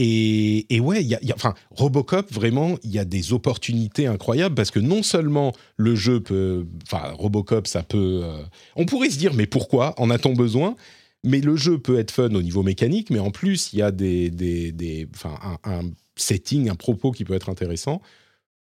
Et, 0.00 0.72
et 0.72 0.78
ouais, 0.78 1.02
y 1.02 1.16
a, 1.16 1.18
enfin, 1.34 1.54
Robocop, 1.72 2.32
vraiment, 2.32 2.76
il 2.84 2.92
y 2.92 3.00
a 3.00 3.04
des 3.04 3.32
opportunités 3.32 4.06
incroyables 4.06 4.54
parce 4.54 4.70
que 4.70 4.78
non 4.78 5.02
seulement 5.02 5.52
le 5.76 5.96
jeu 5.96 6.20
peut. 6.20 6.66
Enfin, 6.84 7.10
Robocop, 7.18 7.66
ça 7.66 7.82
peut. 7.82 8.20
Euh, 8.22 8.44
on 8.76 8.86
pourrait 8.86 9.10
se 9.10 9.18
dire, 9.18 9.34
mais 9.34 9.46
pourquoi 9.46 10.00
En 10.00 10.10
a-t-on 10.10 10.34
besoin? 10.34 10.76
Mais 11.24 11.40
le 11.40 11.56
jeu 11.56 11.78
peut 11.78 11.98
être 11.98 12.12
fun 12.12 12.32
au 12.32 12.42
niveau 12.42 12.62
mécanique, 12.62 13.10
mais 13.10 13.18
en 13.18 13.32
plus, 13.32 13.72
il 13.72 13.80
y 13.80 13.82
a 13.82 13.90
des, 13.90 14.30
des, 14.30 14.70
des 14.70 15.08
un, 15.24 15.58
un, 15.64 15.90
setting, 16.14 16.70
un 16.70 16.76
propos 16.76 17.10
qui 17.10 17.24
peut 17.24 17.34
être 17.34 17.48
intéressant. 17.48 18.00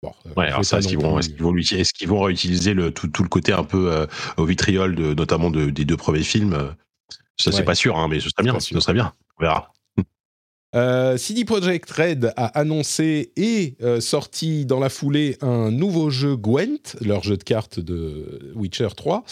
Bon, 0.02 0.12
euh, 0.26 0.34
ouais, 0.36 0.48
alors 0.48 0.66
ça, 0.66 0.80
est-ce 0.80 0.88
qu'ils 0.88 0.98
vont, 0.98 1.18
est 1.18 1.40
vont, 1.40 1.56
est 1.56 2.04
vont 2.04 2.20
réutiliser 2.20 2.74
le, 2.74 2.90
tout, 2.90 3.08
tout, 3.08 3.22
le 3.22 3.30
côté 3.30 3.52
un 3.52 3.64
peu 3.64 3.90
euh, 3.90 4.06
au 4.36 4.44
vitriol, 4.44 4.94
de, 4.94 5.14
notamment 5.14 5.50
de, 5.50 5.70
des 5.70 5.86
deux 5.86 5.96
premiers 5.96 6.24
films 6.24 6.74
euh, 7.46 7.50
Ça, 7.50 7.56
c'est 7.56 7.64
pas 7.64 7.74
sûr, 7.74 7.96
hein, 7.98 8.08
mais 8.08 8.20
ce 8.20 8.28
serait 8.28 8.42
bien. 8.42 8.58
Ce 8.60 8.78
serait 8.80 8.94
bien. 8.94 9.12
On 9.38 9.42
verra. 9.42 9.72
Euh, 10.74 11.18
CD 11.18 11.44
Projekt 11.44 11.90
Red 11.90 12.32
a 12.34 12.46
annoncé 12.58 13.30
et 13.36 13.76
sorti 14.00 14.64
dans 14.64 14.80
la 14.80 14.88
foulée 14.88 15.36
un 15.42 15.70
nouveau 15.70 16.08
jeu 16.08 16.34
Gwent, 16.34 16.96
leur 17.02 17.22
jeu 17.22 17.36
de 17.36 17.42
cartes 17.42 17.78
de 17.78 18.54
Witcher 18.54 18.88
3, 18.96 19.22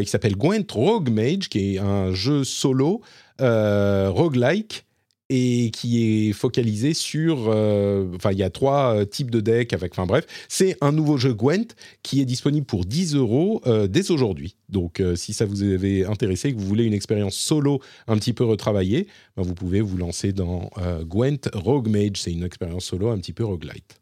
qui 0.00 0.06
s'appelle 0.06 0.34
Gwent 0.34 0.66
Rogue 0.72 1.10
Mage, 1.10 1.48
qui 1.48 1.76
est 1.76 1.78
un 1.78 2.12
jeu 2.12 2.42
solo 2.42 3.02
roguelike 3.38 4.84
et 5.30 5.70
qui 5.70 6.28
est 6.28 6.32
focalisé 6.32 6.92
sur. 6.92 7.48
Euh, 7.48 8.04
enfin, 8.16 8.32
il 8.32 8.38
y 8.38 8.42
a 8.42 8.50
trois 8.50 8.96
euh, 8.96 9.04
types 9.04 9.30
de 9.30 9.40
decks 9.40 9.72
avec. 9.72 9.92
Enfin, 9.92 10.04
bref, 10.04 10.26
c'est 10.48 10.76
un 10.80 10.92
nouveau 10.92 11.16
jeu 11.16 11.32
Gwent 11.32 11.74
qui 12.02 12.20
est 12.20 12.24
disponible 12.24 12.66
pour 12.66 12.84
10 12.84 13.14
euros 13.14 13.62
euh, 13.66 13.86
dès 13.86 14.10
aujourd'hui. 14.10 14.56
Donc, 14.68 15.02
si 15.16 15.32
ça 15.32 15.46
vous 15.46 15.62
avait 15.62 16.04
intéressé, 16.04 16.52
que 16.52 16.58
vous 16.58 16.66
voulez 16.66 16.84
une 16.84 16.92
expérience 16.92 17.36
solo 17.36 17.80
un 18.06 18.16
petit 18.16 18.32
peu 18.32 18.44
retravaillée, 18.44 19.08
ben, 19.36 19.42
vous 19.42 19.54
pouvez 19.54 19.80
vous 19.80 19.96
lancer 19.96 20.32
dans 20.32 20.70
Gwent 21.02 21.48
Rogue 21.54 21.88
Mage. 21.88 22.16
C'est 22.16 22.32
une 22.32 22.44
expérience 22.44 22.84
solo 22.84 23.08
un 23.08 23.18
petit 23.18 23.32
peu 23.32 23.44
roguelite. 23.44 23.99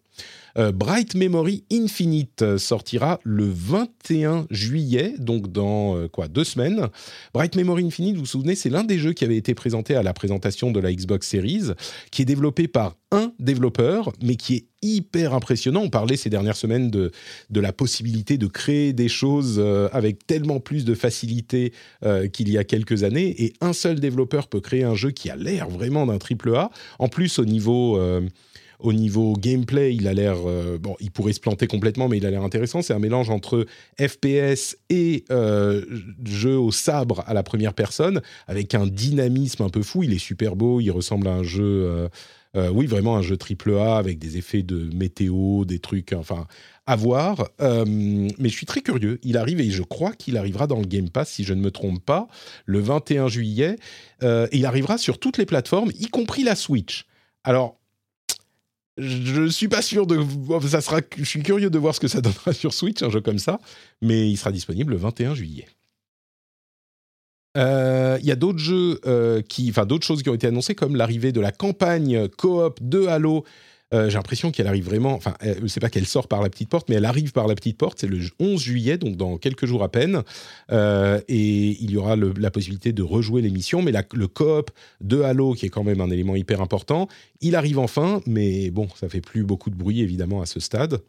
Euh, 0.59 0.73
Bright 0.73 1.15
Memory 1.15 1.65
Infinite 1.73 2.59
sortira 2.59 3.20
le 3.23 3.49
21 3.49 4.47
juillet, 4.51 5.15
donc 5.19 5.53
dans 5.53 5.97
euh, 5.97 6.09
quoi 6.09 6.28
deux 6.28 6.45
semaines. 6.45 6.89
Bright 7.32 7.55
Memory 7.55 7.86
Infinite, 7.86 8.15
vous 8.15 8.23
vous 8.23 8.27
souvenez, 8.27 8.55
c'est 8.55 8.70
l'un 8.70 8.85
des 8.85 8.99
jeux 8.99 9.12
qui 9.12 9.24
avait 9.24 9.36
été 9.36 9.55
présenté 9.55 9.95
à 9.95 10.03
la 10.03 10.12
présentation 10.12 10.70
de 10.70 10.81
la 10.81 10.93
Xbox 10.93 11.28
Series, 11.28 11.73
qui 12.11 12.23
est 12.23 12.24
développé 12.24 12.66
par 12.66 12.97
un 13.11 13.32
développeur, 13.39 14.12
mais 14.23 14.36
qui 14.36 14.55
est 14.57 14.65
hyper 14.82 15.32
impressionnant. 15.32 15.82
On 15.82 15.90
parlait 15.90 16.16
ces 16.16 16.28
dernières 16.28 16.57
semaines 16.57 16.90
de, 16.90 17.11
de 17.51 17.61
la 17.61 17.73
possibilité 17.73 18.36
de 18.36 18.47
créer 18.47 18.93
des 18.93 19.09
choses 19.09 19.57
euh, 19.59 19.89
avec 19.93 20.27
tellement 20.27 20.61
plus 20.61 20.85
de 20.85 20.95
facilité 20.95 21.73
qu'il 22.32 22.51
y 22.51 22.59
a 22.59 22.65
quelques 22.65 23.03
années, 23.03 23.35
et 23.43 23.53
un 23.61 23.73
seul 23.73 24.01
développeur 24.01 24.49
peut 24.49 24.61
créer 24.61 24.85
un 24.85 24.95
jeu 24.95 25.11
qui 25.11 25.31
a 25.31 25.36
l'air 25.36 25.69
vraiment 25.69 26.07
d'un 26.07 26.19
triple 26.19 26.55
A. 26.55 26.70
En 26.99 27.09
plus, 27.09 27.39
au 27.39 27.45
niveau 27.45 27.99
au 28.79 28.93
niveau 28.93 29.35
gameplay, 29.35 29.95
il 29.95 30.07
a 30.07 30.13
l'air 30.13 30.37
euh, 30.47 30.79
bon, 30.79 30.95
il 31.01 31.11
pourrait 31.11 31.33
se 31.33 31.41
planter 31.41 31.67
complètement, 31.67 32.09
mais 32.09 32.19
il 32.19 32.27
a 32.27 32.31
l'air 32.31 32.43
intéressant. 32.43 32.81
C'est 32.81 32.95
un 32.95 32.99
mélange 32.99 33.31
entre 33.31 33.67
FPS 34.01 34.77
et 34.89 35.25
euh, 35.31 35.85
jeu 36.25 36.57
au 36.57 36.71
sabre 36.71 37.25
à 37.27 37.35
la 37.35 37.43
première 37.43 37.75
personne, 37.75 38.23
avec 38.47 38.75
un 38.75 38.87
dynamisme 38.87 39.65
un 39.65 39.69
peu 39.69 39.83
fou. 39.83 40.05
Il 40.05 40.13
est 40.13 40.19
super 40.19 40.55
beau, 40.55 40.81
il 40.81 40.91
ressemble 40.91 41.27
à 41.27 41.33
un 41.33 41.43
jeu, 41.43 42.09
euh, 42.57 42.71
oui, 42.71 42.87
vraiment 42.87 43.17
un 43.17 43.23
jeu 43.23 43.37
triple 43.37 43.75
A 43.75 43.97
avec 43.97 44.19
des 44.19 44.37
effets 44.37 44.63
de 44.63 44.89
météo, 44.95 45.65
des 45.65 45.81
trucs, 45.81 46.13
enfin, 46.13 46.47
à 46.87 46.95
voir. 46.95 47.51
mais 47.61 48.49
je 48.49 48.55
suis 48.55 48.67
très 48.67 48.81
curieux. 48.81 49.19
Il 49.25 49.37
arrive 49.37 49.61
et 49.61 49.71
je 49.71 49.83
crois 49.83 50.13
qu'il 50.13 50.37
arrivera 50.37 50.69
dans 50.69 50.79
le 50.79 50.87
Game 50.87 51.11
Pass, 51.11 51.31
si 51.31 51.43
je 51.43 51.53
ne 51.53 51.61
me 51.61 51.73
trompe 51.73 52.05
pas, 52.05 52.29
le 52.65 52.79
21 52.79 53.27
juillet. 53.29 53.77
et 54.23 54.49
il 54.53 54.67
arrivera 54.67 54.99
sur 54.99 55.19
toutes 55.19 55.37
les 55.37 55.47
plateformes, 55.47 55.91
y 55.99 56.07
compris 56.07 56.45
la 56.45 56.55
Switch. 56.55 57.07
Alors, 57.45 57.79
je 58.99 59.49
suis 59.49 59.69
pas 59.69 59.83
sûr 59.83 60.07
de. 60.07 60.19
Ça 60.66 60.81
sera, 60.81 61.01
je 61.16 61.25
suis 61.25 61.43
curieux 61.43 61.70
de 61.70 61.79
voir 61.79 61.95
ce 61.95 62.01
que 62.01 62.09
ça 62.09 62.20
donnera 62.20 62.53
sur 62.53 62.75
Switch, 62.75 63.03
un 63.03 63.11
jeu 63.11 63.20
comme 63.20 63.39
ça, 63.39 63.61
mais 64.03 64.29
il 64.29 64.37
sera 64.37 64.53
disponible 64.53 64.93
le 64.93 64.99
21 64.99 65.35
juillet. 65.35 65.66
Euh, 67.57 68.19
il 68.20 68.27
y 68.27 68.31
a 68.31 68.37
d'autres 68.37 68.59
jeux 68.59 69.01
euh, 69.07 69.41
qui, 69.41 69.70
enfin 69.70 69.87
d'autres 69.87 70.07
choses 70.07 70.23
qui 70.23 70.29
ont 70.29 70.35
été 70.35 70.47
annoncées, 70.47 70.75
comme 70.75 70.97
l'arrivée 70.97 71.33
de 71.33 71.41
la 71.41 71.53
campagne 71.53 72.29
coop 72.29 72.79
de 72.83 73.07
Halo 73.07 73.45
euh, 73.94 74.10
j'ai 74.10 74.16
l'impression 74.16 74.51
qu'elle 74.51 74.66
arrive 74.66 74.85
vraiment. 74.85 75.15
Enfin, 75.15 75.35
sais 75.66 75.81
pas 75.81 75.89
qu'elle 75.89 76.06
sort 76.06 76.28
par 76.28 76.43
la 76.43 76.51
petite 76.51 76.69
porte, 76.69 76.89
mais 76.89 76.97
elle 76.97 77.05
arrive 77.05 77.32
par 77.32 77.47
la 77.47 77.55
petite 77.55 77.78
porte. 77.78 77.98
C'est 78.01 78.06
le 78.06 78.20
11 78.39 78.60
juillet, 78.60 78.98
donc 78.98 79.16
dans 79.16 79.39
quelques 79.39 79.66
jours 79.66 79.82
à 79.82 79.89
peine. 79.89 80.23
Euh, 80.70 81.20
et 81.28 81.77
il 81.82 81.90
y 81.90 81.97
aura 81.97 82.16
la 82.16 82.51
possibilité 82.51 82.93
de 82.93 83.02
rejouer 83.02 83.40
l'émission. 83.40 83.81
Mais 83.82 83.93
le 84.12 84.28
coop 84.28 84.70
de 85.01 85.23
Halo, 85.23 85.55
qui 85.55 85.66
est 85.66 85.70
quand 85.70 85.85
même 85.85 86.01
un 86.01 86.10
élément 86.10 86.36
hyper 86.36 86.60
important, 86.60 87.09
il 87.40 87.56
arrive 87.56 87.78
enfin. 87.78 88.20
Mais 88.27 88.70
bon, 88.70 88.89
ça 88.94 89.09
fait 89.09 89.23
plus 89.23 89.44
beaucoup 89.44 89.70
de 89.70 89.77
bruit, 89.77 90.01
évidemment, 90.01 90.43
à 90.43 90.47
ce 90.47 90.60
stade. 90.60 91.01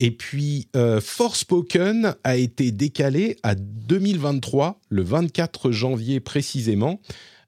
Et 0.00 0.10
puis, 0.10 0.68
euh, 0.74 1.00
Forspoken 1.00 2.16
a 2.24 2.36
été 2.36 2.72
décalé 2.72 3.36
à 3.42 3.54
2023, 3.54 4.80
le 4.88 5.02
24 5.02 5.70
janvier 5.70 6.20
précisément. 6.20 7.00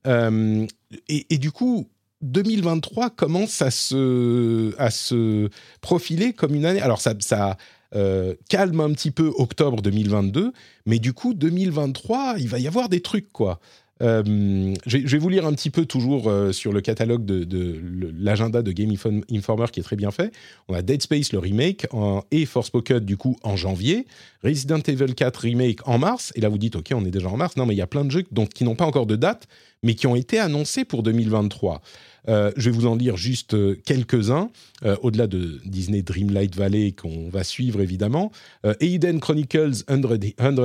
Euh, 0.06 0.66
et, 1.08 1.38
du 1.38 1.50
coup, 1.50 1.88
2023 2.27 3.11
commence 3.11 3.62
à 3.62 3.70
se, 3.70 4.74
à 4.78 4.90
se 4.90 5.48
profiler 5.81 6.32
comme 6.32 6.55
une 6.55 6.66
année. 6.66 6.81
Alors, 6.81 7.01
ça, 7.01 7.15
ça 7.20 7.57
euh, 7.94 8.35
calme 8.48 8.81
un 8.81 8.93
petit 8.93 9.11
peu 9.11 9.32
octobre 9.36 9.81
2022, 9.81 10.53
mais 10.86 10.98
du 10.98 11.12
coup, 11.12 11.35
2023, 11.35 12.36
il 12.39 12.48
va 12.48 12.59
y 12.59 12.66
avoir 12.66 12.89
des 12.89 13.01
trucs, 13.01 13.32
quoi. 13.32 13.61
Euh, 14.03 14.74
je, 14.85 14.98
vais 14.98 15.19
vous 15.19 15.31
lire 15.31 15.47
un 15.47 15.55
petit 15.55 15.70
peu 15.70 15.86
toujours 15.86 16.28
euh, 16.28 16.53
sur 16.53 16.73
le 16.73 16.82
catalogue 16.82 17.24
de, 17.24 17.81
l'agenda 18.19 18.61
de 18.61 18.70
Game 18.73 18.93
Informer 19.31 19.66
qui 19.73 19.81
est 19.81 19.82
très 19.82 19.97
bien 19.97 20.11
fait. 20.11 20.32
On 20.69 20.74
a 20.74 20.82
Dead 20.82 21.01
Space 21.01 21.32
le 21.32 21.39
remake 21.39 21.86
en, 21.93 22.23
et 22.31 22.44
Forspoken 22.44 23.01
du 23.01 23.16
coup 23.16 23.36
en 23.43 23.57
janvier, 23.57 24.07
Resident 24.44 24.81
Evil 24.81 25.15
4 25.15 25.36
remake 25.39 25.89
en 25.89 25.98
mars. 25.98 26.32
Et 26.35 26.43
là 26.43 26.51
vous 26.51 26.59
dites 26.59 26.77
ok 26.77 26.90
on 26.94 27.07
est 27.07 27.11
déjà 27.11 27.28
en 27.28 27.39
mars. 27.39 27.57
Non 27.57 27.65
mais 27.65 27.74
il 27.74 27.78
y 27.78 27.82
a 27.82 27.86
plein 27.86 28.05
de 28.05 28.11
jeux 28.11 28.24
donc, 28.32 28.51
qui 28.51 28.65
n'ont 28.65 28.77
pas 28.77 28.85
encore 28.85 29.07
de 29.07 29.16
date 29.16 29.48
mais 29.82 29.94
qui 29.94 30.07
ont 30.07 30.16
été 30.16 30.39
annoncés 30.39 30.85
pour 30.85 31.03
2023. 31.03 31.81
Euh, 32.28 32.51
je 32.57 32.70
vais 32.70 32.77
vous 32.77 32.86
en 32.86 32.94
lire 32.97 33.16
juste 33.16 33.55
euh, 33.55 33.77
quelques-uns, 33.85 34.51
euh, 34.85 34.97
au-delà 35.03 35.27
de 35.27 35.61
Disney 35.65 36.03
Dreamlight 36.03 36.57
Valley 36.57 36.93
qu'on 36.93 37.28
va 37.28 37.44
suivre 37.44 37.81
évidemment. 37.81 38.32
Aiden 38.81 39.20
Chronicles 39.20 39.85
100, 39.89 40.03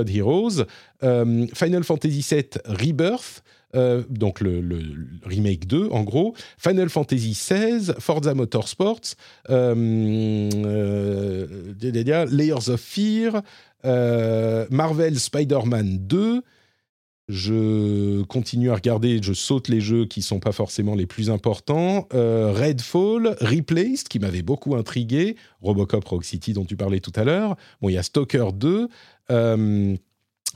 Heroes, 0.08 0.66
Final 1.54 1.84
Fantasy 1.84 2.26
VII 2.30 2.46
Rebirth, 2.66 3.44
donc 4.10 4.42
le, 4.42 4.64
remake 5.26 5.68
2 5.68 5.90
en 5.92 6.04
gros, 6.04 6.34
Final 6.58 6.90
Fantasy 6.90 7.32
XVI, 7.32 7.94
Forza 8.00 8.34
Motorsports, 8.34 9.16
Layers 12.30 12.70
of 12.70 12.80
Fear, 12.80 13.42
Marvel 13.84 15.20
Spider-Man 15.20 16.00
2, 16.02 16.42
je 17.32 18.24
continue 18.24 18.72
à 18.72 18.76
regarder, 18.76 19.20
je 19.22 19.32
saute 19.32 19.70
les 19.70 19.80
jeux 19.80 20.06
qui 20.06 20.22
sont 20.22 20.40
pas 20.40 20.52
forcément 20.52 20.96
les 20.96 21.06
plus 21.06 21.30
importants. 21.30 22.08
Euh, 22.14 22.52
Redfall, 22.52 23.38
Replaced, 23.40 24.10
qui 24.10 24.20
m'avait 24.20 24.42
beaucoup 24.42 24.76
intrigué. 24.76 25.38
Robocop 25.62 26.04
Rock 26.06 26.26
City, 26.26 26.54
dont 26.54 26.66
tu 26.66 26.76
parlais 26.76 27.00
tout 27.00 27.14
à 27.16 27.24
l'heure. 27.24 27.56
Bon, 27.82 27.90
il 27.90 27.94
y 27.94 27.98
a 27.98 28.04
Stalker 28.04 28.48
2. 28.54 28.90
Euh, 29.32 29.96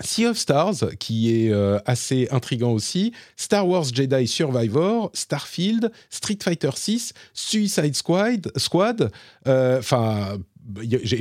sea 0.02 0.26
of 0.26 0.38
Stars, 0.38 0.98
qui 1.00 1.34
est 1.34 1.52
euh, 1.52 1.80
assez 1.86 2.28
intrigant 2.30 2.74
aussi, 2.74 3.14
Star 3.38 3.66
Wars 3.66 3.86
Jedi 3.86 4.28
Survivor, 4.28 5.10
Starfield, 5.14 5.90
Street 6.10 6.40
Fighter 6.44 6.72
6, 6.76 7.14
Suicide 7.34 7.96
Squad, 7.96 8.52
Squad, 8.58 9.12
enfin 9.46 10.38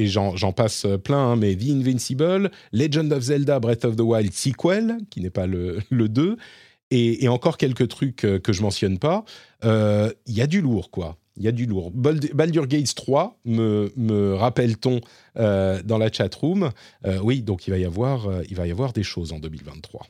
j'en 0.06 0.52
passe 0.52 0.86
plein, 1.02 1.32
hein, 1.32 1.36
mais 1.36 1.54
The 1.54 1.70
Invincible, 1.70 2.50
Legend 2.72 3.12
of 3.12 3.22
Zelda 3.22 3.60
Breath 3.60 3.84
of 3.84 3.96
the 3.96 4.00
Wild 4.00 4.32
sequel, 4.32 4.98
qui 5.10 5.20
n'est 5.20 5.30
pas 5.30 5.46
le, 5.46 5.78
le 5.90 6.08
2, 6.08 6.36
et, 6.90 7.28
encore 7.28 7.56
quelques 7.56 7.88
trucs 7.88 8.24
euh, 8.24 8.38
que 8.38 8.52
je 8.52 8.62
mentionne 8.62 8.98
pas. 8.98 9.24
Euh, 9.64 10.12
il 10.26 10.34
y 10.34 10.40
a 10.40 10.46
du 10.46 10.60
lourd, 10.60 10.90
quoi. 10.90 11.16
Il 11.36 11.42
y 11.42 11.48
a 11.48 11.52
du 11.52 11.66
lourd. 11.66 11.90
Baldur 11.90 12.68
Gates 12.68 12.94
3, 12.94 13.40
me, 13.44 13.92
me 13.96 14.34
rappelle-t-on 14.34 15.00
euh, 15.36 15.82
dans 15.82 15.98
la 15.98 16.12
chat 16.12 16.32
room. 16.32 16.70
oui, 17.22 17.42
donc 17.42 17.66
il 17.66 17.70
va, 17.72 17.78
y 17.78 17.84
avoir, 17.84 18.28
il 18.48 18.54
va 18.54 18.68
y 18.68 18.70
avoir 18.70 18.92
des 18.92 19.02
choses 19.02 19.32
en 19.32 19.40
2023. 19.40 20.06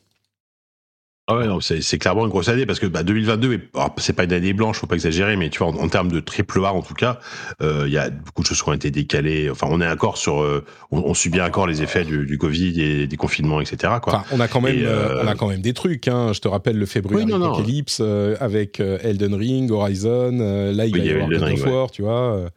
Ah 1.27 1.39
ouais, 1.39 1.47
c'est 1.61 1.99
clairement 1.99 2.25
une 2.25 2.31
grosse 2.31 2.49
année 2.49 2.67
parce 2.67 2.79
que 2.79 2.87
bah, 2.87 3.03
2022, 3.03 3.71
c'est 3.97 4.13
pas 4.13 4.25
une 4.25 4.33
année 4.35 4.53
blanche, 4.53 4.77
faut 4.77 4.87
pas 4.87 4.97
exagérer, 4.97 5.37
mais 5.37 5.49
tu 5.49 5.61
vois, 5.61 5.69
en, 5.69 5.89
termes 5.89 6.13
de 6.13 6.21
triple 6.21 6.63
A 6.67 6.75
en 6.75 6.83
tout 6.83 6.93
cas, 6.93 7.19
euh, 7.63 7.85
il 7.87 7.93
y 7.95 7.97
a 7.97 8.11
beaucoup 8.11 8.43
de 8.43 8.47
choses 8.47 8.63
qui 8.63 8.69
ont 8.69 8.75
été 8.75 8.91
décalées. 8.91 9.49
Enfin, 9.49 9.67
on 9.71 9.81
est 9.81 9.89
encore 9.89 10.19
sur, 10.19 10.43
euh, 10.43 10.67
on, 10.91 11.15
subit 11.15 11.41
encore 11.41 11.67
les 11.67 11.83
effets 11.83 12.05
du, 12.05 12.27
du, 12.27 12.37
Covid 12.37 12.79
et 12.79 13.07
des 13.07 13.17
confinements, 13.17 13.63
etc. 13.63 13.95
Quoi. 14.03 14.17
Enfin, 14.17 14.25
on 14.33 14.41
a 14.41 14.49
quand 14.49 14.61
même, 14.61 14.77
euh, 14.85 15.23
on 15.25 15.27
a 15.27 15.35
quand 15.35 15.49
même 15.49 15.63
des 15.63 15.73
trucs. 15.73 16.09
Hein. 16.09 16.35
Je 16.35 16.41
te 16.41 16.49
rappelle 16.49 16.79
le 16.79 16.85
février 16.85 17.25
oui, 17.25 17.33
Apocalypse 17.33 18.03
avec 18.39 18.81
Elden 18.81 19.35
Ring, 19.35 19.71
Horizon. 19.71 20.31
là, 20.75 20.85
il 20.85 20.93
va 20.93 21.05
y, 21.05 21.09
avoir 21.09 21.31
God 21.31 21.43
of 21.43 21.67
War, 21.67 21.91
tu 21.91 22.03
vois. 22.03 22.51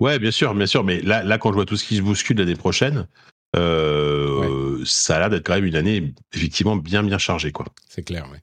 Ouais, 0.00 0.18
bien 0.18 0.32
sûr, 0.32 0.54
bien 0.54 0.66
sûr. 0.66 0.82
Mais 0.82 1.00
là, 1.02 1.22
là, 1.22 1.38
quand 1.38 1.50
je 1.50 1.54
vois 1.54 1.66
tout 1.66 1.76
ce 1.76 1.84
qui 1.84 1.98
se 1.98 2.02
bouscule 2.02 2.38
l'année 2.38 2.56
prochaine, 2.56 3.06
euh, 3.56 4.82
ça 4.84 5.16
a 5.16 5.18
l'air 5.20 5.30
d'être 5.30 5.46
quand 5.46 5.54
même 5.54 5.64
une 5.64 5.76
année 5.76 6.14
effectivement 6.32 6.76
bien 6.76 7.02
bien 7.02 7.18
chargée 7.18 7.52
quoi. 7.52 7.66
C'est 7.88 8.02
clair, 8.02 8.28
oui. 8.32 8.38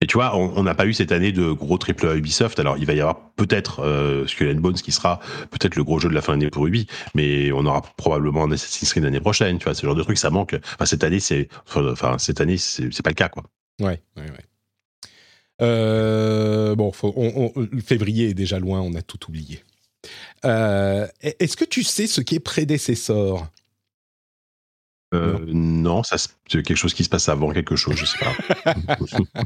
Et 0.00 0.06
tu 0.06 0.18
vois, 0.18 0.36
on 0.36 0.62
n'a 0.62 0.74
pas 0.74 0.84
eu 0.84 0.92
cette 0.92 1.12
année 1.12 1.32
de 1.32 1.50
gros 1.52 1.78
triple 1.78 2.06
A 2.06 2.14
Ubisoft. 2.14 2.58
Alors, 2.58 2.76
il 2.76 2.84
va 2.84 2.92
y 2.92 3.00
avoir 3.00 3.30
peut-être 3.36 3.80
euh, 3.80 4.26
Skull 4.26 4.50
and 4.50 4.60
Bones 4.60 4.74
qui 4.74 4.92
sera 4.92 5.18
peut-être 5.50 5.76
le 5.76 5.84
gros 5.84 5.98
jeu 5.98 6.10
de 6.10 6.14
la 6.14 6.20
fin 6.20 6.32
d'année 6.34 6.50
pour 6.50 6.66
Ubi, 6.66 6.86
mais 7.14 7.52
on 7.52 7.64
aura 7.64 7.80
probablement 7.96 8.44
un 8.44 8.52
Assassin's 8.52 8.90
Creed 8.90 9.04
l'année 9.04 9.20
prochaine. 9.20 9.56
Tu 9.56 9.64
vois, 9.64 9.72
ce 9.72 9.86
genre 9.86 9.94
de 9.94 10.02
truc, 10.02 10.18
ça 10.18 10.28
manque. 10.28 10.56
Enfin, 10.74 10.84
cette 10.84 11.04
année, 11.04 11.20
c'est, 11.20 11.48
enfin, 11.74 12.18
cette 12.18 12.42
année, 12.42 12.58
c'est 12.58 13.02
pas 13.02 13.10
le 13.10 13.14
cas, 13.14 13.30
quoi. 13.30 13.44
Ouais, 13.80 14.02
ouais, 14.18 14.24
ouais. 14.24 14.44
Euh, 15.62 16.74
bon, 16.74 16.92
faut, 16.92 17.14
on, 17.16 17.52
février 17.80 18.28
est 18.28 18.34
déjà 18.34 18.58
loin, 18.58 18.80
on 18.80 18.94
a 18.94 19.02
tout 19.02 19.26
oublié. 19.28 19.62
Euh, 20.44 21.06
est-ce 21.22 21.56
que 21.56 21.64
tu 21.64 21.82
sais 21.82 22.06
ce 22.06 22.20
qui 22.20 22.34
est 22.34 22.40
prédécesseur? 22.40 23.50
Euh, 25.14 25.38
non, 25.46 26.02
ça 26.02 26.16
c'est 26.18 26.62
quelque 26.62 26.76
chose 26.76 26.94
qui 26.94 27.04
se 27.04 27.08
passe 27.08 27.28
avant 27.28 27.50
quelque 27.50 27.76
chose, 27.76 27.96
je 27.96 28.04
sais 28.04 28.18
pas. 28.18 28.74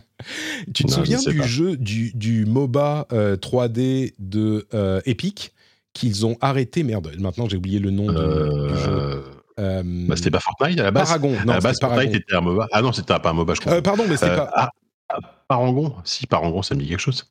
tu 0.74 0.84
te 0.84 0.90
souviens 0.90 1.20
du 1.20 1.42
jeu 1.42 1.76
du, 1.76 2.12
du 2.14 2.46
MOBA 2.46 3.06
3D 3.10 4.06
euh, 4.06 4.08
de 4.18 4.66
euh, 4.74 5.00
Epic 5.04 5.52
qu'ils 5.92 6.26
ont 6.26 6.36
arrêté 6.40 6.82
Merde, 6.82 7.12
maintenant 7.18 7.48
j'ai 7.48 7.56
oublié 7.56 7.78
le 7.78 7.90
nom 7.90 8.06
du, 8.06 8.78
jeu. 8.78 9.24
Bah, 9.56 10.16
c'était 10.16 10.30
pas 10.30 10.40
Fortnite 10.40 10.78
à 10.80 10.84
la 10.84 10.90
base. 10.90 11.08
Paragon. 11.08 11.32
Non, 11.44 11.52
à 11.52 11.56
la 11.56 11.60
base, 11.60 11.78
Fortnite 11.80 12.14
était 12.14 12.34
un 12.34 12.40
MOBA. 12.40 12.68
Ah 12.72 12.82
non, 12.82 12.92
c'était 12.92 13.18
pas 13.18 13.30
un 13.30 13.32
MOBA, 13.32 13.54
je 13.54 13.60
crois. 13.60 13.82
pardon, 13.82 14.04
mais 14.08 14.16
c'était 14.16 14.36
pas. 14.36 14.50
Ah, 14.54 14.70
Parangon 15.48 15.94
Si, 16.04 16.26
Parangon, 16.26 16.62
ça 16.62 16.74
me 16.74 16.80
dit 16.80 16.88
quelque 16.88 17.00
chose. 17.00 17.28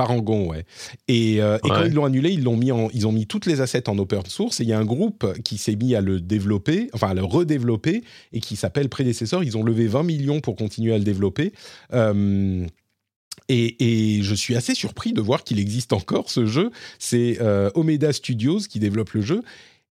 Parangon, 0.00 0.48
ouais. 0.50 0.64
Et, 1.08 1.40
euh, 1.42 1.58
quand 1.62 1.84
ils 1.84 1.92
l'ont 1.92 2.04
annulé, 2.04 2.30
ils 2.32 2.42
l'ont 2.42 2.56
mis 2.56 2.72
en, 2.72 2.88
ils 2.92 3.06
ont 3.06 3.12
mis 3.12 3.26
toutes 3.26 3.46
les 3.46 3.60
assets 3.60 3.88
en 3.88 3.98
open 3.98 4.24
source. 4.26 4.60
Et 4.60 4.64
il 4.64 4.68
y 4.68 4.72
a 4.72 4.78
un 4.78 4.84
groupe 4.84 5.26
qui 5.42 5.58
s'est 5.58 5.76
mis 5.76 5.94
à 5.94 6.00
le 6.00 6.20
développer, 6.20 6.88
enfin 6.92 7.08
à 7.10 7.14
le 7.14 7.22
redévelopper, 7.24 8.02
et 8.32 8.40
qui 8.40 8.56
s'appelle 8.56 8.88
Prédécesseur. 8.88 9.44
Ils 9.44 9.56
ont 9.56 9.62
levé 9.62 9.86
20 9.86 10.02
millions 10.02 10.40
pour 10.40 10.56
continuer 10.56 10.92
à 10.94 10.98
le 10.98 11.04
développer. 11.04 11.52
Euh, 11.92 12.66
Et, 13.48 14.16
et, 14.18 14.22
je 14.22 14.34
suis 14.34 14.54
assez 14.54 14.74
surpris 14.74 15.12
de 15.12 15.20
voir 15.20 15.42
qu'il 15.44 15.58
existe 15.58 15.92
encore 15.92 16.30
ce 16.30 16.46
jeu. 16.46 16.70
C'est 16.98 17.38
euh, 17.40 17.70
Omeda 17.74 18.12
Studios 18.12 18.58
qui 18.68 18.78
développe 18.78 19.10
le 19.12 19.22
jeu. 19.22 19.42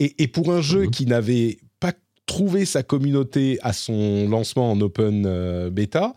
Et, 0.01 0.23
et 0.23 0.27
pour 0.29 0.53
un 0.53 0.62
jeu 0.62 0.85
Mhm. 0.85 0.91
qui 0.91 1.07
n'avait 1.07 1.59
pas 1.79 1.93
trouvé 2.27 2.65
sa 2.65 2.83
communauté 2.83 3.59
à 3.62 3.73
son 3.73 4.29
lancement 4.29 4.70
en 4.73 4.81
open 4.81 5.24
euh, 5.27 5.69
bêta, 5.70 6.15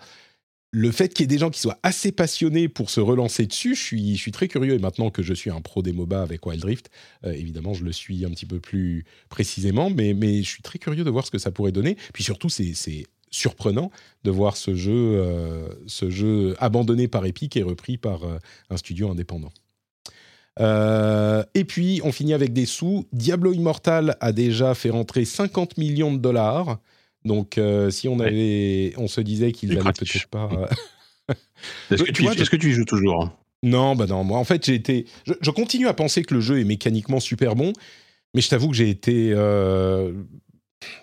le 0.76 0.91
fait 0.91 1.14
qu'il 1.14 1.23
y 1.23 1.23
ait 1.23 1.27
des 1.27 1.38
gens 1.38 1.49
qui 1.49 1.61
soient 1.61 1.80
assez 1.84 2.11
passionnés 2.11 2.68
pour 2.68 2.89
se 2.89 2.99
relancer 2.99 3.45
dessus, 3.45 3.76
je 3.76 3.81
suis, 3.81 4.31
très 4.34 4.49
curieux. 4.49 4.73
Et 4.73 4.77
maintenant 4.77 5.10
que 5.10 5.23
je 5.23 5.34
suis 5.34 5.49
un 5.49 5.61
pro 5.61 5.81
des 5.81 5.93
MOBA 5.93 6.22
avec 6.22 6.45
Wild 6.45 6.65
Rift, 6.65 6.89
euh, 7.26 7.31
évidemment, 7.31 7.73
je 7.73 7.85
le 7.85 7.93
suis 7.93 8.26
un 8.26 8.30
petit 8.30 8.45
peu 8.45 8.60
plus 8.60 9.06
précisément, 9.30 9.89
mais, 9.89 10.14
je 10.43 10.49
suis 10.49 10.61
très 10.61 10.77
curieux 10.77 11.06
de 11.06 11.10
voir 11.10 11.26
ce 11.26 11.31
que 11.31 11.38
ça 11.38 11.49
pourrait 11.49 11.72
donner. 11.72 11.95
Puis 12.14 12.26
surtout, 12.26 12.49
c'est 12.49 12.73
surprenant 13.31 13.89
de 14.26 14.31
voir 14.31 14.57
ce 14.57 14.76
jeu, 14.76 14.91
euh, 14.93 15.69
ce 15.88 16.10
jeu 16.10 16.57
abandonné 16.60 17.07
par 17.07 17.26
Epic 17.26 17.56
et 17.56 17.64
repris 17.64 17.97
par 17.97 18.26
euh, 18.26 18.38
un 18.69 18.76
studio 18.76 19.10
indépendant. 19.10 19.53
Et 20.60 21.64
puis, 21.64 22.02
on 22.03 22.11
finit 22.11 22.34
avec 22.34 22.52
des 22.52 22.65
sous. 22.65 23.07
Diablo 23.14 23.53
Immortal 23.53 24.18
a 24.19 24.34
déjà 24.34 24.73
fait 24.73 24.89
rentrer 24.89 25.23
50 25.23 25.77
millions 25.77 26.14
de 26.14 26.19
dollars. 26.19 26.80
Donc, 27.26 27.57
euh, 27.57 27.89
si 27.89 28.07
on 28.07 28.19
avait, 28.19 28.93
on 28.97 29.07
se 29.07 29.19
disait 29.22 29.52
qu'ils 29.52 29.72
allaient 29.72 29.81
peut-être 29.93 30.27
pas. 30.27 30.49
euh, 30.52 31.34
Est-ce 31.91 32.03
que, 32.03 32.11
tu, 32.11 32.23
que 32.23 32.68
y 32.68 32.72
joues 32.72 32.85
toujours 32.85 33.23
hein? 33.23 33.34
Non, 33.64 33.95
bah 33.95 34.06
non. 34.06 34.23
Moi, 34.23 34.38
en 34.38 34.43
fait, 34.43 34.64
j'ai 34.65 34.76
été. 34.76 35.06
Je, 35.26 35.34
je 35.41 35.49
continue 35.52 35.88
à 35.88 35.93
penser 35.93 36.23
que 36.23 36.34
le 36.35 36.39
jeu 36.39 36.60
est 36.60 36.64
mécaniquement 36.65 37.19
super 37.19 37.56
bon, 37.56 37.73
mais 38.35 38.41
je 38.41 38.49
t'avoue 38.49 38.69
que 38.69 38.76
j'ai 38.76 38.89
été. 38.89 39.31
euh, 39.34 40.14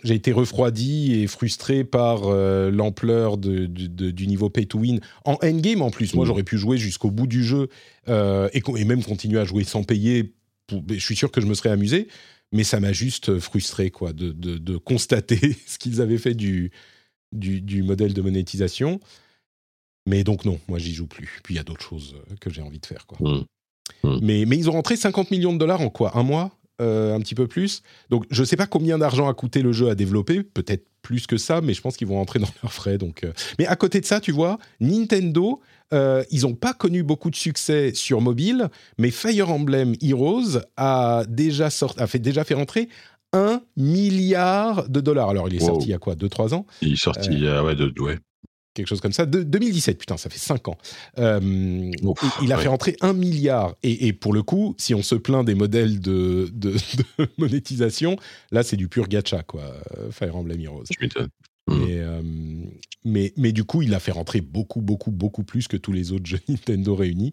J'ai 0.04 0.14
été 0.14 0.30
refroidi 0.30 1.14
et 1.20 1.26
frustré 1.26 1.82
par 1.82 2.24
euh, 2.26 2.70
l'ampleur 2.70 3.36
de- 3.36 3.66
de- 3.66 3.88
de- 3.88 4.10
du 4.12 4.28
niveau 4.28 4.48
pay 4.48 4.64
to 4.66 4.78
win. 4.78 5.00
En 5.24 5.38
endgame, 5.42 5.82
en 5.82 5.90
plus, 5.90 6.14
moi, 6.14 6.22
Mhm. 6.24 6.28
j'aurais 6.28 6.42
pu 6.44 6.56
jouer 6.56 6.76
jusqu'au 6.78 7.10
bout 7.10 7.26
du 7.26 7.42
jeu 7.42 7.68
euh, 8.08 8.48
et, 8.52 8.60
même 8.84 9.02
continuer 9.02 9.40
à 9.40 9.44
jouer 9.44 9.64
sans 9.64 9.82
payer. 9.82 10.34
pour- 10.68 10.82
je 10.88 10.98
suis 11.04 11.16
sûr 11.16 11.32
que 11.32 11.40
je 11.40 11.46
me 11.46 11.54
serais 11.54 11.70
amusé, 11.70 12.06
mais 12.52 12.64
ça 12.64 12.80
m'a 12.80 12.92
juste 12.92 13.38
frustré, 13.38 13.90
quoi, 13.90 14.12
de, 14.12 14.30
de- 14.32 14.58
de 14.58 14.76
constater 14.76 15.56
ce 15.66 15.78
qu'ils 15.78 16.00
avaient 16.00 16.18
fait 16.18 16.34
du, 16.34 16.70
du, 17.32 17.60
du 17.60 17.82
modèle 17.82 18.14
de 18.14 18.22
monétisation. 18.22 19.00
Mais 20.06 20.24
donc 20.24 20.44
non, 20.44 20.58
moi 20.68 20.78
j'y 20.78 20.94
joue 20.94 21.06
plus. 21.06 21.40
Puis 21.44 21.54
il 21.54 21.56
y 21.56 21.60
a 21.60 21.64
d'autres 21.64 21.82
choses 21.88 22.14
euh, 22.16 22.34
que 22.40 22.50
j'ai 22.50 22.62
envie 22.62 22.80
de 22.80 22.86
faire. 22.86 23.06
Quoi. 23.06 23.18
Mm. 23.20 23.44
Mm. 24.04 24.18
Mais, 24.22 24.44
mais 24.46 24.56
ils 24.56 24.68
ont 24.68 24.72
rentré 24.72 24.96
50 24.96 25.30
millions 25.30 25.52
de 25.52 25.58
dollars 25.58 25.80
en 25.80 25.90
quoi? 25.90 26.16
Un 26.18 26.22
mois 26.24 26.56
Euh, 26.80 27.14
Un 27.14 27.20
petit 27.20 27.34
peu 27.36 27.46
plus? 27.46 27.82
Donc 28.10 28.24
je 28.30 28.40
ne 28.40 28.46
sais 28.46 28.56
pas 28.56 28.66
combien 28.66 28.98
d'argent 28.98 29.28
a 29.28 29.34
coûté 29.34 29.62
le 29.62 29.72
jeu 29.72 29.88
à 29.90 29.94
développer, 29.94 30.42
peut-être 30.42 30.86
plus 31.02 31.26
que 31.26 31.36
ça, 31.36 31.60
mais 31.60 31.74
je 31.74 31.80
pense 31.80 31.96
qu'ils 31.96 32.06
vont 32.08 32.16
rentrer 32.16 32.38
dans 32.40 32.48
leurs 32.62 32.72
frais. 32.72 32.98
Donc, 32.98 33.22
euh. 33.24 33.32
Mais 33.58 33.66
à 33.66 33.76
côté 33.76 34.00
de 34.00 34.06
ça, 34.06 34.20
tu 34.20 34.32
vois, 34.32 34.58
Nintendo, 34.80 35.60
euh, 35.93 36.24
ils 36.31 36.43
n'ont 36.43 36.55
pas 36.55 36.73
connu 36.74 37.02
beaucoup 37.02 37.31
de 37.31 37.36
succès 37.36 37.93
sur 37.94 38.20
mobile, 38.20 38.69
mais 38.98 39.10
Fire 39.10 39.51
Emblem 39.51 39.94
Heroes 40.02 40.59
a 40.77 41.24
déjà, 41.28 41.70
sort- 41.70 41.94
a 41.98 42.06
fait, 42.06 42.19
déjà 42.19 42.44
fait 42.44 42.55
rentrer 42.55 42.89
un 43.32 43.62
milliard 43.77 44.89
de 44.89 45.01
dollars. 45.01 45.31
Alors 45.31 45.48
il 45.48 45.56
est 45.56 45.60
Wow. 45.62 45.66
sorti 45.69 45.86
il 45.86 45.90
y 45.90 45.94
a 45.94 45.98
quoi 45.98 46.14
2-3 46.14 46.55
ans? 46.55 46.66
Il 46.82 46.93
est 46.93 46.97
sorti, 47.02 47.47
euh, 47.47 47.62
ouais, 47.62 47.74
de, 47.74 47.93
ouais. 48.01 48.19
quelque 48.74 48.86
chose 48.89 49.01
comme 49.01 49.12
ça. 49.12 49.27
De, 49.27 49.43
2017, 49.43 49.98
putain, 49.98 50.16
ça 50.16 50.28
fait 50.31 50.39
5 50.39 50.69
ans. 50.69 50.77
Euh, 51.19 51.90
Ouf, 52.02 52.19
il 52.40 52.44
il 52.47 52.52
a 52.52 52.56
ouais. 52.56 52.62
fait 52.62 52.69
rentrer 52.69 52.97
un 53.01 53.12
milliard. 53.12 53.74
Et, 53.82 54.06
et 54.06 54.12
pour 54.12 54.32
le 54.32 54.43
coup, 54.43 54.74
si 54.78 54.94
on 54.94 55.02
se 55.02 55.14
plaint 55.14 55.44
des 55.47 55.55
modèles 55.55 56.01
de, 56.01 56.51
de- 56.52 56.73
de 57.19 57.28
monétisation, 57.39 58.16
là, 58.51 58.62
c'est 58.62 58.77
du 58.77 58.89
pur 58.89 59.09
gacha, 59.09 59.43
quoi, 59.43 59.62
euh, 59.98 60.10
Fire 60.10 60.36
Emblem 60.36 60.60
Heroes. 60.60 60.85
Je 60.90 60.97
m'étonne. 61.01 61.28
Mm. 61.69 61.73
Euh, 61.90 62.23
mais, 63.04 63.32
mais 63.36 63.52
du 63.52 63.64
coup, 63.64 63.82
il 63.82 63.94
a 63.94 64.00
fait 64.00 64.12
rentrer 64.12 64.40
beaucoup, 64.40 64.80
beaucoup, 64.80 65.10
beaucoup 65.10 65.42
plus 65.44 65.68
que 65.68 65.76
tous 65.76 65.92
les 65.92 66.12
autres 66.12 66.26
jeux 66.26 66.40
Nintendo 66.48 66.94
réunis. 66.94 67.32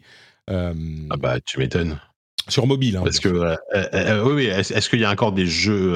Euh, 0.50 0.74
Ah 1.12 1.18
bah, 1.18 1.40
tu 1.42 1.60
m'étonnes. 1.60 2.00
sur 2.48 2.66
mobile, 2.66 2.98
hein, 2.98 3.02
Parce 3.04 3.20
que, 3.20 3.30
euh, 3.30 3.56
euh, 3.76 4.24
oui, 4.26 4.34
oui, 4.34 4.46
est-ce 4.46 4.90
qu'il 4.90 5.00
y 5.00 5.06
a 5.06 5.12
encore 5.12 5.32
des 5.32 5.46
jeux 5.46 5.96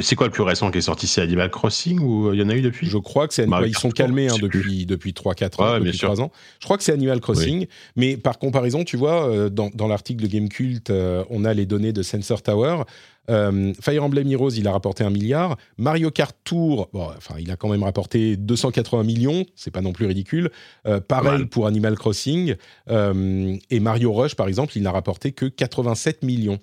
C'est 0.00 0.16
quoi 0.16 0.26
le 0.26 0.32
plus 0.32 0.42
récent 0.42 0.70
qui 0.70 0.78
est 0.78 0.80
sorti? 0.80 1.06
C'est 1.06 1.20
Animal 1.20 1.50
Crossing 1.50 2.00
ou 2.00 2.32
il 2.32 2.40
y 2.40 2.42
en 2.42 2.48
a 2.48 2.54
eu 2.54 2.62
depuis? 2.62 2.86
Je 2.88 2.96
crois 2.96 3.28
que 3.28 3.34
c'est 3.34 3.46
Mario 3.46 3.66
ils 3.66 3.76
sont 3.76 3.90
calmés 3.90 4.28
hein, 4.28 4.36
depuis 4.40 4.86
depuis 4.86 5.12
3 5.12 5.34
4 5.34 5.60
ans, 5.60 5.72
Ouais, 5.74 5.80
depuis 5.80 5.98
sûr. 5.98 6.08
3 6.08 6.22
ans. 6.22 6.32
Je 6.60 6.64
crois 6.64 6.78
que 6.78 6.82
c'est 6.84 6.92
Animal 6.92 7.20
Crossing, 7.20 7.66
mais 7.96 8.16
par 8.16 8.38
comparaison, 8.38 8.84
tu 8.84 8.96
vois 8.96 9.50
dans, 9.50 9.68
dans 9.74 9.86
l'article 9.86 10.22
de 10.22 10.28
Gamecult, 10.28 10.88
euh, 10.88 11.24
on 11.28 11.44
a 11.44 11.52
les 11.52 11.66
données 11.66 11.92
de 11.92 12.02
Sensor 12.02 12.40
Tower. 12.42 12.84
Euh, 13.30 13.72
Fire 13.80 14.04
Emblem 14.04 14.30
Heroes, 14.30 14.50
il 14.56 14.66
a 14.68 14.72
rapporté 14.72 15.02
un 15.04 15.10
milliard. 15.10 15.56
Mario 15.78 16.10
Kart 16.10 16.36
Tour, 16.44 16.88
bon, 16.92 17.08
enfin, 17.16 17.36
il 17.38 17.50
a 17.50 17.56
quand 17.56 17.68
même 17.68 17.82
rapporté 17.82 18.36
280 18.36 19.02
millions, 19.04 19.44
c'est 19.54 19.70
pas 19.70 19.80
non 19.80 19.92
plus 19.92 20.06
ridicule. 20.06 20.50
Euh, 20.86 21.00
pareil 21.00 21.46
pour 21.46 21.66
Animal 21.66 21.96
Crossing. 21.96 22.54
Euh, 22.90 23.56
et 23.70 23.80
Mario 23.80 24.12
Rush, 24.12 24.34
par 24.34 24.48
exemple, 24.48 24.72
il 24.76 24.82
n'a 24.82 24.92
rapporté 24.92 25.32
que 25.32 25.46
87 25.46 26.22
millions. 26.22 26.58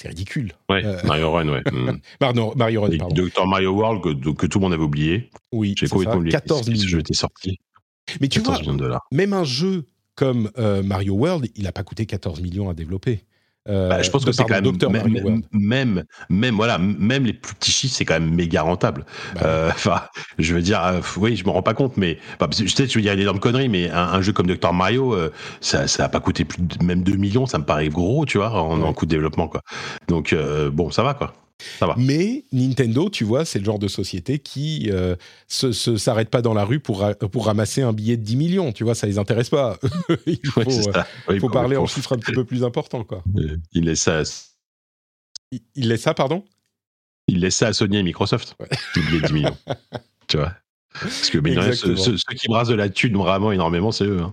C'est 0.00 0.08
ridicule. 0.08 0.52
Ouais, 0.70 0.84
Euh, 0.84 0.98
Mario 1.04 1.30
Run, 1.30 1.48
ouais. 1.48 1.62
Mm. 1.72 1.98
Pardon, 2.18 2.52
Mario 2.56 2.82
Run, 2.82 2.96
pardon. 2.98 3.14
Dr 3.14 3.46
Mario 3.46 3.72
World 3.72 4.02
que, 4.02 4.30
que 4.30 4.46
tout 4.46 4.58
le 4.58 4.62
monde 4.64 4.72
avait 4.72 4.82
oublié. 4.82 5.30
Oui, 5.52 5.74
J'ai 5.78 5.86
c'est 5.86 5.90
complètement 5.92 6.14
ça, 6.14 6.18
oublié. 6.18 6.32
14 6.32 6.64
Ce 6.66 6.70
millions. 6.70 6.88
jeu 6.88 6.98
était 7.00 7.14
sorti. 7.14 7.58
Mais 8.20 8.28
tu 8.28 8.40
14 8.40 8.56
vois, 8.56 8.60
millions 8.62 8.74
de 8.74 8.78
dollars. 8.78 9.06
même 9.12 9.32
un 9.34 9.44
jeu 9.44 9.84
comme 10.16 10.50
Mario 10.84 11.14
World, 11.14 11.48
il 11.54 11.62
n'a 11.64 11.72
pas 11.72 11.82
coûté 11.82 12.04
14 12.06 12.40
millions 12.42 12.68
à 12.68 12.74
développer. 12.74 13.24
Euh, 13.68 13.88
Bah, 13.88 14.02
je 14.02 14.10
pense 14.10 14.24
que 14.24 14.32
c'est 14.32 14.44
quand 14.44 14.60
même 14.62 14.72
même, 14.90 15.42
même, 15.52 16.04
même, 16.30 16.54
voilà, 16.54 16.78
même 16.78 17.24
les 17.24 17.32
plus 17.34 17.54
petits 17.54 17.70
chiffres, 17.70 17.94
c'est 17.94 18.04
quand 18.04 18.14
même 18.14 18.34
méga 18.34 18.62
rentable. 18.62 19.04
Bah, 19.34 19.40
Euh, 19.44 19.70
je 20.38 20.54
veux 20.54 20.62
dire, 20.62 20.82
euh, 20.84 21.00
oui, 21.18 21.36
je 21.36 21.44
me 21.44 21.50
rends 21.50 21.62
pas 21.62 21.74
compte, 21.74 21.96
mais 21.96 22.18
bah, 22.38 22.48
je 22.52 22.66
sais, 22.66 22.86
je 22.86 22.94
veux 22.94 23.02
dire 23.02 23.12
une 23.12 23.20
énorme 23.20 23.40
connerie, 23.40 23.68
mais 23.68 23.90
un, 23.90 23.98
un 23.98 24.22
jeu 24.22 24.32
comme 24.32 24.46
Dr 24.46 24.72
Mario, 24.72 25.16
ça, 25.60 25.86
ça 25.88 26.04
a 26.04 26.08
pas 26.08 26.20
coûté 26.20 26.44
plus 26.44 26.62
de 26.62 26.84
même 26.84 27.02
2 27.02 27.16
millions, 27.16 27.46
ça 27.46 27.58
me 27.58 27.64
paraît 27.64 27.88
gros, 27.88 28.24
tu 28.26 28.38
vois, 28.38 28.50
en, 28.52 28.80
Ouais. 28.80 28.86
en 28.86 28.92
coût 28.92 29.04
de 29.06 29.10
développement, 29.10 29.48
quoi. 29.48 29.60
Donc 30.08 30.34
bon, 30.72 30.90
ça 30.90 31.02
va, 31.02 31.14
quoi. 31.14 31.34
Ça 31.78 31.86
va. 31.86 31.94
Mais 31.98 32.44
Nintendo, 32.52 33.08
tu 33.10 33.24
vois, 33.24 33.44
c'est 33.44 33.58
le 33.58 33.64
genre 33.64 33.78
de 33.78 33.88
société 33.88 34.38
qui 34.38 34.88
euh, 34.90 35.16
se, 35.48 35.72
se- 35.72 35.96
s'arrête 35.96 36.30
pas 36.30 36.42
dans 36.42 36.54
la 36.54 36.64
rue 36.64 36.80
pour, 36.80 37.00
ra- 37.00 37.14
pour 37.14 37.46
ramasser 37.46 37.82
un 37.82 37.92
billet 37.92 38.16
de 38.16 38.22
10 38.22 38.36
millions. 38.36 38.72
Tu 38.72 38.84
vois, 38.84 38.94
ça 38.94 39.06
les 39.06 39.18
intéresse 39.18 39.50
pas. 39.50 39.78
il 40.26 40.38
faut, 40.46 40.60
euh, 40.60 40.70
ça. 40.92 41.06
Oui, 41.28 41.38
faut 41.38 41.46
faut- 41.48 41.52
parler 41.52 41.76
en 41.76 41.86
chiffres 41.86 42.14
un 42.14 42.18
petit 42.18 42.32
peu 42.32 42.44
plus 42.44 42.64
importants. 42.64 43.04
Quoi. 43.04 43.22
euh, 43.38 43.56
Il 43.72 43.84
laisse 43.84 44.00
ça, 44.02 44.22
Il, 45.52 45.60
il 45.74 45.88
laisse 45.88 46.02
ça, 46.02 46.14
pardon? 46.14 46.44
Il 47.28 47.40
laisse 47.40 47.56
ça 47.56 47.68
à 47.68 47.72
Sony 47.72 47.98
et 47.98 48.02
Microsoft. 48.02 48.56
Ouais. 48.60 48.68
Le 48.96 49.02
billet 49.02 49.20
de 49.20 49.26
10 49.28 49.32
millions. 49.32 49.56
tu 50.28 50.36
vois. 50.36 50.52
Parce 51.00 51.30
que 51.30 51.38
mais 51.38 51.54
ceux 51.76 51.94
qui 52.34 52.48
brassent 52.48 52.66
de 52.68 52.74
la 52.74 52.88
thune 52.88 53.16
vraiment 53.16 53.52
énormément, 53.52 53.92
c'est 53.92 54.04
eux. 54.06 54.20
hein. 54.22 54.30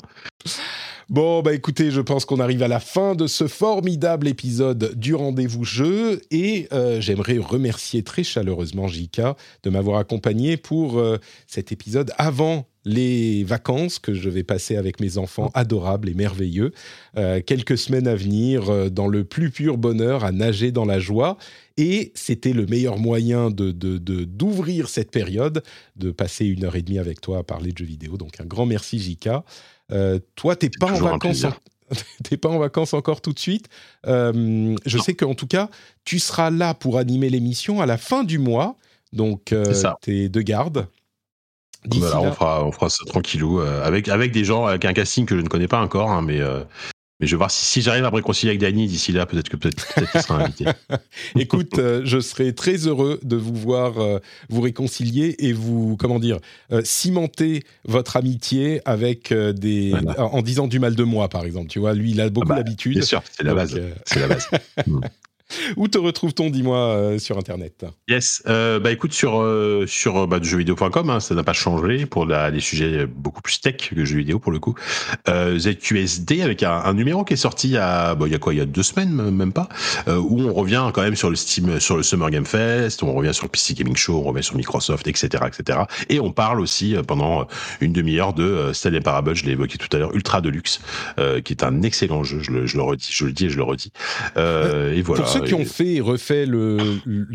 Bon, 1.09 1.41
bah 1.41 1.53
écoutez, 1.53 1.89
je 1.89 2.01
pense 2.01 2.25
qu'on 2.25 2.41
arrive 2.41 2.63
à 2.63 2.67
la 2.67 2.81
fin 2.81 3.15
de 3.15 3.27
ce 3.27 3.47
formidable 3.47 4.27
épisode 4.27 4.93
du 4.95 5.15
rendez-vous 5.15 5.63
jeu 5.63 6.21
et 6.31 6.67
euh, 6.73 6.99
j'aimerais 6.99 7.38
remercier 7.38 8.03
très 8.03 8.23
chaleureusement 8.25 8.89
Jika 8.89 9.38
de 9.63 9.69
m'avoir 9.69 9.99
accompagné 9.99 10.57
pour 10.57 10.99
euh, 10.99 11.17
cet 11.47 11.71
épisode 11.71 12.11
avant 12.17 12.67
les 12.84 13.45
vacances 13.45 13.99
que 13.99 14.13
je 14.13 14.29
vais 14.29 14.43
passer 14.43 14.75
avec 14.75 14.99
mes 14.99 15.17
enfants 15.17 15.49
adorables 15.53 16.09
et 16.09 16.13
merveilleux. 16.13 16.73
Euh, 17.17 17.39
quelques 17.45 17.77
semaines 17.77 18.07
à 18.07 18.15
venir 18.15 18.91
dans 18.91 19.07
le 19.07 19.23
plus 19.23 19.49
pur 19.49 19.77
bonheur, 19.77 20.25
à 20.25 20.34
nager 20.34 20.71
dans 20.73 20.85
la 20.85 20.99
joie. 20.99 21.38
Et 21.77 22.11
c'était 22.15 22.53
le 22.53 22.65
meilleur 22.65 22.97
moyen 22.97 23.49
de- 23.49 23.71
de- 23.71 23.97
d'ouvrir 24.25 24.89
cette 24.89 25.11
période, 25.11 25.63
de 25.95 26.11
passer 26.11 26.45
une 26.45 26.65
heure 26.65 26.75
et 26.75 26.81
demie 26.81 26.99
avec 26.99 27.21
toi 27.21 27.38
à 27.39 27.43
parler 27.43 27.71
de 27.71 27.77
jeux 27.77 27.85
vidéo. 27.85 28.17
Donc 28.17 28.41
un 28.41 28.45
grand 28.45 28.65
merci 28.65 28.99
Jika. 28.99 29.45
Euh, 29.91 30.19
toi, 30.35 30.55
t'es 30.55 30.69
pas 30.69 30.91
en 30.91 30.99
vacances. 30.99 31.43
en- 31.45 31.53
T'es 32.23 32.35
pas 32.35 32.49
en 32.49 32.59
vacances 32.59 32.93
encore 32.93 33.22
tout 33.22 33.31
de 33.31 33.39
suite. 33.39 33.68
Euh, 34.07 34.76
je 34.85 34.97
Non. 34.97 35.03
sais 35.03 35.14
qu'en 35.15 35.35
tout 35.35 35.47
cas, 35.47 35.69
tu 36.03 36.19
seras 36.19 36.49
là 36.49 36.73
pour 36.73 36.97
animer 36.97 37.30
l'émission 37.30 37.80
à 37.80 37.85
la 37.85 37.97
fin 37.97 38.23
du 38.26 38.39
mois. 38.39 38.76
Donc, 39.14 39.53
euh, 39.53 39.73
t'es 40.01 40.27
de 40.27 40.41
garde. 40.41 40.88
Voilà, 41.89 42.15
là- 42.15 42.22
on 42.22 42.31
fera, 42.34 42.65
on 42.65 42.72
fera 42.73 42.89
ça 42.89 43.05
tranquillou 43.05 43.61
euh, 43.61 43.85
avec 43.85 44.09
avec 44.09 44.34
des 44.34 44.43
gens 44.43 44.65
avec 44.65 44.84
un 44.84 44.91
casting 44.91 45.26
que 45.26 45.38
je 45.38 45.41
ne 45.41 45.47
connais 45.47 45.69
pas 45.69 45.80
encore, 45.80 46.11
hein, 46.11 46.22
mais 46.22 46.41
euh, 46.41 46.61
mais 47.19 47.27
je 47.27 47.31
vais 47.31 47.38
voir 47.38 47.52
si, 47.52 47.65
si 47.65 47.81
j'arrive 47.81 48.06
à 48.06 48.11
me 48.11 48.15
réconcilier 48.15 48.52
avec 48.52 48.61
Dany 48.61 48.88
d'ici 48.88 49.11
là, 49.11 49.26
peut-être 49.26 49.49
que 49.49 49.57
peut-être 49.57 50.22
sera 50.22 50.44
invité. 50.44 50.65
Écoute, 51.35 51.80
euh, 51.80 52.02
je 52.06 52.19
serai 52.19 52.53
très 52.53 52.88
heureux 52.88 53.19
de 53.23 53.35
vous 53.35 53.56
voir 53.56 53.99
euh, 53.99 54.19
vous 54.49 54.61
réconcilier 54.61 55.35
et 55.39 55.53
vous, 55.53 55.98
comment 55.98 56.19
dire, 56.19 56.39
euh, 56.72 56.81
cimenter 56.84 57.64
votre 57.85 58.18
amitié 58.18 58.81
avec 58.85 59.34
des, 59.34 59.89
Voilà. 59.91 60.26
en, 60.26 60.41
disant 60.41 60.68
du 60.68 60.80
mal 60.80 60.95
de 60.95 61.03
moi, 61.03 61.27
par 61.27 61.45
exemple. 61.45 61.69
Tu 61.69 61.80
vois, 61.80 61.94
lui, 61.94 62.11
il 62.11 62.22
a 62.22 62.30
beaucoup 62.30 62.49
bah, 62.49 62.56
l'habitude. 62.56 62.94
Bien 62.94 63.02
sûr, 63.02 63.23
c'est 63.31 63.44
la 63.44 63.53
base, 63.53 63.80
c'est 64.06 64.19
la 64.19 64.27
base. 64.27 64.48
Où 65.78 65.88
te 65.88 65.98
retrouve-t-on, 65.98 66.49
dis-moi, 66.49 66.78
euh, 66.78 67.19
sur 67.19 67.38
Internet? 67.38 67.86
Yes, 68.10 68.44
euh, 68.48 68.80
bah 68.80 68.91
écoute, 68.91 69.14
sur, 69.14 69.41
euh, 69.41 69.86
sur 69.88 70.28
bah, 70.28 70.40
jeuxvideo.com, 70.41 71.10
hein, 71.10 71.19
ça 71.19 71.36
n'a 71.36 71.44
pas 71.44 71.53
changé 71.53 72.06
pour 72.06 72.26
la, 72.26 72.49
les 72.49 72.60
sujets 72.60 73.06
beaucoup 73.06 73.41
plus 73.41 73.61
tech 73.61 73.78
que 73.78 74.06
jeux 74.06 74.18
vidéo 74.18 74.40
pour 74.40 74.52
le 74.52 74.60
coup. 74.60 74.76
ZQSD 75.28 76.41
avec 76.41 76.64
un, 76.64 76.94
numéro 76.94 77.24
qui 77.24 77.34
est 77.34 77.38
sorti 77.38 77.69
il 77.69 77.74
y 77.74 77.78
a, 77.78 78.15
bah, 78.15 78.26
il 78.28 78.32
y 78.32 78.36
a 78.36 78.40
quoi, 78.40 78.53
il 78.53 78.57
y 78.57 78.61
a 78.61 78.65
deux 78.65 78.84
semaines, 78.84 79.32
même 79.32 79.53
pas, 79.53 79.69
où 80.07 80.41
on 80.41 80.53
revient 80.53 80.90
quand 80.94 81.02
même 81.02 81.15
sur 81.15 81.30
le 81.30 81.36
Steam, 81.36 81.80
sur 81.80 81.98
le 81.98 82.03
Summer 82.03 82.30
Game 82.30 82.45
Fest, 82.45 83.03
on 83.03 83.14
revient 83.14 83.34
sur 83.34 83.45
le 83.45 83.49
PC 83.49 83.74
Gaming 83.74 83.95
Show, 83.95 84.18
on 84.18 84.30
revient 84.30 84.44
sur 84.44 84.56
Microsoft, 84.56 85.07
etc., 85.07 85.44
etc. 85.48 85.80
Et 86.10 86.19
on 86.19 86.32
parle 86.32 86.60
aussi 86.60 86.95
pendant 87.07 87.48
une 87.82 87.94
demi-heure 87.94 88.34
de 88.34 88.72
Stanley 88.74 89.02
Parable, 89.02 89.36
je 89.36 89.45
l'ai 89.45 89.52
évoqué 89.52 89.78
tout 89.78 89.95
à 89.95 89.99
l'heure, 89.99 90.14
Ultra 90.15 90.41
Deluxe, 90.41 90.82
qui 91.44 91.53
est 91.53 91.64
un 91.64 91.82
excellent 91.82 92.24
jeu, 92.24 92.40
je 92.41 92.52
le, 92.52 92.65
je 92.65 92.78
le 92.78 92.84
redis, 92.84 93.10
je 93.11 93.26
le 93.26 93.32
dis 93.32 93.45
et 93.45 93.49
je 93.49 93.57
le 93.57 93.64
redis. 93.64 93.91
et 94.36 95.02
voilà 95.02 95.26
ceux 95.38 95.45
qui 95.45 95.53
ont 95.53 95.65
fait 95.65 95.95
et 95.95 96.01
refait 96.01 96.45
le, 96.45 96.77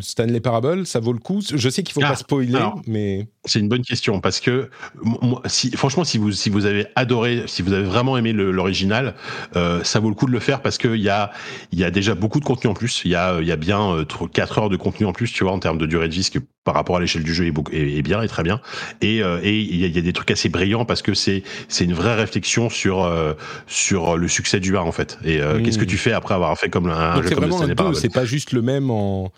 Stanley 0.01 0.41
Parable, 0.41 0.87
ça 0.87 1.01
vaut 1.01 1.13
le 1.13 1.19
coup. 1.19 1.41
Je 1.55 1.69
sais 1.69 1.83
qu'il 1.83 1.93
faut 1.93 2.01
pas 2.01 2.11
ah, 2.11 2.17
spoiler, 2.17 2.59
mais 2.87 3.29
c'est 3.45 3.61
une 3.61 3.69
bonne 3.69 3.83
question 3.83 4.21
parce 4.21 4.41
que 4.41 4.71
moi, 5.03 5.43
si, 5.47 5.71
franchement, 5.73 6.05
si 6.05 6.19
vous 6.19 6.33
si 6.33 6.51
vous 6.51 6.67
avez 6.67 6.87
adoré, 6.97 7.45
si 7.47 7.63
vous 7.63 7.73
avez 7.73 7.85
vraiment 7.85 8.17
aimé 8.17 8.33
l'original, 8.33 9.15
euh, 9.57 9.83
ça 9.85 10.01
vaut 10.01 10.09
le 10.09 10.15
coup 10.15 10.27
de 10.27 10.33
le 10.33 10.41
faire 10.41 10.63
parce 10.63 10.79
qu'il 10.79 10.97
y 10.97 11.09
a 11.09 11.31
il 11.73 11.79
y 11.79 11.85
a 11.85 11.91
déjà 11.91 12.15
beaucoup 12.15 12.41
de 12.41 12.45
contenu 12.45 12.71
en 12.71 12.75
plus. 12.75 13.03
Il 13.05 13.11
y 13.11 13.15
a 13.15 13.41
il 13.41 13.47
y 13.47 13.53
a 13.53 13.57
bien 13.57 13.93
euh, 13.93 14.05
4 14.05 14.59
heures 14.59 14.69
de 14.69 14.77
contenu 14.77 15.07
en 15.07 15.13
plus, 15.13 15.33
tu 15.33 15.45
vois, 15.45 15.53
en 15.53 15.59
termes 15.59 15.79
de 15.79 15.87
durée 15.87 16.09
de 16.09 16.15
vie, 16.15 16.23
ce 16.23 16.31
par 16.65 16.75
rapport 16.75 16.97
à 16.97 17.01
l'échelle 17.01 17.25
du 17.25 17.35
jeu 17.35 17.47
est, 17.47 17.75
est, 17.75 18.03
bien 18.03 18.23
et 18.23 18.29
très 18.29 18.43
bien. 18.43 18.61
Et, 19.01 19.23
euh, 19.23 19.41
et 19.43 19.59
il, 19.59 19.77
y 19.77 19.85
a, 19.85 19.89
il 19.89 19.95
y, 19.95 19.99
a, 19.99 20.03
des 20.03 20.13
trucs 20.13 20.31
assez 20.31 20.49
brillants 20.49 20.85
parce 20.85 21.03
que 21.03 21.15
c'est 21.15 21.43
c'est 21.69 21.85
une 21.85 21.95
vraie 21.95 22.15
réflexion 22.15 22.71
sur 22.71 23.05
euh, 23.05 23.35
sur 23.67 24.17
le 24.17 24.29
succès 24.29 24.61
du 24.61 24.77
1 24.77 24.81
en 24.81 24.93
fait. 24.93 25.19
Et 25.25 25.41
qu'est-ce 25.65 25.79
que 25.79 25.85
tu 25.85 25.99
fais 25.99 26.13
après 26.13 26.35
avoir 26.35 26.57
fait 26.59 26.71
comme 26.71 26.89
un, 26.89 27.23
jeu 27.23 27.31
comme 27.31 27.51
Stanley 27.51 27.75
Parable? 27.75 27.97
C'est 27.97 28.13
pas 28.13 28.25
juste 28.25 28.53
le 28.53 28.63
même 28.63 28.91
en 28.91 29.33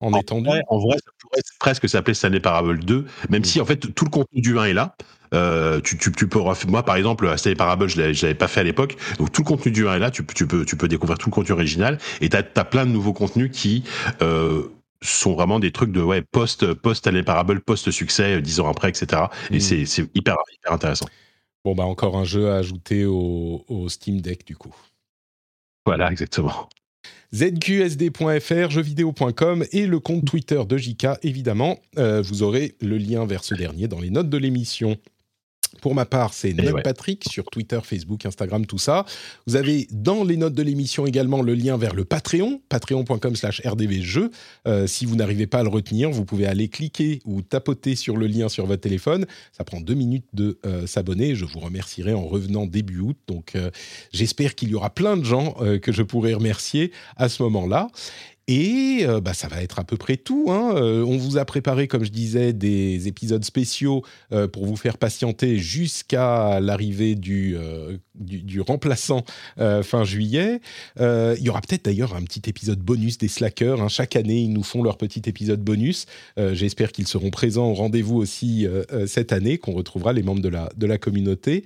en, 0.00 0.18
étendu. 0.18 0.48
en 0.68 0.78
vrai, 0.78 0.96
ça 0.96 1.10
pourrait 1.20 1.42
presque 1.58 1.88
s'appeler 1.88 2.14
Stanley 2.14 2.40
Parable 2.40 2.78
2, 2.80 3.06
même 3.28 3.44
si 3.44 3.60
en 3.60 3.64
fait 3.64 3.94
tout 3.94 4.04
le 4.04 4.10
contenu 4.10 4.40
du 4.40 4.58
1 4.58 4.64
est 4.64 4.72
là. 4.72 4.96
Euh, 5.32 5.80
tu, 5.80 5.96
tu, 5.96 6.10
tu, 6.10 6.26
peux 6.26 6.40
moi 6.66 6.82
par 6.82 6.96
exemple 6.96 7.32
Stanley 7.38 7.54
Parable 7.54 7.88
je 7.88 8.00
l'avais 8.00 8.34
pas 8.34 8.48
fait 8.48 8.58
à 8.58 8.64
l'époque 8.64 8.96
donc 9.16 9.30
tout 9.30 9.42
le 9.42 9.46
contenu 9.46 9.70
du 9.70 9.86
1 9.86 9.94
est 9.94 9.98
là 10.00 10.10
tu, 10.10 10.26
tu 10.26 10.44
peux 10.44 10.64
tu 10.64 10.74
peux 10.74 10.88
découvrir 10.88 11.18
tout 11.18 11.28
le 11.28 11.32
contenu 11.32 11.52
original 11.52 11.98
et 12.20 12.28
t'as 12.28 12.42
as 12.56 12.64
plein 12.64 12.84
de 12.84 12.90
nouveaux 12.90 13.12
contenus 13.12 13.48
qui 13.52 13.84
euh, 14.22 14.64
sont 15.02 15.34
vraiment 15.34 15.58
des 15.58 15.72
trucs 15.72 15.92
de 15.92 16.02
ouais 16.02 16.22
post 16.22 16.74
post 16.74 17.10
Parable 17.22 17.60
post 17.60 17.90
succès 17.90 18.36
euh, 18.36 18.40
dix 18.40 18.60
ans 18.60 18.68
après 18.68 18.88
etc 18.90 19.24
et 19.50 19.56
mm. 19.56 19.60
c'est 19.60 19.86
c'est 19.86 20.10
hyper 20.14 20.36
hyper 20.52 20.72
intéressant 20.72 21.06
bon 21.64 21.74
bah 21.74 21.84
encore 21.84 22.16
un 22.16 22.24
jeu 22.24 22.50
à 22.50 22.56
ajouter 22.56 23.04
au, 23.04 23.64
au 23.68 23.88
Steam 23.88 24.20
Deck 24.20 24.46
du 24.46 24.56
coup 24.56 24.74
voilà 25.86 26.10
exactement 26.10 26.68
zqsd.fr, 27.32 28.70
jeuxvideo.com 28.70 29.64
et 29.70 29.86
le 29.86 30.00
compte 30.00 30.24
Twitter 30.24 30.60
de 30.68 30.76
JK, 30.76 31.06
évidemment. 31.22 31.78
Euh, 31.96 32.22
vous 32.22 32.42
aurez 32.42 32.74
le 32.80 32.98
lien 32.98 33.24
vers 33.24 33.44
ce 33.44 33.54
dernier 33.54 33.86
dans 33.86 34.00
les 34.00 34.10
notes 34.10 34.28
de 34.28 34.36
l'émission. 34.36 34.96
Pour 35.80 35.94
ma 35.94 36.04
part, 36.04 36.34
c'est 36.34 36.52
Note 36.52 36.82
Patrick 36.82 37.24
sur 37.28 37.44
Twitter, 37.46 37.78
Facebook, 37.82 38.26
Instagram, 38.26 38.66
tout 38.66 38.78
ça. 38.78 39.04
Vous 39.46 39.56
avez 39.56 39.88
dans 39.90 40.24
les 40.24 40.36
notes 40.36 40.54
de 40.54 40.62
l'émission 40.62 41.06
également 41.06 41.42
le 41.42 41.54
lien 41.54 41.76
vers 41.76 41.94
le 41.94 42.04
Patreon, 42.04 42.60
patreon.com 42.68 43.36
slash 43.36 43.62
rdvjeux. 43.64 44.30
Euh, 44.66 44.86
si 44.86 45.06
vous 45.06 45.16
n'arrivez 45.16 45.46
pas 45.46 45.60
à 45.60 45.62
le 45.62 45.68
retenir, 45.68 46.10
vous 46.10 46.24
pouvez 46.24 46.46
aller 46.46 46.68
cliquer 46.68 47.20
ou 47.24 47.42
tapoter 47.42 47.96
sur 47.96 48.16
le 48.16 48.26
lien 48.26 48.48
sur 48.48 48.66
votre 48.66 48.82
téléphone. 48.82 49.26
Ça 49.52 49.64
prend 49.64 49.80
deux 49.80 49.94
minutes 49.94 50.26
de 50.32 50.58
euh, 50.66 50.86
s'abonner. 50.86 51.34
Je 51.34 51.44
vous 51.44 51.60
remercierai 51.60 52.12
en 52.12 52.26
revenant 52.26 52.66
début 52.66 53.00
août. 53.00 53.16
Donc 53.26 53.52
euh, 53.54 53.70
j'espère 54.12 54.54
qu'il 54.54 54.70
y 54.70 54.74
aura 54.74 54.90
plein 54.90 55.16
de 55.16 55.24
gens 55.24 55.54
que 55.82 55.92
je 55.92 56.02
pourrai 56.02 56.34
remercier 56.34 56.92
à 57.16 57.28
ce 57.28 57.42
moment-là. 57.42 57.88
Et 58.52 59.06
euh, 59.06 59.20
bah, 59.20 59.32
ça 59.32 59.46
va 59.46 59.62
être 59.62 59.78
à 59.78 59.84
peu 59.84 59.96
près 59.96 60.16
tout. 60.16 60.46
Hein. 60.48 60.72
Euh, 60.74 61.04
on 61.04 61.16
vous 61.16 61.38
a 61.38 61.44
préparé, 61.44 61.86
comme 61.86 62.02
je 62.02 62.10
disais, 62.10 62.52
des 62.52 63.06
épisodes 63.06 63.44
spéciaux 63.44 64.02
euh, 64.32 64.48
pour 64.48 64.66
vous 64.66 64.74
faire 64.74 64.98
patienter 64.98 65.56
jusqu'à 65.58 66.58
l'arrivée 66.58 67.14
du, 67.14 67.56
du, 68.16 68.60
remplaçant 68.60 69.24
fin 69.56 70.04
juillet. 70.04 70.60
il 70.98 71.38
y 71.40 71.48
aura 71.48 71.60
peut-être 71.60 71.84
d'ailleurs 71.84 72.16
un 72.16 72.22
petit 72.22 72.42
épisode 72.48 72.80
bonus 72.80 73.18
des 73.18 73.28
Slackers. 73.28 73.80
Hein. 73.80 73.88
Chaque 73.88 74.16
année, 74.16 74.40
ils 74.40 74.52
nous 74.52 74.64
font 74.64 74.82
leur 74.82 74.96
petit 74.96 75.22
épisode 75.26 75.60
bonus. 75.60 76.06
J'espère 76.36 76.90
qu'ils 76.90 77.06
seront 77.06 77.30
présents 77.30 77.68
au 77.68 77.74
rendez-vous 77.74 78.16
aussi 78.16 78.66
cette 79.06 79.32
année, 79.32 79.58
qu'on 79.58 79.72
retrouvera 79.72 80.12
les 80.12 80.22
membres 80.22 80.42
de 80.42 80.48
la, 80.48 80.70
de 80.76 80.86
la 80.86 80.98
communauté. 80.98 81.64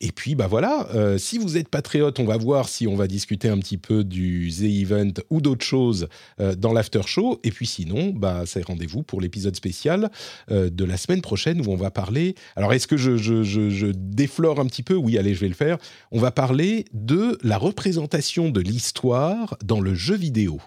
Et 0.00 0.10
puis, 0.10 0.34
bah 0.34 0.48
voilà, 0.48 0.88
si 1.18 1.38
vous 1.38 1.56
êtes 1.56 1.68
patriote, 1.68 2.18
on 2.18 2.24
va 2.24 2.36
voir 2.36 2.68
si 2.68 2.86
on 2.86 2.96
va 2.96 3.06
discuter 3.06 3.48
un 3.48 3.58
petit 3.58 3.78
peu 3.78 4.04
du 4.04 4.50
The 4.50 4.64
Event 4.64 5.12
ou 5.30 5.40
d'autres 5.40 5.64
choses 5.64 6.08
euh, 6.40 6.54
dans 6.54 6.72
l'after 6.72 7.02
show. 7.06 7.40
Et 7.44 7.50
puis 7.50 7.66
sinon, 7.66 8.10
bah, 8.10 8.42
c'est 8.46 8.64
rendez-vous 8.64 9.02
pour 9.02 9.20
l'épisode 9.20 9.56
spécial 9.56 10.10
euh, 10.50 10.70
de 10.70 10.84
la 10.84 10.96
semaine 10.96 11.22
prochaine 11.22 11.60
où 11.60 11.70
on 11.70 11.76
va 11.76 11.90
parler. 11.90 12.34
Alors, 12.56 12.72
est-ce 12.72 12.86
que 12.86 12.96
je, 12.96 13.16
je, 13.16 13.86
déflore 13.94 14.60
un 14.60 14.66
petit 14.66 14.82
peu? 14.82 14.94
Oui, 14.94 15.18
allez, 15.18 15.34
je 15.34 15.40
vais 15.40 15.48
le 15.48 15.54
faire. 15.54 15.78
On 16.10 16.18
va 16.18 16.30
parler 16.30 16.84
de 16.92 17.38
la 17.42 17.58
représentation 17.58 18.48
de 18.48 18.60
l'histoire 18.60 19.56
dans 19.64 19.80
le 19.80 19.94
jeu 19.94 20.16
vidéo. 20.16 20.60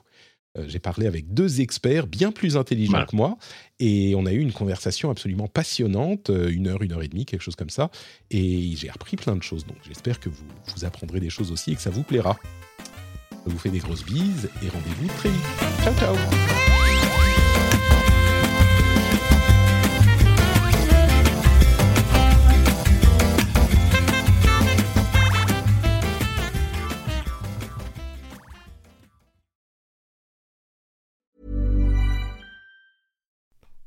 Euh, 0.57 0.65
j'ai 0.67 0.79
parlé 0.79 1.07
avec 1.07 1.33
deux 1.33 1.61
experts 1.61 2.07
bien 2.07 2.31
plus 2.31 2.57
intelligents 2.57 3.05
que 3.05 3.15
moi 3.15 3.37
et 3.79 4.15
on 4.15 4.25
a 4.25 4.31
eu 4.31 4.39
une 4.39 4.53
conversation 4.53 5.09
absolument 5.09 5.47
passionnante, 5.47 6.29
une 6.29 6.67
heure, 6.67 6.81
une 6.81 6.93
heure 6.93 7.03
et 7.03 7.07
demie, 7.07 7.25
quelque 7.25 7.41
chose 7.41 7.55
comme 7.55 7.69
ça. 7.69 7.91
Et 8.31 8.73
j'ai 8.75 8.89
appris 8.89 9.17
plein 9.17 9.35
de 9.35 9.43
choses. 9.43 9.65
Donc 9.65 9.77
j'espère 9.87 10.19
que 10.19 10.29
vous, 10.29 10.45
vous 10.75 10.85
apprendrez 10.85 11.19
des 11.19 11.29
choses 11.29 11.51
aussi 11.51 11.71
et 11.71 11.75
que 11.75 11.81
ça 11.81 11.89
vous 11.89 12.03
plaira. 12.03 12.37
Vous 13.47 13.69
des 13.69 13.79
grosses 13.79 14.03
bises 14.03 14.49
et 14.61 14.67
rendez-vous 14.67 15.07
très 15.07 15.29
vite. 15.29 15.41
Ciao, 15.81 15.93
ciao 15.93 16.15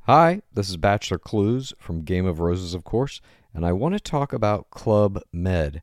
Hi, 0.07 0.41
this 0.55 0.71
is 0.71 0.77
Bachelor 0.79 1.19
Clues 1.19 1.75
from 1.79 2.03
Game 2.03 2.27
of 2.27 2.41
Roses, 2.41 2.75
of 2.75 2.83
course, 2.83 3.21
and 3.55 3.67
I 3.67 3.73
want 3.73 3.95
to 3.95 4.01
talk 4.01 4.33
about 4.33 4.71
Club 4.71 5.21
Med. 5.33 5.83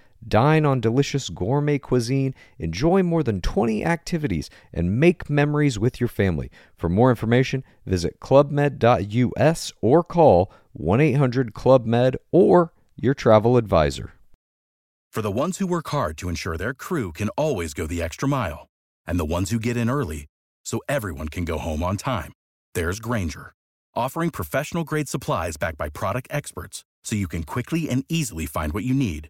Dine 0.27 0.65
on 0.65 0.79
delicious 0.79 1.29
gourmet 1.29 1.79
cuisine, 1.79 2.35
enjoy 2.59 3.03
more 3.03 3.23
than 3.23 3.41
20 3.41 3.83
activities, 3.83 4.49
and 4.73 4.99
make 4.99 5.29
memories 5.29 5.79
with 5.79 5.99
your 5.99 6.07
family. 6.07 6.51
For 6.77 6.89
more 6.89 7.09
information, 7.09 7.63
visit 7.85 8.19
clubmed.us 8.19 9.73
or 9.81 10.03
call 10.03 10.51
1 10.73 11.01
800 11.01 11.53
Club 11.53 11.85
Med 11.85 12.17
or 12.31 12.73
your 12.95 13.13
travel 13.13 13.57
advisor. 13.57 14.13
For 15.11 15.21
the 15.21 15.31
ones 15.31 15.57
who 15.57 15.67
work 15.67 15.89
hard 15.89 16.17
to 16.19 16.29
ensure 16.29 16.55
their 16.55 16.73
crew 16.73 17.11
can 17.11 17.29
always 17.29 17.73
go 17.73 17.85
the 17.85 18.01
extra 18.01 18.29
mile, 18.29 18.67
and 19.05 19.19
the 19.19 19.25
ones 19.25 19.49
who 19.49 19.59
get 19.59 19.75
in 19.75 19.89
early 19.89 20.27
so 20.63 20.79
everyone 20.87 21.27
can 21.27 21.43
go 21.43 21.57
home 21.57 21.83
on 21.83 21.97
time, 21.97 22.31
there's 22.75 22.99
Granger, 22.99 23.53
offering 23.93 24.29
professional 24.29 24.83
grade 24.85 25.09
supplies 25.09 25.57
backed 25.57 25.77
by 25.77 25.89
product 25.89 26.27
experts 26.31 26.85
so 27.03 27.15
you 27.15 27.27
can 27.27 27.43
quickly 27.43 27.89
and 27.89 28.05
easily 28.07 28.45
find 28.45 28.71
what 28.71 28.85
you 28.85 28.93
need. 28.93 29.29